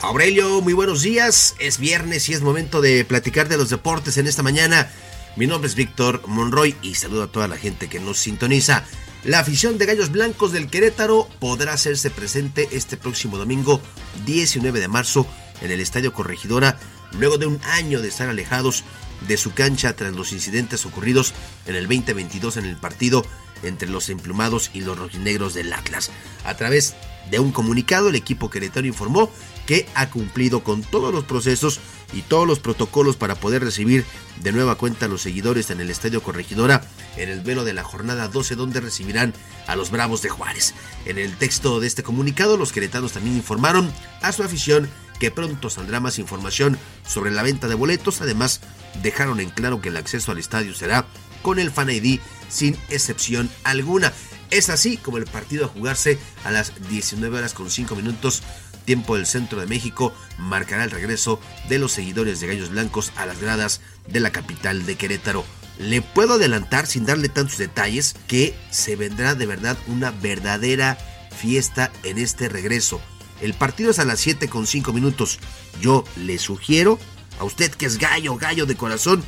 Aurelio, 0.00 0.60
muy 0.60 0.72
buenos 0.72 1.02
días. 1.02 1.54
Es 1.58 1.78
viernes 1.78 2.28
y 2.28 2.34
es 2.34 2.42
momento 2.42 2.80
de 2.80 3.04
platicar 3.04 3.48
de 3.48 3.56
los 3.56 3.70
deportes 3.70 4.18
en 4.18 4.26
esta 4.26 4.42
mañana. 4.42 4.90
Mi 5.36 5.46
nombre 5.46 5.68
es 5.68 5.74
Víctor 5.74 6.22
Monroy 6.26 6.76
y 6.82 6.94
saludo 6.94 7.24
a 7.24 7.32
toda 7.32 7.48
la 7.48 7.56
gente 7.56 7.88
que 7.88 8.00
nos 8.00 8.18
sintoniza. 8.18 8.84
La 9.24 9.38
afición 9.38 9.78
de 9.78 9.86
Gallos 9.86 10.10
Blancos 10.10 10.52
del 10.52 10.68
Querétaro 10.68 11.28
podrá 11.40 11.72
hacerse 11.72 12.10
presente 12.10 12.68
este 12.72 12.98
próximo 12.98 13.38
domingo 13.38 13.80
19 14.26 14.80
de 14.80 14.88
marzo 14.88 15.26
en 15.60 15.70
el 15.70 15.80
Estadio 15.80 16.12
Corregidora 16.12 16.78
luego 17.18 17.38
de 17.38 17.46
un 17.46 17.60
año 17.64 18.00
de 18.00 18.08
estar 18.08 18.28
alejados 18.28 18.84
de 19.28 19.36
su 19.36 19.52
cancha 19.54 19.94
tras 19.94 20.12
los 20.14 20.32
incidentes 20.32 20.84
ocurridos 20.86 21.34
en 21.66 21.76
el 21.76 21.84
2022 21.84 22.56
en 22.56 22.66
el 22.66 22.76
partido 22.76 23.24
entre 23.62 23.88
los 23.88 24.10
emplumados 24.10 24.70
y 24.74 24.80
los 24.80 24.98
rojinegros 24.98 25.54
del 25.54 25.72
Atlas. 25.72 26.10
A 26.44 26.54
través 26.54 26.94
de 27.30 27.38
un 27.38 27.52
comunicado, 27.52 28.08
el 28.10 28.16
equipo 28.16 28.50
queretano 28.50 28.86
informó 28.86 29.30
que 29.66 29.86
ha 29.94 30.10
cumplido 30.10 30.62
con 30.62 30.82
todos 30.82 31.12
los 31.12 31.24
procesos 31.24 31.80
y 32.12 32.20
todos 32.22 32.46
los 32.46 32.60
protocolos 32.60 33.16
para 33.16 33.34
poder 33.34 33.64
recibir 33.64 34.04
de 34.42 34.52
nueva 34.52 34.76
cuenta 34.76 35.06
a 35.06 35.08
los 35.08 35.22
seguidores 35.22 35.70
en 35.70 35.80
el 35.80 35.90
Estadio 35.90 36.22
Corregidora 36.22 36.86
en 37.16 37.30
el 37.30 37.40
velo 37.40 37.64
de 37.64 37.72
la 37.72 37.82
jornada 37.82 38.28
12 38.28 38.56
donde 38.56 38.80
recibirán 38.80 39.32
a 39.66 39.74
los 39.74 39.90
Bravos 39.90 40.20
de 40.20 40.28
Juárez. 40.28 40.74
En 41.06 41.18
el 41.18 41.36
texto 41.36 41.80
de 41.80 41.86
este 41.86 42.02
comunicado 42.02 42.56
los 42.58 42.72
queretanos 42.72 43.12
también 43.12 43.36
informaron 43.36 43.90
a 44.20 44.32
su 44.32 44.42
afición 44.42 44.88
que 45.18 45.30
pronto 45.30 45.70
saldrá 45.70 46.00
más 46.00 46.18
información 46.18 46.78
sobre 47.06 47.30
la 47.30 47.42
venta 47.42 47.68
de 47.68 47.74
boletos, 47.74 48.20
además 48.20 48.60
dejaron 49.02 49.40
en 49.40 49.50
claro 49.50 49.80
que 49.80 49.88
el 49.88 49.96
acceso 49.96 50.32
al 50.32 50.38
estadio 50.38 50.74
será 50.74 51.06
con 51.42 51.58
el 51.58 51.70
Fan 51.70 51.90
ID 51.90 52.20
sin 52.48 52.76
excepción 52.90 53.50
alguna. 53.64 54.12
Es 54.50 54.70
así 54.70 54.96
como 54.96 55.18
el 55.18 55.24
partido 55.24 55.64
a 55.64 55.68
jugarse 55.68 56.18
a 56.44 56.50
las 56.50 56.72
19 56.88 57.38
horas 57.38 57.54
con 57.54 57.70
5 57.70 57.96
minutos 57.96 58.42
tiempo 58.84 59.16
del 59.16 59.26
centro 59.26 59.60
de 59.60 59.66
México 59.66 60.14
marcará 60.38 60.84
el 60.84 60.90
regreso 60.90 61.40
de 61.68 61.78
los 61.78 61.92
seguidores 61.92 62.40
de 62.40 62.46
Gallos 62.46 62.70
Blancos 62.70 63.12
a 63.16 63.26
las 63.26 63.40
gradas 63.40 63.80
de 64.06 64.20
la 64.20 64.30
capital 64.30 64.86
de 64.86 64.96
Querétaro. 64.96 65.44
Le 65.78 66.02
puedo 66.02 66.34
adelantar 66.34 66.86
sin 66.86 67.04
darle 67.04 67.28
tantos 67.28 67.58
detalles 67.58 68.14
que 68.28 68.54
se 68.70 68.94
vendrá 68.94 69.34
de 69.34 69.46
verdad 69.46 69.76
una 69.88 70.10
verdadera 70.12 70.96
fiesta 71.36 71.90
en 72.04 72.18
este 72.18 72.48
regreso. 72.48 73.00
El 73.44 73.52
partido 73.52 73.90
es 73.90 73.98
a 73.98 74.06
las 74.06 74.20
7 74.20 74.48
con 74.48 74.66
5 74.66 74.94
minutos. 74.94 75.38
Yo 75.78 76.04
le 76.16 76.38
sugiero 76.38 76.98
a 77.38 77.44
usted 77.44 77.70
que 77.70 77.84
es 77.84 77.98
gallo, 77.98 78.38
gallo 78.38 78.64
de 78.64 78.74
corazón, 78.74 79.22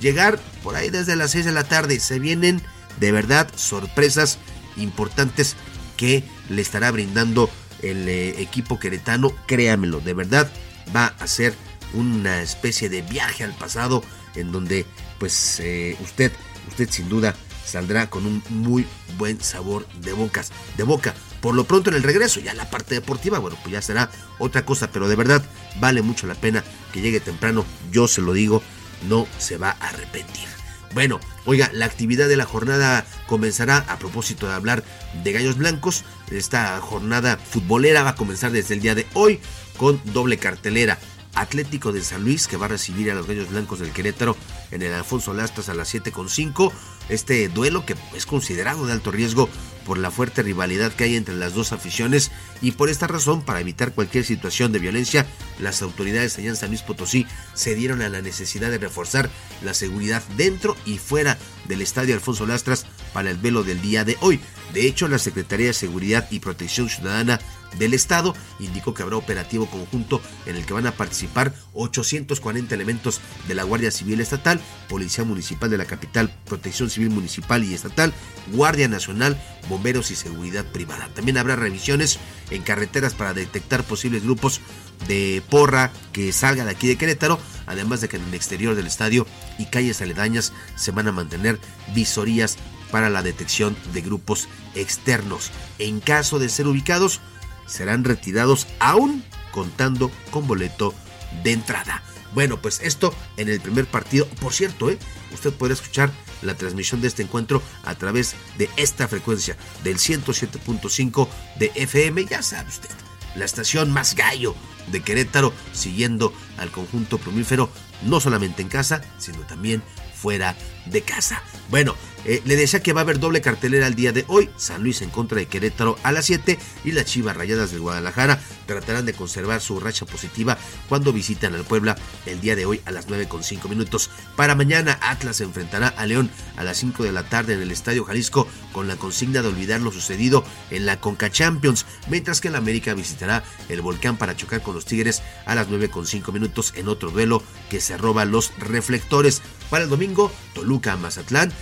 llegar 0.00 0.38
por 0.62 0.76
ahí 0.76 0.88
desde 0.88 1.16
las 1.16 1.32
6 1.32 1.46
de 1.46 1.50
la 1.50 1.64
tarde. 1.64 1.98
Se 1.98 2.20
vienen 2.20 2.62
de 3.00 3.10
verdad 3.10 3.50
sorpresas 3.56 4.38
importantes 4.76 5.56
que 5.96 6.22
le 6.48 6.62
estará 6.62 6.92
brindando 6.92 7.50
el 7.82 8.08
eh, 8.08 8.40
equipo 8.40 8.78
queretano. 8.78 9.32
Créamelo, 9.48 9.98
de 9.98 10.14
verdad 10.14 10.48
va 10.94 11.06
a 11.18 11.26
ser 11.26 11.52
una 11.92 12.42
especie 12.42 12.88
de 12.88 13.02
viaje 13.02 13.42
al 13.42 13.56
pasado 13.56 14.04
en 14.36 14.52
donde 14.52 14.86
pues 15.18 15.58
eh, 15.58 15.96
usted, 16.04 16.30
usted 16.68 16.88
sin 16.88 17.08
duda 17.08 17.34
saldrá 17.64 18.08
con 18.08 18.26
un 18.26 18.44
muy 18.48 18.86
buen 19.18 19.40
sabor 19.40 19.88
de 20.02 20.12
bocas, 20.12 20.52
de 20.76 20.84
boca. 20.84 21.16
Por 21.46 21.54
lo 21.54 21.62
pronto 21.62 21.90
en 21.90 21.96
el 21.96 22.02
regreso, 22.02 22.40
ya 22.40 22.54
la 22.54 22.68
parte 22.68 22.96
deportiva, 22.96 23.38
bueno, 23.38 23.56
pues 23.62 23.72
ya 23.72 23.80
será 23.80 24.10
otra 24.40 24.64
cosa, 24.64 24.90
pero 24.90 25.06
de 25.06 25.14
verdad 25.14 25.44
vale 25.78 26.02
mucho 26.02 26.26
la 26.26 26.34
pena 26.34 26.64
que 26.92 27.00
llegue 27.00 27.20
temprano, 27.20 27.64
yo 27.92 28.08
se 28.08 28.20
lo 28.20 28.32
digo, 28.32 28.64
no 29.08 29.28
se 29.38 29.56
va 29.56 29.76
a 29.78 29.90
arrepentir. 29.90 30.48
Bueno, 30.92 31.20
oiga, 31.44 31.70
la 31.72 31.86
actividad 31.86 32.26
de 32.26 32.36
la 32.36 32.46
jornada 32.46 33.06
comenzará 33.28 33.84
a 33.86 33.96
propósito 33.96 34.48
de 34.48 34.54
hablar 34.54 34.82
de 35.22 35.32
gallos 35.32 35.56
blancos. 35.56 36.02
Esta 36.32 36.80
jornada 36.80 37.36
futbolera 37.36 38.02
va 38.02 38.10
a 38.10 38.16
comenzar 38.16 38.50
desde 38.50 38.74
el 38.74 38.80
día 38.80 38.96
de 38.96 39.06
hoy 39.14 39.38
con 39.76 40.00
doble 40.12 40.38
cartelera. 40.38 40.98
Atlético 41.36 41.92
de 41.92 42.02
San 42.02 42.24
Luis 42.24 42.48
que 42.48 42.56
va 42.56 42.66
a 42.66 42.70
recibir 42.70 43.08
a 43.12 43.14
los 43.14 43.28
Gallos 43.28 43.50
Blancos 43.50 43.78
del 43.78 43.92
Querétaro 43.92 44.36
en 44.70 44.82
el 44.82 44.92
Alfonso 44.92 45.32
Lastas 45.34 45.68
a 45.68 45.74
las 45.74 45.94
7.5. 45.94 46.72
Este 47.08 47.48
duelo 47.48 47.86
que 47.86 47.94
es 48.14 48.26
considerado 48.26 48.86
de 48.86 48.92
alto 48.92 49.10
riesgo 49.10 49.48
por 49.86 49.98
la 49.98 50.10
fuerte 50.10 50.42
rivalidad 50.42 50.92
que 50.92 51.04
hay 51.04 51.14
entre 51.14 51.36
las 51.36 51.54
dos 51.54 51.72
aficiones 51.72 52.32
y 52.60 52.72
por 52.72 52.90
esta 52.90 53.06
razón, 53.06 53.42
para 53.42 53.60
evitar 53.60 53.92
cualquier 53.92 54.24
situación 54.24 54.72
de 54.72 54.80
violencia, 54.80 55.26
las 55.60 55.80
autoridades 55.80 56.36
allá 56.36 56.48
en 56.48 56.56
San 56.56 56.70
Luis 56.70 56.82
Potosí 56.82 57.26
se 57.54 57.76
dieron 57.76 58.02
a 58.02 58.08
la 58.08 58.20
necesidad 58.20 58.70
de 58.70 58.78
reforzar 58.78 59.30
la 59.62 59.74
seguridad 59.74 60.22
dentro 60.36 60.76
y 60.84 60.98
fuera 60.98 61.38
del 61.68 61.82
Estadio 61.82 62.14
Alfonso 62.14 62.46
Lastras 62.46 62.84
para 63.12 63.30
el 63.30 63.36
velo 63.36 63.62
del 63.62 63.80
día 63.80 64.04
de 64.04 64.16
hoy. 64.20 64.40
De 64.74 64.86
hecho, 64.86 65.06
la 65.06 65.18
Secretaría 65.18 65.68
de 65.68 65.72
Seguridad 65.72 66.26
y 66.30 66.40
Protección 66.40 66.88
Ciudadana 66.88 67.40
del 67.78 67.94
Estado 67.94 68.34
indicó 68.58 68.94
que 68.94 69.02
habrá 69.02 69.16
operativo 69.16 69.66
conjunto 69.66 70.20
en 70.46 70.56
el 70.56 70.64
que 70.64 70.72
van 70.72 70.86
a 70.86 70.92
participar 70.92 71.54
840 71.74 72.74
elementos 72.74 73.20
de 73.48 73.54
la 73.54 73.64
Guardia 73.64 73.90
Civil 73.90 74.20
Estatal, 74.20 74.60
Policía 74.88 75.24
Municipal 75.24 75.70
de 75.70 75.78
la 75.78 75.84
Capital, 75.84 76.34
Protección 76.46 76.90
Civil 76.90 77.10
Municipal 77.10 77.64
y 77.64 77.74
Estatal, 77.74 78.12
Guardia 78.52 78.88
Nacional, 78.88 79.40
Bomberos 79.68 80.10
y 80.10 80.16
Seguridad 80.16 80.64
Privada. 80.64 81.08
También 81.14 81.38
habrá 81.38 81.56
revisiones 81.56 82.18
en 82.50 82.62
carreteras 82.62 83.14
para 83.14 83.34
detectar 83.34 83.84
posibles 83.84 84.22
grupos 84.22 84.60
de 85.08 85.42
porra 85.50 85.90
que 86.12 86.32
salgan 86.32 86.66
de 86.66 86.72
aquí 86.72 86.88
de 86.88 86.96
Querétaro, 86.96 87.38
además 87.66 88.00
de 88.00 88.08
que 88.08 88.16
en 88.16 88.24
el 88.24 88.34
exterior 88.34 88.74
del 88.74 88.86
estadio 88.86 89.26
y 89.58 89.66
calles 89.66 90.00
aledañas 90.00 90.52
se 90.76 90.92
van 90.92 91.08
a 91.08 91.12
mantener 91.12 91.60
visorías 91.94 92.56
para 92.90 93.10
la 93.10 93.22
detección 93.22 93.76
de 93.92 94.00
grupos 94.00 94.48
externos. 94.74 95.50
En 95.78 96.00
caso 96.00 96.38
de 96.38 96.48
ser 96.48 96.66
ubicados, 96.66 97.20
serán 97.66 98.04
retirados 98.04 98.66
aún 98.78 99.24
contando 99.50 100.10
con 100.30 100.46
boleto 100.46 100.94
de 101.42 101.52
entrada. 101.52 102.02
Bueno, 102.34 102.60
pues 102.60 102.80
esto 102.82 103.14
en 103.36 103.48
el 103.48 103.60
primer 103.60 103.86
partido. 103.86 104.26
Por 104.40 104.52
cierto, 104.52 104.90
¿eh? 104.90 104.98
usted 105.32 105.52
puede 105.52 105.74
escuchar 105.74 106.10
la 106.42 106.54
transmisión 106.54 107.00
de 107.00 107.08
este 107.08 107.22
encuentro 107.22 107.62
a 107.84 107.94
través 107.94 108.34
de 108.58 108.68
esta 108.76 109.08
frecuencia 109.08 109.56
del 109.82 109.96
107.5 109.96 111.28
de 111.58 111.72
FM. 111.74 112.26
Ya 112.26 112.42
sabe 112.42 112.68
usted, 112.68 112.90
la 113.36 113.44
estación 113.44 113.90
más 113.90 114.14
gallo 114.14 114.54
de 114.88 115.02
Querétaro, 115.02 115.52
siguiendo 115.72 116.32
al 116.58 116.70
conjunto 116.70 117.18
plumífero, 117.18 117.70
no 118.02 118.20
solamente 118.20 118.62
en 118.62 118.68
casa, 118.68 119.02
sino 119.18 119.38
también 119.46 119.82
fuera 120.14 120.54
de 120.86 121.02
casa. 121.02 121.42
Bueno, 121.70 121.94
eh, 122.28 122.42
le 122.44 122.56
decía 122.56 122.82
que 122.82 122.92
va 122.92 123.02
a 123.02 123.04
haber 123.04 123.20
doble 123.20 123.40
cartelera 123.40 123.86
el 123.86 123.94
día 123.94 124.12
de 124.12 124.24
hoy. 124.26 124.50
San 124.56 124.82
Luis 124.82 125.00
en 125.00 125.10
contra 125.10 125.38
de 125.38 125.46
Querétaro 125.46 125.96
a 126.02 126.10
las 126.10 126.26
7 126.26 126.58
y 126.84 126.90
las 126.90 127.04
Chivas 127.04 127.36
Rayadas 127.36 127.70
de 127.70 127.78
Guadalajara 127.78 128.40
tratarán 128.66 129.06
de 129.06 129.12
conservar 129.12 129.60
su 129.60 129.78
racha 129.78 130.06
positiva 130.06 130.58
cuando 130.88 131.12
visitan 131.12 131.54
al 131.54 131.64
Puebla 131.64 131.96
el 132.26 132.40
día 132.40 132.56
de 132.56 132.66
hoy 132.66 132.80
a 132.84 132.90
las 132.90 133.08
9 133.08 133.28
con 133.28 133.44
5 133.44 133.68
minutos. 133.68 134.10
Para 134.34 134.56
mañana 134.56 134.98
Atlas 135.02 135.40
enfrentará 135.40 135.86
a 135.86 136.04
León 136.04 136.28
a 136.56 136.64
las 136.64 136.78
5 136.78 137.04
de 137.04 137.12
la 137.12 137.28
tarde 137.28 137.54
en 137.54 137.62
el 137.62 137.70
Estadio 137.70 138.04
Jalisco 138.04 138.48
con 138.72 138.88
la 138.88 138.96
consigna 138.96 139.42
de 139.42 139.48
olvidar 139.48 139.80
lo 139.80 139.92
sucedido 139.92 140.44
en 140.72 140.84
la 140.84 141.00
Conca 141.00 141.30
Champions, 141.30 141.86
mientras 142.08 142.40
que 142.40 142.48
el 142.48 142.56
América 142.56 142.94
visitará 142.94 143.44
el 143.68 143.82
Volcán 143.82 144.16
para 144.16 144.36
chocar 144.36 144.62
con 144.62 144.74
los 144.74 144.84
Tigres 144.84 145.22
a 145.46 145.54
las 145.54 145.68
9 145.68 145.90
con 145.90 146.06
5 146.06 146.32
minutos 146.32 146.72
en 146.74 146.88
otro 146.88 147.12
duelo 147.12 147.40
que 147.70 147.80
se 147.80 147.96
roba 147.96 148.24
los 148.24 148.52
reflectores. 148.58 149.42
Para 149.70 149.84
el 149.84 149.90
domingo, 149.90 150.32
Toluca 150.54 150.96
Mazatlán 150.96 151.52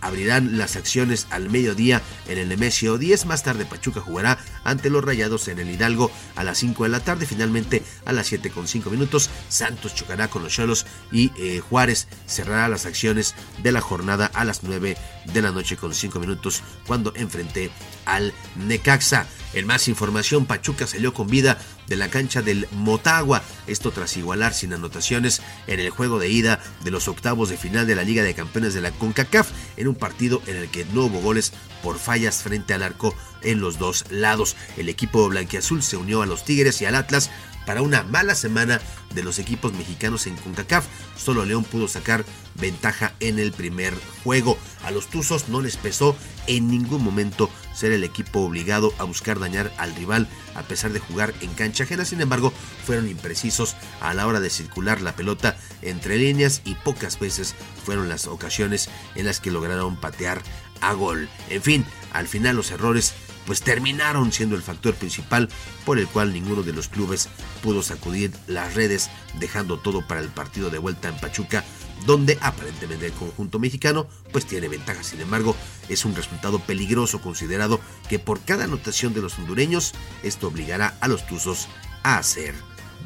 abrirán 0.00 0.58
las 0.58 0.76
acciones 0.76 1.26
al 1.30 1.50
mediodía 1.50 2.02
en 2.28 2.38
el 2.38 2.48
Nemesio 2.48 2.98
10. 2.98 3.26
Más 3.26 3.42
tarde 3.42 3.64
Pachuca 3.64 4.00
jugará 4.00 4.38
ante 4.64 4.90
los 4.90 5.04
Rayados 5.04 5.48
en 5.48 5.58
el 5.58 5.70
Hidalgo 5.70 6.10
a 6.36 6.44
las 6.44 6.58
5 6.58 6.84
de 6.84 6.90
la 6.90 7.00
tarde. 7.00 7.26
Finalmente 7.26 7.82
a 8.04 8.12
las 8.12 8.26
7 8.26 8.50
con 8.50 8.68
5 8.68 8.90
minutos 8.90 9.30
Santos 9.48 9.94
chocará 9.94 10.28
con 10.28 10.42
los 10.42 10.52
Cholos 10.52 10.86
y 11.12 11.32
eh, 11.36 11.60
Juárez 11.60 12.08
cerrará 12.26 12.68
las 12.68 12.86
acciones 12.86 13.34
de 13.62 13.72
la 13.72 13.80
jornada 13.80 14.30
a 14.34 14.44
las 14.44 14.62
9 14.62 14.96
de 15.32 15.42
la 15.42 15.50
noche 15.50 15.76
con 15.76 15.94
5 15.94 16.18
minutos 16.20 16.62
cuando 16.86 17.12
enfrente 17.16 17.70
al 18.04 18.32
Necaxa. 18.56 19.26
En 19.54 19.66
más 19.66 19.88
información, 19.88 20.46
Pachuca 20.46 20.86
salió 20.86 21.14
con 21.14 21.28
vida 21.28 21.58
de 21.86 21.96
la 21.96 22.08
cancha 22.08 22.42
del 22.42 22.68
Motagua, 22.72 23.42
esto 23.66 23.90
tras 23.90 24.16
igualar 24.16 24.52
sin 24.52 24.74
anotaciones 24.74 25.40
en 25.66 25.80
el 25.80 25.90
juego 25.90 26.18
de 26.18 26.28
ida 26.28 26.60
de 26.84 26.90
los 26.90 27.08
octavos 27.08 27.48
de 27.48 27.56
final 27.56 27.86
de 27.86 27.94
la 27.94 28.04
Liga 28.04 28.22
de 28.22 28.34
Campeones 28.34 28.74
de 28.74 28.82
la 28.82 28.90
CONCACAF, 28.90 29.50
en 29.76 29.88
un 29.88 29.94
partido 29.94 30.42
en 30.46 30.56
el 30.56 30.70
que 30.70 30.84
no 30.86 31.04
hubo 31.04 31.20
goles 31.20 31.52
por 31.82 31.98
fallas 31.98 32.42
frente 32.42 32.74
al 32.74 32.82
arco 32.82 33.14
en 33.42 33.60
los 33.60 33.78
dos 33.78 34.04
lados. 34.10 34.56
El 34.76 34.88
equipo 34.88 35.28
blanquiazul 35.28 35.82
se 35.82 35.96
unió 35.96 36.22
a 36.22 36.26
los 36.26 36.44
Tigres 36.44 36.82
y 36.82 36.86
al 36.86 36.94
Atlas 36.94 37.30
para 37.68 37.82
una 37.82 38.02
mala 38.02 38.34
semana 38.34 38.80
de 39.14 39.22
los 39.22 39.38
equipos 39.38 39.74
mexicanos 39.74 40.26
en 40.26 40.36
CONCACAF. 40.36 40.86
Solo 41.18 41.44
León 41.44 41.64
pudo 41.64 41.86
sacar 41.86 42.24
ventaja 42.54 43.12
en 43.20 43.38
el 43.38 43.52
primer 43.52 43.92
juego. 44.24 44.56
A 44.84 44.90
los 44.90 45.08
Tuzos 45.08 45.50
no 45.50 45.60
les 45.60 45.76
pesó 45.76 46.16
en 46.46 46.68
ningún 46.68 47.04
momento 47.04 47.50
ser 47.74 47.92
el 47.92 48.04
equipo 48.04 48.40
obligado 48.40 48.94
a 48.96 49.04
buscar 49.04 49.38
dañar 49.38 49.70
al 49.76 49.94
rival 49.94 50.28
a 50.54 50.62
pesar 50.62 50.94
de 50.94 51.00
jugar 51.00 51.34
en 51.42 51.52
cancha 51.52 51.84
ajena. 51.84 52.06
Sin 52.06 52.22
embargo, 52.22 52.54
fueron 52.86 53.06
imprecisos 53.06 53.76
a 54.00 54.14
la 54.14 54.26
hora 54.26 54.40
de 54.40 54.48
circular 54.48 55.02
la 55.02 55.14
pelota 55.14 55.58
entre 55.82 56.16
líneas 56.16 56.62
y 56.64 56.74
pocas 56.74 57.18
veces 57.18 57.54
fueron 57.84 58.08
las 58.08 58.28
ocasiones 58.28 58.88
en 59.14 59.26
las 59.26 59.40
que 59.40 59.50
lograron 59.50 60.00
patear 60.00 60.40
a 60.80 60.94
gol. 60.94 61.28
En 61.50 61.60
fin, 61.60 61.84
al 62.14 62.28
final 62.28 62.56
los 62.56 62.70
errores 62.70 63.12
pues 63.48 63.62
terminaron 63.62 64.30
siendo 64.30 64.56
el 64.56 64.62
factor 64.62 64.94
principal 64.94 65.48
por 65.86 65.98
el 65.98 66.06
cual 66.06 66.34
ninguno 66.34 66.62
de 66.62 66.74
los 66.74 66.88
clubes 66.88 67.30
pudo 67.62 67.82
sacudir 67.82 68.30
las 68.46 68.74
redes, 68.74 69.08
dejando 69.40 69.78
todo 69.78 70.06
para 70.06 70.20
el 70.20 70.28
partido 70.28 70.68
de 70.68 70.76
vuelta 70.76 71.08
en 71.08 71.16
Pachuca, 71.16 71.64
donde 72.04 72.36
aparentemente 72.42 73.06
el 73.06 73.12
conjunto 73.12 73.58
mexicano 73.58 74.06
pues 74.32 74.44
tiene 74.44 74.68
ventaja. 74.68 75.02
Sin 75.02 75.22
embargo, 75.22 75.56
es 75.88 76.04
un 76.04 76.14
resultado 76.14 76.58
peligroso 76.58 77.22
considerado 77.22 77.80
que 78.10 78.18
por 78.18 78.38
cada 78.42 78.64
anotación 78.64 79.14
de 79.14 79.22
los 79.22 79.38
hondureños, 79.38 79.94
esto 80.22 80.48
obligará 80.48 80.98
a 81.00 81.08
los 81.08 81.26
Tuzos 81.26 81.68
a 82.02 82.18
hacer 82.18 82.54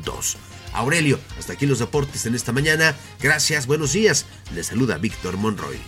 dos. 0.04 0.36
Aurelio. 0.72 1.20
Hasta 1.38 1.52
aquí 1.52 1.66
los 1.66 1.78
deportes 1.78 2.26
en 2.26 2.34
esta 2.34 2.50
mañana. 2.50 2.96
Gracias, 3.20 3.68
buenos 3.68 3.92
días. 3.92 4.26
Les 4.56 4.66
saluda 4.66 4.98
Víctor 4.98 5.36
Monroy. 5.36 5.78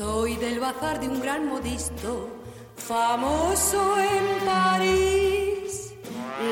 Soy 0.00 0.34
del 0.36 0.60
bazar 0.60 0.98
de 0.98 1.08
un 1.08 1.20
gran 1.20 1.46
modisto, 1.46 2.30
famoso 2.74 3.98
en 3.98 4.46
París. 4.46 5.92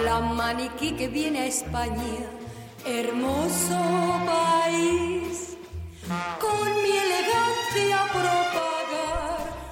La 0.04 0.20
maniquí 0.20 0.92
que 0.92 1.08
viene 1.08 1.38
a 1.38 1.46
España, 1.46 2.26
hermoso 2.84 4.07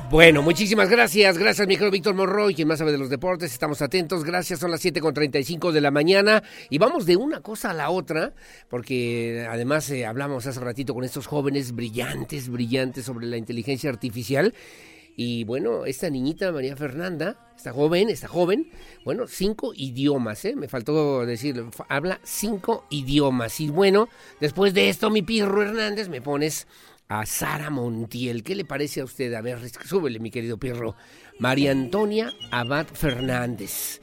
Bueno, 0.09 0.41
muchísimas 0.41 0.89
gracias. 0.89 1.37
Gracias, 1.37 1.67
mi 1.67 1.75
querido 1.75 1.91
Víctor 1.91 2.15
Monroy, 2.15 2.55
quien 2.55 2.69
más 2.69 2.79
sabe 2.79 2.93
de 2.93 2.99
los 2.99 3.11
deportes. 3.11 3.53
Estamos 3.53 3.83
atentos. 3.83 4.23
Gracias. 4.23 4.61
Son 4.61 4.71
las 4.71 4.85
7.35 4.85 5.73
de 5.73 5.81
la 5.81 5.91
mañana. 5.91 6.45
Y 6.71 6.79
vamos 6.79 7.07
de 7.07 7.17
una 7.17 7.41
cosa 7.41 7.71
a 7.71 7.75
la 7.75 7.91
otra, 7.91 8.33
porque 8.69 9.49
además 9.51 9.91
eh, 9.91 10.07
hablamos 10.07 10.47
hace 10.47 10.61
ratito 10.61 10.95
con 10.95 11.03
estos 11.03 11.27
jóvenes 11.27 11.73
brillantes, 11.73 12.49
brillantes 12.49 13.05
sobre 13.05 13.27
la 13.27 13.37
inteligencia 13.37 13.91
artificial. 13.91 14.55
Y 15.17 15.43
bueno, 15.43 15.87
esta 15.87 16.09
niñita 16.09 16.53
María 16.53 16.77
Fernanda, 16.77 17.53
esta 17.57 17.73
joven, 17.73 18.09
esta 18.09 18.29
joven, 18.29 18.71
bueno, 19.05 19.27
cinco 19.27 19.73
idiomas, 19.75 20.45
¿eh? 20.45 20.55
Me 20.55 20.69
faltó 20.69 21.27
decir, 21.27 21.65
habla 21.89 22.21
cinco 22.23 22.85
idiomas. 22.91 23.59
Y 23.59 23.71
bueno, 23.71 24.09
después 24.41 24.73
de 24.73 24.89
esto, 24.89 25.11
mi 25.11 25.23
Pirro 25.23 25.63
Hernández, 25.63 26.09
me 26.11 26.21
pones 26.21 26.69
a 27.09 27.27
Sara 27.27 27.71
Montiel. 27.71 28.43
¿Qué 28.43 28.55
le 28.55 28.65
parece 28.65 29.01
a 29.01 29.05
usted? 29.05 29.33
A 29.35 29.41
ver, 29.41 29.59
súbele, 29.85 30.19
mi 30.19 30.31
querido 30.31 30.59
Pirro. 30.59 30.97
María 31.39 31.73
Antonia 31.73 32.33
Abad 32.51 32.87
Fernández. 32.87 34.01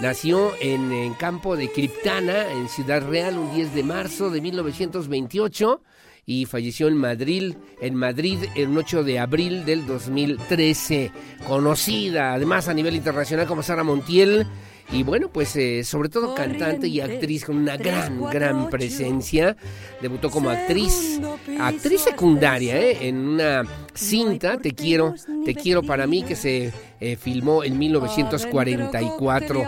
Nació 0.00 0.52
en, 0.60 0.92
en 0.92 1.14
Campo 1.14 1.56
de 1.56 1.70
Criptana, 1.70 2.52
en 2.52 2.68
Ciudad 2.68 3.06
Real, 3.08 3.36
un 3.36 3.54
10 3.54 3.74
de 3.74 3.82
marzo 3.82 4.30
de 4.30 4.40
1928 4.40 5.82
y 6.24 6.44
falleció 6.44 6.88
en 6.88 6.96
Madrid, 6.96 7.54
en 7.80 7.94
Madrid 7.94 8.38
el 8.54 8.76
8 8.76 9.02
de 9.02 9.18
abril 9.18 9.64
del 9.64 9.86
2013. 9.86 11.10
Conocida 11.46 12.34
además 12.34 12.68
a 12.68 12.74
nivel 12.74 12.94
internacional 12.94 13.46
como 13.46 13.62
Sara 13.62 13.82
Montiel. 13.82 14.46
Y 14.90 15.02
bueno, 15.02 15.28
pues 15.28 15.54
eh, 15.56 15.84
sobre 15.84 16.08
todo 16.08 16.34
cantante 16.34 16.88
y 16.88 17.00
actriz 17.00 17.44
con 17.44 17.58
una 17.58 17.76
gran, 17.76 18.24
gran 18.30 18.70
presencia. 18.70 19.56
Debutó 20.00 20.30
como 20.30 20.48
actriz, 20.48 21.20
actriz 21.60 22.00
secundaria, 22.00 22.80
¿eh? 22.80 23.08
en 23.08 23.16
una 23.16 23.64
cinta, 23.92 24.56
Te 24.56 24.72
quiero, 24.72 25.14
Te 25.44 25.54
quiero 25.54 25.82
para 25.82 26.06
mí, 26.06 26.22
que 26.22 26.36
se 26.36 26.72
eh, 27.00 27.16
filmó 27.16 27.62
en 27.62 27.78
1944, 27.78 29.62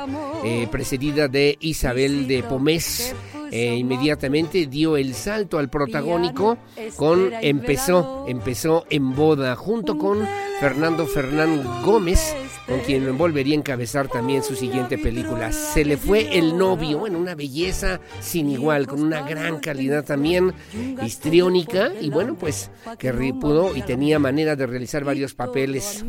eh, 0.44 0.66
precedida 0.70 1.28
de 1.28 1.56
Isabel 1.60 2.26
de 2.26 2.42
Pomés. 2.42 3.14
Eh, 3.52 3.76
inmediatamente 3.76 4.66
dio 4.66 4.96
el 4.96 5.12
salto 5.12 5.58
al 5.58 5.68
protagónico 5.68 6.56
con 6.94 7.32
empezó 7.40 8.24
empezó 8.28 8.86
en 8.90 9.12
boda 9.16 9.56
junto 9.56 9.98
con 9.98 10.24
Fernando 10.60 11.04
Fernán 11.04 11.82
Gómez 11.84 12.32
con 12.70 12.80
quien 12.80 13.18
volvería 13.18 13.56
a 13.56 13.58
encabezar 13.58 14.06
también 14.06 14.44
su 14.44 14.54
siguiente 14.54 14.96
película. 14.96 15.50
Se 15.50 15.84
le 15.84 15.96
fue 15.96 16.38
el 16.38 16.56
novio, 16.56 17.00
bueno, 17.00 17.18
una 17.18 17.34
belleza 17.34 18.00
sin 18.20 18.48
igual, 18.48 18.86
con 18.86 19.02
una 19.02 19.22
gran 19.22 19.58
calidad 19.58 20.04
también 20.04 20.54
histriónica 21.04 21.90
y 22.00 22.10
bueno, 22.10 22.36
pues 22.36 22.70
que 22.96 23.10
pudo 23.40 23.76
y 23.76 23.82
tenía 23.82 24.20
manera 24.20 24.54
de 24.54 24.66
realizar 24.66 25.02
varios 25.02 25.34
papeles 25.34 26.04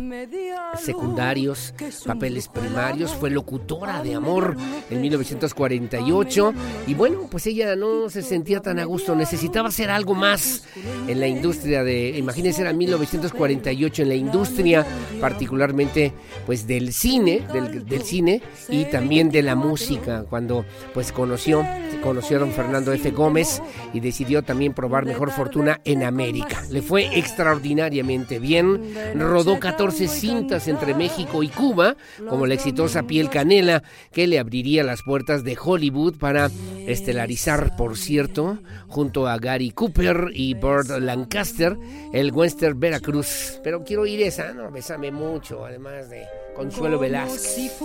secundarios, 0.80 1.74
papeles 2.06 2.48
primarios, 2.48 3.12
fue 3.12 3.32
locutora 3.32 4.04
de 4.04 4.14
amor 4.14 4.56
en 4.92 5.02
1948 5.02 6.54
y 6.86 6.94
bueno, 6.94 7.28
pues 7.30 7.48
ella 7.48 7.76
no 7.76 8.08
se 8.10 8.22
sentía 8.22 8.60
tan 8.62 8.78
a 8.78 8.86
gusto, 8.86 9.16
necesitaba 9.16 9.70
hacer 9.70 9.90
algo 9.90 10.14
más 10.14 10.64
en 11.08 11.20
la 11.20 11.28
industria 11.28 11.84
de, 11.84 12.18
imagínense, 12.20 12.62
era 12.62 12.72
1948 12.72 14.04
en 14.04 14.10
la 14.10 14.16
industria, 14.16 14.86
particularmente 15.20 16.14
pues 16.46 16.51
del 16.52 16.94
cine, 16.94 17.48
del, 17.54 17.86
del, 17.86 18.02
cine 18.04 18.42
y 18.68 18.86
también 18.86 19.30
de 19.30 19.42
la 19.42 19.56
música, 19.56 20.26
cuando 20.30 20.66
pues 20.94 21.12
conoció, 21.12 21.66
conoció 22.04 22.38
a 22.38 22.40
don 22.42 22.52
Fernando 22.52 22.92
F. 22.92 23.12
Gómez 23.12 23.62
y 23.94 24.02
decidió 24.02 24.44
también 24.44 24.74
probar 24.74 25.06
mejor 25.06 25.32
fortuna 25.32 25.80
en 25.86 26.04
América. 26.04 26.62
Le 26.70 26.82
fue 26.82 27.18
extraordinariamente 27.18 28.40
bien, 28.40 28.94
rodó 29.16 29.60
14 29.60 30.08
cintas 30.08 30.68
entre 30.68 30.94
México 30.94 31.42
y 31.44 31.48
Cuba, 31.48 31.96
como 32.28 32.46
la 32.46 32.54
exitosa 32.54 33.04
Piel 33.04 33.30
Canela, 33.30 33.84
que 34.12 34.28
le 34.28 34.38
abriría 34.38 34.84
las 34.84 35.04
puertas 35.04 35.44
de 35.44 35.58
Hollywood 35.62 36.18
para 36.18 36.50
estelarizar, 36.88 37.76
por 37.76 37.98
cierto, 37.98 38.60
junto 38.88 39.28
a 39.28 39.38
Gary 39.38 39.72
Cooper 39.72 40.28
y 40.34 40.54
Burt 40.54 40.90
Lancaster, 40.90 41.78
el 42.14 42.32
western 42.32 42.80
Veracruz. 42.80 43.60
Pero 43.64 43.84
quiero 43.84 44.06
ir 44.06 44.22
esa, 44.22 44.54
no, 44.54 44.70
besame 44.72 45.12
mucho, 45.12 45.66
además 45.66 46.10
de 46.10 46.26
Consuelo 46.56 47.00
Velázquez. 47.00 47.82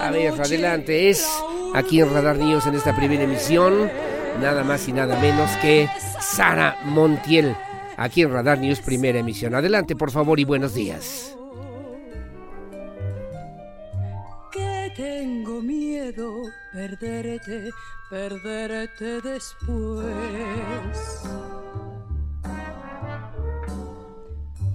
A 0.00 0.10
ver, 0.10 0.40
adelante, 0.40 1.08
es 1.10 1.26
aquí 1.74 2.00
en 2.00 2.12
Radar 2.12 2.36
News 2.36 2.66
en 2.66 2.74
esta 2.74 2.94
primera 2.94 3.22
emisión, 3.22 3.90
nada 4.40 4.64
más 4.64 4.86
y 4.88 4.92
nada 4.92 5.18
menos 5.20 5.50
que 5.62 5.88
Sara 6.20 6.76
Montiel, 6.84 7.56
aquí 7.96 8.22
en 8.22 8.32
Radar 8.32 8.58
News 8.58 8.80
primera 8.80 9.18
emisión. 9.18 9.54
Adelante, 9.54 9.96
por 9.96 10.10
favor, 10.10 10.38
y 10.38 10.44
buenos 10.44 10.74
días. 10.74 11.36
Que 14.52 14.92
tengo 14.96 15.62
miedo 15.62 16.42
perderte, 16.72 17.70
perderte 18.10 19.20
después. 19.22 20.06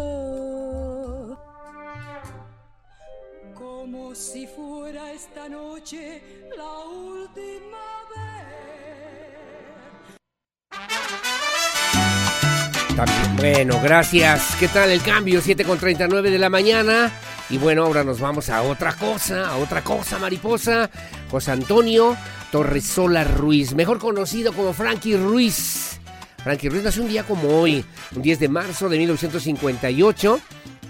como 3.53 4.15
si 4.15 4.47
fuera 4.47 5.11
esta 5.11 5.49
noche 5.49 6.21
la 6.57 6.79
última 6.87 7.77
También, 12.95 13.35
bueno, 13.37 13.79
gracias. 13.81 14.55
¿Qué 14.59 14.67
tal 14.67 14.91
el 14.91 15.01
cambio? 15.01 15.41
7 15.41 15.63
con 15.63 15.79
39 15.79 16.29
de 16.29 16.37
la 16.37 16.49
mañana. 16.49 17.11
Y 17.49 17.57
bueno, 17.57 17.83
ahora 17.83 18.03
nos 18.03 18.19
vamos 18.19 18.49
a 18.49 18.61
otra 18.61 18.93
cosa, 18.95 19.49
a 19.49 19.57
otra 19.57 19.81
cosa, 19.83 20.19
mariposa. 20.19 20.89
José 21.29 21.51
Antonio 21.51 22.15
Torresola 22.51 23.23
Ruiz, 23.23 23.73
mejor 23.73 23.97
conocido 23.97 24.53
como 24.53 24.73
Frankie 24.73 25.17
Ruiz. 25.17 26.00
Frankie 26.43 26.69
Ruiz 26.69 26.83
nació 26.83 27.03
un 27.03 27.09
día 27.09 27.23
como 27.23 27.59
hoy, 27.59 27.85
un 28.15 28.21
10 28.21 28.39
de 28.39 28.49
marzo 28.49 28.89
de 28.89 28.97
1958 28.97 30.39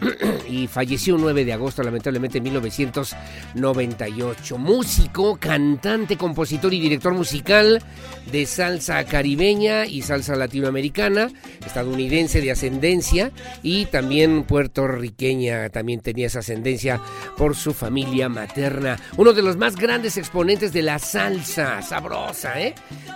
y 0.50 0.68
falleció 0.68 1.16
un 1.16 1.22
9 1.22 1.46
de 1.46 1.54
agosto, 1.54 1.82
lamentablemente, 1.84 2.40
en 2.40 2.44
1998. 2.46 4.58
Músico, 4.58 5.38
cantante, 5.38 6.18
compositor 6.18 6.74
y 6.74 6.82
director 6.82 7.14
musical 7.14 7.84
de 8.32 8.46
salsa 8.46 9.04
caribeña 9.06 9.86
y 9.86 10.02
salsa 10.02 10.36
latinoamericana, 10.36 11.30
estadounidense 11.66 12.42
de 12.42 12.52
ascendencia 12.52 13.32
y 13.64 13.86
también 13.86 14.44
puertorriqueña, 14.44 15.70
también 15.70 16.02
tenía 16.02 16.28
esa 16.28 16.40
ascendencia 16.40 17.00
por 17.38 17.56
su 17.56 17.74
familia 17.74 18.28
materna. 18.30 19.00
Uno 19.18 19.34
de 19.34 19.42
los 19.42 19.58
más 19.58 19.76
grandes 19.76 20.18
exponentes 20.18 20.74
de 20.74 20.82
la 20.82 21.00
salsa, 21.00 21.82
sabrosa, 21.82 22.62
¿eh? 22.62 22.76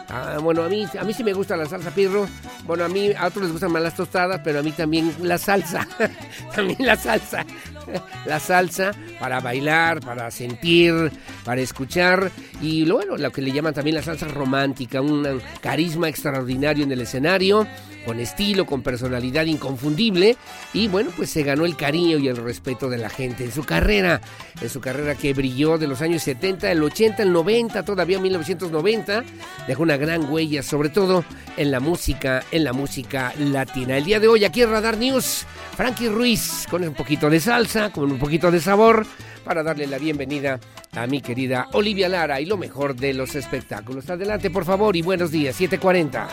Ah, 0.10 0.38
bueno, 0.41 0.64
a 0.64 0.70
mí, 0.70 0.86
a 0.99 1.03
mí 1.03 1.14
sí 1.14 1.24
me 1.24 1.34
gusta 1.34 1.57
la 1.57 1.66
salsa, 1.66 1.91
Pirro. 1.91 2.28
Bueno, 2.66 2.86
a 2.86 2.88
mí, 2.88 3.12
a 3.18 3.28
otros 3.28 3.44
les 3.44 3.52
gustan 3.52 3.72
más 3.72 3.82
las 3.82 3.95
tostadas, 3.95 4.41
pero 4.44 4.60
a 4.60 4.64
mí 4.64 4.72
también 4.72 5.14
la 5.22 5.38
salsa. 5.38 5.88
también 6.56 6.74
la 6.80 6.95
salsa. 6.95 7.45
La 8.26 8.40
salsa 8.40 8.91
para 9.20 9.40
bailar, 9.40 9.99
para 10.02 10.32
sentir, 10.32 11.12
para 11.44 11.62
escuchar. 11.62 12.32
Y 12.62 12.90
bueno, 12.90 13.18
lo 13.18 13.32
que 13.32 13.41
le 13.41 13.52
llaman 13.52 13.74
también 13.74 13.95
la 13.95 14.03
salsa 14.03 14.28
romántica, 14.28 15.02
un 15.02 15.41
carisma 15.62 16.10
extraordinario 16.10 16.84
en 16.84 16.91
el 16.91 17.02
escenario, 17.02 17.68
con 18.06 18.20
estilo, 18.20 18.66
con 18.66 18.82
personalidad 18.82 19.45
inconfundible. 19.45 20.38
Y 20.74 20.88
bueno, 20.88 21.12
pues 21.16 21.30
se 21.30 21.44
ganó 21.44 21.66
el 21.66 21.76
cariño 21.76 22.18
y 22.18 22.28
el 22.28 22.38
respeto 22.38 22.90
de 22.90 22.98
la 22.98 23.10
gente 23.10 23.44
en 23.44 23.52
su 23.52 23.64
carrera. 23.64 24.22
En 24.62 24.70
su 24.70 24.80
carrera 24.80 25.16
que 25.16 25.34
brilló 25.34 25.78
de 25.78 25.88
los 25.88 26.02
años 26.02 26.24
70, 26.24 26.72
el 26.72 26.84
80, 26.84 27.24
el 27.24 27.34
90, 27.34 27.84
todavía 27.84 28.20
1990. 28.20 29.24
Dejó 29.68 29.84
una 29.84 29.98
gran 29.98 30.32
huella, 30.32 30.64
sobre 30.64 30.90
todo 30.90 31.26
en 31.57 31.72
la 31.72 31.80
música, 31.80 32.44
en 32.52 32.64
la 32.64 32.74
música 32.74 33.34
latina. 33.38 33.98
El 33.98 34.06
día 34.06 34.20
de 34.20 34.28
hoy 34.28 34.45
aquí 34.45 34.62
en 34.62 34.70
Radar 34.70 34.98
News, 34.98 35.45
Frankie 35.76 36.10
Ruiz 36.10 36.68
con 36.70 36.84
un 36.84 36.94
poquito 36.94 37.30
de 37.30 37.40
salsa, 37.40 37.74
con 37.93 38.10
un 38.10 38.18
poquito 38.18 38.52
de 38.52 38.61
sabor, 38.61 39.06
para 39.43 39.61
darle 39.61 39.85
la 39.85 39.97
bienvenida 39.97 40.61
a 40.93 41.07
mi 41.07 41.19
querida 41.22 41.68
Olivia 41.73 42.07
Lara 42.07 42.39
y 42.39 42.45
lo 42.45 42.56
mejor 42.56 42.95
de 42.95 43.14
los 43.14 43.35
espectáculos. 43.35 44.10
Adelante, 44.10 44.49
por 44.49 44.64
favor, 44.64 44.95
y 44.95 45.02
buenos 45.02 45.30
días, 45.30 45.57
740. 45.57 46.27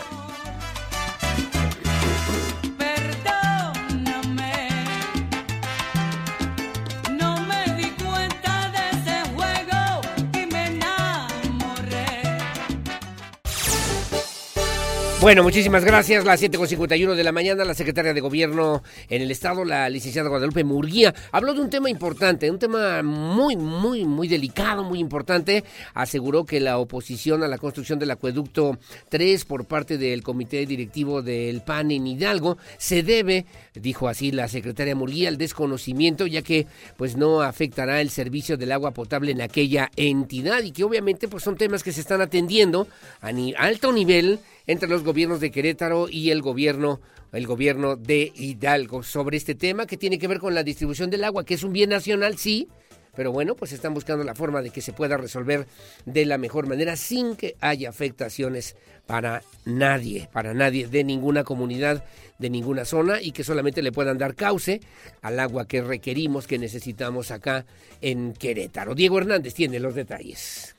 Bueno, 15.23 15.41
muchísimas 15.41 15.85
gracias. 15.85 16.25
Las 16.25 16.43
7.51 16.43 17.15
de 17.15 17.23
la 17.23 17.31
mañana, 17.31 17.63
la 17.63 17.73
secretaria 17.73 18.13
de 18.13 18.19
Gobierno 18.19 18.83
en 19.07 19.21
el 19.21 19.31
Estado, 19.31 19.63
la 19.63 19.89
licenciada 19.89 20.27
Guadalupe 20.27 20.65
Murguía, 20.65 21.15
habló 21.31 21.53
de 21.53 21.61
un 21.61 21.69
tema 21.69 21.89
importante, 21.89 22.51
un 22.51 22.59
tema 22.59 23.01
muy, 23.03 23.55
muy, 23.55 24.03
muy 24.03 24.27
delicado, 24.27 24.83
muy 24.83 24.99
importante. 24.99 25.63
Aseguró 25.93 26.43
que 26.43 26.59
la 26.59 26.77
oposición 26.77 27.41
a 27.41 27.47
la 27.47 27.57
construcción 27.57 27.99
del 27.99 28.11
acueducto 28.11 28.77
3 29.07 29.45
por 29.45 29.63
parte 29.63 29.97
del 29.97 30.23
Comité 30.23 30.65
Directivo 30.65 31.21
del 31.21 31.61
PAN 31.61 31.91
en 31.91 32.05
Hidalgo 32.05 32.57
se 32.77 33.01
debe, 33.01 33.45
dijo 33.75 34.09
así 34.09 34.33
la 34.33 34.49
secretaria 34.49 34.93
Murguía, 34.93 35.29
al 35.29 35.37
desconocimiento, 35.37 36.27
ya 36.27 36.41
que 36.41 36.67
pues 36.97 37.15
no 37.15 37.41
afectará 37.41 38.01
el 38.01 38.09
servicio 38.09 38.57
del 38.57 38.73
agua 38.73 38.91
potable 38.91 39.31
en 39.31 39.39
aquella 39.39 39.89
entidad 39.95 40.63
y 40.63 40.73
que 40.73 40.83
obviamente 40.83 41.29
pues 41.29 41.45
son 41.45 41.55
temas 41.55 41.81
que 41.81 41.93
se 41.93 42.01
están 42.01 42.19
atendiendo 42.19 42.89
a 43.21 43.31
alto 43.57 43.93
nivel 43.93 44.41
entre 44.67 44.89
los 44.89 45.03
gobiernos 45.03 45.39
de 45.39 45.51
Querétaro 45.51 46.07
y 46.09 46.31
el 46.31 46.41
gobierno 46.41 47.01
el 47.33 47.47
gobierno 47.47 47.95
de 47.95 48.31
Hidalgo 48.35 49.01
sobre 49.01 49.37
este 49.37 49.55
tema 49.55 49.87
que 49.87 49.97
tiene 49.97 50.19
que 50.19 50.27
ver 50.27 50.39
con 50.39 50.53
la 50.53 50.63
distribución 50.63 51.09
del 51.09 51.23
agua, 51.23 51.43
que 51.43 51.55
es 51.55 51.63
un 51.63 51.73
bien 51.73 51.89
nacional, 51.89 52.37
sí, 52.37 52.67
pero 53.15 53.31
bueno, 53.31 53.55
pues 53.55 53.71
están 53.73 53.93
buscando 53.93 54.23
la 54.23 54.35
forma 54.35 54.61
de 54.61 54.71
que 54.71 54.81
se 54.81 54.93
pueda 54.93 55.17
resolver 55.17 55.67
de 56.05 56.25
la 56.25 56.37
mejor 56.37 56.67
manera 56.67 56.95
sin 56.95 57.35
que 57.35 57.55
haya 57.59 57.89
afectaciones 57.89 58.75
para 59.05 59.43
nadie, 59.65 60.29
para 60.31 60.53
nadie 60.53 60.87
de 60.87 61.03
ninguna 61.03 61.43
comunidad, 61.43 62.03
de 62.39 62.49
ninguna 62.49 62.85
zona 62.85 63.21
y 63.21 63.31
que 63.31 63.43
solamente 63.43 63.81
le 63.81 63.91
puedan 63.91 64.17
dar 64.17 64.35
cauce 64.35 64.81
al 65.21 65.39
agua 65.39 65.67
que 65.67 65.81
requerimos, 65.81 66.47
que 66.47 66.57
necesitamos 66.57 67.31
acá 67.31 67.65
en 68.01 68.33
Querétaro. 68.33 68.95
Diego 68.95 69.19
Hernández 69.19 69.53
tiene 69.53 69.79
los 69.79 69.93
detalles. 69.93 70.75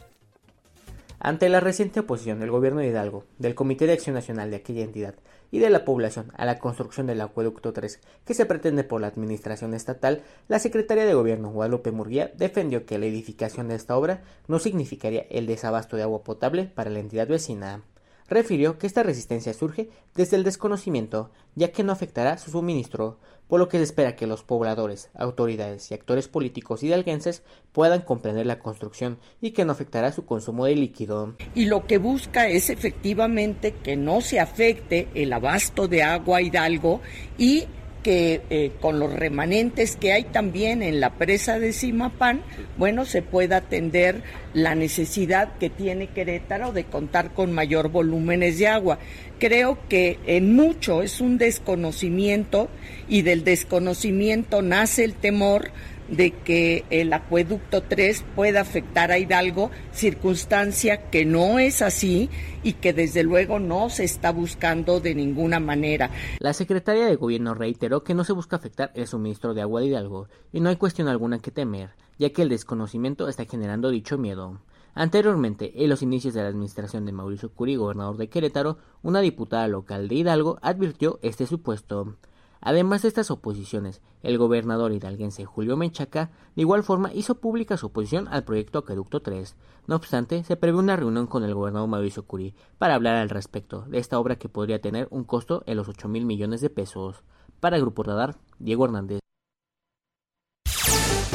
Ante 1.26 1.48
la 1.48 1.60
reciente 1.60 2.00
oposición 2.00 2.38
del 2.38 2.50
gobierno 2.50 2.80
de 2.80 2.88
Hidalgo, 2.88 3.24
del 3.38 3.54
Comité 3.54 3.86
de 3.86 3.94
Acción 3.94 4.12
Nacional 4.12 4.50
de 4.50 4.56
aquella 4.56 4.84
entidad 4.84 5.14
y 5.50 5.58
de 5.58 5.70
la 5.70 5.86
población 5.86 6.30
a 6.36 6.44
la 6.44 6.58
construcción 6.58 7.06
del 7.06 7.22
acueducto 7.22 7.72
3 7.72 7.98
que 8.26 8.34
se 8.34 8.44
pretende 8.44 8.84
por 8.84 9.00
la 9.00 9.06
administración 9.06 9.72
estatal, 9.72 10.22
la 10.48 10.58
secretaria 10.58 11.06
de 11.06 11.14
Gobierno 11.14 11.50
Guadalupe 11.50 11.92
Murguía 11.92 12.30
defendió 12.36 12.84
que 12.84 12.98
la 12.98 13.06
edificación 13.06 13.68
de 13.68 13.76
esta 13.76 13.96
obra 13.96 14.22
no 14.48 14.58
significaría 14.58 15.24
el 15.30 15.46
desabasto 15.46 15.96
de 15.96 16.02
agua 16.02 16.22
potable 16.24 16.66
para 16.66 16.90
la 16.90 16.98
entidad 16.98 17.26
vecina 17.26 17.80
refirió 18.28 18.78
que 18.78 18.86
esta 18.86 19.02
resistencia 19.02 19.52
surge 19.54 19.90
desde 20.14 20.36
el 20.36 20.44
desconocimiento, 20.44 21.30
ya 21.54 21.72
que 21.72 21.82
no 21.82 21.92
afectará 21.92 22.38
su 22.38 22.50
suministro, 22.50 23.18
por 23.48 23.60
lo 23.60 23.68
que 23.68 23.76
se 23.78 23.84
espera 23.84 24.16
que 24.16 24.26
los 24.26 24.42
pobladores, 24.42 25.10
autoridades 25.14 25.90
y 25.90 25.94
actores 25.94 26.28
políticos 26.28 26.82
hidalguenses 26.82 27.42
puedan 27.72 28.02
comprender 28.02 28.46
la 28.46 28.58
construcción 28.58 29.18
y 29.40 29.50
que 29.50 29.64
no 29.64 29.72
afectará 29.72 30.12
su 30.12 30.24
consumo 30.24 30.64
de 30.64 30.76
líquido. 30.76 31.34
Y 31.54 31.66
lo 31.66 31.86
que 31.86 31.98
busca 31.98 32.48
es 32.48 32.70
efectivamente 32.70 33.72
que 33.72 33.96
no 33.96 34.20
se 34.20 34.40
afecte 34.40 35.08
el 35.14 35.32
abasto 35.32 35.88
de 35.88 36.02
agua 36.02 36.40
Hidalgo 36.40 37.00
y 37.36 37.64
que 38.04 38.42
eh, 38.50 38.72
con 38.80 39.00
los 39.00 39.12
remanentes 39.12 39.96
que 39.96 40.12
hay 40.12 40.24
también 40.24 40.82
en 40.82 41.00
la 41.00 41.14
presa 41.14 41.58
de 41.58 41.72
Simapán, 41.72 42.42
bueno, 42.76 43.06
se 43.06 43.22
pueda 43.22 43.56
atender 43.56 44.22
la 44.52 44.76
necesidad 44.76 45.56
que 45.58 45.70
tiene 45.70 46.08
Querétaro 46.08 46.70
de 46.70 46.84
contar 46.84 47.32
con 47.32 47.52
mayor 47.52 47.88
volúmenes 47.88 48.58
de 48.58 48.68
agua. 48.68 48.98
Creo 49.40 49.78
que 49.88 50.18
en 50.26 50.54
mucho 50.54 51.02
es 51.02 51.20
un 51.20 51.38
desconocimiento 51.38 52.68
y 53.08 53.22
del 53.22 53.42
desconocimiento 53.42 54.62
nace 54.62 55.02
el 55.02 55.14
temor 55.14 55.72
de 56.16 56.30
que 56.30 56.84
el 56.90 57.12
acueducto 57.12 57.82
3 57.82 58.24
pueda 58.34 58.60
afectar 58.60 59.10
a 59.10 59.18
Hidalgo, 59.18 59.70
circunstancia 59.92 61.10
que 61.10 61.24
no 61.24 61.58
es 61.58 61.82
así 61.82 62.30
y 62.62 62.74
que 62.74 62.92
desde 62.92 63.22
luego 63.22 63.58
no 63.58 63.90
se 63.90 64.04
está 64.04 64.32
buscando 64.32 65.00
de 65.00 65.14
ninguna 65.14 65.60
manera. 65.60 66.10
La 66.38 66.52
secretaria 66.52 67.06
de 67.06 67.16
Gobierno 67.16 67.54
reiteró 67.54 68.04
que 68.04 68.14
no 68.14 68.24
se 68.24 68.32
busca 68.32 68.56
afectar 68.56 68.90
el 68.94 69.06
suministro 69.06 69.54
de 69.54 69.62
agua 69.62 69.80
de 69.80 69.86
Hidalgo 69.86 70.28
y 70.52 70.60
no 70.60 70.68
hay 70.68 70.76
cuestión 70.76 71.08
alguna 71.08 71.38
que 71.38 71.50
temer, 71.50 71.90
ya 72.18 72.30
que 72.30 72.42
el 72.42 72.48
desconocimiento 72.48 73.28
está 73.28 73.44
generando 73.44 73.90
dicho 73.90 74.18
miedo. 74.18 74.60
Anteriormente, 74.94 75.82
en 75.82 75.90
los 75.90 76.02
inicios 76.02 76.34
de 76.34 76.42
la 76.42 76.48
administración 76.48 77.04
de 77.04 77.12
Mauricio 77.12 77.50
Curi, 77.50 77.74
gobernador 77.74 78.16
de 78.16 78.28
Querétaro, 78.28 78.78
una 79.02 79.20
diputada 79.20 79.66
local 79.66 80.06
de 80.06 80.14
Hidalgo 80.14 80.58
advirtió 80.62 81.18
este 81.22 81.46
supuesto. 81.46 82.16
Además 82.60 83.02
de 83.02 83.08
estas 83.08 83.30
oposiciones, 83.32 84.00
el 84.24 84.38
gobernador 84.38 84.92
hidalguense 84.92 85.44
Julio 85.44 85.76
Menchaca 85.76 86.30
de 86.56 86.62
igual 86.62 86.82
forma 86.82 87.12
hizo 87.12 87.36
pública 87.36 87.76
su 87.76 87.86
oposición 87.86 88.26
al 88.28 88.42
proyecto 88.44 88.78
Acueducto 88.80 89.20
3. 89.20 89.54
No 89.86 89.96
obstante, 89.96 90.42
se 90.44 90.56
prevé 90.56 90.78
una 90.78 90.96
reunión 90.96 91.26
con 91.26 91.44
el 91.44 91.54
gobernador 91.54 91.88
Mauricio 91.88 92.26
Curí 92.26 92.54
para 92.78 92.94
hablar 92.94 93.16
al 93.16 93.28
respecto 93.28 93.82
de 93.82 93.98
esta 93.98 94.18
obra 94.18 94.36
que 94.36 94.48
podría 94.48 94.80
tener 94.80 95.06
un 95.10 95.24
costo 95.24 95.62
en 95.66 95.76
los 95.76 95.88
8 95.88 96.08
mil 96.08 96.24
millones 96.24 96.62
de 96.62 96.70
pesos. 96.70 97.22
Para 97.60 97.78
Grupo 97.78 98.02
Radar, 98.02 98.36
Diego 98.58 98.86
Hernández. 98.86 99.20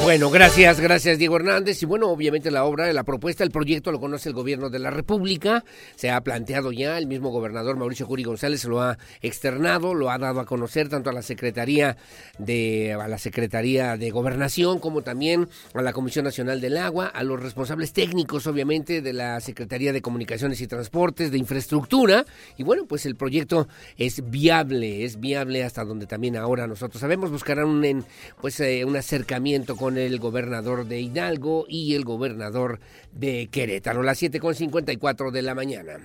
Bueno, 0.02 0.30
gracias, 0.30 0.80
gracias 0.80 1.18
Diego 1.18 1.36
Hernández. 1.36 1.82
Y 1.82 1.86
bueno, 1.86 2.08
obviamente 2.08 2.50
la 2.50 2.64
obra, 2.64 2.90
la 2.90 3.04
propuesta, 3.04 3.44
el 3.44 3.50
proyecto 3.50 3.92
lo 3.92 4.00
conoce 4.00 4.30
el 4.30 4.34
gobierno 4.34 4.70
de 4.70 4.78
la 4.78 4.90
República. 4.90 5.62
Se 5.94 6.10
ha 6.10 6.20
planteado 6.22 6.72
ya, 6.72 6.96
el 6.96 7.06
mismo 7.06 7.28
gobernador 7.28 7.76
Mauricio 7.76 8.06
Curi 8.06 8.24
González 8.24 8.64
lo 8.64 8.80
ha 8.80 8.96
externado, 9.20 9.94
lo 9.94 10.10
ha 10.10 10.16
dado 10.16 10.40
a 10.40 10.46
conocer 10.46 10.88
tanto 10.88 11.10
a 11.10 11.12
la 11.12 11.20
Secretaría 11.20 11.98
de, 12.38 12.94
a 12.94 13.08
la 13.08 13.18
Secretaría 13.18 13.98
de 13.98 14.10
Gobernación 14.10 14.78
como 14.78 15.02
también 15.02 15.48
a 15.74 15.82
la 15.82 15.92
Comisión 15.92 16.24
Nacional 16.24 16.62
del 16.62 16.78
Agua, 16.78 17.06
a 17.06 17.22
los 17.22 17.38
responsables 17.38 17.92
técnicos, 17.92 18.46
obviamente, 18.46 19.02
de 19.02 19.12
la 19.12 19.38
Secretaría 19.40 19.92
de 19.92 20.00
Comunicaciones 20.00 20.62
y 20.62 20.66
Transportes, 20.66 21.30
de 21.30 21.38
Infraestructura. 21.38 22.24
Y 22.56 22.62
bueno, 22.62 22.86
pues 22.86 23.04
el 23.04 23.16
proyecto 23.16 23.68
es 23.98 24.28
viable, 24.30 25.04
es 25.04 25.20
viable 25.20 25.62
hasta 25.62 25.84
donde 25.84 26.06
también 26.06 26.36
ahora 26.36 26.66
nosotros 26.66 27.00
sabemos. 27.02 27.30
Buscarán 27.30 27.66
un, 27.66 28.04
pues, 28.40 28.58
eh, 28.60 28.84
un 28.86 28.96
acercamiento 28.96 29.76
con 29.76 29.89
el 29.98 30.18
gobernador 30.18 30.86
de 30.86 31.00
Hidalgo 31.00 31.66
y 31.68 31.94
el 31.94 32.04
gobernador 32.04 32.80
de 33.12 33.48
Querétaro, 33.50 34.02
las 34.02 34.22
7.54 34.22 35.30
de 35.30 35.42
la 35.42 35.54
mañana. 35.54 35.98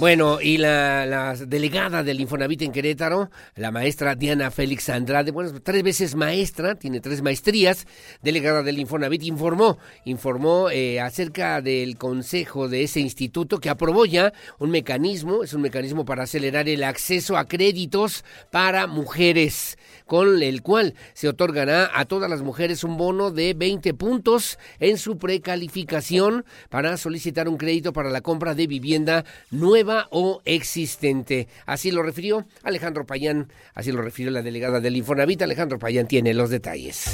Bueno, 0.00 0.40
y 0.40 0.56
la, 0.56 1.36
delegada 1.46 2.02
del 2.02 2.22
Infonavit 2.22 2.62
en 2.62 2.72
Querétaro, 2.72 3.30
la 3.54 3.70
maestra 3.70 4.14
Diana 4.14 4.50
Félix 4.50 4.88
Andrade, 4.88 5.30
bueno, 5.30 5.60
tres 5.62 5.82
veces 5.82 6.14
maestra, 6.14 6.74
tiene 6.74 7.00
tres 7.00 7.20
maestrías, 7.20 7.86
delegada 8.22 8.62
del 8.62 8.78
Infonavit, 8.78 9.24
informó, 9.24 9.76
informó 10.06 10.70
eh, 10.70 11.00
acerca 11.02 11.60
del 11.60 11.98
consejo 11.98 12.66
de 12.66 12.84
ese 12.84 13.00
instituto 13.00 13.60
que 13.60 13.68
aprobó 13.68 14.06
ya 14.06 14.32
un 14.58 14.70
mecanismo, 14.70 15.44
es 15.44 15.52
un 15.52 15.60
mecanismo 15.60 16.06
para 16.06 16.22
acelerar 16.22 16.66
el 16.70 16.82
acceso 16.82 17.36
a 17.36 17.44
créditos 17.44 18.24
para 18.50 18.86
mujeres 18.86 19.76
con 20.06 20.42
el 20.42 20.62
cual 20.62 20.94
se 21.12 21.28
otorgará 21.28 21.90
a 21.94 22.06
todas 22.06 22.30
las 22.30 22.40
mujeres 22.40 22.84
un 22.84 22.96
bono 22.96 23.30
de 23.30 23.52
20 23.52 23.92
puntos 23.94 24.58
en 24.78 24.96
su 24.96 25.18
precalificación 25.18 26.46
para 26.70 26.96
solicitar 26.96 27.50
un 27.50 27.58
crédito 27.58 27.92
para 27.92 28.08
la 28.08 28.22
compra 28.22 28.54
de 28.54 28.66
vivienda 28.66 29.26
nueva 29.50 29.89
o 30.10 30.40
existente. 30.44 31.48
Así 31.66 31.90
lo 31.90 32.02
refirió 32.02 32.46
Alejandro 32.62 33.06
Payán, 33.06 33.52
así 33.74 33.92
lo 33.92 34.02
refirió 34.02 34.30
la 34.30 34.42
delegada 34.42 34.80
del 34.80 34.96
Infonavit. 34.96 35.42
Alejandro 35.42 35.78
Payán 35.78 36.06
tiene 36.06 36.34
los 36.34 36.50
detalles. 36.50 37.04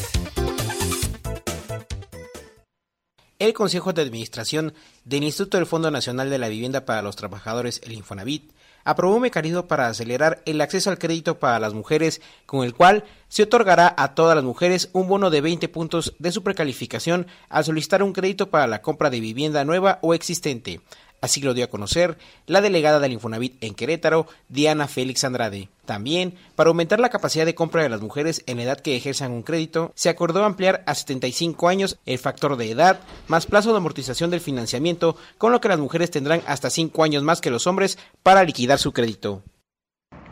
El 3.38 3.52
Consejo 3.52 3.92
de 3.92 4.00
Administración 4.00 4.72
del 5.04 5.24
Instituto 5.24 5.58
del 5.58 5.66
Fondo 5.66 5.90
Nacional 5.90 6.30
de 6.30 6.38
la 6.38 6.48
Vivienda 6.48 6.86
para 6.86 7.02
los 7.02 7.16
Trabajadores, 7.16 7.82
el 7.84 7.92
Infonavit, 7.92 8.50
aprobó 8.82 9.16
un 9.16 9.22
mecanismo 9.22 9.66
para 9.66 9.88
acelerar 9.88 10.40
el 10.46 10.60
acceso 10.60 10.88
al 10.88 10.98
crédito 10.98 11.38
para 11.38 11.58
las 11.58 11.74
mujeres, 11.74 12.22
con 12.46 12.64
el 12.64 12.72
cual 12.72 13.04
se 13.28 13.42
otorgará 13.42 13.94
a 13.98 14.14
todas 14.14 14.36
las 14.36 14.44
mujeres 14.44 14.88
un 14.92 15.08
bono 15.08 15.28
de 15.28 15.40
20 15.42 15.68
puntos 15.68 16.14
de 16.18 16.32
su 16.32 16.42
precalificación 16.42 17.26
al 17.50 17.64
solicitar 17.64 18.02
un 18.02 18.12
crédito 18.14 18.48
para 18.48 18.66
la 18.66 18.80
compra 18.80 19.10
de 19.10 19.20
vivienda 19.20 19.64
nueva 19.64 19.98
o 20.00 20.14
existente. 20.14 20.80
Así 21.20 21.40
lo 21.40 21.54
dio 21.54 21.64
a 21.64 21.70
conocer 21.70 22.18
la 22.46 22.60
delegada 22.60 23.00
del 23.00 23.12
Infonavit 23.12 23.62
en 23.62 23.74
Querétaro, 23.74 24.26
Diana 24.48 24.86
Félix 24.88 25.24
Andrade. 25.24 25.68
También, 25.84 26.34
para 26.56 26.68
aumentar 26.68 27.00
la 27.00 27.10
capacidad 27.10 27.46
de 27.46 27.54
compra 27.54 27.82
de 27.82 27.88
las 27.88 28.00
mujeres 28.00 28.42
en 28.46 28.56
la 28.58 28.64
edad 28.64 28.80
que 28.80 28.96
ejerzan 28.96 29.32
un 29.32 29.42
crédito, 29.42 29.92
se 29.94 30.08
acordó 30.08 30.44
ampliar 30.44 30.82
a 30.86 30.94
75 30.94 31.68
años 31.68 31.98
el 32.06 32.18
factor 32.18 32.56
de 32.56 32.70
edad 32.70 33.00
más 33.28 33.46
plazo 33.46 33.70
de 33.70 33.78
amortización 33.78 34.30
del 34.30 34.40
financiamiento, 34.40 35.16
con 35.38 35.52
lo 35.52 35.60
que 35.60 35.68
las 35.68 35.78
mujeres 35.78 36.10
tendrán 36.10 36.42
hasta 36.46 36.70
5 36.70 37.02
años 37.04 37.22
más 37.22 37.40
que 37.40 37.50
los 37.50 37.66
hombres 37.66 37.98
para 38.22 38.44
liquidar 38.44 38.78
su 38.78 38.92
crédito. 38.92 39.42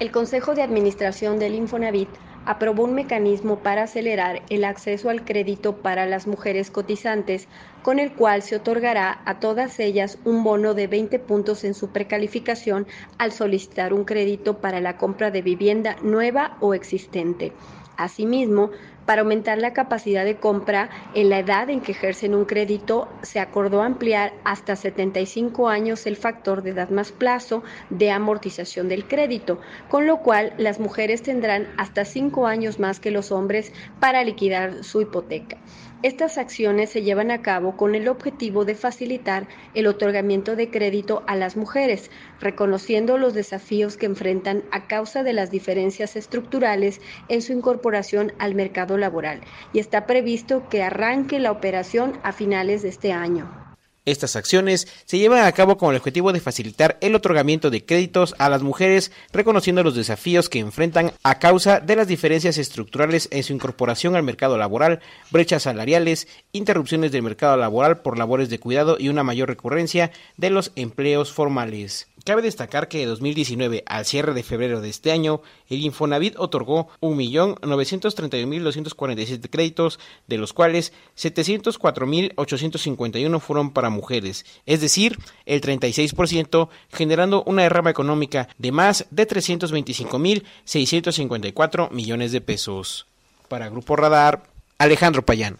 El 0.00 0.10
Consejo 0.10 0.54
de 0.54 0.62
Administración 0.62 1.38
del 1.38 1.54
Infonavit 1.54 2.08
aprobó 2.46 2.84
un 2.84 2.94
mecanismo 2.94 3.58
para 3.60 3.84
acelerar 3.84 4.42
el 4.50 4.64
acceso 4.64 5.10
al 5.10 5.24
crédito 5.24 5.76
para 5.76 6.06
las 6.06 6.26
mujeres 6.26 6.70
cotizantes, 6.70 7.48
con 7.82 7.98
el 7.98 8.12
cual 8.12 8.42
se 8.42 8.56
otorgará 8.56 9.20
a 9.24 9.40
todas 9.40 9.80
ellas 9.80 10.18
un 10.24 10.44
bono 10.44 10.74
de 10.74 10.86
20 10.86 11.18
puntos 11.20 11.64
en 11.64 11.74
su 11.74 11.90
precalificación 11.90 12.86
al 13.18 13.32
solicitar 13.32 13.92
un 13.92 14.04
crédito 14.04 14.58
para 14.58 14.80
la 14.80 14.96
compra 14.96 15.30
de 15.30 15.42
vivienda 15.42 15.96
nueva 16.02 16.56
o 16.60 16.74
existente. 16.74 17.52
Asimismo, 17.96 18.70
para 19.06 19.22
aumentar 19.22 19.58
la 19.58 19.72
capacidad 19.72 20.24
de 20.24 20.36
compra 20.36 20.90
en 21.14 21.30
la 21.30 21.38
edad 21.38 21.70
en 21.70 21.80
que 21.80 21.92
ejercen 21.92 22.34
un 22.34 22.44
crédito, 22.44 23.08
se 23.22 23.40
acordó 23.40 23.82
ampliar 23.82 24.32
hasta 24.44 24.76
75 24.76 25.68
años 25.68 26.06
el 26.06 26.16
factor 26.16 26.62
de 26.62 26.70
edad 26.70 26.90
más 26.90 27.12
plazo 27.12 27.62
de 27.90 28.10
amortización 28.10 28.88
del 28.88 29.06
crédito, 29.06 29.60
con 29.88 30.06
lo 30.06 30.18
cual 30.18 30.54
las 30.58 30.80
mujeres 30.80 31.22
tendrán 31.22 31.68
hasta 31.76 32.04
5 32.04 32.46
años 32.46 32.78
más 32.78 33.00
que 33.00 33.10
los 33.10 33.32
hombres 33.32 33.72
para 34.00 34.24
liquidar 34.24 34.84
su 34.84 35.00
hipoteca. 35.00 35.58
Estas 36.04 36.36
acciones 36.36 36.90
se 36.90 37.00
llevan 37.00 37.30
a 37.30 37.40
cabo 37.40 37.78
con 37.78 37.94
el 37.94 38.08
objetivo 38.08 38.66
de 38.66 38.74
facilitar 38.74 39.48
el 39.72 39.86
otorgamiento 39.86 40.54
de 40.54 40.70
crédito 40.70 41.24
a 41.26 41.34
las 41.34 41.56
mujeres, 41.56 42.10
reconociendo 42.40 43.16
los 43.16 43.32
desafíos 43.32 43.96
que 43.96 44.04
enfrentan 44.04 44.64
a 44.70 44.86
causa 44.86 45.22
de 45.22 45.32
las 45.32 45.50
diferencias 45.50 46.14
estructurales 46.14 47.00
en 47.30 47.40
su 47.40 47.54
incorporación 47.54 48.34
al 48.38 48.54
mercado 48.54 48.98
laboral. 48.98 49.40
Y 49.72 49.78
está 49.78 50.04
previsto 50.04 50.68
que 50.68 50.82
arranque 50.82 51.38
la 51.38 51.52
operación 51.52 52.18
a 52.22 52.32
finales 52.32 52.82
de 52.82 52.90
este 52.90 53.10
año. 53.14 53.63
Estas 54.06 54.36
acciones 54.36 54.86
se 55.06 55.16
llevan 55.16 55.46
a 55.46 55.52
cabo 55.52 55.78
con 55.78 55.90
el 55.90 55.96
objetivo 55.96 56.34
de 56.34 56.40
facilitar 56.40 56.98
el 57.00 57.14
otorgamiento 57.14 57.70
de 57.70 57.86
créditos 57.86 58.34
a 58.38 58.50
las 58.50 58.62
mujeres, 58.62 59.12
reconociendo 59.32 59.82
los 59.82 59.94
desafíos 59.94 60.50
que 60.50 60.58
enfrentan 60.58 61.12
a 61.22 61.38
causa 61.38 61.80
de 61.80 61.96
las 61.96 62.06
diferencias 62.06 62.58
estructurales 62.58 63.28
en 63.30 63.42
su 63.42 63.54
incorporación 63.54 64.14
al 64.14 64.22
mercado 64.22 64.58
laboral, 64.58 65.00
brechas 65.30 65.62
salariales, 65.62 66.28
interrupciones 66.52 67.12
del 67.12 67.22
mercado 67.22 67.56
laboral 67.56 68.02
por 68.02 68.18
labores 68.18 68.50
de 68.50 68.58
cuidado 68.58 68.98
y 69.00 69.08
una 69.08 69.22
mayor 69.22 69.48
recurrencia 69.48 70.10
de 70.36 70.50
los 70.50 70.72
empleos 70.76 71.32
formales. 71.32 72.06
Cabe 72.24 72.40
destacar 72.40 72.88
que 72.88 72.98
de 72.98 73.06
2019 73.06 73.84
al 73.86 74.06
cierre 74.06 74.32
de 74.32 74.42
febrero 74.42 74.80
de 74.80 74.88
este 74.88 75.12
año, 75.12 75.42
el 75.68 75.84
Infonavit 75.84 76.38
otorgó 76.38 76.88
1.931.247 77.02 79.50
créditos, 79.50 80.00
de 80.26 80.38
los 80.38 80.54
cuales 80.54 80.94
704.851 81.18 83.40
fueron 83.40 83.72
para 83.72 83.90
mujeres, 83.90 84.46
es 84.64 84.80
decir, 84.80 85.18
el 85.44 85.60
36%, 85.60 86.70
generando 86.90 87.42
una 87.44 87.64
derrama 87.64 87.90
económica 87.90 88.48
de 88.56 88.72
más 88.72 89.04
de 89.10 89.28
325.654 89.28 91.90
millones 91.90 92.32
de 92.32 92.40
pesos. 92.40 93.06
Para 93.48 93.68
Grupo 93.68 93.96
Radar, 93.96 94.44
Alejandro 94.78 95.26
Payán. 95.26 95.58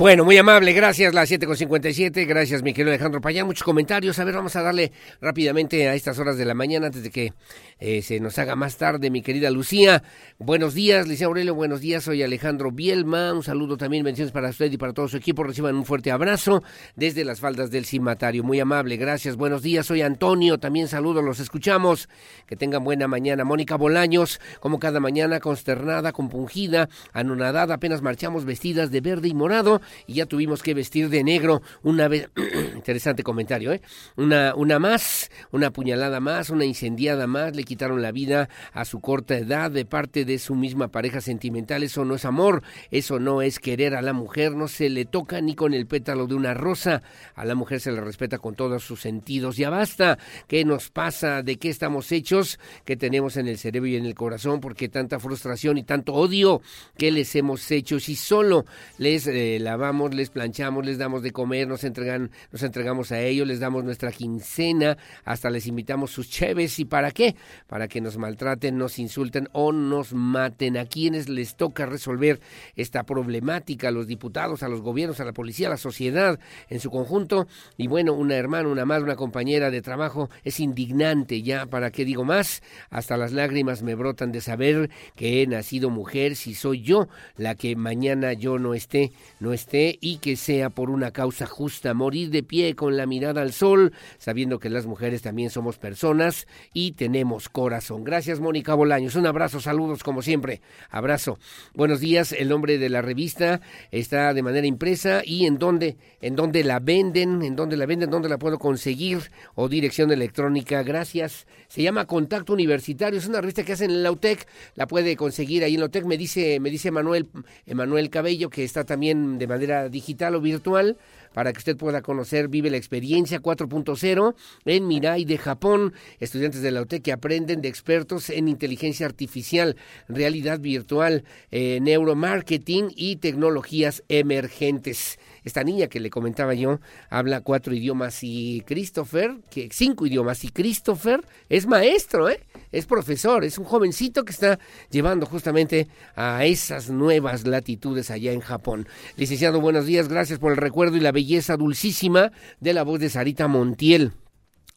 Bueno, 0.00 0.24
muy 0.24 0.38
amable, 0.38 0.72
gracias, 0.72 1.12
las 1.12 1.30
7.57, 1.30 2.26
gracias 2.26 2.62
mi 2.62 2.72
querido 2.72 2.90
Alejandro 2.90 3.20
Payán, 3.20 3.44
muchos 3.44 3.64
comentarios, 3.64 4.18
a 4.18 4.24
ver, 4.24 4.34
vamos 4.34 4.56
a 4.56 4.62
darle 4.62 4.92
rápidamente 5.20 5.90
a 5.90 5.94
estas 5.94 6.18
horas 6.18 6.38
de 6.38 6.46
la 6.46 6.54
mañana 6.54 6.86
antes 6.86 7.02
de 7.02 7.10
que 7.10 7.34
eh, 7.78 8.00
se 8.00 8.18
nos 8.18 8.38
haga 8.38 8.56
más 8.56 8.78
tarde, 8.78 9.10
mi 9.10 9.20
querida 9.20 9.50
Lucía. 9.50 10.02
Buenos 10.38 10.72
días, 10.72 11.06
Lucía 11.06 11.26
Aurelio, 11.26 11.54
buenos 11.54 11.82
días, 11.82 12.04
soy 12.04 12.22
Alejandro 12.22 12.72
Bielma, 12.72 13.34
un 13.34 13.42
saludo 13.42 13.76
también, 13.76 14.02
bendiciones 14.02 14.32
para 14.32 14.48
usted 14.48 14.72
y 14.72 14.78
para 14.78 14.94
todo 14.94 15.06
su 15.06 15.18
equipo, 15.18 15.42
reciban 15.42 15.76
un 15.76 15.84
fuerte 15.84 16.10
abrazo 16.10 16.62
desde 16.96 17.22
las 17.22 17.40
faldas 17.40 17.70
del 17.70 17.84
cimatario, 17.84 18.42
muy 18.42 18.58
amable, 18.58 18.96
gracias, 18.96 19.36
buenos 19.36 19.60
días, 19.60 19.84
soy 19.84 20.00
Antonio, 20.00 20.56
también 20.56 20.88
saludo, 20.88 21.20
los 21.20 21.40
escuchamos, 21.40 22.08
que 22.46 22.56
tengan 22.56 22.84
buena 22.84 23.06
mañana. 23.06 23.44
Mónica 23.44 23.76
Bolaños, 23.76 24.40
como 24.60 24.78
cada 24.78 24.98
mañana, 24.98 25.40
consternada, 25.40 26.12
compungida, 26.12 26.88
anonadada, 27.12 27.74
apenas 27.74 28.00
marchamos 28.00 28.46
vestidas 28.46 28.90
de 28.90 29.02
verde 29.02 29.28
y 29.28 29.34
morado 29.34 29.82
y 30.06 30.14
ya 30.14 30.26
tuvimos 30.26 30.62
que 30.62 30.74
vestir 30.74 31.08
de 31.08 31.24
negro 31.24 31.62
una 31.82 32.08
vez, 32.08 32.28
interesante 32.74 33.22
comentario, 33.22 33.72
¿eh? 33.72 33.80
Una, 34.16 34.54
una 34.54 34.78
más, 34.78 35.30
una 35.52 35.70
puñalada 35.70 36.20
más, 36.20 36.50
una 36.50 36.64
incendiada 36.64 37.26
más, 37.26 37.54
le 37.54 37.64
quitaron 37.64 38.02
la 38.02 38.12
vida 38.12 38.48
a 38.72 38.84
su 38.84 39.00
corta 39.00 39.36
edad 39.36 39.70
de 39.70 39.84
parte 39.84 40.24
de 40.24 40.38
su 40.38 40.54
misma 40.54 40.88
pareja 40.88 41.20
sentimental, 41.20 41.82
eso 41.82 42.04
no 42.04 42.14
es 42.14 42.24
amor, 42.24 42.62
eso 42.90 43.18
no 43.18 43.42
es 43.42 43.58
querer 43.58 43.94
a 43.94 44.02
la 44.02 44.12
mujer, 44.12 44.52
no 44.52 44.68
se 44.68 44.88
le 44.90 45.04
toca 45.04 45.40
ni 45.40 45.54
con 45.54 45.74
el 45.74 45.86
pétalo 45.86 46.26
de 46.26 46.34
una 46.34 46.54
rosa, 46.54 47.02
a 47.34 47.44
la 47.44 47.54
mujer 47.54 47.80
se 47.80 47.92
le 47.92 48.00
respeta 48.00 48.38
con 48.38 48.54
todos 48.54 48.82
sus 48.82 49.00
sentidos, 49.00 49.56
ya 49.56 49.70
basta, 49.70 50.18
¿qué 50.46 50.64
nos 50.64 50.90
pasa? 50.90 51.42
¿De 51.42 51.56
qué 51.56 51.68
estamos 51.68 52.10
hechos? 52.12 52.58
¿Qué 52.84 52.96
tenemos 52.96 53.36
en 53.36 53.48
el 53.48 53.58
cerebro 53.58 53.88
y 53.88 53.96
en 53.96 54.06
el 54.06 54.14
corazón? 54.14 54.60
porque 54.60 54.88
tanta 54.88 55.18
frustración 55.18 55.78
y 55.78 55.82
tanto 55.82 56.14
odio? 56.14 56.62
¿Qué 56.96 57.10
les 57.10 57.34
hemos 57.36 57.70
hecho? 57.70 58.00
Si 58.00 58.16
solo 58.16 58.64
les 58.98 59.26
eh, 59.26 59.58
lavamos, 59.80 60.14
les 60.14 60.28
planchamos, 60.28 60.84
les 60.84 60.98
damos 60.98 61.22
de 61.22 61.30
comer, 61.30 61.66
nos 61.66 61.84
entregan, 61.84 62.30
nos 62.52 62.62
entregamos 62.62 63.12
a 63.12 63.20
ellos, 63.20 63.48
les 63.48 63.60
damos 63.60 63.82
nuestra 63.82 64.12
quincena, 64.12 64.98
hasta 65.24 65.48
les 65.48 65.66
invitamos 65.66 66.10
sus 66.10 66.28
cheves, 66.28 66.78
¿y 66.78 66.84
para 66.84 67.12
qué? 67.12 67.34
Para 67.66 67.88
que 67.88 68.02
nos 68.02 68.18
maltraten, 68.18 68.76
nos 68.76 68.98
insulten 68.98 69.48
o 69.52 69.72
nos 69.72 70.12
maten. 70.12 70.76
A 70.76 70.84
quienes 70.84 71.30
les 71.30 71.56
toca 71.56 71.86
resolver 71.86 72.40
esta 72.76 73.04
problemática, 73.04 73.88
a 73.88 73.90
los 73.90 74.06
diputados, 74.06 74.62
a 74.62 74.68
los 74.68 74.82
gobiernos, 74.82 75.18
a 75.20 75.24
la 75.24 75.32
policía, 75.32 75.68
a 75.68 75.70
la 75.70 75.76
sociedad 75.78 76.38
en 76.68 76.78
su 76.78 76.90
conjunto. 76.90 77.46
Y 77.78 77.86
bueno, 77.86 78.12
una 78.12 78.36
hermana, 78.36 78.68
una 78.68 78.84
madre, 78.84 79.04
una 79.04 79.16
compañera 79.16 79.70
de 79.70 79.80
trabajo 79.80 80.28
es 80.44 80.60
indignante 80.60 81.40
ya, 81.40 81.64
¿para 81.64 81.90
qué 81.90 82.04
digo 82.04 82.24
más? 82.24 82.62
Hasta 82.90 83.16
las 83.16 83.32
lágrimas 83.32 83.82
me 83.82 83.94
brotan 83.94 84.30
de 84.30 84.42
saber 84.42 84.90
que 85.16 85.40
he 85.40 85.46
nacido 85.46 85.88
mujer, 85.88 86.36
si 86.36 86.54
soy 86.54 86.82
yo 86.82 87.08
la 87.38 87.54
que 87.54 87.76
mañana 87.76 88.34
yo 88.34 88.58
no 88.58 88.74
esté, 88.74 89.12
no 89.38 89.54
esté 89.54 89.59
y 89.72 90.18
que 90.18 90.36
sea 90.36 90.70
por 90.70 90.90
una 90.90 91.10
causa 91.10 91.46
justa, 91.46 91.92
morir 91.92 92.30
de 92.30 92.42
pie 92.42 92.74
con 92.74 92.96
la 92.96 93.06
mirada 93.06 93.42
al 93.42 93.52
sol, 93.52 93.92
sabiendo 94.18 94.58
que 94.58 94.70
las 94.70 94.86
mujeres 94.86 95.22
también 95.22 95.50
somos 95.50 95.78
personas 95.78 96.46
y 96.72 96.92
tenemos 96.92 97.48
corazón. 97.48 98.02
Gracias, 98.04 98.40
Mónica 98.40 98.74
Bolaños. 98.74 99.16
Un 99.16 99.26
abrazo, 99.26 99.60
saludos 99.60 100.02
como 100.02 100.22
siempre. 100.22 100.62
Abrazo. 100.88 101.38
Buenos 101.74 102.00
días. 102.00 102.32
El 102.32 102.48
nombre 102.48 102.78
de 102.78 102.88
la 102.88 103.02
revista 103.02 103.60
está 103.90 104.32
de 104.32 104.42
manera 104.42 104.66
impresa 104.66 105.22
y 105.24 105.46
en 105.46 105.58
dónde, 105.58 105.96
en 106.20 106.36
dónde 106.36 106.64
la 106.64 106.80
venden, 106.80 107.42
en 107.42 107.54
dónde 107.54 107.76
la 107.76 107.86
venden, 107.86 108.10
dónde 108.10 108.28
la 108.28 108.38
puedo 108.38 108.58
conseguir 108.58 109.30
o 109.54 109.68
dirección 109.68 110.10
electrónica. 110.10 110.82
Gracias. 110.82 111.46
Se 111.68 111.82
llama 111.82 112.06
Contacto 112.06 112.52
Universitario. 112.52 113.18
Es 113.18 113.26
una 113.26 113.40
revista 113.40 113.62
que 113.62 113.74
hacen 113.74 113.90
en 113.90 114.02
la 114.02 114.10
UTEC. 114.10 114.46
La 114.74 114.86
puede 114.86 115.16
conseguir 115.16 115.64
ahí 115.64 115.74
en 115.74 115.80
la 115.80 115.86
UTEC. 115.86 116.04
Me 116.06 116.16
dice, 116.16 116.58
me 116.60 116.70
dice 116.70 116.90
Manuel, 116.90 117.28
Manuel 117.66 118.10
Cabello 118.10 118.50
que 118.50 118.64
está 118.64 118.84
también 118.84 119.38
de 119.38 119.46
manera 119.50 119.88
digital 119.88 120.34
o 120.34 120.40
virtual 120.40 120.96
para 121.32 121.52
que 121.52 121.58
usted 121.58 121.76
pueda 121.76 122.02
conocer, 122.02 122.48
vive 122.48 122.70
la 122.70 122.76
experiencia 122.76 123.40
4.0 123.40 124.34
en 124.64 124.86
Mirai 124.86 125.24
de 125.24 125.38
Japón. 125.38 125.92
Estudiantes 126.18 126.62
de 126.62 126.70
la 126.72 126.82
UTEC 126.82 127.02
que 127.02 127.12
aprenden 127.12 127.62
de 127.62 127.68
expertos 127.68 128.30
en 128.30 128.48
inteligencia 128.48 129.06
artificial, 129.06 129.76
realidad 130.08 130.58
virtual, 130.58 131.24
eh, 131.50 131.78
neuromarketing 131.80 132.92
y 132.96 133.16
tecnologías 133.16 134.02
emergentes. 134.08 135.18
Esta 135.44 135.64
niña 135.64 135.88
que 135.88 136.00
le 136.00 136.10
comentaba 136.10 136.54
yo 136.54 136.80
habla 137.08 137.40
cuatro 137.40 137.74
idiomas 137.74 138.18
y 138.22 138.62
Christopher, 138.66 139.36
que 139.50 139.68
cinco 139.72 140.06
idiomas 140.06 140.44
y 140.44 140.48
Christopher 140.48 141.24
es 141.48 141.66
maestro, 141.66 142.28
¿eh? 142.28 142.40
es 142.72 142.86
profesor, 142.86 143.44
es 143.44 143.58
un 143.58 143.64
jovencito 143.64 144.24
que 144.24 144.32
está 144.32 144.58
llevando 144.90 145.26
justamente 145.26 145.88
a 146.14 146.44
esas 146.44 146.90
nuevas 146.90 147.46
latitudes 147.46 148.10
allá 148.10 148.32
en 148.32 148.40
Japón. 148.40 148.86
Licenciado, 149.16 149.60
buenos 149.60 149.86
días, 149.86 150.08
gracias 150.08 150.38
por 150.38 150.52
el 150.52 150.58
recuerdo 150.58 150.96
y 150.96 151.00
la 151.00 151.12
belleza 151.12 151.56
dulcísima 151.56 152.32
de 152.60 152.72
la 152.72 152.82
voz 152.82 153.00
de 153.00 153.10
Sarita 153.10 153.48
Montiel. 153.48 154.12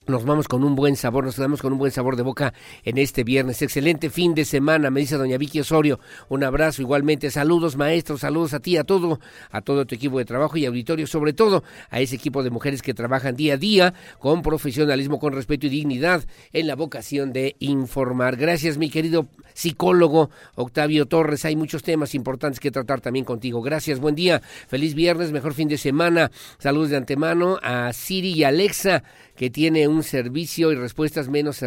Nos 0.06 0.26
vamos 0.26 0.50
con 0.50 0.66
un 0.66 0.76
buen 0.76 0.98
sabor, 0.98 1.24
nos 1.24 1.36
quedamos 1.36 1.62
con 1.62 1.72
un 1.72 1.80
buen 1.80 1.94
sabor 1.94 2.18
de 2.18 2.24
boca 2.24 2.54
en 2.84 2.98
este 2.98 3.24
viernes. 3.24 3.62
Excelente 3.62 4.10
fin 4.10 4.36
de 4.36 4.44
semana, 4.44 4.90
me 4.90 5.00
dice 5.00 5.16
doña 5.16 5.38
Vicky 5.38 5.62
Osorio. 5.62 5.98
Un 6.28 6.44
abrazo 6.44 6.82
igualmente. 6.82 7.32
Saludos 7.32 7.78
maestros, 7.78 8.20
saludos 8.20 8.54
a 8.54 8.60
ti, 8.60 8.76
a 8.76 8.84
todo, 8.84 9.22
a 9.50 9.62
todo 9.62 9.86
tu 9.86 9.96
equipo 9.96 10.18
de 10.18 10.26
trabajo 10.26 10.58
y 10.58 10.66
auditorio, 10.66 11.08
sobre 11.08 11.32
todo 11.32 11.64
a 11.90 12.02
ese 12.02 12.18
equipo 12.18 12.44
de 12.44 12.50
mujeres 12.50 12.82
que 12.82 12.94
trabajan 12.94 13.38
día 13.38 13.54
a 13.54 13.58
día 13.58 13.94
con 14.20 14.42
profesionalismo, 14.42 15.20
con 15.20 15.32
respeto 15.32 15.68
y 15.68 15.70
dignidad 15.70 16.26
en 16.52 16.68
la 16.68 16.76
vocación 16.76 17.32
de 17.32 17.56
informar. 17.60 18.36
Gracias, 18.36 18.78
mi 18.78 18.90
querido 18.90 19.28
psicólogo 19.54 20.30
Octavio 20.56 21.06
Torres. 21.06 21.46
Hay 21.46 21.56
muchos 21.56 21.84
temas 21.84 22.16
importantes 22.16 22.60
que 22.60 22.72
tratar 22.72 23.02
también 23.02 23.26
contigo. 23.26 23.62
Gracias, 23.62 24.00
buen 24.00 24.16
día, 24.16 24.42
feliz 24.68 24.94
viernes, 24.96 25.32
mejor 25.32 25.54
fin 25.54 25.68
de 25.68 25.78
semana. 25.78 26.32
Saludos 26.58 26.90
de 26.90 26.98
antemano 26.98 27.60
a 27.62 27.92
Siri 27.94 28.34
y 28.34 28.44
Alexa, 28.44 29.04
que 29.36 29.50
tiene 29.50 29.88
un 29.88 30.04
servicio 30.04 30.72
y 30.72 30.76
respuestas 30.76 31.30
menos, 31.30 31.62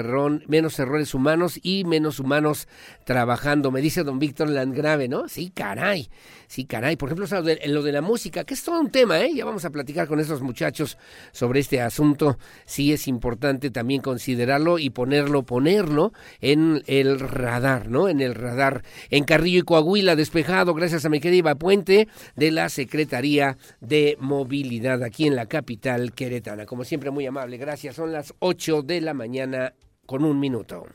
menos 0.46 0.78
errores 0.78 1.14
humanos 1.14 1.58
y 1.62 1.84
menos 1.84 2.20
humanos 2.20 2.68
trabajando. 3.04 3.70
Me 3.70 3.80
dice 3.80 4.04
don 4.04 4.18
Víctor 4.18 4.48
Landgrave, 4.50 5.08
¿no? 5.08 5.28
Sí, 5.28 5.50
caray. 5.54 6.08
Sí, 6.46 6.64
caray. 6.64 6.96
Por 6.96 7.08
ejemplo, 7.08 7.26
lo 7.66 7.82
de, 7.82 7.92
la 7.92 8.02
música, 8.02 8.44
que 8.44 8.54
es 8.54 8.62
todo 8.62 8.80
un 8.80 8.90
tema, 8.90 9.20
¿eh? 9.20 9.32
Ya 9.34 9.44
vamos 9.44 9.64
a 9.64 9.70
platicar 9.70 10.06
con 10.06 10.20
esos 10.20 10.42
muchachos 10.42 10.96
sobre 11.32 11.60
este 11.60 11.80
asunto. 11.80 12.38
Sí 12.64 12.92
es 12.92 13.08
importante 13.08 13.70
también 13.70 14.00
considerarlo 14.00 14.78
y 14.78 14.90
ponerlo, 14.90 15.42
ponerlo 15.42 16.12
en 16.40 16.82
el 16.86 17.18
radar, 17.20 17.88
¿no? 17.88 18.08
En 18.08 18.20
el 18.20 18.34
radar. 18.34 18.82
En 19.10 19.24
Carrillo 19.24 19.60
y 19.60 19.62
Coahuila, 19.62 20.16
despejado, 20.16 20.74
gracias 20.74 21.04
a 21.04 21.08
mi 21.08 21.20
querida 21.20 21.54
Puente, 21.54 22.08
de 22.36 22.50
la 22.50 22.68
Secretaría 22.68 23.58
de 23.80 24.16
Movilidad 24.20 25.02
aquí 25.02 25.26
en 25.26 25.36
la 25.36 25.46
capital 25.46 26.12
queretana. 26.12 26.66
Como 26.66 26.84
siempre, 26.84 27.10
muy 27.10 27.26
amable. 27.26 27.56
Gracias. 27.56 27.96
Son 27.96 28.12
las 28.12 28.34
8 28.38 28.82
de 28.82 29.00
la 29.00 29.14
mañana 29.14 29.74
con 30.06 30.24
un 30.24 30.38
minuto. 30.38 30.86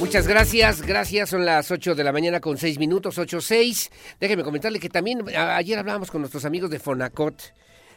Muchas 0.00 0.26
gracias, 0.26 0.82
gracias. 0.82 1.28
Son 1.28 1.44
las 1.44 1.70
8 1.70 1.94
de 1.94 2.02
la 2.02 2.10
mañana 2.10 2.40
con 2.40 2.56
6 2.56 2.78
minutos, 2.78 3.18
8.6. 3.18 3.90
Déjeme 4.18 4.42
comentarle 4.42 4.80
que 4.80 4.88
también 4.88 5.22
ayer 5.36 5.78
hablábamos 5.78 6.10
con 6.10 6.22
nuestros 6.22 6.44
amigos 6.46 6.70
de 6.70 6.78
Fonacot 6.80 7.52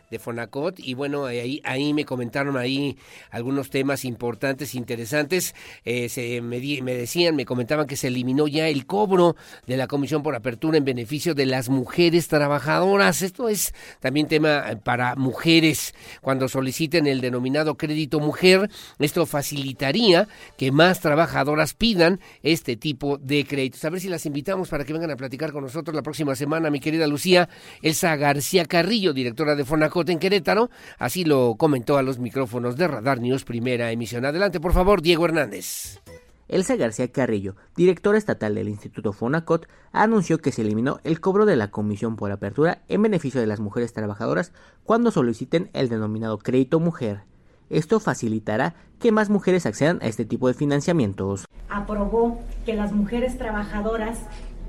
de 0.10 0.20
Fonacot 0.20 0.80
y 0.80 0.94
bueno, 0.94 1.26
ahí, 1.26 1.62
ahí 1.64 1.94
me 1.94 2.06
comentaron 2.06 2.58
ahí 2.58 2.98
algunos 3.32 3.70
temas 3.70 4.06
importantes, 4.06 4.76
interesantes. 4.76 5.56
Eh, 5.86 6.10
se, 6.10 6.42
me, 6.42 6.60
me 6.82 6.94
decían, 6.94 7.36
me 7.36 7.46
comentaban 7.46 7.88
que 7.88 7.96
se 7.96 8.08
eliminó 8.08 8.48
ya 8.48 8.68
el 8.68 8.86
cobro 8.86 9.36
de 9.66 9.78
la 9.78 9.88
Comisión 9.88 10.24
por 10.24 10.36
Apertura 10.36 10.78
en 10.78 10.86
beneficio 10.86 11.34
de 11.34 11.46
las 11.46 11.70
mujeres 11.70 12.28
trabajadoras. 12.28 13.22
Esto 13.22 13.50
es 13.50 13.74
también 14.00 14.28
tema 14.28 14.80
para 14.84 15.16
mujeres 15.16 15.96
cuando 16.22 16.48
soliciten 16.48 17.08
el 17.08 17.22
denominado 17.22 17.76
crédito 17.76 18.20
mujer. 18.20 18.70
Esto 19.00 19.26
facilitaría 19.26 20.28
que 20.58 20.72
más 20.72 21.00
trabajadoras 21.00 21.74
pidan 21.74 22.20
este 22.44 22.76
tipo 22.76 23.18
de 23.18 23.46
créditos. 23.46 23.84
A 23.86 23.90
ver 23.90 24.00
si 24.00 24.10
las 24.10 24.26
invitamos 24.26 24.70
para 24.70 24.86
que 24.86 24.94
vengan 24.94 25.12
a 25.12 25.16
platicar 25.16 25.52
con 25.52 25.64
nosotros 25.64 25.96
la 25.96 26.04
próxima 26.04 26.36
semana, 26.36 26.70
mi 26.70 26.80
querida 26.80 27.08
Lucía 27.08 27.50
Elsa 27.82 28.16
García 28.16 28.66
Carrillo, 28.66 29.14
directora 29.14 29.56
de 29.56 29.66
Fonacot 29.66 29.93
en 30.02 30.20
Querétaro. 30.20 30.70
Así 30.98 31.24
lo 31.24 31.56
comentó 31.56 31.98
a 31.98 32.04
los 32.04 32.20
micrófonos 32.20 32.76
de 32.76 32.88
Radar 32.88 33.20
News, 33.20 33.44
primera 33.44 33.92
emisión. 33.92 34.26
Adelante, 34.26 34.60
por 34.60 34.74
favor, 34.74 35.02
Diego 35.02 35.26
Hernández. 35.26 36.02
Elsa 36.50 36.76
García 36.76 37.12
Carrillo, 37.12 37.56
directora 37.76 38.18
estatal 38.18 38.56
del 38.56 38.70
Instituto 38.70 39.14
Fonacot, 39.14 39.68
anunció 39.92 40.40
que 40.40 40.52
se 40.52 40.62
eliminó 40.62 41.00
el 41.04 41.20
cobro 41.20 41.46
de 41.46 41.56
la 41.56 41.72
comisión 41.72 42.16
por 42.16 42.32
apertura 42.32 42.84
en 42.90 43.02
beneficio 43.02 43.40
de 43.40 43.48
las 43.48 43.60
mujeres 43.60 43.94
trabajadoras 43.94 44.52
cuando 44.84 45.10
soliciten 45.10 45.70
el 45.74 45.90
denominado 45.90 46.38
crédito 46.38 46.80
mujer. 46.80 47.22
Esto 47.70 48.00
facilitará 48.00 48.76
que 49.00 49.12
más 49.12 49.30
mujeres 49.30 49.66
accedan 49.66 50.00
a 50.02 50.08
este 50.08 50.26
tipo 50.26 50.48
de 50.48 50.54
financiamientos. 50.54 51.46
Aprobó 51.70 52.40
que 52.66 52.74
las 52.74 52.92
mujeres 52.92 53.38
trabajadoras 53.38 54.20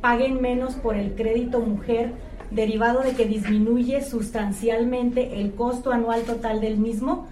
paguen 0.01 0.41
menos 0.41 0.75
por 0.75 0.97
el 0.97 1.15
crédito 1.15 1.61
mujer 1.61 2.13
derivado 2.55 3.01
de 3.03 3.13
que 3.13 3.27
disminuye 3.27 4.03
sustancialmente 4.03 5.41
el 5.41 5.55
costo 5.55 5.93
anual 5.93 6.23
total 6.23 6.61
del 6.61 6.79
mismo 6.79 7.29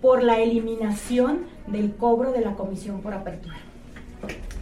por 0.00 0.22
la 0.22 0.38
eliminación 0.40 1.46
del 1.66 1.94
cobro 1.94 2.32
de 2.32 2.40
la 2.40 2.54
comisión 2.54 3.00
por 3.00 3.14
apertura. 3.14 3.56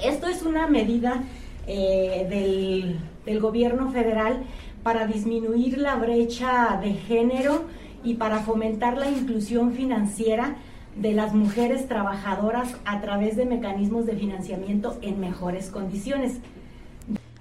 Esto 0.02 0.27
es 0.27 0.43
una 0.43 0.66
medida 0.66 1.23
eh, 1.66 2.27
del, 2.31 2.98
del 3.27 3.40
gobierno 3.40 3.90
federal 3.90 4.43
para 4.82 5.06
disminuir 5.06 5.78
la 5.78 5.97
brecha 5.97 6.78
de 6.82 6.94
género 6.94 7.65
y 8.02 8.15
para 8.15 8.40
fomentar 8.40 8.98
la 8.98 9.11
inclusión 9.11 9.73
financiera 9.73 10.56
de 10.97 11.12
las 11.12 11.35
mujeres 11.35 11.89
trabajadoras 11.89 12.77
a 12.85 13.01
través 13.01 13.36
de 13.36 13.47
mecanismos 13.47 14.06
de 14.06 14.15
financiamiento 14.15 14.97
en 15.02 15.20
mejores 15.20 15.70
condiciones. 15.70 16.39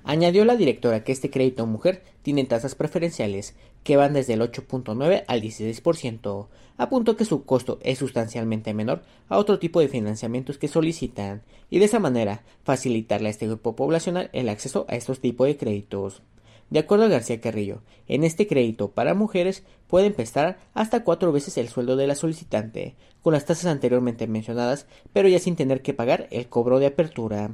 Añadió 0.05 0.43
la 0.43 0.57
directora 0.57 1.03
que 1.03 1.13
este 1.13 1.29
crédito 1.29 1.65
mujer 1.65 2.03
tiene 2.23 2.43
tasas 2.43 2.75
preferenciales 2.75 3.55
que 3.83 3.95
van 3.95 4.13
desde 4.13 4.33
el 4.33 4.41
8.9 4.41 5.23
al 5.27 5.41
16%. 5.41 6.47
Apuntó 6.77 7.15
que 7.15 7.23
su 7.23 7.45
costo 7.45 7.79
es 7.83 7.99
sustancialmente 7.99 8.73
menor 8.73 9.03
a 9.29 9.37
otro 9.37 9.59
tipo 9.59 9.79
de 9.79 9.87
financiamientos 9.87 10.57
que 10.57 10.67
solicitan 10.67 11.43
y 11.69 11.79
de 11.79 11.85
esa 11.85 11.99
manera 11.99 12.43
facilitarle 12.63 13.27
a 13.27 13.31
este 13.31 13.47
grupo 13.47 13.75
poblacional 13.75 14.29
el 14.33 14.49
acceso 14.49 14.85
a 14.89 14.95
estos 14.95 15.21
tipos 15.21 15.47
de 15.47 15.55
créditos. 15.55 16.21
De 16.69 16.79
acuerdo 16.79 17.05
a 17.05 17.09
García 17.09 17.39
Carrillo, 17.39 17.81
en 18.07 18.23
este 18.23 18.47
crédito 18.47 18.91
para 18.91 19.13
mujeres 19.13 19.63
pueden 19.87 20.13
prestar 20.13 20.57
hasta 20.73 21.03
cuatro 21.03 21.31
veces 21.31 21.57
el 21.57 21.69
sueldo 21.69 21.95
de 21.95 22.07
la 22.07 22.15
solicitante, 22.15 22.95
con 23.21 23.33
las 23.33 23.45
tasas 23.45 23.67
anteriormente 23.67 24.27
mencionadas, 24.27 24.87
pero 25.13 25.29
ya 25.29 25.39
sin 25.39 25.55
tener 25.55 25.81
que 25.81 25.93
pagar 25.93 26.27
el 26.31 26.49
cobro 26.49 26.79
de 26.79 26.87
apertura. 26.87 27.51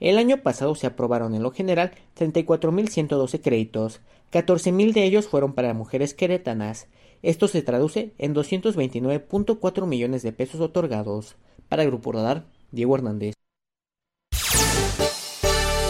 El 0.00 0.16
año 0.16 0.42
pasado 0.42 0.74
se 0.74 0.86
aprobaron 0.86 1.34
en 1.34 1.42
lo 1.42 1.50
general 1.50 1.92
34.112 2.18 3.40
créditos, 3.42 4.00
14.000 4.32 4.94
de 4.94 5.04
ellos 5.04 5.28
fueron 5.28 5.52
para 5.52 5.74
mujeres 5.74 6.14
queretanas. 6.14 6.88
Esto 7.22 7.48
se 7.48 7.60
traduce 7.60 8.14
en 8.16 8.34
229.4 8.34 9.86
millones 9.86 10.22
de 10.22 10.32
pesos 10.32 10.60
otorgados. 10.60 11.36
Para 11.68 11.84
Grupo 11.84 12.12
Radar, 12.12 12.46
Diego 12.70 12.94
Hernández. 12.94 13.34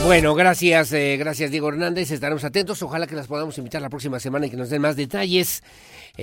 Bueno, 0.04 0.34
gracias, 0.34 0.92
eh, 0.92 1.16
gracias 1.18 1.50
Diego 1.50 1.68
Hernández. 1.68 2.10
Estaremos 2.10 2.42
atentos. 2.42 2.82
Ojalá 2.82 3.06
que 3.06 3.14
las 3.14 3.28
podamos 3.28 3.56
invitar 3.58 3.82
la 3.82 3.90
próxima 3.90 4.18
semana 4.18 4.46
y 4.46 4.50
que 4.50 4.56
nos 4.56 4.70
den 4.70 4.82
más 4.82 4.96
detalles 4.96 5.62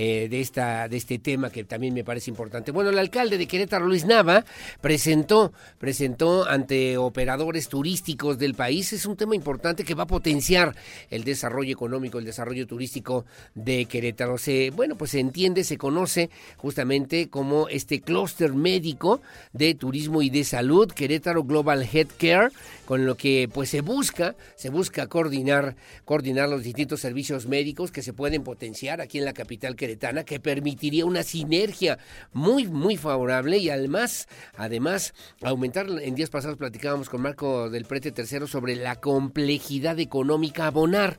eh, 0.00 0.28
de 0.28 0.40
esta, 0.40 0.86
de 0.86 0.96
este 0.96 1.18
tema 1.18 1.50
que 1.50 1.64
también 1.64 1.92
me 1.92 2.04
parece 2.04 2.30
importante. 2.30 2.70
Bueno, 2.70 2.90
el 2.90 2.98
alcalde 3.00 3.36
de 3.36 3.48
Querétaro, 3.48 3.84
Luis 3.84 4.06
Nava, 4.06 4.44
presentó, 4.80 5.52
presentó 5.76 6.48
ante 6.48 6.96
operadores 6.96 7.68
turísticos 7.68 8.38
del 8.38 8.54
país. 8.54 8.92
Es 8.92 9.06
un 9.06 9.16
tema 9.16 9.34
importante 9.34 9.82
que 9.82 9.96
va 9.96 10.04
a 10.04 10.06
potenciar 10.06 10.76
el 11.10 11.24
desarrollo 11.24 11.72
económico, 11.72 12.20
el 12.20 12.24
desarrollo 12.24 12.64
turístico 12.64 13.24
de 13.56 13.86
Querétaro. 13.86 14.38
Se, 14.38 14.70
bueno, 14.70 14.94
pues 14.94 15.10
se 15.10 15.18
entiende, 15.18 15.64
se 15.64 15.78
conoce 15.78 16.30
justamente 16.58 17.28
como 17.28 17.68
este 17.68 18.00
clúster 18.00 18.52
médico 18.52 19.20
de 19.52 19.74
turismo 19.74 20.22
y 20.22 20.30
de 20.30 20.44
salud, 20.44 20.92
Querétaro 20.92 21.42
Global 21.42 21.82
Health 21.82 22.12
Care, 22.18 22.50
con 22.84 23.04
lo 23.04 23.16
que 23.16 23.50
pues 23.52 23.68
se 23.70 23.80
busca, 23.80 24.36
se 24.54 24.70
busca 24.70 25.08
coordinar, 25.08 25.74
coordinar 26.04 26.48
los 26.48 26.62
distintos 26.62 27.00
servicios 27.00 27.46
médicos 27.46 27.90
que 27.90 28.02
se 28.02 28.12
pueden 28.12 28.44
potenciar 28.44 29.00
aquí 29.00 29.18
en 29.18 29.24
la 29.24 29.32
capital 29.32 29.74
que 30.24 30.40
permitiría 30.40 31.06
una 31.06 31.22
sinergia 31.22 31.98
muy, 32.32 32.66
muy 32.66 32.96
favorable 32.96 33.58
y 33.58 33.70
además, 33.70 34.28
además, 34.56 35.14
aumentar, 35.42 35.86
en 35.88 36.14
días 36.14 36.30
pasados 36.30 36.58
platicábamos 36.58 37.08
con 37.08 37.22
Marco 37.22 37.70
del 37.70 37.84
Prete 37.84 38.12
Tercero 38.12 38.46
sobre 38.46 38.76
la 38.76 38.96
complejidad 38.96 39.98
económica 39.98 40.66
abonar 40.66 41.18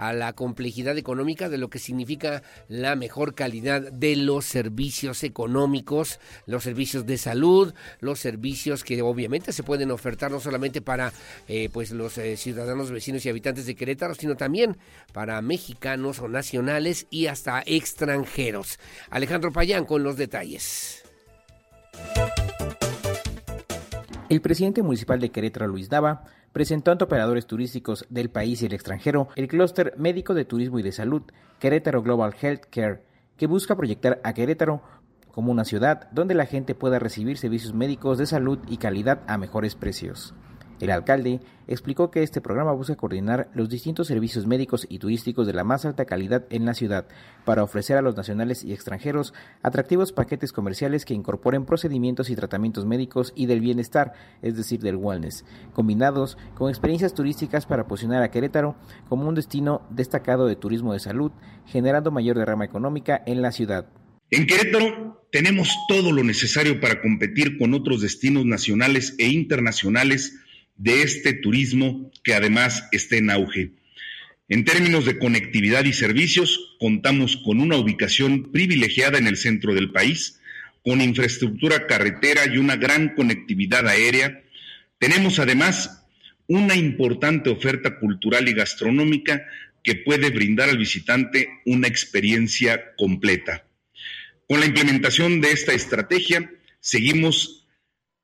a 0.00 0.14
la 0.14 0.32
complejidad 0.32 0.96
económica 0.96 1.50
de 1.50 1.58
lo 1.58 1.68
que 1.68 1.78
significa 1.78 2.42
la 2.68 2.96
mejor 2.96 3.34
calidad 3.34 3.92
de 3.92 4.16
los 4.16 4.46
servicios 4.46 5.22
económicos, 5.24 6.20
los 6.46 6.64
servicios 6.64 7.04
de 7.04 7.18
salud, 7.18 7.74
los 8.00 8.18
servicios 8.18 8.82
que 8.82 9.02
obviamente 9.02 9.52
se 9.52 9.62
pueden 9.62 9.90
ofertar 9.90 10.30
no 10.30 10.40
solamente 10.40 10.80
para 10.80 11.12
eh, 11.48 11.68
pues 11.70 11.90
los 11.90 12.16
eh, 12.16 12.38
ciudadanos, 12.38 12.90
vecinos 12.90 13.26
y 13.26 13.28
habitantes 13.28 13.66
de 13.66 13.74
Querétaro, 13.74 14.14
sino 14.14 14.38
también 14.38 14.78
para 15.12 15.42
mexicanos 15.42 16.18
o 16.20 16.28
nacionales 16.28 17.06
y 17.10 17.26
hasta 17.26 17.62
extranjeros. 17.66 18.78
Alejandro 19.10 19.52
Payán 19.52 19.84
con 19.84 20.02
los 20.02 20.16
detalles. 20.16 21.04
El 24.30 24.40
presidente 24.40 24.82
municipal 24.82 25.20
de 25.20 25.28
Querétaro, 25.30 25.66
Luis 25.66 25.90
Nava, 25.90 26.24
presentó 26.52 26.90
ante 26.90 27.04
operadores 27.04 27.46
turísticos 27.46 28.06
del 28.08 28.30
país 28.30 28.62
y 28.62 28.66
el 28.66 28.72
extranjero 28.72 29.28
el 29.36 29.48
clúster 29.48 29.94
médico 29.96 30.34
de 30.34 30.44
turismo 30.44 30.78
y 30.78 30.82
de 30.82 30.92
salud, 30.92 31.22
Querétaro 31.58 32.02
Global 32.02 32.34
Health 32.40 32.64
Care, 32.70 33.02
que 33.36 33.46
busca 33.46 33.76
proyectar 33.76 34.20
a 34.24 34.34
Querétaro 34.34 34.82
como 35.30 35.52
una 35.52 35.64
ciudad 35.64 36.10
donde 36.10 36.34
la 36.34 36.46
gente 36.46 36.74
pueda 36.74 36.98
recibir 36.98 37.38
servicios 37.38 37.72
médicos 37.72 38.18
de 38.18 38.26
salud 38.26 38.58
y 38.68 38.78
calidad 38.78 39.22
a 39.26 39.38
mejores 39.38 39.74
precios. 39.74 40.34
El 40.80 40.90
alcalde 40.90 41.40
explicó 41.68 42.10
que 42.10 42.22
este 42.22 42.40
programa 42.40 42.72
busca 42.72 42.96
coordinar 42.96 43.50
los 43.54 43.68
distintos 43.68 44.06
servicios 44.06 44.46
médicos 44.46 44.86
y 44.88 44.98
turísticos 44.98 45.46
de 45.46 45.52
la 45.52 45.62
más 45.62 45.84
alta 45.84 46.06
calidad 46.06 46.46
en 46.48 46.64
la 46.64 46.72
ciudad 46.72 47.06
para 47.44 47.62
ofrecer 47.62 47.98
a 47.98 48.02
los 48.02 48.16
nacionales 48.16 48.64
y 48.64 48.72
extranjeros 48.72 49.34
atractivos 49.62 50.12
paquetes 50.12 50.52
comerciales 50.52 51.04
que 51.04 51.12
incorporen 51.12 51.66
procedimientos 51.66 52.30
y 52.30 52.34
tratamientos 52.36 52.86
médicos 52.86 53.34
y 53.36 53.44
del 53.44 53.60
bienestar, 53.60 54.14
es 54.40 54.56
decir, 54.56 54.80
del 54.80 54.96
wellness, 54.96 55.44
combinados 55.74 56.38
con 56.54 56.70
experiencias 56.70 57.12
turísticas 57.12 57.66
para 57.66 57.86
posicionar 57.86 58.22
a 58.22 58.30
Querétaro 58.30 58.74
como 59.10 59.28
un 59.28 59.34
destino 59.34 59.82
destacado 59.90 60.46
de 60.46 60.56
turismo 60.56 60.94
de 60.94 61.00
salud, 61.00 61.30
generando 61.66 62.10
mayor 62.10 62.38
derrama 62.38 62.64
económica 62.64 63.22
en 63.26 63.42
la 63.42 63.52
ciudad. 63.52 63.86
En 64.30 64.46
Querétaro 64.46 65.26
tenemos 65.30 65.76
todo 65.88 66.10
lo 66.12 66.24
necesario 66.24 66.80
para 66.80 67.02
competir 67.02 67.58
con 67.58 67.74
otros 67.74 68.00
destinos 68.00 68.46
nacionales 68.46 69.14
e 69.18 69.28
internacionales 69.28 70.40
de 70.80 71.02
este 71.02 71.34
turismo 71.34 72.10
que 72.24 72.32
además 72.32 72.88
está 72.90 73.16
en 73.16 73.30
auge. 73.30 73.72
En 74.48 74.64
términos 74.64 75.04
de 75.04 75.18
conectividad 75.18 75.84
y 75.84 75.92
servicios, 75.92 76.76
contamos 76.80 77.36
con 77.36 77.60
una 77.60 77.76
ubicación 77.76 78.50
privilegiada 78.50 79.18
en 79.18 79.26
el 79.26 79.36
centro 79.36 79.74
del 79.74 79.92
país, 79.92 80.40
con 80.82 81.02
infraestructura 81.02 81.86
carretera 81.86 82.46
y 82.46 82.56
una 82.56 82.76
gran 82.76 83.14
conectividad 83.14 83.86
aérea. 83.86 84.42
Tenemos 84.98 85.38
además 85.38 86.02
una 86.46 86.74
importante 86.74 87.50
oferta 87.50 87.98
cultural 87.98 88.48
y 88.48 88.54
gastronómica 88.54 89.44
que 89.84 89.96
puede 89.96 90.30
brindar 90.30 90.70
al 90.70 90.78
visitante 90.78 91.50
una 91.66 91.88
experiencia 91.88 92.94
completa. 92.96 93.66
Con 94.48 94.60
la 94.60 94.66
implementación 94.66 95.42
de 95.42 95.52
esta 95.52 95.74
estrategia, 95.74 96.50
seguimos 96.80 97.66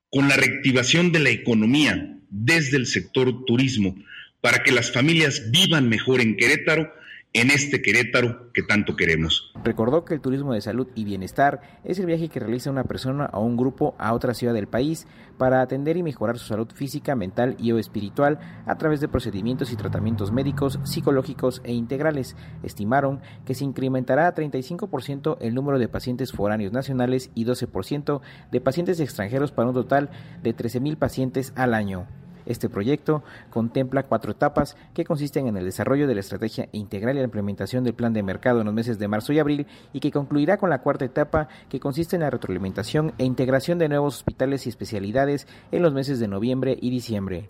con 0.09 0.27
la 0.27 0.37
reactivación 0.37 1.11
de 1.11 1.19
la 1.19 1.29
economía, 1.29 2.16
desde 2.29 2.77
el 2.77 2.87
sector 2.87 3.45
turismo 3.45 3.95
para 4.41 4.63
que 4.63 4.71
las 4.71 4.91
familias 4.91 5.51
vivan 5.51 5.89
mejor 5.89 6.21
en 6.21 6.37
Querétaro, 6.37 6.93
en 7.37 7.51
este 7.51 7.83
Querétaro 7.83 8.51
que 8.51 8.63
tanto 8.63 8.95
queremos. 8.95 9.51
Recordó 9.63 10.05
que 10.05 10.15
el 10.15 10.21
turismo 10.21 10.53
de 10.53 10.61
salud 10.61 10.87
y 10.95 11.03
bienestar 11.03 11.61
es 11.83 11.99
el 11.99 12.07
viaje 12.07 12.29
que 12.29 12.39
realiza 12.39 12.71
una 12.71 12.83
persona 12.83 13.29
o 13.31 13.41
un 13.41 13.55
grupo 13.55 13.93
a 13.99 14.13
otra 14.13 14.33
ciudad 14.33 14.55
del 14.55 14.65
país 14.65 15.05
para 15.37 15.61
atender 15.61 15.97
y 15.97 16.03
mejorar 16.03 16.39
su 16.39 16.47
salud 16.47 16.67
física, 16.73 17.15
mental 17.15 17.55
y 17.59 17.71
o 17.73 17.77
espiritual 17.77 18.39
a 18.65 18.75
través 18.79 19.01
de 19.01 19.07
procedimientos 19.07 19.71
y 19.71 19.75
tratamientos 19.75 20.31
médicos, 20.31 20.79
psicológicos 20.83 21.61
e 21.63 21.73
integrales. 21.73 22.35
Estimaron 22.63 23.21
que 23.45 23.53
se 23.53 23.65
incrementará 23.65 24.27
a 24.27 24.33
35% 24.33 25.37
el 25.39 25.53
número 25.53 25.77
de 25.77 25.89
pacientes 25.89 26.31
foráneos 26.31 26.73
nacionales 26.73 27.29
y 27.35 27.45
12% 27.45 28.19
de 28.51 28.61
pacientes 28.61 28.99
extranjeros 28.99 29.51
para 29.51 29.67
un 29.67 29.75
total 29.75 30.09
de 30.41 30.55
13.000 30.55 30.97
pacientes 30.97 31.53
al 31.55 31.75
año. 31.75 32.07
Este 32.47 32.69
proyecto 32.69 33.23
contempla 33.49 34.03
cuatro 34.03 34.31
etapas 34.31 34.77
que 34.93 35.03
consisten 35.03 35.47
en 35.47 35.57
el 35.57 35.65
desarrollo 35.65 36.07
de 36.07 36.15
la 36.15 36.21
estrategia 36.21 36.69
integral 36.71 37.15
y 37.15 37.19
la 37.19 37.25
implementación 37.25 37.83
del 37.83 37.93
plan 37.93 38.13
de 38.13 38.23
mercado 38.23 38.61
en 38.61 38.65
los 38.65 38.73
meses 38.73 38.97
de 38.97 39.07
marzo 39.07 39.33
y 39.33 39.39
abril 39.39 39.67
y 39.93 39.99
que 39.99 40.11
concluirá 40.11 40.57
con 40.57 40.69
la 40.69 40.81
cuarta 40.81 41.05
etapa 41.05 41.49
que 41.69 41.79
consiste 41.79 42.15
en 42.15 42.21
la 42.21 42.29
retroalimentación 42.29 43.13
e 43.17 43.25
integración 43.25 43.77
de 43.77 43.89
nuevos 43.89 44.15
hospitales 44.15 44.65
y 44.65 44.69
especialidades 44.69 45.47
en 45.71 45.81
los 45.81 45.93
meses 45.93 46.19
de 46.19 46.27
noviembre 46.27 46.77
y 46.81 46.89
diciembre. 46.89 47.49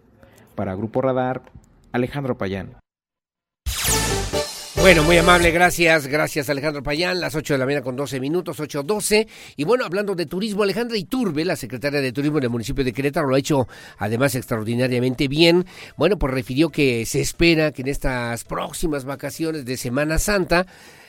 Para 0.56 0.76
Grupo 0.76 1.02
Radar, 1.02 1.44
Alejandro 1.92 2.38
Payán. 2.38 2.78
Bueno, 4.80 5.04
muy 5.04 5.18
amable, 5.18 5.50
gracias, 5.50 6.06
gracias 6.06 6.50
Alejandro 6.50 6.84
Payán, 6.84 7.20
las 7.20 7.34
8 7.34 7.56
de 7.56 7.58
la 7.58 7.66
mañana 7.66 7.84
con 7.84 7.96
12 7.96 8.20
minutos, 8.20 8.60
8.12. 8.60 9.28
Y 9.56 9.64
bueno, 9.64 9.84
hablando 9.84 10.14
de 10.14 10.28
turismo, 10.28 10.62
Alejandra 10.64 10.96
Iturbe, 10.96 11.44
la 11.44 11.56
secretaria 11.56 12.00
de 12.00 12.12
Turismo 12.12 12.40
del 12.40 12.52
municipio 12.52 12.86
de 12.86 12.94
Querétaro, 12.94 13.28
lo 13.28 13.36
ha 13.36 13.40
hecho 13.40 13.68
además 13.98 14.36
extraordinariamente 14.36 15.28
bien. 15.28 15.66
Bueno, 15.98 16.18
pues 16.18 16.32
refirió 16.32 16.70
que 16.70 17.06
se 17.08 17.22
espera 17.22 17.72
que 17.72 17.82
en 17.82 17.88
estas 17.88 18.44
próximas 18.44 19.04
vacaciones 19.04 19.66
de 19.66 19.78
Semana 19.78 20.20
Santa, 20.20 20.68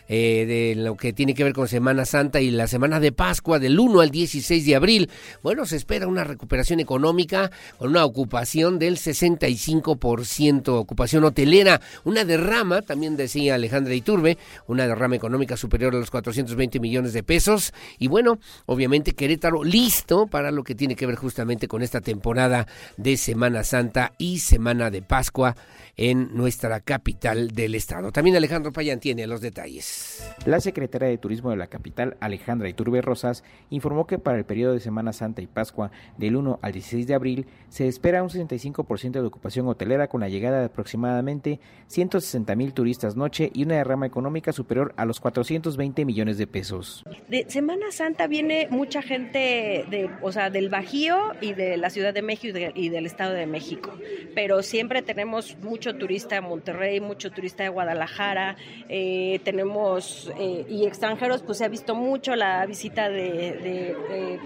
eh, 0.08 0.46
de 0.46 0.74
lo 0.74 0.96
que 0.96 1.12
tiene 1.12 1.34
que 1.34 1.44
ver 1.44 1.52
con 1.52 1.68
Semana 1.68 2.04
Santa 2.04 2.40
y 2.40 2.50
la 2.50 2.66
Semana 2.66 2.98
de 3.00 3.12
Pascua 3.12 3.58
del 3.58 3.78
1 3.78 4.00
al 4.00 4.10
16 4.10 4.64
de 4.64 4.74
abril. 4.74 5.10
Bueno, 5.42 5.66
se 5.66 5.76
espera 5.76 6.06
una 6.06 6.24
recuperación 6.24 6.80
económica 6.80 7.50
con 7.78 7.90
una 7.90 8.04
ocupación 8.04 8.78
del 8.78 8.96
65%, 8.96 10.68
ocupación 10.68 11.24
hotelera, 11.24 11.80
una 12.04 12.24
derrama, 12.24 12.82
también 12.82 13.16
decía 13.16 13.54
Alejandra 13.54 13.94
Iturbe, 13.94 14.38
una 14.66 14.86
derrama 14.86 15.16
económica 15.16 15.56
superior 15.56 15.94
a 15.94 15.98
los 15.98 16.10
420 16.10 16.80
millones 16.80 17.12
de 17.12 17.22
pesos. 17.22 17.72
Y 17.98 18.08
bueno, 18.08 18.38
obviamente 18.66 19.12
Querétaro 19.12 19.64
listo 19.64 20.26
para 20.26 20.50
lo 20.50 20.64
que 20.64 20.74
tiene 20.74 20.96
que 20.96 21.06
ver 21.06 21.16
justamente 21.16 21.68
con 21.68 21.82
esta 21.82 22.00
temporada 22.00 22.66
de 22.96 23.16
Semana 23.16 23.64
Santa 23.64 24.12
y 24.18 24.38
Semana 24.38 24.90
de 24.90 25.02
Pascua 25.02 25.54
en 25.96 26.34
nuestra 26.34 26.80
capital 26.80 27.50
del 27.50 27.74
estado. 27.74 28.12
También 28.12 28.36
Alejandro 28.36 28.72
Payán 28.72 29.00
tiene 29.00 29.26
los 29.26 29.40
detalles. 29.40 29.97
La 30.46 30.60
secretaria 30.60 31.08
de 31.08 31.18
Turismo 31.18 31.50
de 31.50 31.56
la 31.56 31.66
capital, 31.66 32.16
Alejandra 32.20 32.68
Iturbe 32.68 33.02
Rosas, 33.02 33.44
informó 33.70 34.06
que 34.06 34.18
para 34.18 34.38
el 34.38 34.44
periodo 34.44 34.72
de 34.72 34.80
Semana 34.80 35.12
Santa 35.12 35.42
y 35.42 35.46
Pascua 35.46 35.90
del 36.16 36.36
1 36.36 36.58
al 36.62 36.72
16 36.72 37.06
de 37.06 37.14
abril 37.14 37.46
se 37.68 37.88
espera 37.88 38.22
un 38.22 38.28
65% 38.28 39.12
de 39.12 39.20
ocupación 39.20 39.68
hotelera 39.68 40.08
con 40.08 40.20
la 40.20 40.28
llegada 40.28 40.60
de 40.60 40.66
aproximadamente 40.66 41.60
160 41.88 42.54
mil 42.56 42.72
turistas 42.72 43.16
noche 43.16 43.50
y 43.52 43.64
una 43.64 43.76
derrama 43.76 44.06
económica 44.06 44.52
superior 44.52 44.94
a 44.96 45.04
los 45.04 45.20
420 45.20 46.04
millones 46.04 46.38
de 46.38 46.46
pesos. 46.46 47.04
De 47.28 47.44
Semana 47.48 47.90
Santa 47.90 48.26
viene 48.26 48.68
mucha 48.70 49.02
gente 49.02 49.84
de, 49.90 50.10
o 50.22 50.32
sea, 50.32 50.50
del 50.50 50.68
Bajío 50.68 51.32
y 51.40 51.54
de 51.54 51.76
la 51.76 51.90
Ciudad 51.90 52.14
de 52.14 52.22
México 52.22 52.48
y, 52.48 52.52
de, 52.52 52.72
y 52.74 52.88
del 52.88 53.06
Estado 53.06 53.34
de 53.34 53.46
México, 53.46 53.92
pero 54.34 54.62
siempre 54.62 55.02
tenemos 55.02 55.56
mucho 55.62 55.96
turista 55.96 56.36
de 56.36 56.40
Monterrey, 56.42 57.00
mucho 57.00 57.30
turista 57.30 57.62
de 57.62 57.68
Guadalajara, 57.68 58.56
eh, 58.88 59.40
tenemos, 59.44 59.87
eh, 59.96 60.66
y 60.68 60.86
extranjeros, 60.86 61.42
pues 61.42 61.58
se 61.58 61.64
ha 61.64 61.68
visto 61.68 61.94
mucho 61.94 62.34
la 62.36 62.64
visita 62.66 63.08
de, 63.08 63.22
de, 63.62 64.38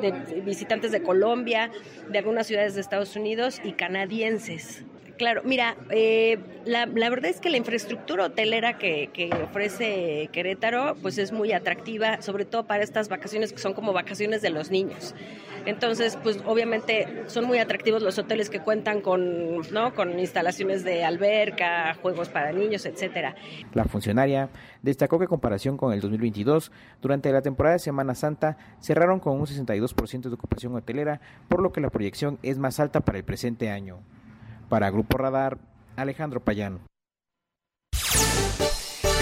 de, 0.00 0.12
de 0.12 0.40
visitantes 0.40 0.92
de 0.92 1.02
Colombia, 1.02 1.70
de 2.08 2.18
algunas 2.18 2.46
ciudades 2.46 2.74
de 2.74 2.80
Estados 2.80 3.16
Unidos 3.16 3.60
y 3.64 3.72
canadienses. 3.72 4.84
Claro, 5.16 5.42
mira, 5.44 5.76
eh, 5.90 6.38
la, 6.64 6.86
verdad 6.86 7.26
es 7.26 7.40
que 7.40 7.48
la 7.48 7.56
infraestructura 7.56 8.24
hotelera 8.24 8.78
que, 8.78 9.10
que, 9.12 9.30
ofrece 9.44 10.28
Querétaro, 10.32 10.96
pues 11.02 11.18
es 11.18 11.30
muy 11.30 11.52
atractiva, 11.52 12.20
sobre 12.20 12.44
todo 12.44 12.64
para 12.64 12.82
estas 12.82 13.08
vacaciones 13.08 13.52
que 13.52 13.58
son 13.58 13.74
como 13.74 13.92
vacaciones 13.92 14.42
de 14.42 14.50
los 14.50 14.70
niños. 14.70 15.14
Entonces, 15.66 16.18
pues 16.22 16.40
obviamente 16.44 17.24
son 17.26 17.46
muy 17.46 17.58
atractivos 17.58 18.02
los 18.02 18.18
hoteles 18.18 18.50
que 18.50 18.60
cuentan 18.60 19.00
con, 19.00 19.60
¿no? 19.72 19.94
con 19.94 20.18
instalaciones 20.18 20.84
de 20.84 21.04
alberca, 21.04 21.94
juegos 22.02 22.28
para 22.28 22.52
niños, 22.52 22.84
etcétera. 22.84 23.34
La 23.72 23.84
funcionaria 23.84 24.50
destacó 24.82 25.18
que 25.18 25.24
en 25.24 25.28
comparación 25.28 25.76
con 25.76 25.92
el 25.92 26.00
2022, 26.00 26.70
durante 27.00 27.32
la 27.32 27.40
temporada 27.40 27.74
de 27.74 27.78
Semana 27.78 28.14
Santa 28.14 28.58
cerraron 28.80 29.20
con 29.20 29.40
un 29.40 29.46
62% 29.46 30.22
de 30.28 30.34
ocupación 30.34 30.74
hotelera, 30.74 31.20
por 31.48 31.62
lo 31.62 31.72
que 31.72 31.80
la 31.80 31.90
proyección 31.90 32.38
es 32.42 32.58
más 32.58 32.78
alta 32.78 33.00
para 33.00 33.16
el 33.16 33.24
presente 33.24 33.70
año. 33.70 34.00
Para 34.74 34.90
Grupo 34.90 35.16
Radar, 35.16 35.56
Alejandro 35.94 36.40
Payán. 36.40 36.80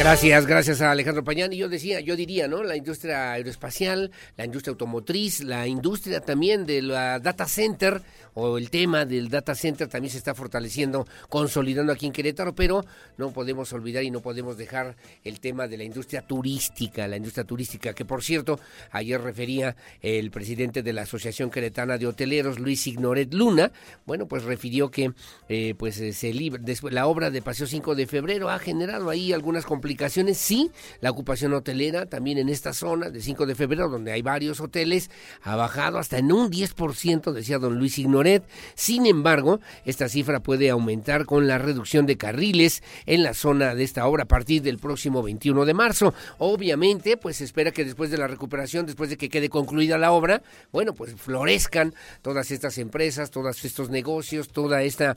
Gracias, 0.03 0.47
gracias 0.47 0.81
a 0.81 0.91
Alejandro 0.91 1.23
Pañán. 1.23 1.53
Y 1.53 1.59
yo 1.59 1.69
decía, 1.69 2.01
yo 2.01 2.17
diría, 2.17 2.49
¿no? 2.49 2.65
La 2.65 2.75
industria 2.75 3.35
aeroespacial, 3.35 4.11
la 4.37 4.45
industria 4.45 4.73
automotriz, 4.73 5.45
la 5.45 5.69
industria 5.69 6.21
también 6.21 6.67
de 6.67 6.83
la 6.83 7.21
data 7.21 7.47
center 7.47 8.03
o 8.35 8.59
el 8.59 8.71
tema 8.71 9.05
del 9.05 9.29
data 9.29 9.55
center 9.55 9.89
también 9.89 10.11
se 10.11 10.19
está 10.19 10.35
fortaleciendo, 10.35 11.07
consolidando 11.29 11.93
aquí 11.93 12.07
en 12.07 12.13
Querétaro, 12.13 12.55
pero 12.55 12.85
no 13.19 13.33
podemos 13.33 13.73
olvidar 13.73 14.03
y 14.03 14.11
no 14.11 14.21
podemos 14.21 14.57
dejar 14.57 14.97
el 15.25 15.41
tema 15.41 15.69
de 15.69 15.77
la 15.77 15.85
industria 15.85 16.23
turística, 16.23 17.07
la 17.07 17.17
industria 17.17 17.45
turística, 17.45 17.95
que 17.95 18.05
por 18.05 18.23
cierto, 18.23 18.59
ayer 18.91 19.21
refería 19.21 19.77
el 20.01 20.31
presidente 20.31 20.83
de 20.83 20.93
la 20.93 21.03
Asociación 21.03 21.51
Queretana 21.51 21.99
de 21.99 22.07
Hoteleros, 22.07 22.59
Luis 22.59 22.87
Ignoret 22.87 23.33
Luna, 23.35 23.71
bueno, 24.07 24.27
pues 24.27 24.45
refirió 24.45 24.91
que 24.91 25.13
eh, 25.49 25.75
pues 25.77 26.01
eh, 26.01 26.13
se 26.13 26.33
después, 26.33 26.93
la 26.93 27.07
obra 27.07 27.31
de 27.31 27.43
Paseo 27.43 27.67
5 27.67 27.95
de 27.95 28.07
febrero 28.07 28.51
ha 28.51 28.59
generado 28.59 29.11
ahí 29.11 29.33
algunas 29.33 29.65
complicaciones, 29.65 29.92
sí, 30.35 30.71
la 31.01 31.11
ocupación 31.11 31.53
hotelera 31.53 32.07
también 32.07 32.39
en 32.39 32.49
esta 32.49 32.73
zona 32.73 33.11
de 33.11 33.21
5 33.21 33.47
de 33.47 33.55
febrero, 33.55 33.89
donde 33.89 34.13
hay 34.13 34.23
varios 34.23 34.61
hoteles, 34.61 35.11
ha 35.43 35.57
bajado 35.57 35.99
hasta 35.99 36.19
en 36.19 36.33
un 36.33 36.51
10%, 36.51 37.33
decía 37.33 37.59
don 37.59 37.79
Luis 37.79 37.99
Ignoret, 37.99 38.45
sin 38.75 39.07
embargo, 39.07 39.61
esta 39.85 40.09
cifra 40.09 40.41
puede 40.41 40.71
aumentar 40.71 41.25
con 41.27 41.47
la 41.47 41.59
reducción 41.59 42.07
de 42.07 42.17
carriles 42.17 42.83
en 43.07 43.23
la 43.23 43.35
zona 43.35 43.75
de 43.75 43.85
esta 43.85 44.07
obra 44.07 44.25
a 44.25 44.29
partir 44.29 44.63
del 44.63 44.79
próximo 44.79 45.23
21 45.23 45.65
de 45.65 45.75
marzo. 45.75 46.15
Obviamente, 46.39 47.17
pues 47.17 47.37
se 47.37 47.45
espera 47.45 47.71
que 47.71 47.85
después 47.85 48.11
de 48.11 48.19
la 48.19 48.27
recuperación, 48.27 48.87
después 48.87 49.11
de 49.11 49.17
que 49.17 49.29
quede 49.29 49.49
concluida 49.49 49.99
la 49.99 50.13
obra, 50.13 50.43
bueno, 50.73 50.95
pues 50.95 51.15
florezcan 51.15 51.95
todas 52.23 52.51
estas 52.51 52.79
empresas, 52.79 53.31
todos 53.31 53.65
estos 53.65 53.91
negocios, 53.91 54.49
toda 54.49 54.83
esta 54.83 55.17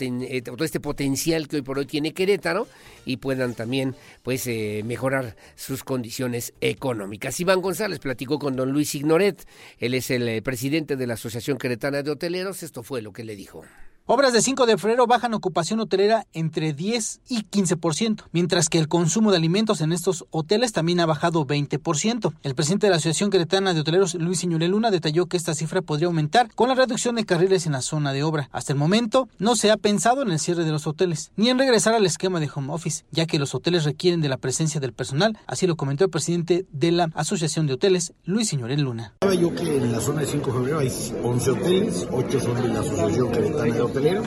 eh, 0.00 0.42
todo 0.42 0.64
este 0.64 0.80
potencial 0.80 1.48
que 1.48 1.56
hoy 1.56 1.62
por 1.62 1.78
hoy 1.78 1.86
tiene 1.86 2.12
Querétaro 2.12 2.66
y 3.04 3.18
puedan 3.18 3.54
también 3.54 3.94
pues 4.22 4.46
eh, 4.46 4.82
mejorar 4.84 5.36
sus 5.54 5.84
condiciones 5.84 6.52
económicas. 6.60 7.38
Iván 7.40 7.60
González 7.60 7.98
platicó 7.98 8.38
con 8.38 8.56
don 8.56 8.72
Luis 8.72 8.94
Ignoret, 8.94 9.46
él 9.78 9.94
es 9.94 10.10
el 10.10 10.28
eh, 10.28 10.42
presidente 10.42 10.96
de 10.96 11.06
la 11.06 11.14
Asociación 11.14 11.58
Queretana 11.58 12.02
de 12.02 12.10
Hoteleros, 12.10 12.62
esto 12.62 12.82
fue 12.82 13.02
lo 13.02 13.12
que 13.12 13.24
le 13.24 13.36
dijo. 13.36 13.64
Obras 14.10 14.32
de 14.32 14.40
5 14.40 14.64
de 14.64 14.78
febrero 14.78 15.06
bajan 15.06 15.34
ocupación 15.34 15.80
hotelera 15.80 16.26
entre 16.32 16.72
10 16.72 17.20
y 17.28 17.42
15%, 17.42 18.22
mientras 18.32 18.70
que 18.70 18.78
el 18.78 18.88
consumo 18.88 19.30
de 19.30 19.36
alimentos 19.36 19.82
en 19.82 19.92
estos 19.92 20.24
hoteles 20.30 20.72
también 20.72 21.00
ha 21.00 21.04
bajado 21.04 21.46
20%. 21.46 22.32
El 22.42 22.54
presidente 22.54 22.86
de 22.86 22.90
la 22.90 22.96
Asociación 22.96 23.28
Queretana 23.28 23.74
de 23.74 23.80
Hoteleros, 23.80 24.14
Luis 24.14 24.38
Señores 24.38 24.70
Luna, 24.70 24.90
detalló 24.90 25.26
que 25.26 25.36
esta 25.36 25.54
cifra 25.54 25.82
podría 25.82 26.06
aumentar 26.06 26.48
con 26.54 26.70
la 26.70 26.74
reducción 26.74 27.16
de 27.16 27.26
carriles 27.26 27.66
en 27.66 27.72
la 27.72 27.82
zona 27.82 28.14
de 28.14 28.22
obra. 28.22 28.48
Hasta 28.50 28.72
el 28.72 28.78
momento, 28.78 29.28
no 29.38 29.56
se 29.56 29.70
ha 29.70 29.76
pensado 29.76 30.22
en 30.22 30.30
el 30.30 30.38
cierre 30.38 30.64
de 30.64 30.72
los 30.72 30.86
hoteles, 30.86 31.30
ni 31.36 31.50
en 31.50 31.58
regresar 31.58 31.92
al 31.92 32.06
esquema 32.06 32.40
de 32.40 32.48
home 32.54 32.72
office, 32.72 33.04
ya 33.10 33.26
que 33.26 33.38
los 33.38 33.54
hoteles 33.54 33.84
requieren 33.84 34.22
de 34.22 34.30
la 34.30 34.38
presencia 34.38 34.80
del 34.80 34.94
personal, 34.94 35.36
así 35.46 35.66
lo 35.66 35.76
comentó 35.76 36.04
el 36.04 36.10
presidente 36.10 36.64
de 36.72 36.92
la 36.92 37.10
Asociación 37.14 37.66
de 37.66 37.74
Hoteles, 37.74 38.14
Luis 38.24 38.48
Señores 38.48 38.80
Luna. 38.80 39.12
Yo 39.38 39.54
que 39.54 39.76
en 39.76 39.92
la 39.92 40.00
zona 40.00 40.22
de 40.22 40.28
5 40.28 40.46
de 40.50 40.56
febrero 40.56 40.78
hay 40.78 40.90
11 41.22 41.50
hoteles, 41.50 42.08
8 42.10 42.40
son 42.40 42.54
de 42.62 42.68
la 42.68 42.80
Asociación 42.80 43.32
Queretana 43.32 43.74
de 43.74 43.97
Hoteleros 43.98 44.26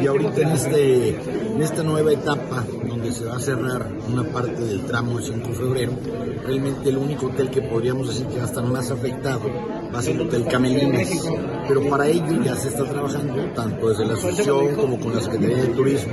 y 0.00 0.06
ahorita 0.06 0.40
en, 0.40 0.48
este, 0.48 1.08
en 1.10 1.62
esta 1.62 1.82
nueva 1.82 2.12
etapa 2.12 2.64
donde 2.88 3.12
se 3.12 3.24
va 3.24 3.36
a 3.36 3.40
cerrar 3.40 3.88
una 4.08 4.24
parte 4.24 4.64
del 4.64 4.84
tramo 4.84 5.18
de 5.18 5.24
5 5.24 5.48
de 5.48 5.54
febrero, 5.54 5.92
realmente 6.44 6.88
el 6.88 6.98
único 6.98 7.26
hotel 7.26 7.50
que 7.50 7.62
podríamos 7.62 8.08
decir 8.08 8.26
que 8.26 8.36
va 8.38 8.42
a 8.42 8.46
estar 8.46 8.64
más 8.64 8.90
afectado 8.90 9.42
va 9.94 10.00
a 10.00 10.02
ser 10.02 10.16
el 10.16 10.22
Hotel 10.22 10.46
Camelines, 10.46 11.22
pero 11.68 11.88
para 11.88 12.06
ello 12.06 12.42
ya 12.42 12.56
se 12.56 12.68
está 12.68 12.84
trabajando 12.84 13.50
tanto 13.54 13.88
desde 13.88 14.04
la 14.04 14.14
asociación 14.14 14.74
como 14.74 14.98
con 14.98 15.14
la 15.14 15.20
Secretaría 15.20 15.56
de 15.58 15.68
Turismo 15.68 16.12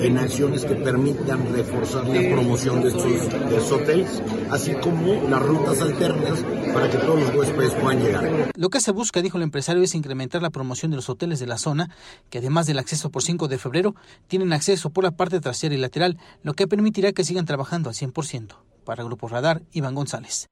en 0.00 0.18
acciones 0.18 0.64
que 0.64 0.74
permitan 0.74 1.52
reforzar 1.52 2.06
la 2.06 2.20
promoción 2.30 2.82
de 2.82 2.88
estos, 2.88 3.72
hoteles, 3.72 4.22
así 4.50 4.74
como 4.74 5.28
las 5.28 5.42
rutas 5.42 5.80
alternas 5.80 6.44
para 6.72 6.88
que 6.90 6.98
todos 6.98 7.20
los 7.20 7.34
huéspedes 7.34 7.74
puedan 7.74 8.02
llegar. 8.02 8.50
Lo 8.54 8.68
que 8.68 8.80
se 8.80 8.92
busca, 8.92 9.22
dijo 9.22 9.38
el 9.38 9.42
empresario, 9.42 9.82
es 9.82 9.94
incrementar 9.94 10.42
la 10.42 10.50
promoción 10.50 10.90
de 10.90 10.96
los 10.96 11.08
hoteles 11.08 11.40
de 11.40 11.46
la 11.46 11.58
zona 11.58 11.90
que 12.28 12.38
además 12.38 12.66
del 12.66 12.78
acceso 12.78 13.10
por 13.10 13.22
5 13.22 13.48
de 13.48 13.58
febrero, 13.58 13.94
tienen 14.28 14.52
acceso 14.52 14.90
por 14.90 15.04
la 15.04 15.12
parte 15.12 15.40
trasera 15.40 15.74
y 15.74 15.78
lateral, 15.78 16.18
lo 16.42 16.54
que 16.54 16.68
permitirá 16.68 17.12
que 17.12 17.24
sigan 17.24 17.46
trabajando 17.46 17.88
al 17.88 17.94
100%. 17.94 18.56
Para 18.84 19.04
Grupo 19.04 19.28
Radar, 19.28 19.62
Iván 19.72 19.94
González. 19.94 20.48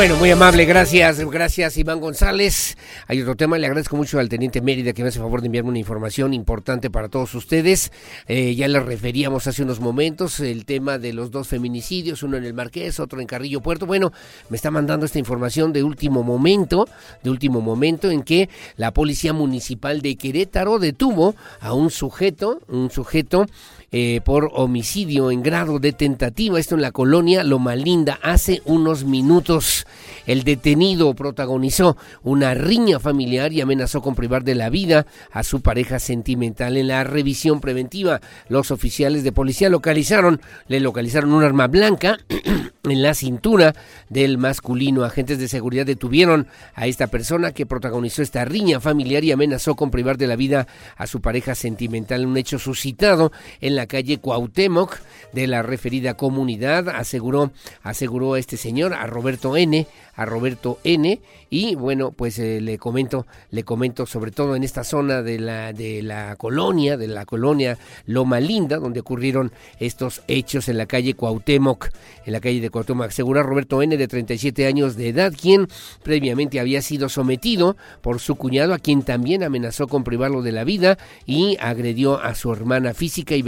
Bueno, 0.00 0.16
muy 0.16 0.30
amable, 0.30 0.64
gracias, 0.64 1.20
gracias 1.30 1.76
Iván 1.76 2.00
González. 2.00 2.78
Hay 3.06 3.20
otro 3.20 3.36
tema, 3.36 3.58
le 3.58 3.66
agradezco 3.66 3.98
mucho 3.98 4.18
al 4.18 4.30
teniente 4.30 4.62
Mérida 4.62 4.94
que 4.94 5.02
me 5.02 5.10
hace 5.10 5.18
favor 5.18 5.42
de 5.42 5.48
enviarme 5.48 5.68
una 5.68 5.78
información 5.78 6.32
importante 6.32 6.88
para 6.88 7.10
todos 7.10 7.34
ustedes. 7.34 7.92
Eh, 8.26 8.54
ya 8.54 8.66
le 8.66 8.80
referíamos 8.80 9.46
hace 9.46 9.62
unos 9.62 9.78
momentos 9.78 10.40
el 10.40 10.64
tema 10.64 10.96
de 10.96 11.12
los 11.12 11.30
dos 11.30 11.48
feminicidios, 11.48 12.22
uno 12.22 12.38
en 12.38 12.46
el 12.46 12.54
Marqués, 12.54 12.98
otro 12.98 13.20
en 13.20 13.26
Carrillo 13.26 13.60
Puerto. 13.60 13.84
Bueno, 13.84 14.10
me 14.48 14.56
está 14.56 14.70
mandando 14.70 15.04
esta 15.04 15.18
información 15.18 15.70
de 15.70 15.84
último 15.84 16.22
momento, 16.22 16.88
de 17.22 17.28
último 17.28 17.60
momento 17.60 18.10
en 18.10 18.22
que 18.22 18.48
la 18.76 18.94
Policía 18.94 19.34
Municipal 19.34 20.00
de 20.00 20.16
Querétaro 20.16 20.78
detuvo 20.78 21.34
a 21.60 21.74
un 21.74 21.90
sujeto, 21.90 22.62
un 22.68 22.90
sujeto 22.90 23.44
eh, 23.92 24.20
por 24.24 24.50
homicidio 24.54 25.32
en 25.32 25.42
grado 25.42 25.80
de 25.80 25.92
tentativa, 25.92 26.60
esto 26.60 26.76
en 26.76 26.82
la 26.82 26.92
colonia 26.92 27.42
Loma 27.42 27.74
Linda, 27.74 28.20
hace 28.22 28.62
unos 28.64 29.04
minutos. 29.04 29.84
El 30.26 30.44
detenido 30.44 31.12
protagonizó 31.14 31.96
una 32.22 32.54
riña 32.54 33.00
familiar 33.00 33.52
y 33.52 33.60
amenazó 33.60 34.00
con 34.00 34.14
privar 34.14 34.44
de 34.44 34.54
la 34.54 34.70
vida 34.70 35.06
a 35.32 35.42
su 35.42 35.60
pareja 35.60 35.98
sentimental. 35.98 36.76
En 36.76 36.86
la 36.86 37.02
revisión 37.02 37.60
preventiva, 37.60 38.20
los 38.48 38.70
oficiales 38.70 39.24
de 39.24 39.32
policía 39.32 39.68
localizaron, 39.68 40.40
le 40.68 40.78
localizaron 40.78 41.32
un 41.32 41.42
arma 41.42 41.66
blanca 41.66 42.18
en 42.84 43.02
la 43.02 43.14
cintura 43.14 43.74
del 44.08 44.38
masculino. 44.38 45.02
Agentes 45.02 45.38
de 45.38 45.48
seguridad 45.48 45.84
detuvieron 45.84 46.46
a 46.74 46.86
esta 46.86 47.08
persona 47.08 47.52
que 47.52 47.66
protagonizó 47.66 48.22
esta 48.22 48.44
riña 48.44 48.78
familiar 48.78 49.24
y 49.24 49.32
amenazó 49.32 49.74
con 49.74 49.90
privar 49.90 50.16
de 50.16 50.28
la 50.28 50.36
vida 50.36 50.68
a 50.96 51.08
su 51.08 51.20
pareja 51.20 51.56
sentimental. 51.56 52.24
Un 52.24 52.36
hecho 52.36 52.60
suscitado 52.60 53.32
en 53.60 53.74
la 53.74 53.79
calle 53.86 54.18
Cuauhtémoc 54.18 54.98
de 55.32 55.46
la 55.46 55.62
referida 55.62 56.14
comunidad, 56.14 56.88
aseguró, 56.88 57.52
aseguró 57.82 58.36
este 58.36 58.56
señor, 58.56 58.94
a 58.94 59.06
Roberto 59.06 59.56
N., 59.56 59.86
a 60.14 60.24
Roberto 60.26 60.78
N. 60.84 61.20
Y 61.48 61.74
bueno, 61.74 62.12
pues 62.12 62.38
eh, 62.38 62.60
le 62.60 62.78
comento, 62.78 63.26
le 63.50 63.64
comento 63.64 64.06
sobre 64.06 64.30
todo 64.30 64.54
en 64.54 64.62
esta 64.62 64.84
zona 64.84 65.22
de 65.22 65.38
la, 65.38 65.72
de 65.72 66.02
la 66.02 66.36
colonia, 66.36 66.96
de 66.96 67.08
la 67.08 67.24
colonia 67.24 67.78
Loma 68.06 68.38
Linda, 68.38 68.76
donde 68.76 69.00
ocurrieron 69.00 69.50
estos 69.78 70.22
hechos 70.28 70.68
en 70.68 70.78
la 70.78 70.86
calle 70.86 71.14
Cuauhtémoc, 71.14 71.88
en 72.26 72.32
la 72.32 72.40
calle 72.40 72.60
de 72.60 72.70
Cuauhtémoc. 72.70 73.06
Asegura 73.06 73.42
Roberto 73.42 73.82
N. 73.82 73.96
de 73.96 74.08
37 74.08 74.66
años 74.66 74.96
de 74.96 75.08
edad, 75.08 75.32
quien 75.32 75.68
previamente 76.02 76.60
había 76.60 76.82
sido 76.82 77.08
sometido 77.08 77.76
por 78.02 78.20
su 78.20 78.36
cuñado, 78.36 78.74
a 78.74 78.78
quien 78.78 79.02
también 79.02 79.42
amenazó 79.42 79.88
con 79.88 80.04
privarlo 80.04 80.42
de 80.42 80.52
la 80.52 80.64
vida 80.64 80.98
y 81.26 81.56
agredió 81.60 82.20
a 82.20 82.34
su 82.34 82.52
hermana 82.52 82.94
física 82.94 83.34
y 83.34 83.42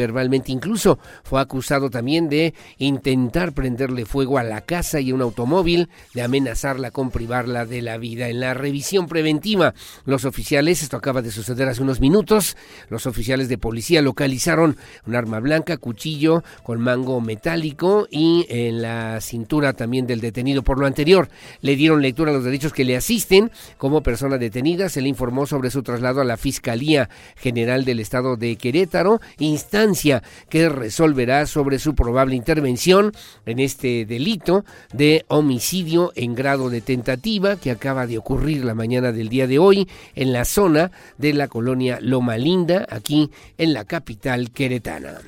Incluso 0.52 0.98
fue 1.24 1.40
acusado 1.40 1.90
también 1.90 2.28
de 2.28 2.54
intentar 2.78 3.52
prenderle 3.52 4.04
fuego 4.04 4.38
a 4.38 4.42
la 4.42 4.60
casa 4.60 5.00
y 5.00 5.12
un 5.12 5.22
automóvil, 5.22 5.88
de 6.14 6.22
amenazarla 6.22 6.90
con 6.90 7.10
privarla 7.10 7.66
de 7.66 7.82
la 7.82 7.98
vida. 7.98 8.28
En 8.28 8.40
la 8.40 8.54
revisión 8.54 9.06
preventiva, 9.06 9.74
los 10.04 10.24
oficiales, 10.24 10.82
esto 10.82 10.96
acaba 10.96 11.22
de 11.22 11.30
suceder 11.30 11.68
hace 11.68 11.82
unos 11.82 12.00
minutos, 12.00 12.56
los 12.88 13.06
oficiales 13.06 13.48
de 13.48 13.58
policía 13.58 14.02
localizaron 14.02 14.76
un 15.06 15.14
arma 15.14 15.40
blanca, 15.40 15.76
cuchillo 15.76 16.42
con 16.62 16.80
mango 16.80 17.20
metálico 17.20 18.06
y 18.10 18.46
en 18.48 18.82
la 18.82 19.20
cintura 19.20 19.72
también 19.72 20.06
del 20.06 20.20
detenido. 20.20 20.62
Por 20.62 20.78
lo 20.78 20.86
anterior, 20.86 21.28
le 21.60 21.76
dieron 21.76 22.02
lectura 22.02 22.30
a 22.30 22.34
los 22.34 22.44
derechos 22.44 22.72
que 22.72 22.84
le 22.84 22.96
asisten 22.96 23.50
como 23.78 24.02
persona 24.02 24.38
detenida. 24.38 24.88
Se 24.88 25.00
le 25.00 25.08
informó 25.08 25.46
sobre 25.46 25.70
su 25.70 25.82
traslado 25.82 26.20
a 26.20 26.24
la 26.24 26.36
Fiscalía 26.36 27.08
General 27.36 27.84
del 27.84 28.00
Estado 28.00 28.36
de 28.36 28.56
Querétaro, 28.56 29.20
instancia 29.38 30.11
que 30.50 30.68
resolverá 30.68 31.46
sobre 31.46 31.78
su 31.78 31.94
probable 31.94 32.34
intervención 32.34 33.12
en 33.46 33.60
este 33.60 34.04
delito 34.04 34.64
de 34.92 35.24
homicidio 35.28 36.12
en 36.16 36.34
grado 36.34 36.68
de 36.68 36.80
tentativa 36.80 37.56
que 37.56 37.70
acaba 37.70 38.06
de 38.06 38.18
ocurrir 38.18 38.64
la 38.64 38.74
mañana 38.74 39.12
del 39.12 39.28
día 39.28 39.46
de 39.46 39.58
hoy 39.58 39.88
en 40.14 40.32
la 40.32 40.44
zona 40.44 40.90
de 41.18 41.32
la 41.32 41.48
colonia 41.48 41.98
Loma 42.00 42.36
Linda, 42.36 42.86
aquí 42.90 43.30
en 43.56 43.72
la 43.72 43.84
capital 43.84 44.50
queretana. 44.50 45.20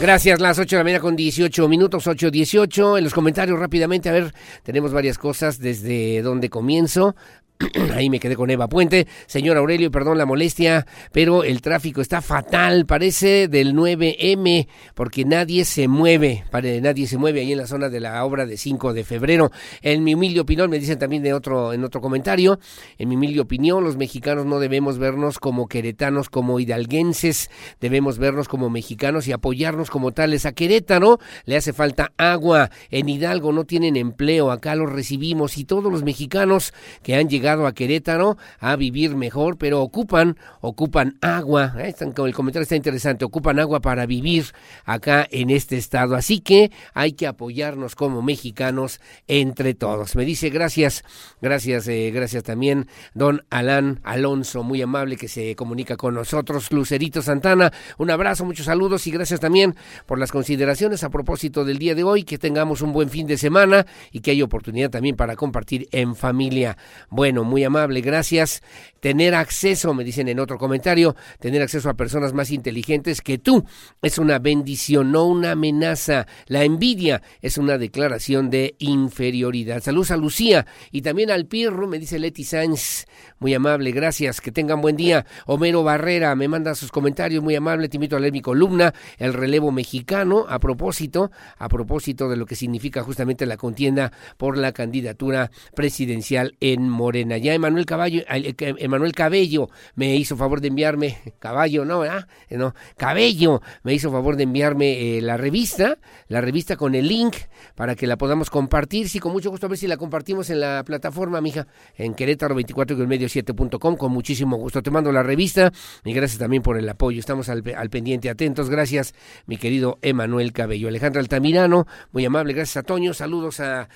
Gracias, 0.00 0.40
las 0.40 0.58
8 0.58 0.76
de 0.76 0.80
la 0.80 0.84
mañana 0.84 1.00
con 1.00 1.16
18 1.16 1.68
minutos, 1.68 2.06
8.18. 2.06 2.98
En 2.98 3.04
los 3.04 3.14
comentarios 3.14 3.58
rápidamente, 3.58 4.08
a 4.08 4.12
ver, 4.12 4.34
tenemos 4.62 4.92
varias 4.92 5.18
cosas 5.18 5.58
desde 5.60 6.20
donde 6.20 6.50
comienzo. 6.50 7.14
Ahí 7.94 8.10
me 8.10 8.18
quedé 8.18 8.34
con 8.34 8.50
Eva 8.50 8.68
Puente. 8.68 9.06
Señor 9.26 9.56
Aurelio, 9.56 9.90
perdón 9.90 10.18
la 10.18 10.26
molestia, 10.26 10.86
pero 11.12 11.44
el 11.44 11.62
tráfico 11.62 12.00
está 12.00 12.20
fatal. 12.20 12.84
Parece 12.84 13.46
del 13.46 13.74
9M, 13.74 14.66
porque 14.94 15.24
nadie 15.24 15.64
se 15.64 15.86
mueve. 15.86 16.44
Nadie 16.82 17.06
se 17.06 17.16
mueve 17.16 17.40
ahí 17.40 17.52
en 17.52 17.58
la 17.58 17.66
zona 17.66 17.88
de 17.88 18.00
la 18.00 18.24
obra 18.24 18.46
de 18.46 18.56
5 18.56 18.92
de 18.92 19.04
febrero. 19.04 19.52
En 19.82 20.02
mi 20.02 20.14
humilde 20.14 20.40
opinión, 20.40 20.68
me 20.68 20.80
dicen 20.80 20.98
también 20.98 21.22
de 21.22 21.32
otro, 21.32 21.72
en 21.72 21.84
otro 21.84 22.00
comentario, 22.00 22.58
en 22.98 23.08
mi 23.08 23.14
humilde 23.14 23.40
opinión, 23.40 23.84
los 23.84 23.96
mexicanos 23.96 24.46
no 24.46 24.58
debemos 24.58 24.98
vernos 24.98 25.38
como 25.38 25.68
queretanos, 25.68 26.30
como 26.30 26.58
hidalguenses. 26.58 27.50
Debemos 27.80 28.18
vernos 28.18 28.48
como 28.48 28.68
mexicanos 28.68 29.28
y 29.28 29.32
apoyarnos 29.32 29.90
como 29.90 30.12
tales. 30.12 30.44
A 30.44 30.52
Querétaro 30.52 31.20
le 31.44 31.56
hace 31.56 31.72
falta 31.72 32.12
agua. 32.16 32.70
En 32.90 33.08
Hidalgo 33.08 33.52
no 33.52 33.64
tienen 33.64 33.96
empleo. 33.96 34.50
Acá 34.50 34.74
los 34.74 34.90
recibimos 34.90 35.56
y 35.56 35.64
todos 35.64 35.92
los 35.92 36.02
mexicanos 36.02 36.74
que 37.02 37.14
han 37.14 37.28
llegado 37.28 37.43
a 37.46 37.74
Querétaro 37.74 38.38
a 38.58 38.76
vivir 38.76 39.16
mejor, 39.16 39.58
pero 39.58 39.82
ocupan, 39.82 40.38
ocupan 40.60 41.18
agua. 41.20 41.74
¿eh? 41.78 41.94
El 42.00 42.34
comentario 42.34 42.62
está 42.62 42.76
interesante, 42.76 43.24
ocupan 43.24 43.58
agua 43.58 43.80
para 43.80 44.06
vivir 44.06 44.46
acá 44.84 45.26
en 45.30 45.50
este 45.50 45.76
estado. 45.76 46.16
Así 46.16 46.40
que 46.40 46.70
hay 46.94 47.12
que 47.12 47.26
apoyarnos 47.26 47.94
como 47.94 48.22
mexicanos 48.22 49.00
entre 49.28 49.74
todos. 49.74 50.16
Me 50.16 50.24
dice 50.24 50.48
gracias, 50.48 51.04
gracias, 51.42 51.86
eh, 51.88 52.10
gracias 52.12 52.42
también 52.44 52.88
don 53.12 53.44
Alan 53.50 54.00
Alonso, 54.04 54.62
muy 54.62 54.80
amable 54.80 55.16
que 55.16 55.28
se 55.28 55.54
comunica 55.54 55.96
con 55.96 56.14
nosotros. 56.14 56.72
Lucerito 56.72 57.20
Santana, 57.20 57.72
un 57.98 58.10
abrazo, 58.10 58.44
muchos 58.44 58.66
saludos 58.66 59.06
y 59.06 59.10
gracias 59.10 59.40
también 59.40 59.74
por 60.06 60.18
las 60.18 60.32
consideraciones 60.32 61.04
a 61.04 61.10
propósito 61.10 61.64
del 61.64 61.78
día 61.78 61.94
de 61.94 62.04
hoy. 62.04 62.24
Que 62.24 62.38
tengamos 62.38 62.80
un 62.80 62.92
buen 62.92 63.10
fin 63.10 63.26
de 63.26 63.36
semana 63.36 63.86
y 64.12 64.20
que 64.20 64.30
haya 64.30 64.44
oportunidad 64.44 64.90
también 64.90 65.16
para 65.16 65.36
compartir 65.36 65.88
en 65.92 66.14
familia. 66.16 66.76
Bueno, 67.10 67.33
muy 67.42 67.64
amable, 67.64 68.02
gracias. 68.02 68.62
Tener 69.00 69.34
acceso, 69.34 69.92
me 69.92 70.04
dicen 70.04 70.28
en 70.28 70.38
otro 70.38 70.58
comentario, 70.58 71.16
tener 71.40 71.60
acceso 71.62 71.90
a 71.90 71.94
personas 71.94 72.32
más 72.32 72.50
inteligentes 72.50 73.20
que 73.20 73.38
tú 73.38 73.64
es 74.02 74.18
una 74.18 74.38
bendición, 74.38 75.10
no 75.12 75.26
una 75.26 75.52
amenaza. 75.52 76.26
La 76.46 76.64
envidia 76.64 77.22
es 77.42 77.58
una 77.58 77.78
declaración 77.78 78.50
de 78.50 78.76
inferioridad. 78.78 79.82
Saludos 79.82 80.10
a 80.10 80.16
Lucía 80.16 80.66
y 80.90 81.02
también 81.02 81.30
al 81.30 81.46
Pirro, 81.46 81.86
me 81.86 81.98
dice 81.98 82.18
Leti 82.18 82.44
Sáenz. 82.44 83.06
Muy 83.38 83.54
amable, 83.54 83.90
gracias. 83.92 84.40
Que 84.40 84.52
tengan 84.52 84.80
buen 84.80 84.96
día. 84.96 85.26
Homero 85.46 85.82
Barrera 85.82 86.34
me 86.34 86.48
manda 86.48 86.74
sus 86.74 86.90
comentarios, 86.90 87.42
muy 87.42 87.54
amable. 87.54 87.88
Te 87.88 87.96
invito 87.96 88.16
a 88.16 88.20
leer 88.20 88.32
mi 88.32 88.40
columna, 88.40 88.94
El 89.18 89.32
relevo 89.32 89.72
mexicano, 89.72 90.46
a 90.48 90.58
propósito, 90.58 91.30
a 91.58 91.68
propósito 91.68 92.28
de 92.28 92.36
lo 92.36 92.46
que 92.46 92.56
significa 92.56 93.02
justamente 93.02 93.46
la 93.46 93.56
contienda 93.56 94.12
por 94.36 94.56
la 94.56 94.72
candidatura 94.72 95.50
presidencial 95.74 96.56
en 96.60 96.88
Morena. 96.88 97.23
Ya 97.24 97.54
Emanuel 97.54 97.86
Caballo, 97.86 98.22
Emanuel 98.28 99.12
Cabello 99.12 99.68
me 99.94 100.16
hizo 100.16 100.36
favor 100.36 100.60
de 100.60 100.68
enviarme, 100.68 101.18
Caballo, 101.38 101.84
no. 101.84 102.04
Eh, 102.04 102.10
no, 102.50 102.74
Cabello 102.96 103.62
me 103.82 103.94
hizo 103.94 104.10
favor 104.10 104.36
de 104.36 104.44
enviarme 104.44 105.16
eh, 105.16 105.22
la 105.22 105.36
revista, 105.36 105.98
la 106.28 106.40
revista 106.40 106.76
con 106.76 106.94
el 106.94 107.08
link 107.08 107.36
para 107.74 107.94
que 107.94 108.06
la 108.06 108.16
podamos 108.16 108.50
compartir. 108.50 109.08
Sí, 109.08 109.18
con 109.18 109.32
mucho 109.32 109.50
gusto 109.50 109.66
a 109.66 109.68
ver 109.68 109.78
si 109.78 109.86
la 109.86 109.96
compartimos 109.96 110.50
en 110.50 110.60
la 110.60 110.82
plataforma, 110.84 111.40
mija, 111.40 111.66
en 111.96 112.14
Querétaro 112.14 112.54
24 112.54 113.02
y 113.02 113.06
medio 113.06 113.28
7.com, 113.28 113.96
con 113.96 114.12
muchísimo 114.12 114.56
gusto. 114.56 114.82
Te 114.82 114.90
mando 114.90 115.12
la 115.12 115.22
revista 115.22 115.72
y 116.04 116.12
gracias 116.12 116.38
también 116.38 116.62
por 116.62 116.78
el 116.78 116.88
apoyo. 116.88 117.18
Estamos 117.18 117.48
al, 117.48 117.62
pendiente, 117.62 118.30
atentos. 118.30 118.70
Gracias, 118.70 119.14
mi 119.46 119.56
querido 119.56 119.98
Emanuel 120.02 120.52
Cabello. 120.52 120.88
Alejandra 120.88 121.20
Altamirano, 121.20 121.86
muy 122.12 122.24
amable. 122.24 122.52
Gracias 122.52 122.78
a 122.78 122.82
Toño. 122.82 123.14
Saludos 123.14 123.60
a, 123.60 123.88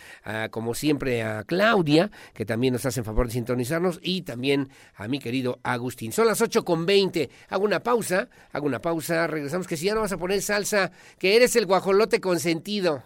como 0.51 0.75
siempre, 0.75 1.23
a 1.23 1.45
Claudia, 1.45 2.11
que 2.35 2.45
también 2.45 2.73
nos 2.73 2.87
hacen 2.87 3.05
favor 3.05 3.18
de 3.27 3.33
sintonizarnos, 3.33 3.99
y 4.03 4.23
también 4.23 4.71
a 4.95 5.09
mi 5.09 5.19
querido 5.19 5.59
Agustín. 5.63 6.13
Son 6.13 6.27
las 6.27 6.41
8 6.41 6.65
con 6.65 6.87
20. 6.87 7.29
Hago 7.49 7.65
una 7.65 7.83
pausa, 7.83 8.29
hago 8.53 8.67
una 8.67 8.81
pausa. 8.81 9.27
Regresamos, 9.27 9.67
que 9.67 9.77
si 9.77 9.87
ya 9.87 9.95
no 9.95 10.03
vas 10.03 10.13
a 10.13 10.19
poner 10.19 10.41
salsa, 10.41 10.93
que 11.19 11.37
eres 11.37 11.57
el 11.57 11.67
guajolote 11.67 12.21
consentido. 12.21 13.03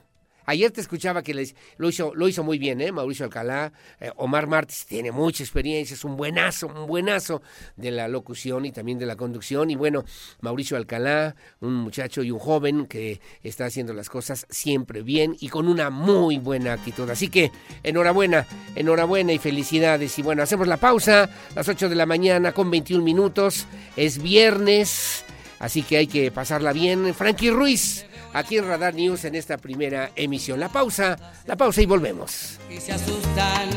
Ayer 0.53 0.71
te 0.71 0.83
escuchaba 0.83 1.23
que 1.23 1.33
les, 1.33 1.57
lo, 1.79 1.89
hizo, 1.89 2.15
lo 2.15 2.29
hizo 2.29 2.45
muy 2.45 2.59
bien, 2.59 2.83
¿eh? 2.83 2.93
Mauricio 2.93 3.25
Alcalá. 3.25 3.73
Eh, 3.99 4.11
Omar 4.17 4.47
Martins 4.47 4.85
tiene 4.85 5.11
mucha 5.11 5.43
experiencia, 5.43 5.95
es 5.95 6.05
un 6.05 6.15
buenazo, 6.15 6.67
un 6.67 6.87
buenazo 6.87 7.41
de 7.75 7.91
la 7.91 8.07
locución 8.07 8.67
y 8.67 8.71
también 8.71 8.99
de 8.99 9.07
la 9.07 9.17
conducción. 9.17 9.71
Y 9.71 9.77
bueno, 9.77 10.05
Mauricio 10.43 10.77
Alcalá, 10.77 11.35
un 11.61 11.77
muchacho 11.77 12.23
y 12.23 12.31
un 12.31 12.39
joven 12.39 12.85
que 12.85 13.23
está 13.43 13.65
haciendo 13.65 13.95
las 13.95 14.11
cosas 14.11 14.47
siempre 14.51 15.01
bien 15.01 15.39
y 15.41 15.49
con 15.49 15.69
una 15.69 15.89
muy 15.89 16.37
buena 16.37 16.75
actitud. 16.75 17.09
Así 17.09 17.29
que 17.29 17.51
enhorabuena, 17.83 18.47
enhorabuena 18.75 19.33
y 19.33 19.39
felicidades. 19.39 20.19
Y 20.19 20.23
bueno, 20.23 20.43
hacemos 20.43 20.69
la 20.69 20.77
pausa, 20.77 21.31
las 21.57 21.67
8 21.67 21.89
de 21.89 21.97
la 21.97 22.05
mañana 22.05 22.53
con 22.53 22.71
21 22.71 23.03
minutos. 23.03 23.67
Es 23.97 24.23
viernes, 24.23 25.25
así 25.61 25.83
que 25.83 25.97
hay 25.97 26.09
que 26.09 26.31
pasarla 26.31 26.75
bien. 26.75 27.15
Frankie 27.15 27.49
Ruiz 27.49 28.05
aquí 28.33 28.59
en 28.59 28.67
Radar 28.67 28.95
News 28.95 29.25
en 29.25 29.35
esta 29.35 29.59
primera 29.59 30.11
emisión. 30.17 30.61
La 30.61 30.69
pausa, 30.69 31.17
la 31.47 31.57
pausa 31.57 31.83
y 31.83 31.87
volvemos. 31.87 32.59
Y 32.71 32.81
se 32.81 32.93
asustan 32.93 33.69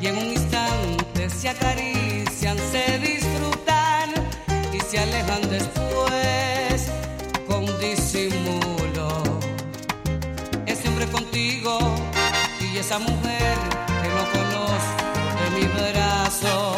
y 0.00 0.06
en 0.06 0.18
un 0.18 0.26
instante 0.26 1.30
se 1.30 1.48
acarician, 1.48 2.58
se 2.70 2.98
disfrutan 2.98 4.10
y 4.72 4.80
se 4.80 4.98
alejan 4.98 5.40
después 5.48 6.90
con 7.48 7.64
disimulo. 7.80 9.22
Ese 10.66 10.88
hombre 10.88 11.06
contigo 11.06 11.78
y 12.60 12.76
esa 12.76 12.98
mujer 12.98 13.56
que 14.02 14.08
no 14.08 14.24
conozco 14.32 15.04
de 15.40 15.60
mi 15.60 15.66
brazo, 15.68 16.76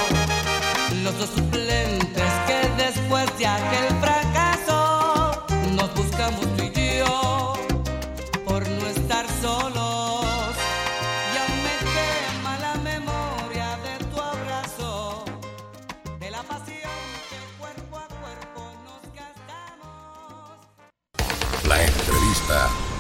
los 1.03 1.19
dos 1.19 1.31
suplentes 1.31 2.33
que 2.47 2.85
después 2.85 3.39
de 3.39 3.47
aquel 3.47 3.86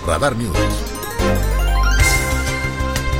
Radar 0.07 0.37
News. 0.37 0.57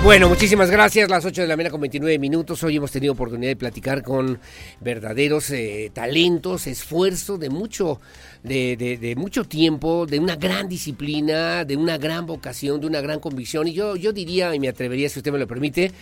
Bueno, 0.05 0.29
muchísimas 0.29 0.71
gracias. 0.71 1.11
Las 1.11 1.25
8 1.25 1.43
de 1.43 1.49
la 1.49 1.57
mañana 1.57 1.73
con 1.73 1.81
29 1.81 2.17
minutos. 2.21 2.63
Hoy 2.63 2.77
hemos 2.77 2.93
tenido 2.93 3.13
oportunidad 3.15 3.51
de 3.51 3.57
platicar 3.57 4.05
con 4.05 4.39
verdaderos 4.81 5.51
eh, 5.51 5.91
talentos, 5.93 6.69
esfuerzo 6.69 7.39
de 7.39 7.51
mucho 7.51 8.01
de, 8.47 8.99
de, 9.01 9.17
mucho 9.17 9.45
tiempo, 9.45 10.07
de 10.07 10.19
una 10.19 10.37
gran 10.37 10.69
disciplina, 10.69 11.65
de 11.65 11.77
una 11.77 11.99
gran 11.99 12.27
vocación, 12.27 12.81
de 12.81 12.87
una 12.87 13.01
gran 13.01 13.21
convicción. 13.21 13.67
Y 13.67 13.73
yo, 13.73 13.97
yo 13.97 14.13
diría, 14.13 14.55
y 14.55 14.61
me 14.61 14.69
atrevería, 14.69 15.09
si 15.09 15.19
usted 15.19 15.33
me 15.33 15.39
lo 15.39 15.47
permite, 15.47 15.93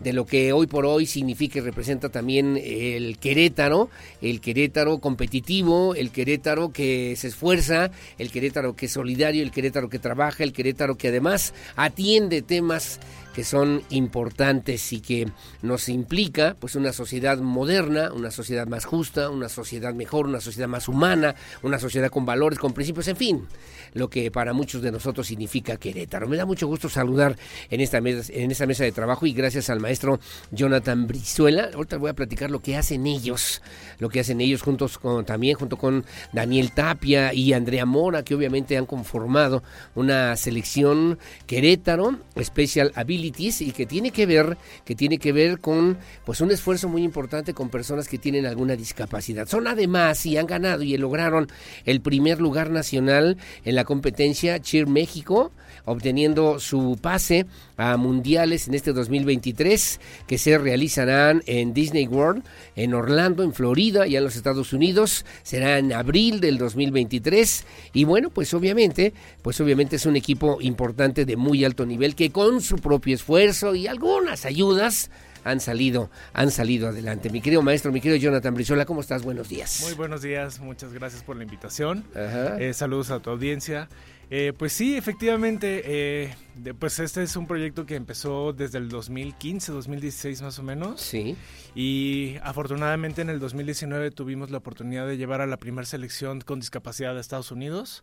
de 0.00 0.12
lo 0.12 0.26
que 0.26 0.52
hoy 0.52 0.66
por 0.66 0.84
hoy 0.84 1.06
significa 1.06 1.58
y 1.58 1.62
representa 1.62 2.10
también 2.10 2.58
el 2.62 3.18
Querétaro, 3.18 3.88
el 4.20 4.40
Querétaro 4.40 4.98
competitivo, 4.98 5.94
el 5.94 6.10
Querétaro 6.10 6.72
que 6.72 7.14
se 7.16 7.28
esfuerza, 7.28 7.90
el 8.18 8.30
Querétaro 8.30 8.76
que 8.76 8.86
es 8.86 8.92
solidario, 8.92 9.42
el 9.42 9.50
Querétaro 9.50 9.88
que 9.88 9.98
trabaja, 9.98 10.44
el 10.44 10.52
Querétaro 10.52 10.96
que 10.96 11.08
además 11.08 11.54
atiende 11.76 12.42
temas 12.42 13.00
que 13.34 13.44
son 13.44 13.82
importantes 13.90 14.92
y 14.92 15.00
que 15.00 15.28
nos 15.60 15.88
implica 15.88 16.56
pues 16.58 16.76
una 16.76 16.92
sociedad 16.92 17.38
moderna, 17.38 18.12
una 18.12 18.30
sociedad 18.30 18.66
más 18.66 18.84
justa, 18.84 19.28
una 19.28 19.48
sociedad 19.48 19.92
mejor, 19.92 20.26
una 20.26 20.40
sociedad 20.40 20.68
más 20.68 20.88
humana, 20.88 21.34
una 21.62 21.78
sociedad 21.78 21.93
con 22.10 22.26
valores, 22.26 22.58
con 22.58 22.72
principios, 22.72 23.08
en 23.08 23.16
fin, 23.16 23.46
lo 23.92 24.10
que 24.10 24.30
para 24.30 24.52
muchos 24.52 24.82
de 24.82 24.90
nosotros 24.90 25.26
significa 25.26 25.76
Querétaro. 25.76 26.28
Me 26.28 26.36
da 26.36 26.44
mucho 26.44 26.66
gusto 26.66 26.88
saludar 26.88 27.36
en 27.70 27.80
esta 27.80 28.00
mesa, 28.00 28.32
en 28.34 28.50
esta 28.50 28.66
mesa 28.66 28.84
de 28.84 28.92
trabajo 28.92 29.26
y 29.26 29.32
gracias 29.32 29.70
al 29.70 29.80
maestro 29.80 30.20
Jonathan 30.50 31.06
Brizuela. 31.06 31.70
Ahorita 31.72 31.96
voy 31.96 32.10
a 32.10 32.14
platicar 32.14 32.50
lo 32.50 32.60
que 32.60 32.76
hacen 32.76 33.06
ellos, 33.06 33.62
lo 33.98 34.08
que 34.08 34.20
hacen 34.20 34.40
ellos 34.40 34.62
juntos 34.62 34.98
con 34.98 35.24
también 35.24 35.56
junto 35.56 35.76
con 35.76 36.04
Daniel 36.32 36.72
Tapia 36.72 37.32
y 37.32 37.52
Andrea 37.52 37.86
Mora, 37.86 38.24
que 38.24 38.34
obviamente 38.34 38.76
han 38.76 38.86
conformado 38.86 39.62
una 39.94 40.36
selección 40.36 41.18
Querétaro 41.46 42.18
Special 42.40 42.92
Ability 42.94 43.44
y 43.60 43.72
que 43.72 43.86
tiene 43.86 44.10
que 44.10 44.26
ver 44.26 44.56
que 44.84 44.94
tiene 44.94 45.18
que 45.18 45.32
ver 45.32 45.60
con 45.60 45.98
pues 46.24 46.40
un 46.40 46.50
esfuerzo 46.50 46.88
muy 46.88 47.02
importante 47.02 47.54
con 47.54 47.68
personas 47.68 48.08
que 48.08 48.18
tienen 48.18 48.46
alguna 48.46 48.76
discapacidad. 48.76 49.46
Son 49.46 49.66
además 49.66 50.24
y 50.26 50.36
han 50.36 50.46
ganado 50.46 50.82
y 50.82 50.96
lograron 50.96 51.48
el 51.84 52.00
primer 52.00 52.40
lugar 52.40 52.70
nacional 52.70 53.36
en 53.64 53.74
la 53.74 53.84
competencia 53.84 54.60
Cheer 54.60 54.86
México, 54.86 55.52
obteniendo 55.84 56.60
su 56.60 56.98
pase 57.00 57.46
a 57.76 57.96
mundiales 57.96 58.68
en 58.68 58.74
este 58.74 58.92
2023 58.92 60.00
que 60.26 60.38
se 60.38 60.58
realizarán 60.58 61.42
en 61.46 61.74
Disney 61.74 62.06
World 62.06 62.44
en 62.76 62.94
Orlando, 62.94 63.42
en 63.42 63.52
Florida 63.52 64.06
y 64.06 64.16
en 64.16 64.24
los 64.24 64.36
Estados 64.36 64.72
Unidos. 64.72 65.24
Será 65.42 65.78
en 65.78 65.92
abril 65.92 66.40
del 66.40 66.58
2023 66.58 67.64
y 67.92 68.04
bueno, 68.04 68.30
pues 68.30 68.54
obviamente, 68.54 69.12
pues 69.42 69.60
obviamente 69.60 69.96
es 69.96 70.06
un 70.06 70.16
equipo 70.16 70.58
importante 70.60 71.24
de 71.24 71.36
muy 71.36 71.64
alto 71.64 71.86
nivel 71.86 72.14
que 72.14 72.30
con 72.30 72.60
su 72.60 72.76
propio 72.76 73.14
esfuerzo 73.14 73.74
y 73.74 73.86
algunas 73.86 74.44
ayudas 74.44 75.10
han 75.44 75.60
salido, 75.60 76.10
han 76.32 76.50
salido 76.50 76.88
adelante. 76.88 77.30
Mi 77.30 77.40
querido 77.40 77.62
maestro, 77.62 77.92
mi 77.92 78.00
querido 78.00 78.16
Jonathan 78.16 78.54
Brizola, 78.54 78.86
¿cómo 78.86 79.00
estás? 79.00 79.22
Buenos 79.22 79.48
días. 79.48 79.82
Muy 79.82 79.94
buenos 79.94 80.22
días, 80.22 80.58
muchas 80.58 80.92
gracias 80.92 81.22
por 81.22 81.36
la 81.36 81.44
invitación. 81.44 82.04
Eh, 82.14 82.72
saludos 82.74 83.10
a 83.10 83.20
tu 83.20 83.30
audiencia. 83.30 83.88
Eh, 84.30 84.54
pues 84.56 84.72
sí, 84.72 84.96
efectivamente, 84.96 85.82
eh, 85.84 86.34
pues 86.78 86.98
este 86.98 87.22
es 87.22 87.36
un 87.36 87.46
proyecto 87.46 87.84
que 87.84 87.94
empezó 87.94 88.54
desde 88.54 88.78
el 88.78 88.88
2015, 88.88 89.70
2016 89.70 90.42
más 90.42 90.58
o 90.58 90.62
menos. 90.62 91.00
Sí. 91.00 91.36
Y 91.74 92.36
afortunadamente 92.42 93.20
en 93.20 93.28
el 93.28 93.38
2019 93.38 94.10
tuvimos 94.10 94.50
la 94.50 94.58
oportunidad 94.58 95.06
de 95.06 95.18
llevar 95.18 95.42
a 95.42 95.46
la 95.46 95.58
primera 95.58 95.86
selección 95.86 96.40
con 96.40 96.58
discapacidad 96.58 97.14
de 97.14 97.20
Estados 97.20 97.52
Unidos, 97.52 98.02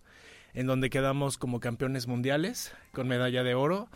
en 0.53 0.68
donde 0.68 0.91
quedamos 0.91 1.38
como 1.39 1.59
campeones 1.59 2.07
mundiales 2.07 2.72
con 2.91 3.07
medalla 3.07 3.43
de 3.43 3.55
oro 3.55 3.89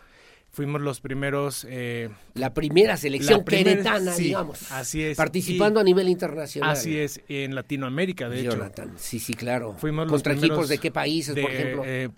fuimos 0.55 0.81
los 0.81 1.01
primeros... 1.01 1.67
Eh, 1.69 2.09
la 2.33 2.53
primera 2.53 2.95
selección 2.97 3.43
queretana, 3.43 4.15
digamos. 4.15 4.71
Así 4.71 5.03
es. 5.03 5.17
Participando 5.17 5.79
a 5.79 5.83
nivel 5.83 6.07
internacional. 6.07 6.71
Así 6.71 6.97
es, 6.97 7.21
en 7.27 7.53
Latinoamérica, 7.53 8.29
de 8.29 8.43
Jonathan, 8.43 8.93
sí, 8.95 9.19
sí, 9.19 9.33
claro. 9.33 9.75
Fuimos 9.77 10.07
¿Contra 10.07 10.33
equipos 10.33 10.69
de 10.69 10.77
qué 10.77 10.91
países, 10.91 11.35
por 11.35 11.51
ejemplo? 11.51 11.83
Eh, 11.85 12.09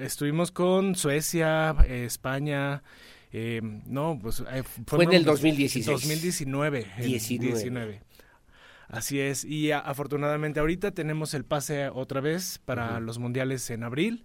estuvimos 0.00 0.50
con 0.50 0.96
Suecia, 0.96 1.76
España... 1.88 2.82
Eh, 3.34 3.62
no, 3.86 4.18
pues 4.20 4.44
fue 4.86 5.04
en 5.04 5.12
el 5.14 5.24
2016. 5.24 5.86
2019. 5.86 6.86
19. 6.98 8.02
Así 8.88 9.20
es, 9.20 9.46
y 9.46 9.70
afortunadamente 9.70 10.60
ahorita 10.60 10.90
tenemos 10.90 11.32
el 11.32 11.46
pase 11.46 11.88
otra 11.88 12.20
vez 12.20 12.60
para 12.62 13.00
los 13.00 13.18
mundiales 13.18 13.70
en 13.70 13.84
abril 13.84 14.22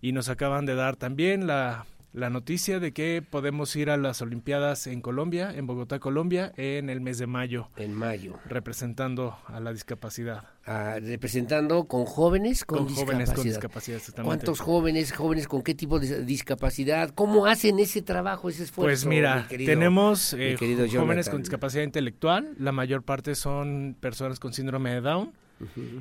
y 0.00 0.12
nos 0.12 0.30
acaban 0.30 0.64
de 0.64 0.74
dar 0.74 0.96
también 0.96 1.46
la 1.46 1.84
la 2.16 2.30
noticia 2.30 2.80
de 2.80 2.92
que 2.92 3.22
podemos 3.28 3.76
ir 3.76 3.90
a 3.90 3.98
las 3.98 4.22
Olimpiadas 4.22 4.86
en 4.86 5.02
Colombia, 5.02 5.52
en 5.54 5.66
Bogotá, 5.66 5.98
Colombia, 5.98 6.50
en 6.56 6.88
el 6.88 7.02
mes 7.02 7.18
de 7.18 7.26
mayo. 7.26 7.68
En 7.76 7.92
mayo. 7.92 8.38
Representando 8.46 9.36
a 9.44 9.60
la 9.60 9.70
discapacidad. 9.70 10.44
Ah, 10.64 10.96
representando 10.98 11.84
con 11.84 12.06
jóvenes 12.06 12.64
con, 12.64 12.78
con 12.78 12.86
discapacidad. 12.86 13.12
jóvenes 13.12 13.32
con 13.34 13.44
discapacidad. 13.44 14.00
¿Cuántos 14.24 14.60
jóvenes, 14.60 15.12
jóvenes 15.12 15.46
con 15.46 15.60
qué 15.60 15.74
tipo 15.74 16.00
de 16.00 16.24
discapacidad? 16.24 17.10
¿Cómo 17.10 17.44
hacen 17.44 17.78
ese 17.80 18.00
trabajo, 18.00 18.48
ese 18.48 18.62
esfuerzo? 18.62 18.86
Pues 18.86 19.04
mira, 19.04 19.46
tenemos 19.50 20.32
eh, 20.32 20.56
jóvenes 20.90 21.28
con 21.28 21.42
discapacidad 21.42 21.84
intelectual, 21.84 22.54
la 22.58 22.72
mayor 22.72 23.02
parte 23.02 23.34
son 23.34 23.94
personas 24.00 24.40
con 24.40 24.54
síndrome 24.54 24.90
de 24.94 25.00
Down. 25.02 25.32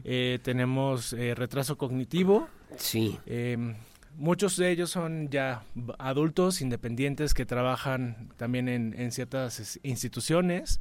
Eh, 0.05 0.39
tenemos 0.43 1.11
eh, 1.11 1.35
retraso 1.35 1.77
cognitivo. 1.77 2.47
Sí. 2.77 3.19
Muchos 4.17 4.57
de 4.57 4.71
ellos 4.71 4.91
son 4.91 5.29
ya 5.29 5.63
adultos 5.99 6.61
independientes 6.61 7.33
que 7.33 7.45
trabajan 7.45 8.29
también 8.37 8.67
en, 8.67 9.11
ciertas 9.11 9.79
instituciones 9.83 10.79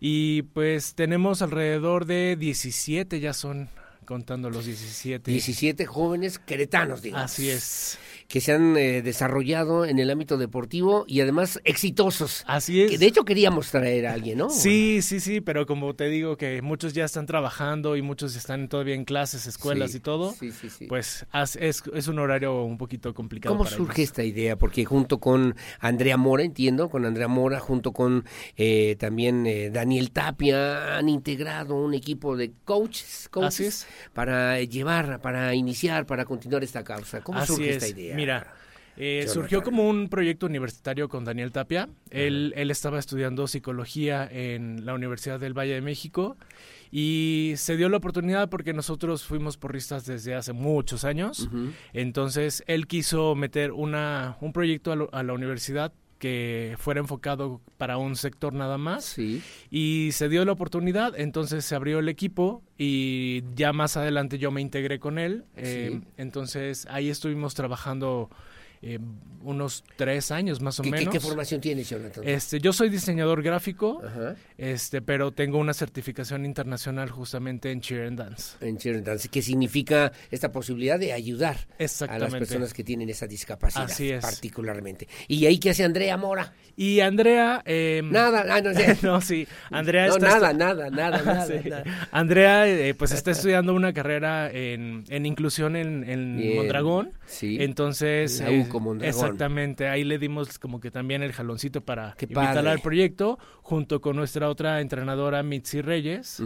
y 0.00 0.42
pues 0.42 0.94
tenemos 0.94 1.42
alrededor 1.42 2.06
de 2.06 2.36
17, 2.36 3.20
ya 3.20 3.32
son 3.32 3.68
contando 4.04 4.50
los 4.50 4.66
17. 4.66 5.30
17 5.30 5.86
jóvenes 5.86 6.38
queretanos, 6.38 7.02
digamos. 7.02 7.32
Así 7.32 7.50
es 7.50 7.98
que 8.32 8.40
se 8.40 8.52
han 8.52 8.78
eh, 8.78 9.02
desarrollado 9.02 9.84
en 9.84 9.98
el 9.98 10.08
ámbito 10.08 10.38
deportivo 10.38 11.04
y 11.06 11.20
además 11.20 11.60
exitosos. 11.64 12.44
Así 12.46 12.80
es. 12.80 12.90
Que 12.90 12.96
de 12.96 13.04
hecho 13.04 13.26
queríamos 13.26 13.70
traer 13.70 14.06
a 14.06 14.14
alguien, 14.14 14.38
¿no? 14.38 14.48
Sí, 14.48 15.02
sí, 15.02 15.20
sí, 15.20 15.42
pero 15.42 15.66
como 15.66 15.94
te 15.94 16.08
digo 16.08 16.38
que 16.38 16.62
muchos 16.62 16.94
ya 16.94 17.04
están 17.04 17.26
trabajando 17.26 17.94
y 17.94 18.00
muchos 18.00 18.34
están 18.34 18.68
todavía 18.68 18.94
en 18.94 19.04
clases, 19.04 19.46
escuelas 19.46 19.94
y 19.94 20.00
todo, 20.00 20.32
sí, 20.32 20.50
sí, 20.50 20.70
sí. 20.70 20.86
pues 20.86 21.26
es, 21.60 21.82
es, 21.92 22.08
un 22.08 22.18
horario 22.20 22.62
un 22.64 22.78
poquito 22.78 23.12
complicado. 23.12 23.54
¿Cómo 23.54 23.68
surge 23.68 24.02
esta 24.02 24.24
idea? 24.24 24.56
Porque 24.56 24.86
junto 24.86 25.18
con 25.18 25.54
Andrea 25.78 26.16
Mora, 26.16 26.42
entiendo, 26.42 26.88
con 26.88 27.04
Andrea 27.04 27.28
Mora, 27.28 27.60
junto 27.60 27.92
con 27.92 28.24
eh, 28.56 28.96
también 28.98 29.46
eh, 29.46 29.68
Daniel 29.68 30.10
Tapia, 30.10 30.96
han 30.96 31.10
integrado 31.10 31.74
un 31.74 31.92
equipo 31.92 32.34
de 32.34 32.52
coaches, 32.64 33.28
coaches 33.30 33.86
para 34.14 34.58
llevar, 34.62 35.20
para 35.20 35.54
iniciar, 35.54 36.06
para 36.06 36.24
continuar 36.24 36.64
esta 36.64 36.82
causa. 36.82 37.20
¿Cómo 37.20 37.44
surge 37.44 37.74
esta 37.74 37.88
idea? 37.88 38.21
Mira, 38.22 38.54
eh, 38.96 39.26
surgió 39.26 39.62
como 39.64 39.88
un 39.88 40.08
proyecto 40.08 40.46
universitario 40.46 41.08
con 41.08 41.24
Daniel 41.24 41.50
Tapia. 41.50 41.88
Él, 42.10 42.52
él 42.56 42.70
estaba 42.70 43.00
estudiando 43.00 43.48
psicología 43.48 44.28
en 44.30 44.86
la 44.86 44.94
Universidad 44.94 45.40
del 45.40 45.58
Valle 45.58 45.74
de 45.74 45.80
México 45.80 46.36
y 46.92 47.54
se 47.56 47.76
dio 47.76 47.88
la 47.88 47.96
oportunidad 47.96 48.48
porque 48.48 48.74
nosotros 48.74 49.24
fuimos 49.24 49.56
porristas 49.56 50.04
desde 50.04 50.34
hace 50.34 50.52
muchos 50.52 51.04
años. 51.04 51.48
Entonces 51.94 52.62
él 52.68 52.86
quiso 52.86 53.34
meter 53.34 53.72
una, 53.72 54.36
un 54.40 54.52
proyecto 54.52 55.08
a, 55.10 55.22
la 55.22 55.32
universidad 55.32 55.92
que 56.22 56.76
fuera 56.78 57.00
enfocado 57.00 57.60
para 57.78 57.98
un 57.98 58.14
sector 58.14 58.52
nada 58.52 58.78
más. 58.78 59.18
Y 59.72 60.10
se 60.12 60.28
dio 60.28 60.44
la 60.44 60.52
oportunidad, 60.52 61.18
entonces 61.18 61.64
se 61.64 61.74
abrió 61.74 61.98
el 61.98 62.08
equipo 62.08 62.62
y 62.78 63.42
ya 63.56 63.72
más 63.72 63.96
adelante 63.96 64.38
yo 64.38 64.52
me 64.52 64.60
integré 64.60 65.00
con 65.00 65.18
él. 65.18 65.46
Eh, 65.56 66.00
entonces 66.18 66.86
ahí 66.88 67.10
estuvimos 67.10 67.54
trabajando 67.54 68.30
eh, 68.82 68.98
unos 69.44 69.84
tres 69.96 70.30
años 70.30 70.60
más 70.60 70.78
o 70.80 70.82
menos. 70.82 71.12
¿qué, 71.12 71.20
formación 71.20 71.60
tienes, 71.60 71.88
Jonathan? 71.88 72.26
Este, 72.26 72.60
yo 72.60 72.72
soy 72.72 72.88
diseñador 72.88 73.42
gráfico, 73.42 74.02
este, 74.56 75.02
pero 75.02 75.32
tengo 75.32 75.58
una 75.58 75.74
certificación 75.74 76.44
internacional 76.44 77.10
justamente 77.10 77.70
en 77.70 77.80
Cheer 77.80 78.06
and 78.06 78.18
Dance. 78.18 78.56
En 78.60 78.78
Cheer 78.78 78.96
and 78.96 79.06
Dance, 79.06 79.28
que 79.28 79.42
significa 79.42 80.12
esta 80.30 80.52
posibilidad 80.52 80.98
de 80.98 81.12
ayudar 81.12 81.56
a 82.08 82.18
las 82.18 82.32
personas 82.32 82.72
que 82.72 82.84
tienen 82.84 83.08
esa 83.10 83.26
discapacidad 83.26 83.84
Así 83.84 84.10
es. 84.10 84.22
particularmente. 84.22 85.08
¿Y 85.28 85.46
ahí 85.46 85.58
qué 85.58 85.70
hace 85.70 85.84
Andrea 85.84 86.16
Mora? 86.16 86.52
Y 86.76 87.00
Andrea... 87.00 87.62
Eh, 87.64 88.02
nada, 88.04 88.44
ah, 88.48 88.60
no, 88.60 88.72
sé. 88.72 88.96
no, 89.02 89.20
sí. 89.20 89.46
Andrea 89.70 90.08
no, 90.08 90.18
nada, 90.18 90.52
nada, 90.52 90.90
nada, 90.90 91.22
nada, 91.22 91.84
Andrea 92.10 92.68
eh, 92.68 92.94
pues 92.94 93.12
está 93.12 93.30
estudiando 93.30 93.74
una 93.74 93.92
carrera 93.92 94.50
en, 94.50 95.04
en 95.08 95.26
inclusión 95.26 95.76
en, 95.76 96.08
en 96.08 96.56
Mondragón. 96.56 97.12
Sí. 97.26 97.58
Entonces... 97.60 98.42
Exactamente, 99.02 99.88
ahí 99.88 100.04
le 100.04 100.18
dimos 100.18 100.58
como 100.58 100.80
que 100.80 100.90
también 100.90 101.22
el 101.22 101.32
jaloncito 101.32 101.80
para 101.80 102.16
invitarla 102.20 102.72
al 102.72 102.80
proyecto, 102.80 103.38
junto 103.62 104.00
con 104.00 104.16
nuestra 104.16 104.48
otra 104.48 104.80
entrenadora 104.80 105.42
Mitzi 105.42 105.82
Reyes, 105.82 106.42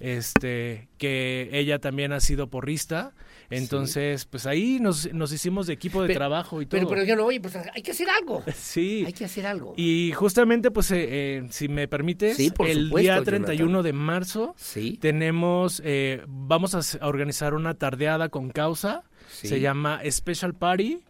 este, 0.00 0.88
que 0.98 1.48
ella 1.52 1.78
también 1.78 2.12
ha 2.12 2.20
sido 2.20 2.48
porrista. 2.48 3.14
Entonces, 3.50 4.24
pues 4.24 4.46
ahí 4.46 4.78
nos, 4.80 5.12
nos, 5.12 5.32
hicimos 5.32 5.66
de 5.66 5.74
equipo 5.74 6.02
de 6.02 6.14
trabajo 6.14 6.62
y 6.62 6.66
pero, 6.66 6.84
todo. 6.84 6.94
Pero 6.94 7.06
yo 7.06 7.16
no, 7.16 7.26
oye, 7.26 7.40
pues 7.40 7.54
hay 7.56 7.82
que 7.82 7.90
hacer 7.90 8.08
algo. 8.08 8.42
Sí. 8.54 9.04
Hay 9.06 9.12
que 9.12 9.24
hacer 9.24 9.46
algo. 9.46 9.74
Y 9.76 10.12
justamente, 10.12 10.70
pues, 10.70 10.90
eh, 10.90 11.06
eh, 11.08 11.46
si 11.50 11.68
me 11.68 11.88
permites, 11.88 12.38
el 12.38 12.90
día 12.90 13.22
31 13.22 13.82
de 13.82 13.92
marzo 13.92 14.54
tenemos, 15.00 15.82
eh, 15.84 16.22
vamos 16.26 16.74
a 16.74 17.06
organizar 17.06 17.54
una 17.54 17.74
tardeada 17.74 18.28
con 18.28 18.50
causa. 18.50 19.04
Se 19.42 19.60
llama 19.60 20.00
Special 20.10 20.54
Party 20.54 21.00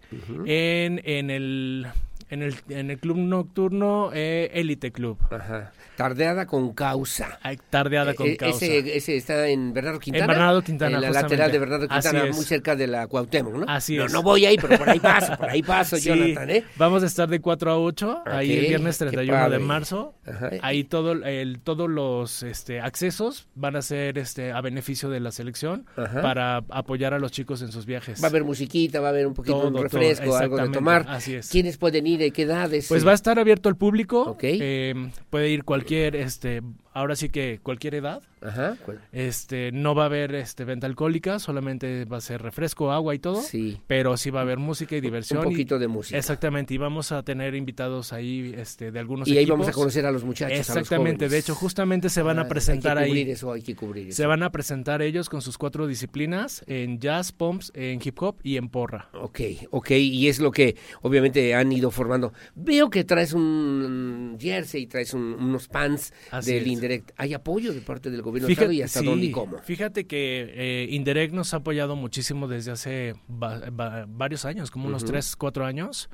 en, 0.47 1.01
en 1.05 1.31
el 1.31 1.87
en 2.33 2.43
el, 2.43 2.55
en 2.71 2.91
el 2.91 2.99
club 2.99 3.19
nocturno 3.19 4.11
eh, 4.15 4.51
Elite 4.55 4.91
Club. 4.91 5.19
Ajá. 5.31 5.71
Tardeada 5.97 6.47
con 6.47 6.73
causa. 6.73 7.39
tardeada 7.69 8.15
con 8.15 8.27
eh, 8.27 8.39
causa. 8.39 8.65
Ese, 8.65 8.97
ese, 8.97 9.17
está 9.17 9.47
en 9.49 9.75
Bernardo 9.75 10.01
Quintana. 10.01 10.25
En 10.25 10.31
Bernardo 10.31 10.63
Quintana. 10.63 10.97
En 10.97 11.03
la 11.03 11.11
lateral 11.11 11.53
de 11.53 11.59
Bernardo 11.59 11.89
Quintana, 11.89 12.25
muy 12.33 12.45
cerca 12.47 12.75
de 12.75 12.87
la 12.87 13.07
Cuauhtémoc, 13.07 13.55
¿no? 13.55 13.67
Así 13.69 13.97
no, 13.99 14.07
es. 14.07 14.13
No 14.15 14.23
voy 14.23 14.47
ahí, 14.47 14.57
pero 14.57 14.79
por 14.79 14.89
ahí 14.89 14.99
paso, 15.01 15.37
por 15.37 15.51
ahí 15.51 15.63
paso, 15.63 15.97
sí. 15.97 16.09
Jonathan, 16.09 16.49
¿eh? 16.49 16.65
Vamos 16.77 17.03
a 17.03 17.07
estar 17.07 17.29
de 17.29 17.39
4 17.39 17.71
a 17.71 17.79
8, 17.79 18.23
ahí 18.25 18.53
el 18.53 18.67
viernes 18.67 18.97
31 18.97 19.51
de 19.51 19.59
marzo. 19.59 20.15
Ajá. 20.27 20.51
Ahí 20.63 20.85
todo 20.85 21.13
el, 21.13 21.59
todos 21.61 21.91
los 21.91 22.43
este, 22.43 22.81
accesos 22.81 23.49
van 23.55 23.77
a 23.77 23.83
ser 23.83 24.19
este, 24.19 24.53
a 24.53 24.61
beneficio 24.61 25.11
de 25.11 25.21
la 25.21 25.33
selección 25.33 25.87
Ajá. 25.97 26.23
para 26.23 26.57
apoyar 26.69 27.13
a 27.15 27.19
los 27.19 27.33
chicos 27.33 27.63
en 27.63 27.73
sus 27.73 27.87
viajes. 27.87 28.23
Va 28.23 28.27
a 28.27 28.31
haber 28.31 28.45
musiquita, 28.45 29.01
va 29.01 29.09
a 29.09 29.11
haber 29.11 29.27
un 29.27 29.35
poquito 29.35 29.59
Todo, 29.59 29.69
un 29.69 29.83
refresco, 29.83 30.27
todo, 30.27 30.37
algo 30.37 30.57
de 30.59 30.69
tomar. 30.69 31.07
Así 31.09 31.35
es. 31.35 31.51
¿Quiénes 31.51 31.77
pueden 31.77 32.07
ir? 32.07 32.21
¿De 32.21 32.31
qué 32.31 32.43
edades? 32.43 32.87
Pues 32.89 33.07
va 33.07 33.11
a 33.11 33.15
estar 33.15 33.39
abierto 33.39 33.69
al 33.69 33.77
público. 33.77 34.23
Ok. 34.23 34.45
Eh, 34.45 35.11
puede 35.31 35.51
ir 35.51 35.65
cualquier, 35.65 36.17
este, 36.17 36.63
ahora 36.93 37.17
sí 37.17 37.29
que 37.29 37.61
cualquier 37.63 37.95
edad. 37.97 38.23
Ajá. 38.45 38.77
Este, 39.13 39.71
no 39.73 39.95
va 39.95 40.03
a 40.03 40.07
haber 40.07 40.35
este 40.35 40.65
venta 40.65 40.87
alcohólica, 40.89 41.39
solamente 41.39 42.05
va 42.07 42.17
a 42.17 42.21
ser 42.21 42.43
refresco, 42.43 42.91
agua 42.91 43.15
y 43.15 43.19
todo. 43.21 43.41
Sí. 43.41 43.79
Pero 43.87 44.17
sí 44.17 44.31
va 44.31 44.41
a 44.41 44.43
haber 44.43 44.59
música 44.59 44.97
y 44.97 45.01
diversión. 45.01 45.39
Un 45.39 45.45
poquito 45.53 45.77
y, 45.77 45.79
de 45.79 45.89
música. 45.89 46.19
Exactamente, 46.19 46.75
y 46.75 46.79
vamos 46.79 47.13
a 47.13 47.23
tener 47.23 47.55
invitados 47.55 48.13
ahí 48.13 48.53
este 48.57 48.91
de 48.91 48.99
algunos 48.99 49.29
Y 49.29 49.33
ahí 49.33 49.39
equipos. 49.45 49.59
vamos 49.61 49.69
a 49.69 49.73
conocer 49.73 50.07
a 50.07 50.11
los 50.13 50.25
muchachos, 50.25 50.59
Exactamente, 50.59 51.25
a 51.25 51.27
los 51.27 51.33
de 51.33 51.39
hecho 51.39 51.55
justamente 51.55 52.09
se 52.09 52.23
van 52.23 52.39
Ah, 52.39 52.43
a 52.43 52.49
presentar 52.49 52.99
hay 52.99 53.05
que 53.05 53.09
cubrir 53.11 53.27
ahí. 53.27 53.33
Eso, 53.33 53.53
hay 53.53 53.63
que 53.63 53.77
cubrir 53.77 54.09
eso. 54.09 54.17
Se 54.17 54.27
van 54.27 54.43
a 54.43 54.51
presentar 54.51 55.03
ellos 55.03 55.29
con 55.29 55.41
sus 55.41 55.57
cuatro 55.59 55.87
disciplinas 55.87 56.65
en 56.67 56.99
jazz, 56.99 57.31
pumps, 57.33 57.71
en 57.77 58.01
hip 58.05 58.21
hop 58.21 58.37
y 58.43 58.57
en 58.57 58.69
porra. 58.69 59.09
Ok, 59.15 59.41
ok, 59.71 59.91
y 59.93 60.27
es 60.29 60.41
lo 60.41 60.51
que 60.51 60.77
obviamente 61.03 61.55
han 61.55 61.71
ido 61.71 61.91
formando. 61.93 62.33
Veo 62.57 62.91
que 62.91 63.05
traes 63.05 63.33
un 63.35 64.37
jersey, 64.41 64.87
traes 64.87 65.15
un- 65.15 65.35
unos 65.35 65.69
pants 65.69 66.13
Así 66.31 66.53
del 66.55 66.63
es. 66.63 66.69
Indirect. 66.83 67.13
¿Hay 67.17 67.35
apoyo 67.35 67.73
de 67.73 67.81
parte 67.81 68.11
del 68.11 68.23
gobierno 68.23 68.49
fíjate, 68.49 68.65
Estado 68.65 68.73
y 68.73 68.83
hasta 68.83 69.03
dónde 69.03 69.27
y 69.27 69.31
cómo? 69.31 69.59
Fíjate 69.59 70.07
que 70.07 70.53
eh, 70.55 70.87
Indirect 70.91 71.33
nos 71.33 71.55
ha 71.55 71.59
apoyado 71.59 71.97
muchísimo 71.97 72.49
desde 72.49 72.73
hace 72.73 73.15
varios 73.29 74.45
años, 74.45 74.71
como 74.71 74.89
unos 74.89 75.05
3, 75.05 75.37
4 75.37 75.65
años. 75.65 76.11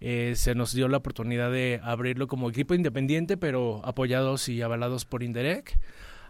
eh, 0.00 0.34
se 0.36 0.54
nos 0.54 0.74
dio 0.74 0.88
la 0.88 0.98
oportunidad 0.98 1.50
de 1.50 1.80
abrirlo 1.82 2.26
como 2.26 2.50
equipo 2.50 2.74
independiente, 2.74 3.36
pero 3.36 3.80
apoyados 3.84 4.48
y 4.48 4.60
avalados 4.62 5.04
por 5.04 5.22
Indirect. 5.22 5.76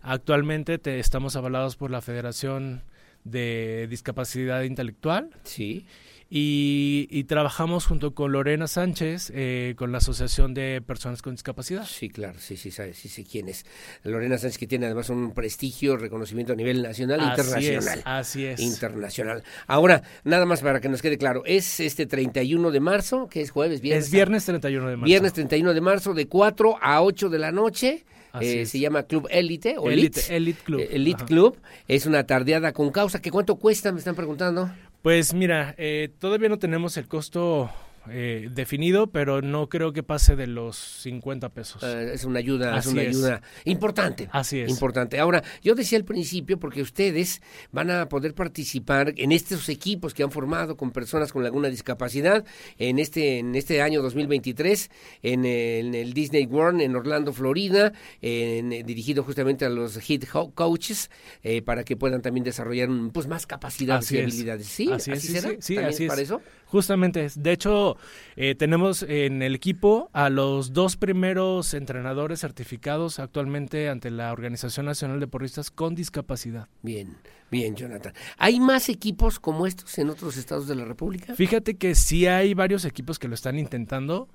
Actualmente 0.02 0.78
te, 0.78 0.98
estamos 0.98 1.36
avalados 1.36 1.76
por 1.76 1.90
la 1.90 2.00
Federación 2.00 2.82
de 3.24 3.86
Discapacidad 3.88 4.62
Intelectual. 4.62 5.30
Sí. 5.44 5.86
Y, 6.34 7.24
trabajamos 7.24 7.84
junto 7.84 8.14
con 8.14 8.32
Lorena 8.32 8.66
Sánchez, 8.66 9.30
eh, 9.34 9.74
con 9.76 9.92
la 9.92 9.98
Asociación 9.98 10.54
de 10.54 10.80
Personas 10.80 11.20
con 11.20 11.34
Discapacidad. 11.34 11.84
Sí, 11.84 12.08
claro, 12.08 12.38
sí, 12.40 12.56
sí, 12.56 12.70
sí, 12.70 12.82
sí 12.94 13.10
sé 13.10 13.24
quién 13.24 13.50
es. 13.50 13.66
Lorena 14.02 14.38
Sánchez 14.38 14.56
que 14.56 14.66
tiene 14.66 14.86
además 14.86 15.10
un 15.10 15.34
prestigio, 15.34 15.98
reconocimiento 15.98 16.54
a 16.54 16.56
nivel 16.56 16.80
nacional 16.80 17.20
e 17.20 17.24
internacional. 17.24 18.02
así 18.06 18.46
es. 18.46 18.60
Internacional. 18.60 19.44
Ahora, 19.66 20.04
nada 20.24 20.46
más 20.46 20.62
para 20.62 20.80
que 20.80 20.88
nos 20.88 21.02
quede 21.02 21.18
claro, 21.18 21.42
es 21.44 21.80
este 21.80 22.06
31 22.06 22.70
de 22.70 22.80
marzo, 22.80 23.28
que 23.28 23.42
es 23.42 23.50
jueves, 23.50 23.82
viernes. 23.82 24.06
Es 24.06 24.10
viernes 24.10 24.46
31 24.46 24.88
de 24.88 24.96
marzo. 24.96 25.06
Viernes 25.06 25.34
31 25.34 25.74
de 25.74 25.80
marzo, 25.82 26.14
de 26.14 26.28
4 26.28 26.78
a 26.80 27.02
8 27.02 27.28
de 27.28 27.38
la 27.38 27.52
noche. 27.52 28.06
Eh, 28.40 28.64
se 28.64 28.78
llama 28.78 29.02
Club 29.02 29.28
Elite 29.30 29.76
o 29.76 29.90
Elite, 29.90 30.34
Elite, 30.34 30.62
Club. 30.64 30.80
Elite 30.90 31.24
Club. 31.26 31.58
Es 31.86 32.06
una 32.06 32.24
tardeada 32.24 32.72
con 32.72 32.90
causa. 32.90 33.20
¿Qué 33.20 33.30
cuánto 33.30 33.56
cuesta? 33.56 33.92
Me 33.92 33.98
están 33.98 34.14
preguntando. 34.14 34.70
Pues 35.02 35.34
mira, 35.34 35.74
eh, 35.78 36.10
todavía 36.20 36.48
no 36.48 36.60
tenemos 36.60 36.96
el 36.96 37.08
costo 37.08 37.68
eh, 38.10 38.48
definido, 38.50 39.08
pero 39.08 39.42
no 39.42 39.68
creo 39.68 39.92
que 39.92 40.02
pase 40.02 40.36
de 40.36 40.46
los 40.46 40.76
50 40.76 41.50
pesos. 41.50 41.82
Eh, 41.82 42.10
es 42.14 42.24
una 42.24 42.40
ayuda, 42.40 42.76
es 42.76 42.86
una 42.86 43.02
ayuda 43.02 43.42
importante. 43.64 44.28
Así 44.32 44.60
es. 44.60 44.70
Importante. 44.70 45.20
Ahora, 45.20 45.42
yo 45.62 45.74
decía 45.74 45.98
al 45.98 46.04
principio, 46.04 46.58
porque 46.58 46.82
ustedes 46.82 47.42
van 47.70 47.90
a 47.90 48.08
poder 48.08 48.34
participar 48.34 49.14
en 49.16 49.32
estos 49.32 49.68
equipos 49.68 50.14
que 50.14 50.22
han 50.22 50.30
formado 50.30 50.76
con 50.76 50.90
personas 50.90 51.32
con 51.32 51.44
alguna 51.44 51.68
discapacidad 51.68 52.44
en 52.78 52.98
este, 52.98 53.38
en 53.38 53.54
este 53.54 53.82
año 53.82 54.02
2023, 54.02 54.90
en 55.22 55.44
el, 55.44 55.86
en 55.86 55.94
el 55.94 56.12
Disney 56.12 56.46
World 56.46 56.80
en 56.80 56.96
Orlando, 56.96 57.32
Florida, 57.32 57.92
en, 58.20 58.70
dirigido 58.86 59.22
justamente 59.22 59.64
a 59.64 59.68
los 59.68 59.98
Hit 59.98 60.26
Coaches, 60.28 61.10
eh, 61.42 61.62
para 61.62 61.84
que 61.84 61.96
puedan 61.96 62.22
también 62.22 62.44
desarrollar 62.44 62.88
pues 63.12 63.26
más 63.26 63.46
capacidades 63.46 64.10
y 64.12 64.18
habilidades. 64.18 64.66
Sí, 64.66 64.90
así, 64.90 65.12
así, 65.12 65.36
es, 65.36 65.46
Sí, 65.60 65.76
así 65.76 66.06
para 66.06 66.22
eso? 66.22 66.40
Justamente, 66.72 67.28
de 67.36 67.52
hecho, 67.52 67.98
eh, 68.34 68.54
tenemos 68.54 69.02
en 69.02 69.42
el 69.42 69.54
equipo 69.54 70.08
a 70.14 70.30
los 70.30 70.72
dos 70.72 70.96
primeros 70.96 71.74
entrenadores 71.74 72.40
certificados 72.40 73.18
actualmente 73.18 73.90
ante 73.90 74.10
la 74.10 74.32
Organización 74.32 74.86
Nacional 74.86 75.20
de 75.20 75.26
Porristas 75.26 75.70
con 75.70 75.94
discapacidad. 75.94 76.68
Bien, 76.80 77.14
bien, 77.50 77.76
Jonathan. 77.76 78.14
¿Hay 78.38 78.58
más 78.58 78.88
equipos 78.88 79.38
como 79.38 79.66
estos 79.66 79.98
en 79.98 80.08
otros 80.08 80.38
estados 80.38 80.66
de 80.66 80.74
la 80.74 80.86
República? 80.86 81.34
Fíjate 81.34 81.76
que 81.76 81.94
sí 81.94 82.26
hay 82.26 82.54
varios 82.54 82.86
equipos 82.86 83.18
que 83.18 83.28
lo 83.28 83.34
están 83.34 83.58
intentando. 83.58 84.30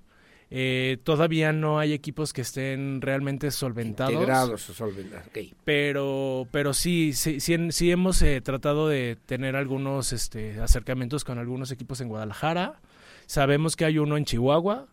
Eh, 0.50 0.98
todavía 1.04 1.52
no 1.52 1.78
hay 1.78 1.92
equipos 1.92 2.32
que 2.32 2.42
estén 2.42 3.02
realmente 3.02 3.52
solventados. 3.52 4.14
Integrados 4.14 4.70
o 4.70 4.74
solventados, 4.74 5.28
Pero, 5.66 6.48
pero 6.52 6.74
sí, 6.74 7.12
sí, 7.14 7.40
sí, 7.42 7.92
hemos 7.92 8.22
eh, 8.22 8.40
tratado 8.40 8.88
de 8.88 9.18
tener 9.26 9.58
algunos 9.58 10.14
este, 10.14 10.60
acercamientos 10.62 11.26
con 11.26 11.38
algunos 11.38 11.72
equipos 11.72 12.00
en 12.00 12.08
Guadalajara. 12.08 12.80
Sabemos 13.26 13.76
que 13.76 13.84
hay 13.84 14.00
uno 14.00 14.16
en 14.16 14.24
Chihuahua, 14.24 14.88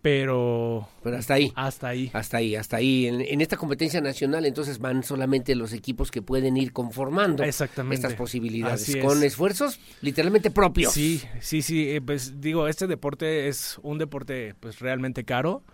pero 0.00 0.88
pero 1.02 1.16
hasta 1.16 1.34
ahí. 1.34 1.52
Hasta 1.56 1.88
ahí. 1.88 2.10
Hasta 2.12 2.36
ahí 2.38 2.56
hasta 2.56 2.76
ahí. 2.76 3.06
En, 3.06 3.40
esta 3.40 3.56
competencia 3.56 4.00
nacional 4.00 4.46
entonces 4.46 4.78
van 4.78 5.02
solamente 5.02 5.54
los 5.54 5.72
equipos 5.72 6.10
que 6.10 6.22
pueden 6.22 6.56
ir 6.56 6.72
conformando 6.72 7.42
estas 7.42 8.14
posibilidades 8.14 8.96
con 9.02 9.22
esfuerzos 9.22 9.80
literalmente 10.00 10.50
propios. 10.50 10.92
Sí 10.92 11.22
sí 11.40 11.62
sí. 11.62 11.90
Eh, 11.90 12.00
pues 12.00 12.40
digo 12.40 12.68
este 12.68 12.86
deporte 12.86 13.48
es 13.48 13.78
un 13.82 13.98
deporte 13.98 14.54
pues 14.60 14.80
realmente 14.80 15.24
caro 15.24 15.64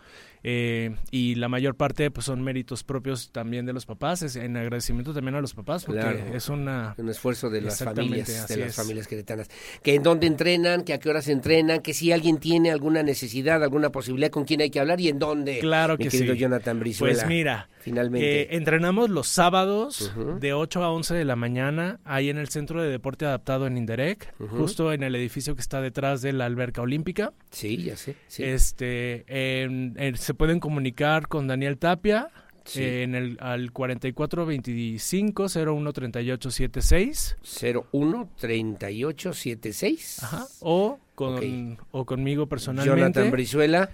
eh, 0.43 0.95
y 1.11 1.35
la 1.35 1.49
mayor 1.49 1.75
parte 1.75 2.11
pues 2.11 2.27
son 2.27 2.43
méritos 2.43 2.85
propios 2.85 3.31
también 3.33 3.67
de 3.67 3.73
los 3.73 3.87
papás, 3.87 4.23
es 4.23 4.37
en 4.37 4.57
agradecimiento 4.57 5.13
también 5.13 5.35
a 5.35 5.41
los 5.41 5.55
papás 5.55 5.85
porque 5.85 6.31
es 6.35 6.49
una 6.49 6.95
un 6.97 7.09
esfuerzo 7.09 7.51
de 7.51 7.61
las 7.61 7.83
familias, 7.83 8.49
de 8.49 8.57
las 8.57 8.75
familias 8.75 9.09
queretanas, 9.09 9.49
que 9.83 9.95
en 9.95 10.03
dónde 10.03 10.27
entrenan, 10.27 10.85
que 10.85 10.93
a 10.93 10.99
qué 10.99 11.11
horas 11.11 11.29
entrenan, 11.29 11.81
que 11.81 11.95
si 11.95 12.13
alguien 12.13 12.39
tiene 12.39 12.71
alguna 12.71 13.03
necesidad, 13.03 13.63
alguna 13.63 13.91
posibilidad 13.91 14.31
con 14.31 14.45
quién 14.45 14.61
hay 14.61 14.71
que 14.71 14.81
hablar 14.81 15.01
y 15.01 15.09
en 15.09 15.19
dónde. 15.19 15.59
Claro 15.59 15.99
que 15.99 16.11
sí. 16.11 16.29
Jonathan 16.37 16.81
Brizuela. 16.81 17.15
Pues 17.15 17.27
mira, 17.27 17.69
finalmente. 17.89 18.43
Eh, 18.43 18.49
entrenamos 18.57 19.11
los 19.11 19.29
sábados 19.29 20.13
de 20.41 20.53
8 20.53 20.83
a 20.83 20.93
11 20.93 21.15
de 21.15 21.25
la 21.25 21.37
mañana 21.37 22.01
ahí 22.05 22.31
en 22.31 22.39
el 22.39 22.49
Centro 22.49 22.83
de 22.83 22.91
Deporte 22.91 23.27
Adaptado 23.27 23.67
en 23.67 23.77
Inderec, 23.77 24.35
justo 24.51 24.93
en 24.93 25.03
el 25.03 25.15
edificio 25.15 25.55
que 25.55 25.61
está 25.61 25.81
detrás 25.81 26.23
de 26.23 26.33
la 26.33 26.47
alberca 26.47 26.83
olímpica. 26.83 27.33
Sí, 27.51 27.85
ya 27.85 27.97
sé. 27.97 28.17
Este 28.39 29.25
en, 29.63 29.95
en 29.99 30.17
se 30.17 30.35
pueden 30.35 30.61
comunicar 30.61 31.29
con 31.29 31.47
Daniel 31.47 31.79
Tapia 31.79 32.31
en 32.75 33.15
el 33.15 33.39
al 33.41 33.73
4425 33.73 35.49
013876 35.49 37.37
013876 37.43 40.23
Ajá, 40.23 40.47
o 40.61 40.99
con 41.15 41.79
o 41.91 42.05
conmigo 42.05 42.47
personalmente. 42.47 43.01
Jonathan 43.01 43.31
Brizuela 43.31 43.91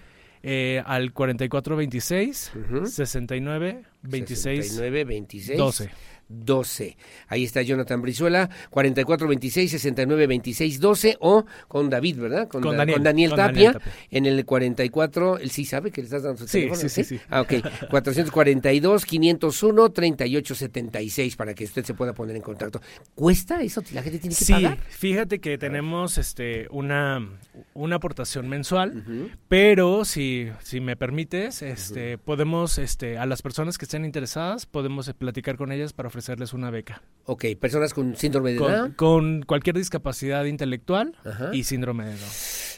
eh, 0.46 0.82
al 0.84 1.12
4426 1.12 2.52
uh 2.70 2.84
69 2.84 3.80
26 4.02 4.66
69 4.66 5.04
26 5.04 5.56
12 5.56 5.90
12. 6.28 6.96
Ahí 7.28 7.44
está 7.44 7.62
Jonathan 7.62 8.02
Brizuela, 8.02 8.48
4426 8.70 9.70
69 9.70 10.26
26 10.26 10.80
12 10.80 11.16
o 11.20 11.44
con 11.68 11.90
David, 11.90 12.18
¿verdad? 12.18 12.48
Con, 12.48 12.62
Daniel, 12.62 12.96
con 12.96 13.04
Daniel, 13.04 13.34
Tapia, 13.34 13.80
en 14.10 14.26
el 14.26 14.44
44, 14.44 15.38
él 15.38 15.50
sí 15.50 15.64
sabe 15.64 15.90
que 15.90 16.00
le 16.00 16.06
estás 16.06 16.22
dando 16.22 16.38
su 16.38 16.46
sí, 16.46 16.60
teléfono. 16.60 16.80
Sí, 16.80 16.88
sí, 16.88 17.04
sí. 17.04 17.20
Ah, 17.28 17.40
ok. 17.40 17.54
442 17.90 19.04
501 19.04 19.90
3876 19.90 21.36
para 21.36 21.54
que 21.54 21.64
usted 21.64 21.84
se 21.84 21.94
pueda 21.94 22.12
poner 22.12 22.36
en 22.36 22.42
contacto. 22.42 22.80
¿Cuesta 23.14 23.62
eso? 23.62 23.82
¿La 23.92 24.02
gente 24.02 24.18
tiene 24.18 24.36
que 24.36 24.44
pagar? 24.44 24.78
Sí, 24.88 24.96
fíjate 24.98 25.40
que 25.40 25.58
tenemos 25.58 26.18
este 26.18 26.66
una, 26.70 27.26
una 27.74 27.96
aportación 27.96 28.48
mensual, 28.48 29.04
pero 29.48 30.04
si, 30.04 30.48
si 30.62 30.80
me 30.80 30.96
permites, 30.96 31.62
este 31.62 32.18
podemos 32.18 32.78
este 32.78 33.18
a 33.18 33.26
las 33.26 33.42
personas 33.42 33.78
que 33.78 33.84
estén 33.84 34.04
interesadas, 34.04 34.66
podemos 34.66 35.12
platicar 35.14 35.56
con 35.56 35.72
ellas 35.72 35.92
para 35.92 36.10
ofrecerles 36.24 36.54
una 36.54 36.70
beca. 36.70 37.02
Ok, 37.26 37.44
personas 37.58 37.92
con 37.94 38.16
síndrome 38.16 38.52
de 38.52 38.58
Down. 38.58 38.92
Con 38.92 39.42
cualquier 39.42 39.76
discapacidad 39.76 40.44
intelectual 40.44 41.16
y 41.52 41.64
síndrome 41.64 42.04
de 42.04 42.12
Down. 42.12 42.30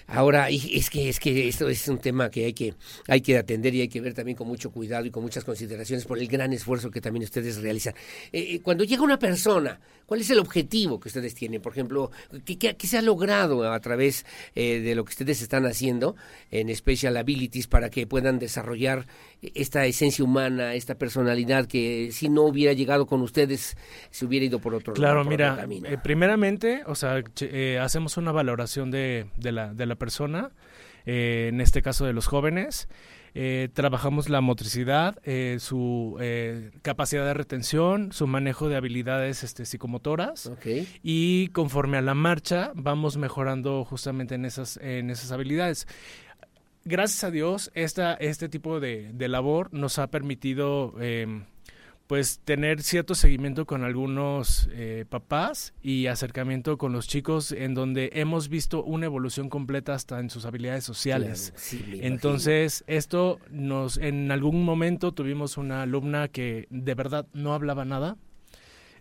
Ahora, 0.09 0.51
es 0.51 0.89
que 0.89 1.09
es 1.09 1.19
que 1.19 1.49
esto 1.49 1.69
es 1.69 1.89
un 1.89 1.99
tema 1.99 2.31
que 2.31 2.45
hay 2.45 2.53
que 2.53 2.75
hay 3.09 3.21
que 3.21 3.37
atender 3.37 3.75
y 3.75 3.81
hay 3.81 3.89
que 3.89 4.01
ver 4.01 4.15
también 4.15 4.37
con 4.37 4.47
mucho 4.47 4.71
cuidado 4.71 5.05
y 5.05 5.11
con 5.11 5.25
muchas 5.25 5.43
consideraciones 5.43 6.05
por 6.05 6.19
el 6.21 6.29
gran 6.29 6.53
esfuerzo 6.53 6.93
que 6.93 7.01
también 7.01 7.25
ustedes 7.25 7.61
realizan. 7.61 7.95
Eh, 8.33 8.55
eh, 8.55 8.61
cuando 8.63 8.85
llega 8.85 9.03
una 9.03 9.19
persona, 9.19 9.81
¿cuál 10.07 10.21
es 10.21 10.31
el 10.31 10.39
objetivo 10.39 11.01
que 11.01 11.09
ustedes 11.09 11.35
tienen? 11.35 11.61
Por 11.61 11.73
ejemplo, 11.73 12.13
¿qué, 12.45 12.57
qué, 12.57 12.87
se 12.87 12.99
ha 12.99 13.03
logrado 13.03 13.73
a 13.73 13.81
través 13.81 14.25
eh, 14.55 14.79
de 14.79 14.95
lo 14.95 15.05
que 15.05 15.11
ustedes 15.11 15.43
están 15.43 15.67
haciendo 15.67 16.15
en 16.53 16.75
Special 16.75 17.17
Abilities 17.17 17.67
para 17.67 17.91
que 17.91 18.07
puedan 18.07 18.39
desarrollar 18.39 19.09
esta 19.55 19.87
esencia 19.87 20.25
humana, 20.25 20.75
esta 20.75 20.95
personalidad 20.95 21.67
que 21.67 22.11
si 22.13 22.29
no 22.29 22.43
hubiera 22.43 22.73
llegado 22.75 23.07
con 23.07 23.23
ustedes 23.27 23.77
se 24.11 24.25
hubiera 24.25 24.47
ido 24.47 24.59
por 24.59 24.75
otro 24.75 24.95
claro, 24.95 25.23
lado? 25.23 25.37
Claro, 25.37 25.69
mira, 25.69 26.03
primeramente, 26.03 26.83
o 26.87 26.95
sea, 26.95 27.23
hacemos 27.81 28.17
una 28.17 28.33
valoración 28.33 28.91
de, 28.91 29.27
de 29.37 29.53
la, 29.53 29.75
de 29.75 29.87
la 29.87 29.97
persona, 29.97 30.51
eh, 31.07 31.47
en 31.49 31.61
este 31.61 31.83
caso 31.83 32.05
de 32.05 32.13
los 32.13 32.27
jóvenes. 32.27 32.89
Eh, 33.39 33.69
trabajamos 33.75 34.31
la 34.31 34.41
motricidad, 34.41 35.19
eh, 35.25 35.59
su 35.61 36.17
capacidad 36.81 37.27
de 37.27 37.35
retención, 37.35 38.11
su 38.13 38.27
manejo 38.27 38.71
de 38.71 38.77
habilidades 38.77 39.45
este, 39.45 39.67
psicomotoras 39.67 40.51
y 41.03 41.49
conforme 41.49 41.99
a 41.99 42.01
la 42.01 42.15
marcha 42.15 42.73
vamos 42.75 43.19
mejorando 43.19 43.85
justamente 43.85 44.37
en 44.37 44.47
esas, 44.47 44.79
en 44.79 45.11
esas 45.11 45.33
habilidades. 45.33 45.87
Gracias 46.87 47.25
a 47.25 47.31
Dios, 47.31 47.71
esta, 47.75 48.15
este 48.15 48.49
tipo 48.49 48.81
de, 48.81 49.11
de 49.13 49.29
labor 49.29 49.69
nos 49.75 49.99
ha 49.99 50.07
permitido 50.07 50.95
em, 51.01 51.45
pues 52.07 52.41
tener 52.45 52.83
cierto 52.83 53.15
seguimiento 53.15 53.67
con 53.67 53.83
algunos 53.83 54.69
eh, 54.73 55.05
papás 55.09 55.75
y 55.83 56.07
acercamiento 56.07 56.79
con 56.79 56.93
los 56.93 57.09
chicos 57.09 57.53
en 57.53 57.75
donde 57.75 58.11
hemos 58.15 58.49
visto 58.49 58.85
una 58.85 59.07
evolución 59.07 59.49
completa 59.49 59.95
hasta 59.95 60.21
en 60.21 60.31
sus 60.31 60.45
habilidades 60.45 60.85
sociales. 60.85 61.53
Entonces, 62.01 62.85
esto 62.87 63.41
nos 63.51 63.97
en 63.97 64.31
algún 64.31 64.65
momento 64.65 65.13
tuvimos 65.13 65.57
una 65.57 65.83
alumna 65.83 66.29
que 66.29 66.67
de 66.71 66.95
verdad 66.95 67.27
no 67.33 67.55
hablaba 67.55 67.85
nada, 67.85 68.17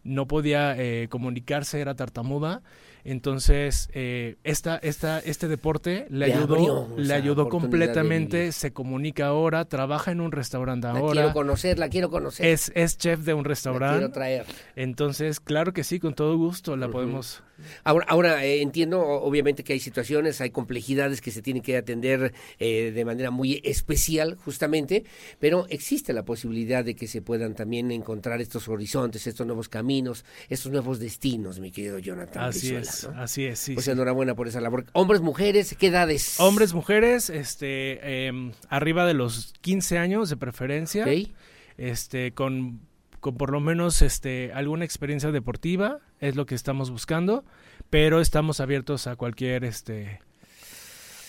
no 0.03 0.27
podía 0.27 0.75
eh, 0.77 1.07
comunicarse, 1.09 1.79
era 1.79 1.95
tartamuda 1.95 2.63
Entonces, 3.05 3.87
eh, 3.93 4.35
esta, 4.43 4.77
esta, 4.77 5.19
este 5.19 5.47
deporte 5.47 6.07
le, 6.09 6.27
Le 6.27 6.33
ayudó, 6.33 6.55
abrió 6.55 6.87
le 6.97 7.13
ayudó 7.13 7.49
completamente, 7.49 8.51
se 8.51 8.73
comunica 8.73 9.27
ahora, 9.27 9.65
trabaja 9.65 10.11
en 10.11 10.21
un 10.21 10.31
restaurante 10.31 10.87
La 10.87 10.93
ahora. 10.93 11.13
quiero 11.13 11.33
conocer, 11.33 11.77
la 11.79 11.87
quiero 11.89 12.09
conocer. 12.09 12.47
Es, 12.47 12.71
es 12.75 12.97
chef 12.97 13.19
de 13.21 13.33
un 13.35 13.43
La 13.43 13.49
restaurante. 13.49 13.99
quiero 13.99 14.11
traer. 14.11 14.45
Entonces, 14.75 15.39
claro 15.39 15.71
que 15.71 15.83
sí, 15.83 15.99
con 15.99 16.15
todo 16.15 16.35
gusto 16.35 16.75
la 16.75 16.89
podemos. 16.89 17.43
Ahora, 17.85 18.05
ahora 18.09 18.43
eh, 18.45 18.61
entiendo, 18.61 18.99
obviamente, 18.99 19.63
que 19.63 19.71
hay 19.73 19.79
situaciones, 19.79 20.41
hay 20.41 20.49
complejidades 20.49 21.21
que 21.21 21.31
se 21.31 21.41
tienen 21.41 21.63
que 21.63 21.77
atender 21.77 22.33
eh, 22.59 22.91
de 22.93 23.05
manera 23.05 23.31
muy 23.31 23.61
especial, 23.63 24.35
justamente, 24.43 25.05
pero 25.39 25.65
existe 25.69 26.11
la 26.11 26.25
posibilidad 26.25 26.83
de 26.83 26.95
que 26.95 27.07
se 27.07 27.21
puedan 27.21 27.55
también 27.55 27.91
encontrar 27.91 28.41
estos 28.41 28.67
horizontes, 28.67 29.25
estos 29.27 29.45
nuevos 29.47 29.69
caminos, 29.69 30.25
estos 30.49 30.69
nuevos 30.71 30.99
destinos, 30.99 31.59
mi 31.59 31.71
querido 31.71 31.99
Jonathan. 31.99 32.43
Así 32.43 32.71
Brizuela, 32.73 32.81
es, 32.81 32.94
¿no? 33.03 33.21
así 33.21 33.45
es, 33.45 33.59
sí. 33.59 33.73
Pues 33.73 33.85
sí. 33.85 33.91
enhorabuena 33.91 34.33
por 34.35 34.47
esa 34.47 34.61
labor. 34.61 34.85
Hombres, 34.93 35.21
mujeres, 35.21 35.75
¿qué 35.77 35.87
edades? 35.87 36.39
Hombres, 36.39 36.73
mujeres, 36.73 37.29
este, 37.29 38.27
em, 38.27 38.51
arriba 38.69 39.05
de 39.05 39.13
los 39.13 39.53
15 39.61 39.97
años 39.97 40.29
de 40.29 40.37
preferencia, 40.37 41.03
Ok. 41.03 41.29
este, 41.77 42.31
con, 42.33 42.81
con 43.19 43.35
por 43.37 43.51
lo 43.51 43.59
menos 43.59 44.01
este, 44.01 44.51
alguna 44.53 44.85
experiencia 44.85 45.31
deportiva, 45.31 45.99
es 46.19 46.35
lo 46.35 46.45
que 46.45 46.55
estamos 46.55 46.89
buscando, 46.91 47.43
pero 47.89 48.21
estamos 48.21 48.59
abiertos 48.59 49.07
a 49.07 49.15
cualquier, 49.15 49.63
este, 49.65 50.19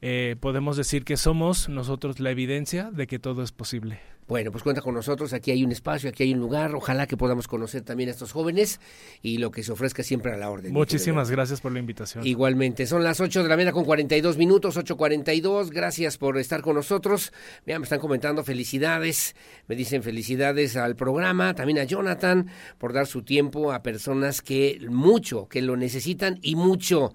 eh, 0.00 0.36
podemos 0.40 0.76
decir 0.76 1.04
que 1.04 1.16
somos 1.16 1.68
nosotros 1.68 2.20
la 2.20 2.30
evidencia 2.30 2.90
de 2.90 3.06
que 3.06 3.18
todo 3.18 3.42
es 3.42 3.52
posible. 3.52 4.00
Bueno, 4.28 4.52
pues 4.52 4.62
cuenta 4.62 4.82
con 4.82 4.94
nosotros, 4.94 5.32
aquí 5.32 5.50
hay 5.50 5.64
un 5.64 5.72
espacio, 5.72 6.10
aquí 6.10 6.22
hay 6.22 6.34
un 6.34 6.38
lugar, 6.38 6.74
ojalá 6.74 7.06
que 7.06 7.16
podamos 7.16 7.48
conocer 7.48 7.80
también 7.80 8.10
a 8.10 8.12
estos 8.12 8.32
jóvenes 8.32 8.78
y 9.22 9.38
lo 9.38 9.50
que 9.50 9.62
se 9.62 9.72
ofrezca 9.72 10.02
siempre 10.02 10.34
a 10.34 10.36
la 10.36 10.50
orden. 10.50 10.74
Muchísimas 10.74 11.30
gracias 11.30 11.62
por 11.62 11.72
la 11.72 11.78
invitación. 11.78 12.26
Igualmente, 12.26 12.86
son 12.86 13.02
las 13.02 13.20
8 13.20 13.42
de 13.42 13.48
la 13.48 13.56
mañana 13.56 13.72
con 13.72 13.86
42 13.86 14.36
minutos, 14.36 14.76
8.42, 14.76 15.70
gracias 15.70 16.18
por 16.18 16.36
estar 16.36 16.60
con 16.60 16.76
nosotros. 16.76 17.32
Mira, 17.64 17.78
me 17.78 17.84
están 17.84 18.00
comentando 18.00 18.44
felicidades, 18.44 19.34
me 19.66 19.76
dicen 19.76 20.02
felicidades 20.02 20.76
al 20.76 20.94
programa, 20.94 21.54
también 21.54 21.78
a 21.78 21.84
Jonathan 21.84 22.50
por 22.76 22.92
dar 22.92 23.06
su 23.06 23.22
tiempo 23.22 23.72
a 23.72 23.82
personas 23.82 24.42
que 24.42 24.78
mucho, 24.90 25.48
que 25.48 25.62
lo 25.62 25.74
necesitan 25.78 26.38
y 26.42 26.54
mucho. 26.54 27.14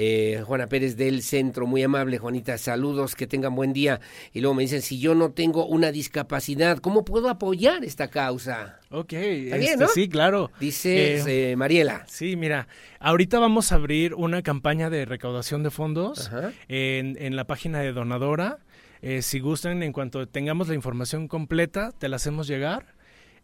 Eh, 0.00 0.44
Juana 0.46 0.68
Pérez 0.68 0.96
del 0.96 1.22
Centro, 1.22 1.66
muy 1.66 1.82
amable, 1.82 2.18
Juanita, 2.18 2.56
saludos, 2.56 3.16
que 3.16 3.26
tengan 3.26 3.56
buen 3.56 3.72
día. 3.72 4.00
Y 4.32 4.40
luego 4.40 4.54
me 4.54 4.62
dicen, 4.62 4.80
si 4.80 5.00
yo 5.00 5.16
no 5.16 5.32
tengo 5.32 5.66
una 5.66 5.90
discapacidad, 5.90 6.78
¿cómo 6.78 7.04
puedo 7.04 7.28
apoyar 7.28 7.84
esta 7.84 8.06
causa? 8.06 8.78
Ok, 8.90 9.10
bien, 9.10 9.54
este, 9.54 9.76
¿no? 9.76 9.88
sí, 9.88 10.08
claro. 10.08 10.52
Dice 10.60 11.50
eh, 11.50 11.56
Mariela. 11.56 12.04
Sí, 12.06 12.36
mira, 12.36 12.68
ahorita 13.00 13.40
vamos 13.40 13.72
a 13.72 13.74
abrir 13.74 14.14
una 14.14 14.42
campaña 14.42 14.88
de 14.88 15.04
recaudación 15.04 15.64
de 15.64 15.72
fondos 15.72 16.30
en, 16.68 17.16
en 17.18 17.34
la 17.34 17.48
página 17.48 17.80
de 17.80 17.92
Donadora. 17.92 18.58
Eh, 19.02 19.22
si 19.22 19.40
gustan, 19.40 19.82
en 19.82 19.92
cuanto 19.92 20.28
tengamos 20.28 20.68
la 20.68 20.76
información 20.76 21.26
completa, 21.26 21.90
te 21.90 22.08
la 22.08 22.16
hacemos 22.16 22.46
llegar. 22.46 22.97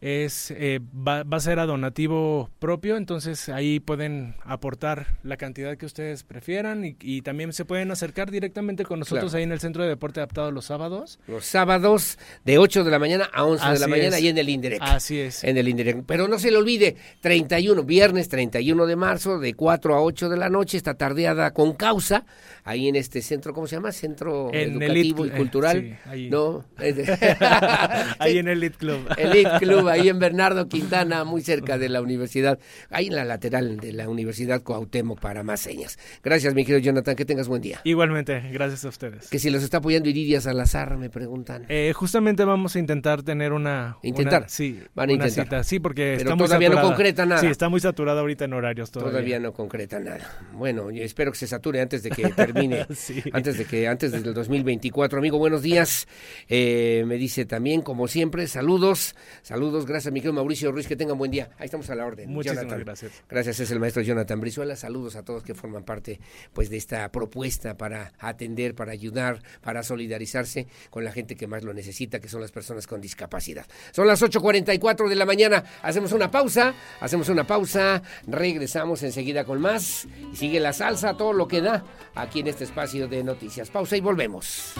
Es, 0.07 0.51
eh, 0.51 0.81
va, 0.95 1.23
va 1.23 1.37
a 1.37 1.39
ser 1.39 1.57
a 1.57 1.65
donativo 1.65 2.51
propio, 2.59 2.95
entonces 2.95 3.49
ahí 3.49 3.79
pueden 3.79 4.35
aportar 4.43 5.17
la 5.23 5.35
cantidad 5.35 5.75
que 5.77 5.87
ustedes 5.87 6.23
prefieran 6.23 6.85
y, 6.85 6.95
y 7.01 7.23
también 7.23 7.53
se 7.53 7.65
pueden 7.65 7.89
acercar 7.89 8.29
directamente 8.29 8.85
con 8.85 8.99
nosotros 8.99 9.31
Claro. 9.31 9.37
ahí 9.39 9.43
en 9.45 9.51
el 9.51 9.59
Centro 9.59 9.81
de 9.81 9.89
Deporte 9.89 10.19
Adaptado 10.19 10.51
los 10.51 10.65
sábados. 10.65 11.17
Los 11.27 11.45
sábados 11.45 12.19
de 12.43 12.59
8 12.59 12.83
de 12.83 12.91
la 12.91 12.99
mañana 12.99 13.27
a 13.33 13.45
11 13.45 13.67
de 13.67 13.79
la 13.79 13.87
mañana 13.87 14.17
es. 14.17 14.23
y 14.23 14.27
en 14.27 14.37
el 14.37 14.47
Indirect. 14.47 14.83
Así 14.83 15.17
es. 15.19 15.43
En 15.43 15.57
el 15.57 15.67
Indirect. 15.67 16.03
Pero 16.05 16.27
no 16.27 16.37
se 16.37 16.51
le 16.51 16.57
olvide, 16.57 16.97
31, 17.21 17.81
viernes 17.83 18.29
31 18.29 18.85
de 18.85 18.95
marzo, 18.95 19.39
de 19.39 19.55
4 19.55 19.95
a 19.95 20.01
8 20.03 20.29
de 20.29 20.37
la 20.37 20.49
noche, 20.49 20.77
esta 20.77 20.93
tardeada 20.93 21.51
con 21.51 21.73
causa, 21.73 22.27
ahí 22.63 22.87
en 22.87 22.95
este 22.95 23.23
centro, 23.23 23.55
¿cómo 23.55 23.65
se 23.65 23.77
llama? 23.77 23.91
Centro 23.91 24.53
En 24.53 24.79
Educativo 24.83 25.25
y 25.25 25.29
Cultural. 25.31 25.77
eh, 25.77 25.97
sí, 26.03 26.09
ahí. 26.11 26.29
No. 26.29 26.63
ahí 28.19 28.37
en 28.37 28.47
el 28.49 28.57
Elite 28.59 28.77
Club. 28.77 28.99
Elite 29.17 29.49
Club, 29.59 29.87
ahí 29.95 30.09
en 30.09 30.19
Bernardo 30.19 30.67
Quintana, 30.67 31.23
muy 31.23 31.41
cerca 31.41 31.77
de 31.77 31.89
la 31.89 32.01
universidad, 32.01 32.59
ahí 32.89 33.07
en 33.07 33.15
la 33.15 33.25
lateral 33.25 33.77
de 33.77 33.91
la 33.93 34.07
Universidad 34.09 34.61
Cuauhtémoc 34.61 35.19
para 35.19 35.43
más 35.43 35.59
señas. 35.61 35.97
Gracias, 36.23 36.53
mi 36.53 36.63
querido 36.65 36.79
Jonathan, 36.79 37.15
que 37.15 37.25
tengas 37.25 37.47
buen 37.47 37.61
día. 37.61 37.81
Igualmente, 37.83 38.39
gracias 38.51 38.85
a 38.85 38.89
ustedes. 38.89 39.29
Que 39.29 39.39
si 39.39 39.49
los 39.49 39.63
está 39.63 39.77
apoyando 39.77 40.09
Iridia 40.09 40.41
Salazar, 40.41 40.97
me 40.97 41.09
preguntan. 41.09 41.65
Eh, 41.69 41.93
justamente 41.95 42.43
vamos 42.45 42.75
a 42.75 42.79
intentar 42.79 43.23
tener 43.23 43.53
una... 43.53 43.97
¿Intentar? 44.03 44.41
una- 44.43 44.49
sí, 44.49 44.79
Van 44.93 45.09
a 45.09 45.13
una 45.13 45.25
intentar. 45.27 45.45
cita. 45.45 45.63
Sí, 45.63 45.79
porque 45.79 46.15
Pero 46.17 46.29
está 46.31 46.35
muy 46.35 46.45
todavía 46.47 46.69
no 46.69 46.81
concreta 46.81 47.25
nada. 47.25 47.41
Sí, 47.41 47.47
está 47.47 47.69
muy 47.69 47.79
saturada 47.79 48.21
ahorita 48.21 48.45
en 48.45 48.53
horarios 48.53 48.91
todavía. 48.91 49.11
Todavía 49.11 49.39
no 49.39 49.53
concreta 49.53 49.99
nada. 49.99 50.39
Bueno, 50.53 50.91
yo 50.91 51.03
espero 51.03 51.31
que 51.31 51.37
se 51.37 51.47
sature 51.47 51.81
antes 51.81 52.03
de 52.03 52.09
que 52.11 52.29
termine, 52.29 52.85
Sí. 52.95 53.21
antes 53.33 53.57
de 53.57 53.65
que 53.65 53.87
antes 53.87 54.11
del 54.11 54.23
2024. 54.33 55.19
Amigo, 55.19 55.37
buenos 55.37 55.61
días. 55.61 56.07
Eh, 56.47 57.03
me 57.07 57.15
dice 57.15 57.45
también, 57.45 57.81
como 57.81 58.07
siempre, 58.07 58.47
saludos, 58.47 59.15
saludos. 59.41 59.74
Gracias, 59.83 60.13
mi 60.13 60.21
querido 60.21 60.33
Mauricio 60.33 60.71
Ruiz, 60.71 60.87
que 60.87 60.95
tengan 60.95 61.17
buen 61.17 61.31
día. 61.31 61.49
Ahí 61.57 61.65
estamos 61.65 61.89
a 61.89 61.95
la 61.95 62.05
orden. 62.05 62.29
Muchísimas 62.29 62.63
Jonathan. 62.63 62.85
gracias. 62.85 63.11
Gracias, 63.27 63.59
es 63.59 63.71
el 63.71 63.79
maestro 63.79 64.03
Jonathan 64.03 64.39
Brizuela. 64.39 64.75
Saludos 64.75 65.15
a 65.15 65.23
todos 65.23 65.43
que 65.43 65.55
forman 65.55 65.83
parte, 65.83 66.19
pues, 66.53 66.69
de 66.69 66.77
esta 66.77 67.11
propuesta 67.11 67.75
para 67.75 68.13
atender, 68.19 68.75
para 68.75 68.91
ayudar, 68.91 69.41
para 69.61 69.81
solidarizarse 69.83 70.67
con 70.91 71.03
la 71.03 71.11
gente 71.11 71.35
que 71.35 71.47
más 71.47 71.63
lo 71.63 71.73
necesita, 71.73 72.19
que 72.19 72.29
son 72.29 72.41
las 72.41 72.51
personas 72.51 72.85
con 72.87 73.01
discapacidad. 73.01 73.65
Son 73.91 74.05
las 74.07 74.21
8:44 74.21 75.09
de 75.09 75.15
la 75.15 75.25
mañana. 75.25 75.63
Hacemos 75.81 76.11
una 76.11 76.29
pausa, 76.29 76.73
hacemos 77.01 77.27
una 77.29 77.47
pausa, 77.47 78.03
regresamos 78.27 79.01
enseguida 79.03 79.43
con 79.43 79.59
más 79.59 80.07
y 80.31 80.35
sigue 80.35 80.59
la 80.59 80.71
salsa, 80.73 81.17
todo 81.17 81.33
lo 81.33 81.47
que 81.47 81.61
da 81.61 81.83
aquí 82.13 82.41
en 82.41 82.47
este 82.47 82.63
espacio 82.65 83.07
de 83.07 83.23
noticias. 83.23 83.71
Pausa 83.71 83.97
y 83.97 84.01
volvemos. 84.01 84.73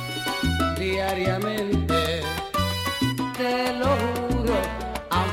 diariamente. 0.78 2.22
Te 3.38 3.74
lo 3.74 4.35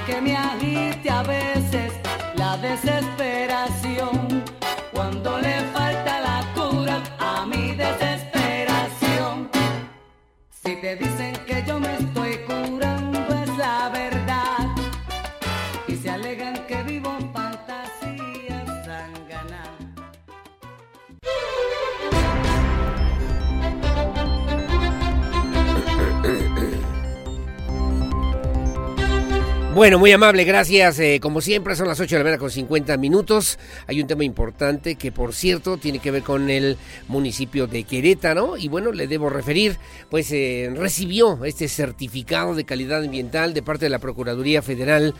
aunque 0.02 0.20
me 0.20 0.36
agite 0.36 1.10
a 1.10 1.22
veces 1.22 1.92
la 2.34 2.56
desesperación, 2.56 4.42
cuando 4.92 5.38
le 5.38 5.60
falta 5.72 6.20
la 6.20 6.44
cura 6.54 7.00
a 7.20 7.46
mi 7.46 7.72
desesperación. 7.72 9.48
Si 10.50 10.74
te 10.76 10.96
dicen 10.96 11.36
que 11.46 11.62
yo 11.66 11.78
me 11.78 12.01
Bueno, 29.74 29.98
muy 29.98 30.12
amable, 30.12 30.44
gracias. 30.44 30.98
Eh, 30.98 31.18
como 31.18 31.40
siempre, 31.40 31.74
son 31.76 31.88
las 31.88 31.98
8 31.98 32.14
de 32.14 32.18
la 32.18 32.24
mañana 32.24 32.38
con 32.38 32.50
50 32.50 32.98
minutos. 32.98 33.58
Hay 33.86 34.02
un 34.02 34.06
tema 34.06 34.22
importante 34.22 34.96
que, 34.96 35.12
por 35.12 35.32
cierto, 35.32 35.78
tiene 35.78 35.98
que 35.98 36.10
ver 36.10 36.22
con 36.22 36.50
el 36.50 36.76
municipio 37.08 37.66
de 37.66 37.84
Querétaro. 37.84 38.58
Y 38.58 38.68
bueno, 38.68 38.92
le 38.92 39.06
debo 39.06 39.30
referir, 39.30 39.78
pues 40.10 40.30
eh, 40.30 40.70
recibió 40.76 41.42
este 41.46 41.68
certificado 41.68 42.54
de 42.54 42.64
calidad 42.64 43.02
ambiental 43.02 43.54
de 43.54 43.62
parte 43.62 43.86
de 43.86 43.90
la 43.90 43.98
Procuraduría 43.98 44.60
Federal 44.60 45.14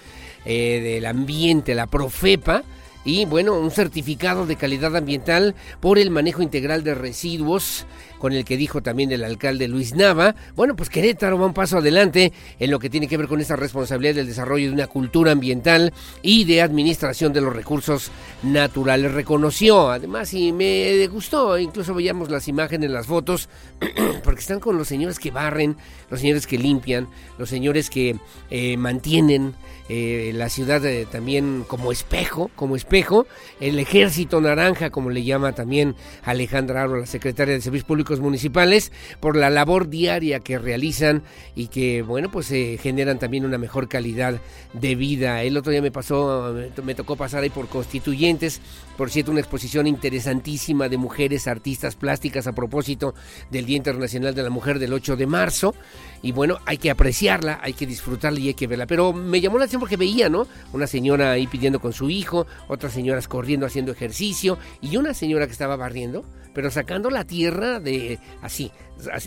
eh, 0.44 0.80
del 0.82 1.06
Ambiente, 1.06 1.74
la 1.74 1.86
Profepa 1.86 2.62
y 3.04 3.24
bueno, 3.24 3.58
un 3.58 3.70
certificado 3.70 4.46
de 4.46 4.56
calidad 4.56 4.94
ambiental 4.96 5.54
por 5.80 5.98
el 5.98 6.10
manejo 6.10 6.42
integral 6.42 6.84
de 6.84 6.94
residuos 6.94 7.84
con 8.22 8.34
el 8.34 8.44
que 8.44 8.56
dijo 8.56 8.84
también 8.84 9.10
el 9.10 9.24
alcalde 9.24 9.66
Luis 9.66 9.96
Nava. 9.96 10.36
Bueno, 10.54 10.76
pues 10.76 10.88
Querétaro 10.90 11.36
va 11.40 11.46
un 11.46 11.54
paso 11.54 11.78
adelante 11.78 12.32
en 12.60 12.70
lo 12.70 12.78
que 12.78 12.88
tiene 12.88 13.08
que 13.08 13.16
ver 13.16 13.26
con 13.26 13.40
esa 13.40 13.56
responsabilidad 13.56 14.14
del 14.14 14.28
desarrollo 14.28 14.68
de 14.68 14.72
una 14.74 14.86
cultura 14.86 15.32
ambiental 15.32 15.92
y 16.22 16.44
de 16.44 16.62
administración 16.62 17.32
de 17.32 17.40
los 17.40 17.52
recursos 17.52 18.12
naturales. 18.44 19.10
Reconoció, 19.10 19.90
además, 19.90 20.32
y 20.34 20.52
me 20.52 21.04
gustó, 21.08 21.58
incluso 21.58 21.94
veíamos 21.94 22.30
las 22.30 22.46
imágenes, 22.46 22.92
las 22.92 23.08
fotos, 23.08 23.48
porque 24.22 24.40
están 24.40 24.60
con 24.60 24.78
los 24.78 24.86
señores 24.86 25.18
que 25.18 25.32
barren, 25.32 25.76
los 26.08 26.20
señores 26.20 26.46
que 26.46 26.58
limpian, 26.58 27.08
los 27.38 27.48
señores 27.48 27.90
que 27.90 28.14
eh, 28.50 28.76
mantienen 28.76 29.56
eh, 29.88 30.32
la 30.34 30.48
ciudad 30.48 30.84
eh, 30.86 31.06
también 31.10 31.64
como 31.66 31.90
espejo, 31.92 32.50
como 32.54 32.76
espejo, 32.76 33.26
el 33.60 33.78
ejército 33.78 34.40
naranja, 34.40 34.90
como 34.90 35.10
le 35.10 35.24
llama 35.24 35.52
también 35.52 35.96
Alejandra 36.22 36.82
Aro, 36.84 37.00
la 37.00 37.06
secretaria 37.06 37.52
de 37.52 37.60
Servicios 37.60 37.86
Municipales, 38.20 38.92
por 39.20 39.36
la 39.36 39.50
labor 39.50 39.88
diaria 39.88 40.40
que 40.40 40.58
realizan 40.58 41.22
y 41.54 41.68
que, 41.68 42.02
bueno, 42.02 42.30
pues 42.30 42.46
se 42.46 42.78
generan 42.78 43.18
también 43.18 43.44
una 43.44 43.58
mejor 43.58 43.88
calidad 43.88 44.40
de 44.72 44.94
vida. 44.94 45.42
El 45.42 45.56
otro 45.56 45.72
día 45.72 45.82
me 45.82 45.90
pasó, 45.90 46.54
me 46.84 46.94
tocó 46.94 47.16
pasar 47.16 47.42
ahí 47.42 47.50
por 47.50 47.68
Constituyentes, 47.68 48.60
por 48.96 49.10
cierto, 49.10 49.30
una 49.30 49.40
exposición 49.40 49.86
interesantísima 49.86 50.88
de 50.88 50.98
mujeres 50.98 51.48
artistas 51.48 51.96
plásticas 51.96 52.46
a 52.46 52.52
propósito 52.52 53.14
del 53.50 53.64
Día 53.64 53.76
Internacional 53.76 54.34
de 54.34 54.42
la 54.42 54.50
Mujer 54.50 54.78
del 54.78 54.92
8 54.92 55.16
de 55.16 55.26
marzo. 55.26 55.74
Y 56.22 56.32
bueno, 56.32 56.58
hay 56.66 56.78
que 56.78 56.90
apreciarla, 56.90 57.58
hay 57.62 57.72
que 57.72 57.86
disfrutarla 57.86 58.38
y 58.38 58.48
hay 58.48 58.54
que 58.54 58.66
verla. 58.66 58.86
Pero 58.86 59.12
me 59.12 59.40
llamó 59.40 59.58
la 59.58 59.64
atención 59.64 59.80
porque 59.80 59.96
veía, 59.96 60.28
¿no? 60.28 60.46
Una 60.72 60.86
señora 60.86 61.32
ahí 61.32 61.46
pidiendo 61.46 61.80
con 61.80 61.92
su 61.92 62.10
hijo, 62.10 62.46
otras 62.68 62.92
señoras 62.92 63.28
corriendo 63.28 63.66
haciendo 63.66 63.92
ejercicio 63.92 64.58
y 64.80 64.96
una 64.96 65.14
señora 65.14 65.46
que 65.46 65.52
estaba 65.52 65.76
barriendo, 65.76 66.24
pero 66.52 66.70
sacando 66.70 67.10
la 67.10 67.24
tierra 67.24 67.80
de 67.80 68.18
así, 68.42 68.70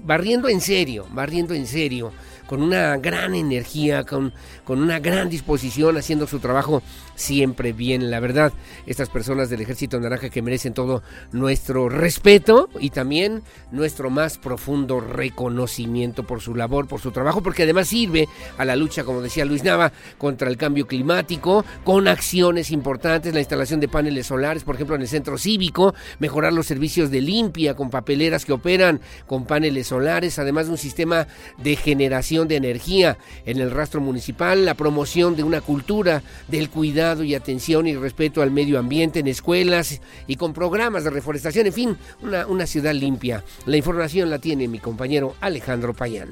barriendo 0.04 0.50
en 0.50 0.62
serio, 0.62 1.06
barriendo 1.12 1.54
en 1.54 1.68
serio 1.68 2.12
con 2.46 2.62
una 2.62 2.98
gran 2.98 3.36
energía, 3.36 4.04
con, 4.04 4.34
con 4.64 4.82
una 4.82 5.00
gran 5.00 5.30
disposición, 5.30 5.98
haciendo 5.98 6.28
su 6.28 6.40
trabajo 6.40 6.84
siempre 7.16 7.74
bien. 7.74 8.12
La 8.12 8.20
verdad, 8.20 8.54
estas 8.86 9.10
personas 9.10 9.50
del 9.50 9.62
Ejército 9.62 10.00
Naranja 10.00 10.30
que 10.30 10.42
merecen 10.42 10.74
todo 10.74 11.02
nuestro 11.32 11.90
respeto 11.90 12.70
y 12.80 12.90
también 12.90 13.42
nuestro 13.72 14.10
más 14.10 14.38
profundo 14.38 15.00
reconocimiento 15.00 16.24
por 16.24 16.42
su 16.42 16.56
labor, 16.56 16.88
por 16.88 17.02
su 17.02 17.12
trabajo, 17.12 17.42
porque 17.42 17.64
además 17.64 17.88
sirve 17.88 18.28
a 18.58 18.66
la 18.66 18.76
lucha, 18.76 19.04
como 19.04 19.22
decía 19.22 19.46
Luis 19.46 19.64
Nava, 19.64 19.92
contra 20.18 20.50
el 20.50 20.58
cambio 20.58 20.88
climático, 20.88 21.66
con 21.84 22.08
acciones 22.08 22.72
importantes, 22.72 23.34
la 23.34 23.40
instalación 23.40 23.80
de 23.80 23.88
paneles 23.88 24.28
solares, 24.28 24.64
por 24.64 24.76
ejemplo, 24.76 24.96
en 24.96 25.02
el 25.02 25.08
centro 25.08 25.38
cívico, 25.38 25.96
mejorar 26.20 26.54
los 26.54 26.66
servicios 26.66 27.10
de 27.10 27.22
limpia 27.22 27.76
con 27.76 27.90
papeleras 27.90 28.46
que 28.46 28.54
operan 28.54 29.00
con 29.26 29.46
paneles 29.46 29.65
solares, 29.84 30.40
además 30.40 30.66
de 30.66 30.72
un 30.74 30.78
sistema 30.78 31.28
de 31.58 31.76
generación 31.76 32.48
de 32.48 32.56
energía 32.56 33.18
en 33.46 33.60
el 33.60 33.72
rastro 33.72 34.02
municipal, 34.02 34.66
la 34.66 34.76
promoción 34.76 35.36
de 35.36 35.44
una 35.44 35.62
cultura 35.62 36.24
del 36.48 36.70
cuidado 36.70 37.24
y 37.24 37.36
atención 37.36 37.88
y 37.88 37.96
respeto 37.96 38.42
al 38.42 38.52
medio 38.52 38.80
ambiente 38.80 39.20
en 39.20 39.28
escuelas 39.28 40.02
y 40.28 40.36
con 40.36 40.54
programas 40.54 41.04
de 41.04 41.10
reforestación, 41.10 41.68
en 41.68 41.74
fin, 41.74 41.98
una, 42.22 42.48
una 42.48 42.66
ciudad 42.66 42.94
limpia. 42.94 43.44
La 43.66 43.78
información 43.78 44.30
la 44.30 44.40
tiene 44.40 44.68
mi 44.68 44.80
compañero 44.80 45.36
Alejandro 45.42 45.94
Payán. 45.94 46.30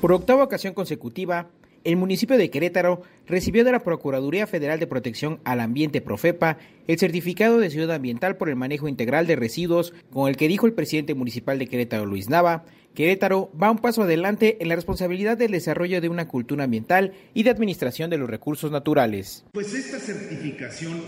Por 0.00 0.12
octava 0.12 0.44
ocasión 0.44 0.72
consecutiva, 0.72 1.48
el 1.84 1.96
municipio 1.96 2.36
de 2.36 2.50
Querétaro 2.50 3.02
recibió 3.26 3.64
de 3.64 3.72
la 3.72 3.82
Procuraduría 3.82 4.46
Federal 4.46 4.78
de 4.78 4.86
Protección 4.86 5.40
al 5.44 5.60
Ambiente 5.60 6.00
Profepa 6.00 6.58
el 6.86 6.98
certificado 6.98 7.58
de 7.58 7.70
ciudad 7.70 7.94
ambiental 7.94 8.36
por 8.36 8.48
el 8.48 8.56
manejo 8.56 8.88
integral 8.88 9.26
de 9.26 9.36
residuos, 9.36 9.92
con 10.12 10.28
el 10.28 10.36
que 10.36 10.48
dijo 10.48 10.66
el 10.66 10.72
presidente 10.72 11.14
municipal 11.14 11.58
de 11.58 11.68
Querétaro, 11.68 12.06
Luis 12.06 12.28
Nava, 12.28 12.64
Querétaro 12.94 13.50
va 13.60 13.70
un 13.70 13.78
paso 13.78 14.02
adelante 14.02 14.58
en 14.60 14.68
la 14.68 14.74
responsabilidad 14.74 15.38
del 15.38 15.52
desarrollo 15.52 16.00
de 16.00 16.08
una 16.08 16.26
cultura 16.26 16.64
ambiental 16.64 17.12
y 17.34 17.44
de 17.44 17.50
administración 17.50 18.10
de 18.10 18.18
los 18.18 18.28
recursos 18.28 18.72
naturales. 18.72 19.44
Pues 19.52 19.72
esta 19.72 19.98
certificación 20.00 21.02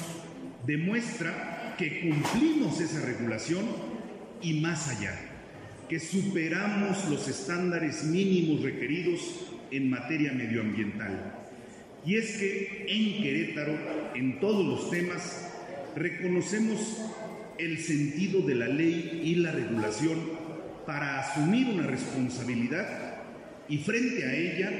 demuestra 0.64 1.74
que 1.76 2.00
cumplimos 2.00 2.80
esa 2.80 3.04
regulación 3.04 3.64
y 4.40 4.60
más 4.60 4.88
allá, 4.88 5.18
que 5.88 5.98
superamos 5.98 7.08
los 7.10 7.26
estándares 7.26 8.04
mínimos 8.04 8.62
requeridos 8.62 9.51
en 9.72 9.90
materia 9.90 10.32
medioambiental. 10.32 11.34
Y 12.04 12.16
es 12.16 12.36
que 12.36 12.86
en 12.88 13.22
Querétaro, 13.22 13.76
en 14.14 14.38
todos 14.38 14.66
los 14.66 14.90
temas, 14.90 15.50
reconocemos 15.96 17.00
el 17.58 17.78
sentido 17.78 18.42
de 18.42 18.54
la 18.54 18.68
ley 18.68 19.22
y 19.24 19.36
la 19.36 19.52
regulación 19.52 20.18
para 20.86 21.20
asumir 21.20 21.68
una 21.68 21.86
responsabilidad 21.86 23.22
y 23.68 23.78
frente 23.78 24.24
a 24.26 24.34
ella 24.34 24.72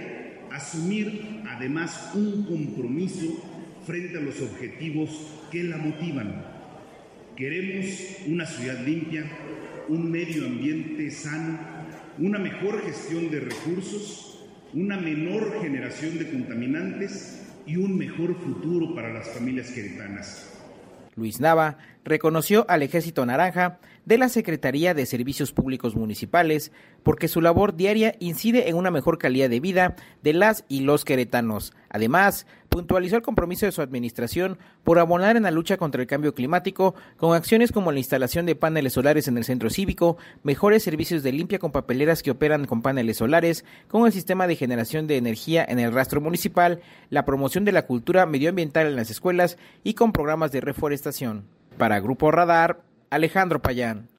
asumir 0.51 1.43
además 1.49 2.11
un 2.15 2.45
compromiso 2.45 3.43
frente 3.87 4.19
a 4.19 4.21
los 4.21 4.41
objetivos 4.41 5.11
que 5.51 5.65
la 5.65 5.79
motivan. 5.79 6.45
Queremos 7.37 7.87
una 8.27 8.47
ciudad 8.47 8.85
limpia, 8.85 9.25
un 9.89 10.11
medio 10.11 10.47
ambiente 10.47 11.11
sano, 11.11 11.59
una 12.19 12.39
mejor 12.39 12.85
gestión 12.85 13.31
de 13.31 13.41
recursos 13.41 14.32
una 14.75 14.97
menor 14.99 15.61
generación 15.61 16.19
de 16.19 16.31
contaminantes 16.31 17.43
y 17.67 17.77
un 17.77 17.97
mejor 17.97 18.35
futuro 18.35 18.95
para 18.95 19.13
las 19.13 19.29
familias 19.29 19.71
queretanas. 19.71 20.49
Luis 21.15 21.41
Nava 21.41 21.79
reconoció 22.05 22.65
al 22.69 22.83
Ejército 22.83 23.27
Naranja 23.27 23.79
de 24.05 24.19
la 24.19 24.29
Secretaría 24.29 24.95
de 24.95 25.07
Servicios 25.07 25.53
Públicos 25.53 25.95
Municipales 25.95 26.73
porque 27.03 27.29
su 27.29 27.41
labor 27.41 27.75
diaria 27.75 28.15
incide 28.19 28.69
en 28.69 28.77
una 28.77 28.91
mejor 28.91 29.19
calidad 29.19 29.51
de 29.51 29.61
vida 29.61 29.97
de 30.23 30.33
las 30.33 30.65
y 30.69 30.81
los 30.81 31.05
queretanos. 31.05 31.73
Además, 31.89 32.47
puntualizó 32.69 33.17
el 33.17 33.23
compromiso 33.23 33.67
de 33.67 33.73
su 33.73 33.83
administración 33.83 34.59
por 34.83 34.99
abonar 34.99 35.37
en 35.37 35.43
la 35.43 35.51
lucha 35.51 35.77
contra 35.77 36.01
el 36.01 36.09
cambio 36.09 36.35
climático 36.35 36.95
con 37.19 37.35
acciones 37.35 37.71
como 37.71 37.93
la 37.93 37.99
instalación 37.99 38.47
de 38.47 38.57
paneles 38.57 38.95
solares 38.95 39.29
en 39.29 39.37
el 39.37 39.45
centro 39.45 39.69
cívico, 39.69 40.17
mejores 40.43 40.83
servicios 40.83 41.23
de 41.23 41.33
limpia 41.33 41.59
con 41.59 41.71
papeleras 41.71 42.23
que 42.23 42.31
operan 42.31 42.65
con 42.65 42.81
paneles 42.81 43.19
solares, 43.19 43.65
con 43.89 44.07
el 44.07 44.13
sistema 44.13 44.47
de 44.47 44.57
generación 44.57 45.07
de 45.07 45.19
energía 45.19 45.65
en 45.69 45.79
el 45.79 45.93
rastro 45.93 46.21
municipal, 46.21 46.81
la 47.11 47.25
promoción 47.25 47.65
de 47.65 47.73
la 47.73 47.87
cultura 47.87 48.25
medioambiental 48.27 48.87
en 48.87 48.97
las 48.97 49.11
escuelas 49.11 49.59
y 49.85 49.95
con 49.95 50.13
programas 50.13 50.51
de 50.51 50.63
reforestación. 50.63 51.45
Para 51.77 52.01
Grupo 52.01 52.31
Radar, 52.31 52.81
Alejandro 53.13 53.61
Payán. 53.61 54.12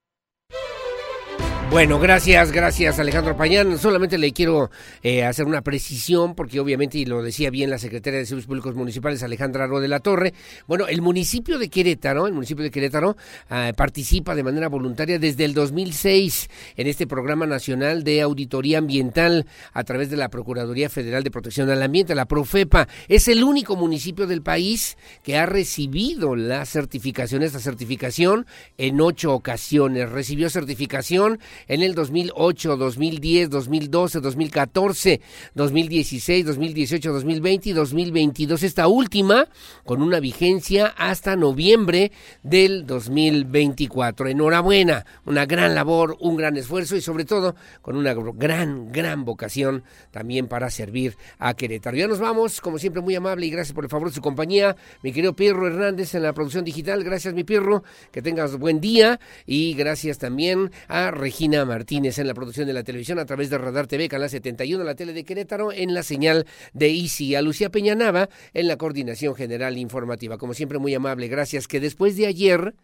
Bueno, 1.74 2.00
gracias, 2.00 2.52
gracias 2.52 3.00
Alejandro 3.00 3.36
Pañán. 3.36 3.80
Solamente 3.80 4.20
le 4.20 4.32
quiero 4.32 4.70
eh, 5.02 5.24
hacer 5.26 5.48
una 5.48 5.64
precisión, 5.64 6.36
porque 6.36 6.60
obviamente, 6.60 7.00
y 7.00 7.06
lo 7.06 7.24
decía 7.24 7.50
bien 7.50 7.72
la 7.72 7.80
secretaria 7.80 8.20
de 8.20 8.28
Servicios 8.28 8.46
Públicos 8.46 8.76
Municipales, 8.76 9.24
Alejandra 9.24 9.66
Ro 9.66 9.80
de 9.80 9.88
la 9.88 10.00
Torre, 10.00 10.36
bueno, 10.68 10.88
el 10.88 11.02
municipio 11.02 11.58
de 11.58 11.70
Querétaro, 11.70 12.28
el 12.28 12.34
municipio 12.34 12.64
de 12.64 12.70
Querétaro, 12.70 13.18
eh, 13.50 13.74
participa 13.76 14.36
de 14.36 14.44
manera 14.44 14.70
voluntaria 14.70 15.18
desde 15.18 15.46
el 15.46 15.56
2006 15.56 16.48
en 16.76 16.86
este 16.86 17.08
programa 17.08 17.48
nacional 17.48 18.04
de 18.04 18.22
auditoría 18.22 18.78
ambiental 18.78 19.48
a 19.74 19.84
través 19.84 20.12
de 20.12 20.18
la 20.18 20.30
Procuraduría 20.30 20.92
Federal 20.92 21.24
de 21.24 21.32
Protección 21.32 21.72
al 21.72 21.82
Ambiente, 21.82 22.14
la 22.14 22.28
Profepa. 22.28 22.88
Es 23.08 23.28
el 23.28 23.44
único 23.44 23.76
municipio 23.76 24.28
del 24.28 24.44
país 24.44 24.96
que 25.24 25.38
ha 25.38 25.48
recibido 25.48 26.36
la 26.36 26.68
certificación, 26.68 27.42
esta 27.42 27.60
certificación, 27.60 28.46
en 28.78 29.02
ocho 29.02 29.34
ocasiones. 29.34 30.12
Recibió 30.12 30.52
certificación 30.52 31.40
en 31.68 31.82
el 31.82 31.96
2008, 31.96 32.78
2010, 32.78 33.50
2012, 33.50 34.20
2014, 34.20 35.22
2016, 35.54 36.46
2018, 36.46 37.14
2020 37.14 37.70
y 37.70 37.74
2022. 37.74 38.64
Esta 38.64 38.88
última 38.88 39.48
con 39.86 40.02
una 40.02 40.20
vigencia 40.20 40.88
hasta 40.98 41.36
noviembre 41.36 42.12
del 42.42 42.86
2024. 42.86 44.28
Enhorabuena, 44.28 45.06
una 45.26 45.46
gran 45.46 45.76
labor, 45.76 46.18
un 46.20 46.36
gran 46.36 46.58
esfuerzo 46.58 46.96
y 46.96 47.02
sobre 47.02 47.26
todo 47.26 47.56
con 47.82 47.96
una 47.96 48.14
gran, 48.14 48.92
gran 48.92 49.26
vocación 49.26 49.84
también 50.12 50.48
para 50.48 50.70
servir 50.70 51.16
a 51.40 51.54
Querétaro. 51.54 51.98
Ya 51.98 52.08
nos 52.08 52.20
vamos, 52.20 52.62
como 52.62 52.80
siempre 52.80 53.02
muy 53.02 53.16
amable 53.16 53.46
y 53.46 53.50
gracias 53.50 53.74
por 53.74 53.84
el 53.84 53.90
favor 53.90 54.10
de 54.10 54.16
su 54.16 54.22
compañía. 54.22 54.76
Mi 55.02 55.12
querido 55.12 55.36
Pierro 55.36 55.68
Hernández 55.68 56.16
en 56.16 56.24
la 56.24 56.34
producción 56.34 56.66
digital. 56.66 57.04
Gracias 57.04 57.34
mi 57.34 57.44
Pierro, 57.44 57.84
que 58.12 58.22
tengas 58.22 58.58
buen 58.58 58.80
día 58.82 59.20
y 59.46 59.74
gracias 59.74 60.18
también 60.18 60.72
a 60.88 61.12
Regina 61.12 61.43
Martínez 61.50 62.20
en 62.20 62.28
la 62.28 62.34
producción 62.34 62.68
de 62.68 62.74
la 62.74 62.84
televisión 62.84 63.20
a 63.20 63.26
través 63.26 63.50
de 63.50 63.58
Radar 63.58 63.86
TV, 63.86 64.08
Canal 64.08 64.30
71, 64.30 64.82
la 64.84 64.96
tele 64.96 65.12
de 65.12 65.26
Querétaro, 65.26 65.74
en 65.74 65.94
la 65.94 66.02
señal 66.02 66.46
de 66.72 66.90
Easy. 66.90 67.36
A 67.36 67.42
Lucía 67.42 67.70
Peñanaba 67.70 68.30
en 68.54 68.68
la 68.68 68.78
coordinación 68.78 69.36
general 69.36 69.78
informativa. 69.78 70.38
Como 70.38 70.54
siempre, 70.54 70.80
muy 70.80 70.94
amable, 70.96 71.28
gracias. 71.28 71.68
Que 71.68 71.82
después 71.82 72.16
de 72.16 72.28
ayer 72.28 72.76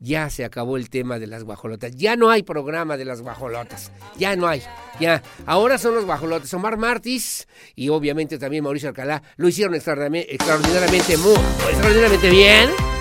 ya 0.00 0.30
se 0.30 0.44
acabó 0.44 0.76
el 0.76 0.90
tema 0.90 1.20
de 1.20 1.28
las 1.28 1.44
guajolotas. 1.44 1.94
Ya 1.94 2.16
no 2.16 2.28
hay 2.30 2.42
programa 2.42 2.96
de 2.96 3.04
las 3.04 3.22
guajolotas. 3.22 3.92
Ya 4.18 4.34
no 4.34 4.48
hay. 4.48 4.62
Ya. 4.98 5.22
Ahora 5.46 5.78
son 5.78 5.94
los 5.94 6.04
guajolotes. 6.04 6.52
Omar 6.54 6.76
Martis 6.76 7.46
y 7.76 7.88
obviamente 7.88 8.36
también 8.36 8.64
Mauricio 8.64 8.88
Alcalá 8.88 9.22
lo 9.36 9.46
hicieron 9.46 9.76
extraordinariamente, 9.76 10.34
extraordinariamente, 10.34 11.16
muy, 11.18 11.36
extraordinariamente 11.70 12.30
bien. 12.30 12.97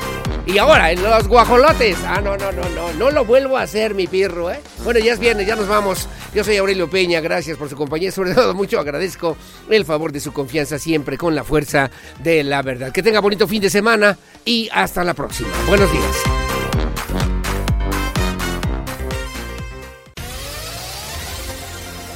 Y 0.47 0.57
ahora, 0.59 0.91
en 0.91 1.03
los 1.03 1.27
guajolotes. 1.27 1.97
Ah, 2.05 2.21
no, 2.21 2.37
no, 2.37 2.53
no, 2.53 2.69
no. 2.69 2.93
No 2.93 3.11
lo 3.11 3.25
vuelvo 3.25 3.57
a 3.57 3.63
hacer, 3.63 3.93
mi 3.93 4.07
pirro, 4.07 4.49
¿eh? 4.49 4.61
Bueno, 4.83 4.99
ya 5.01 5.11
es 5.11 5.19
viernes, 5.19 5.45
ya 5.45 5.57
nos 5.57 5.67
vamos. 5.67 6.07
Yo 6.33 6.41
soy 6.43 6.55
Aurelio 6.55 6.89
Peña, 6.89 7.19
gracias 7.19 7.57
por 7.57 7.69
su 7.69 7.75
compañía. 7.75 8.13
Sobre 8.13 8.33
todo, 8.33 8.53
mucho 8.53 8.79
agradezco 8.79 9.35
el 9.69 9.83
favor 9.83 10.13
de 10.13 10.21
su 10.21 10.31
confianza 10.31 10.79
siempre 10.79 11.17
con 11.17 11.35
la 11.35 11.43
fuerza 11.43 11.91
de 12.23 12.45
la 12.45 12.61
verdad. 12.61 12.93
Que 12.93 13.03
tenga 13.03 13.19
bonito 13.19 13.45
fin 13.45 13.61
de 13.61 13.69
semana 13.69 14.17
y 14.45 14.69
hasta 14.71 15.03
la 15.03 15.13
próxima. 15.13 15.49
Buenos 15.67 15.91
días. 15.91 16.15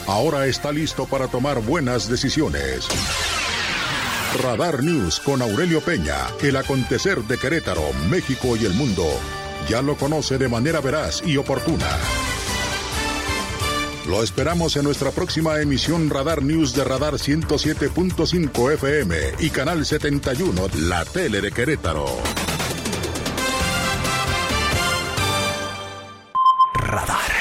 Ahora 0.07 0.45
está 0.45 0.71
listo 0.71 1.05
para 1.05 1.27
tomar 1.27 1.61
buenas 1.61 2.07
decisiones. 2.07 2.87
Radar 4.39 4.81
News 4.81 5.19
con 5.19 5.41
Aurelio 5.41 5.81
Peña, 5.81 6.15
el 6.41 6.55
acontecer 6.55 7.21
de 7.23 7.37
Querétaro, 7.37 7.91
México 8.09 8.55
y 8.55 8.65
el 8.65 8.73
mundo. 8.73 9.05
Ya 9.67 9.81
lo 9.81 9.95
conoce 9.97 10.37
de 10.37 10.47
manera 10.47 10.79
veraz 10.79 11.21
y 11.25 11.35
oportuna. 11.35 11.89
Lo 14.07 14.23
esperamos 14.23 14.77
en 14.77 14.85
nuestra 14.85 15.11
próxima 15.11 15.59
emisión 15.59 16.09
Radar 16.09 16.43
News 16.43 16.73
de 16.73 16.83
Radar 16.83 17.15
107.5 17.15 18.73
FM 18.73 19.15
y 19.39 19.49
Canal 19.49 19.85
71, 19.85 20.67
la 20.79 21.03
tele 21.03 21.41
de 21.41 21.51
Querétaro. 21.51 22.05
Radar. 26.73 27.40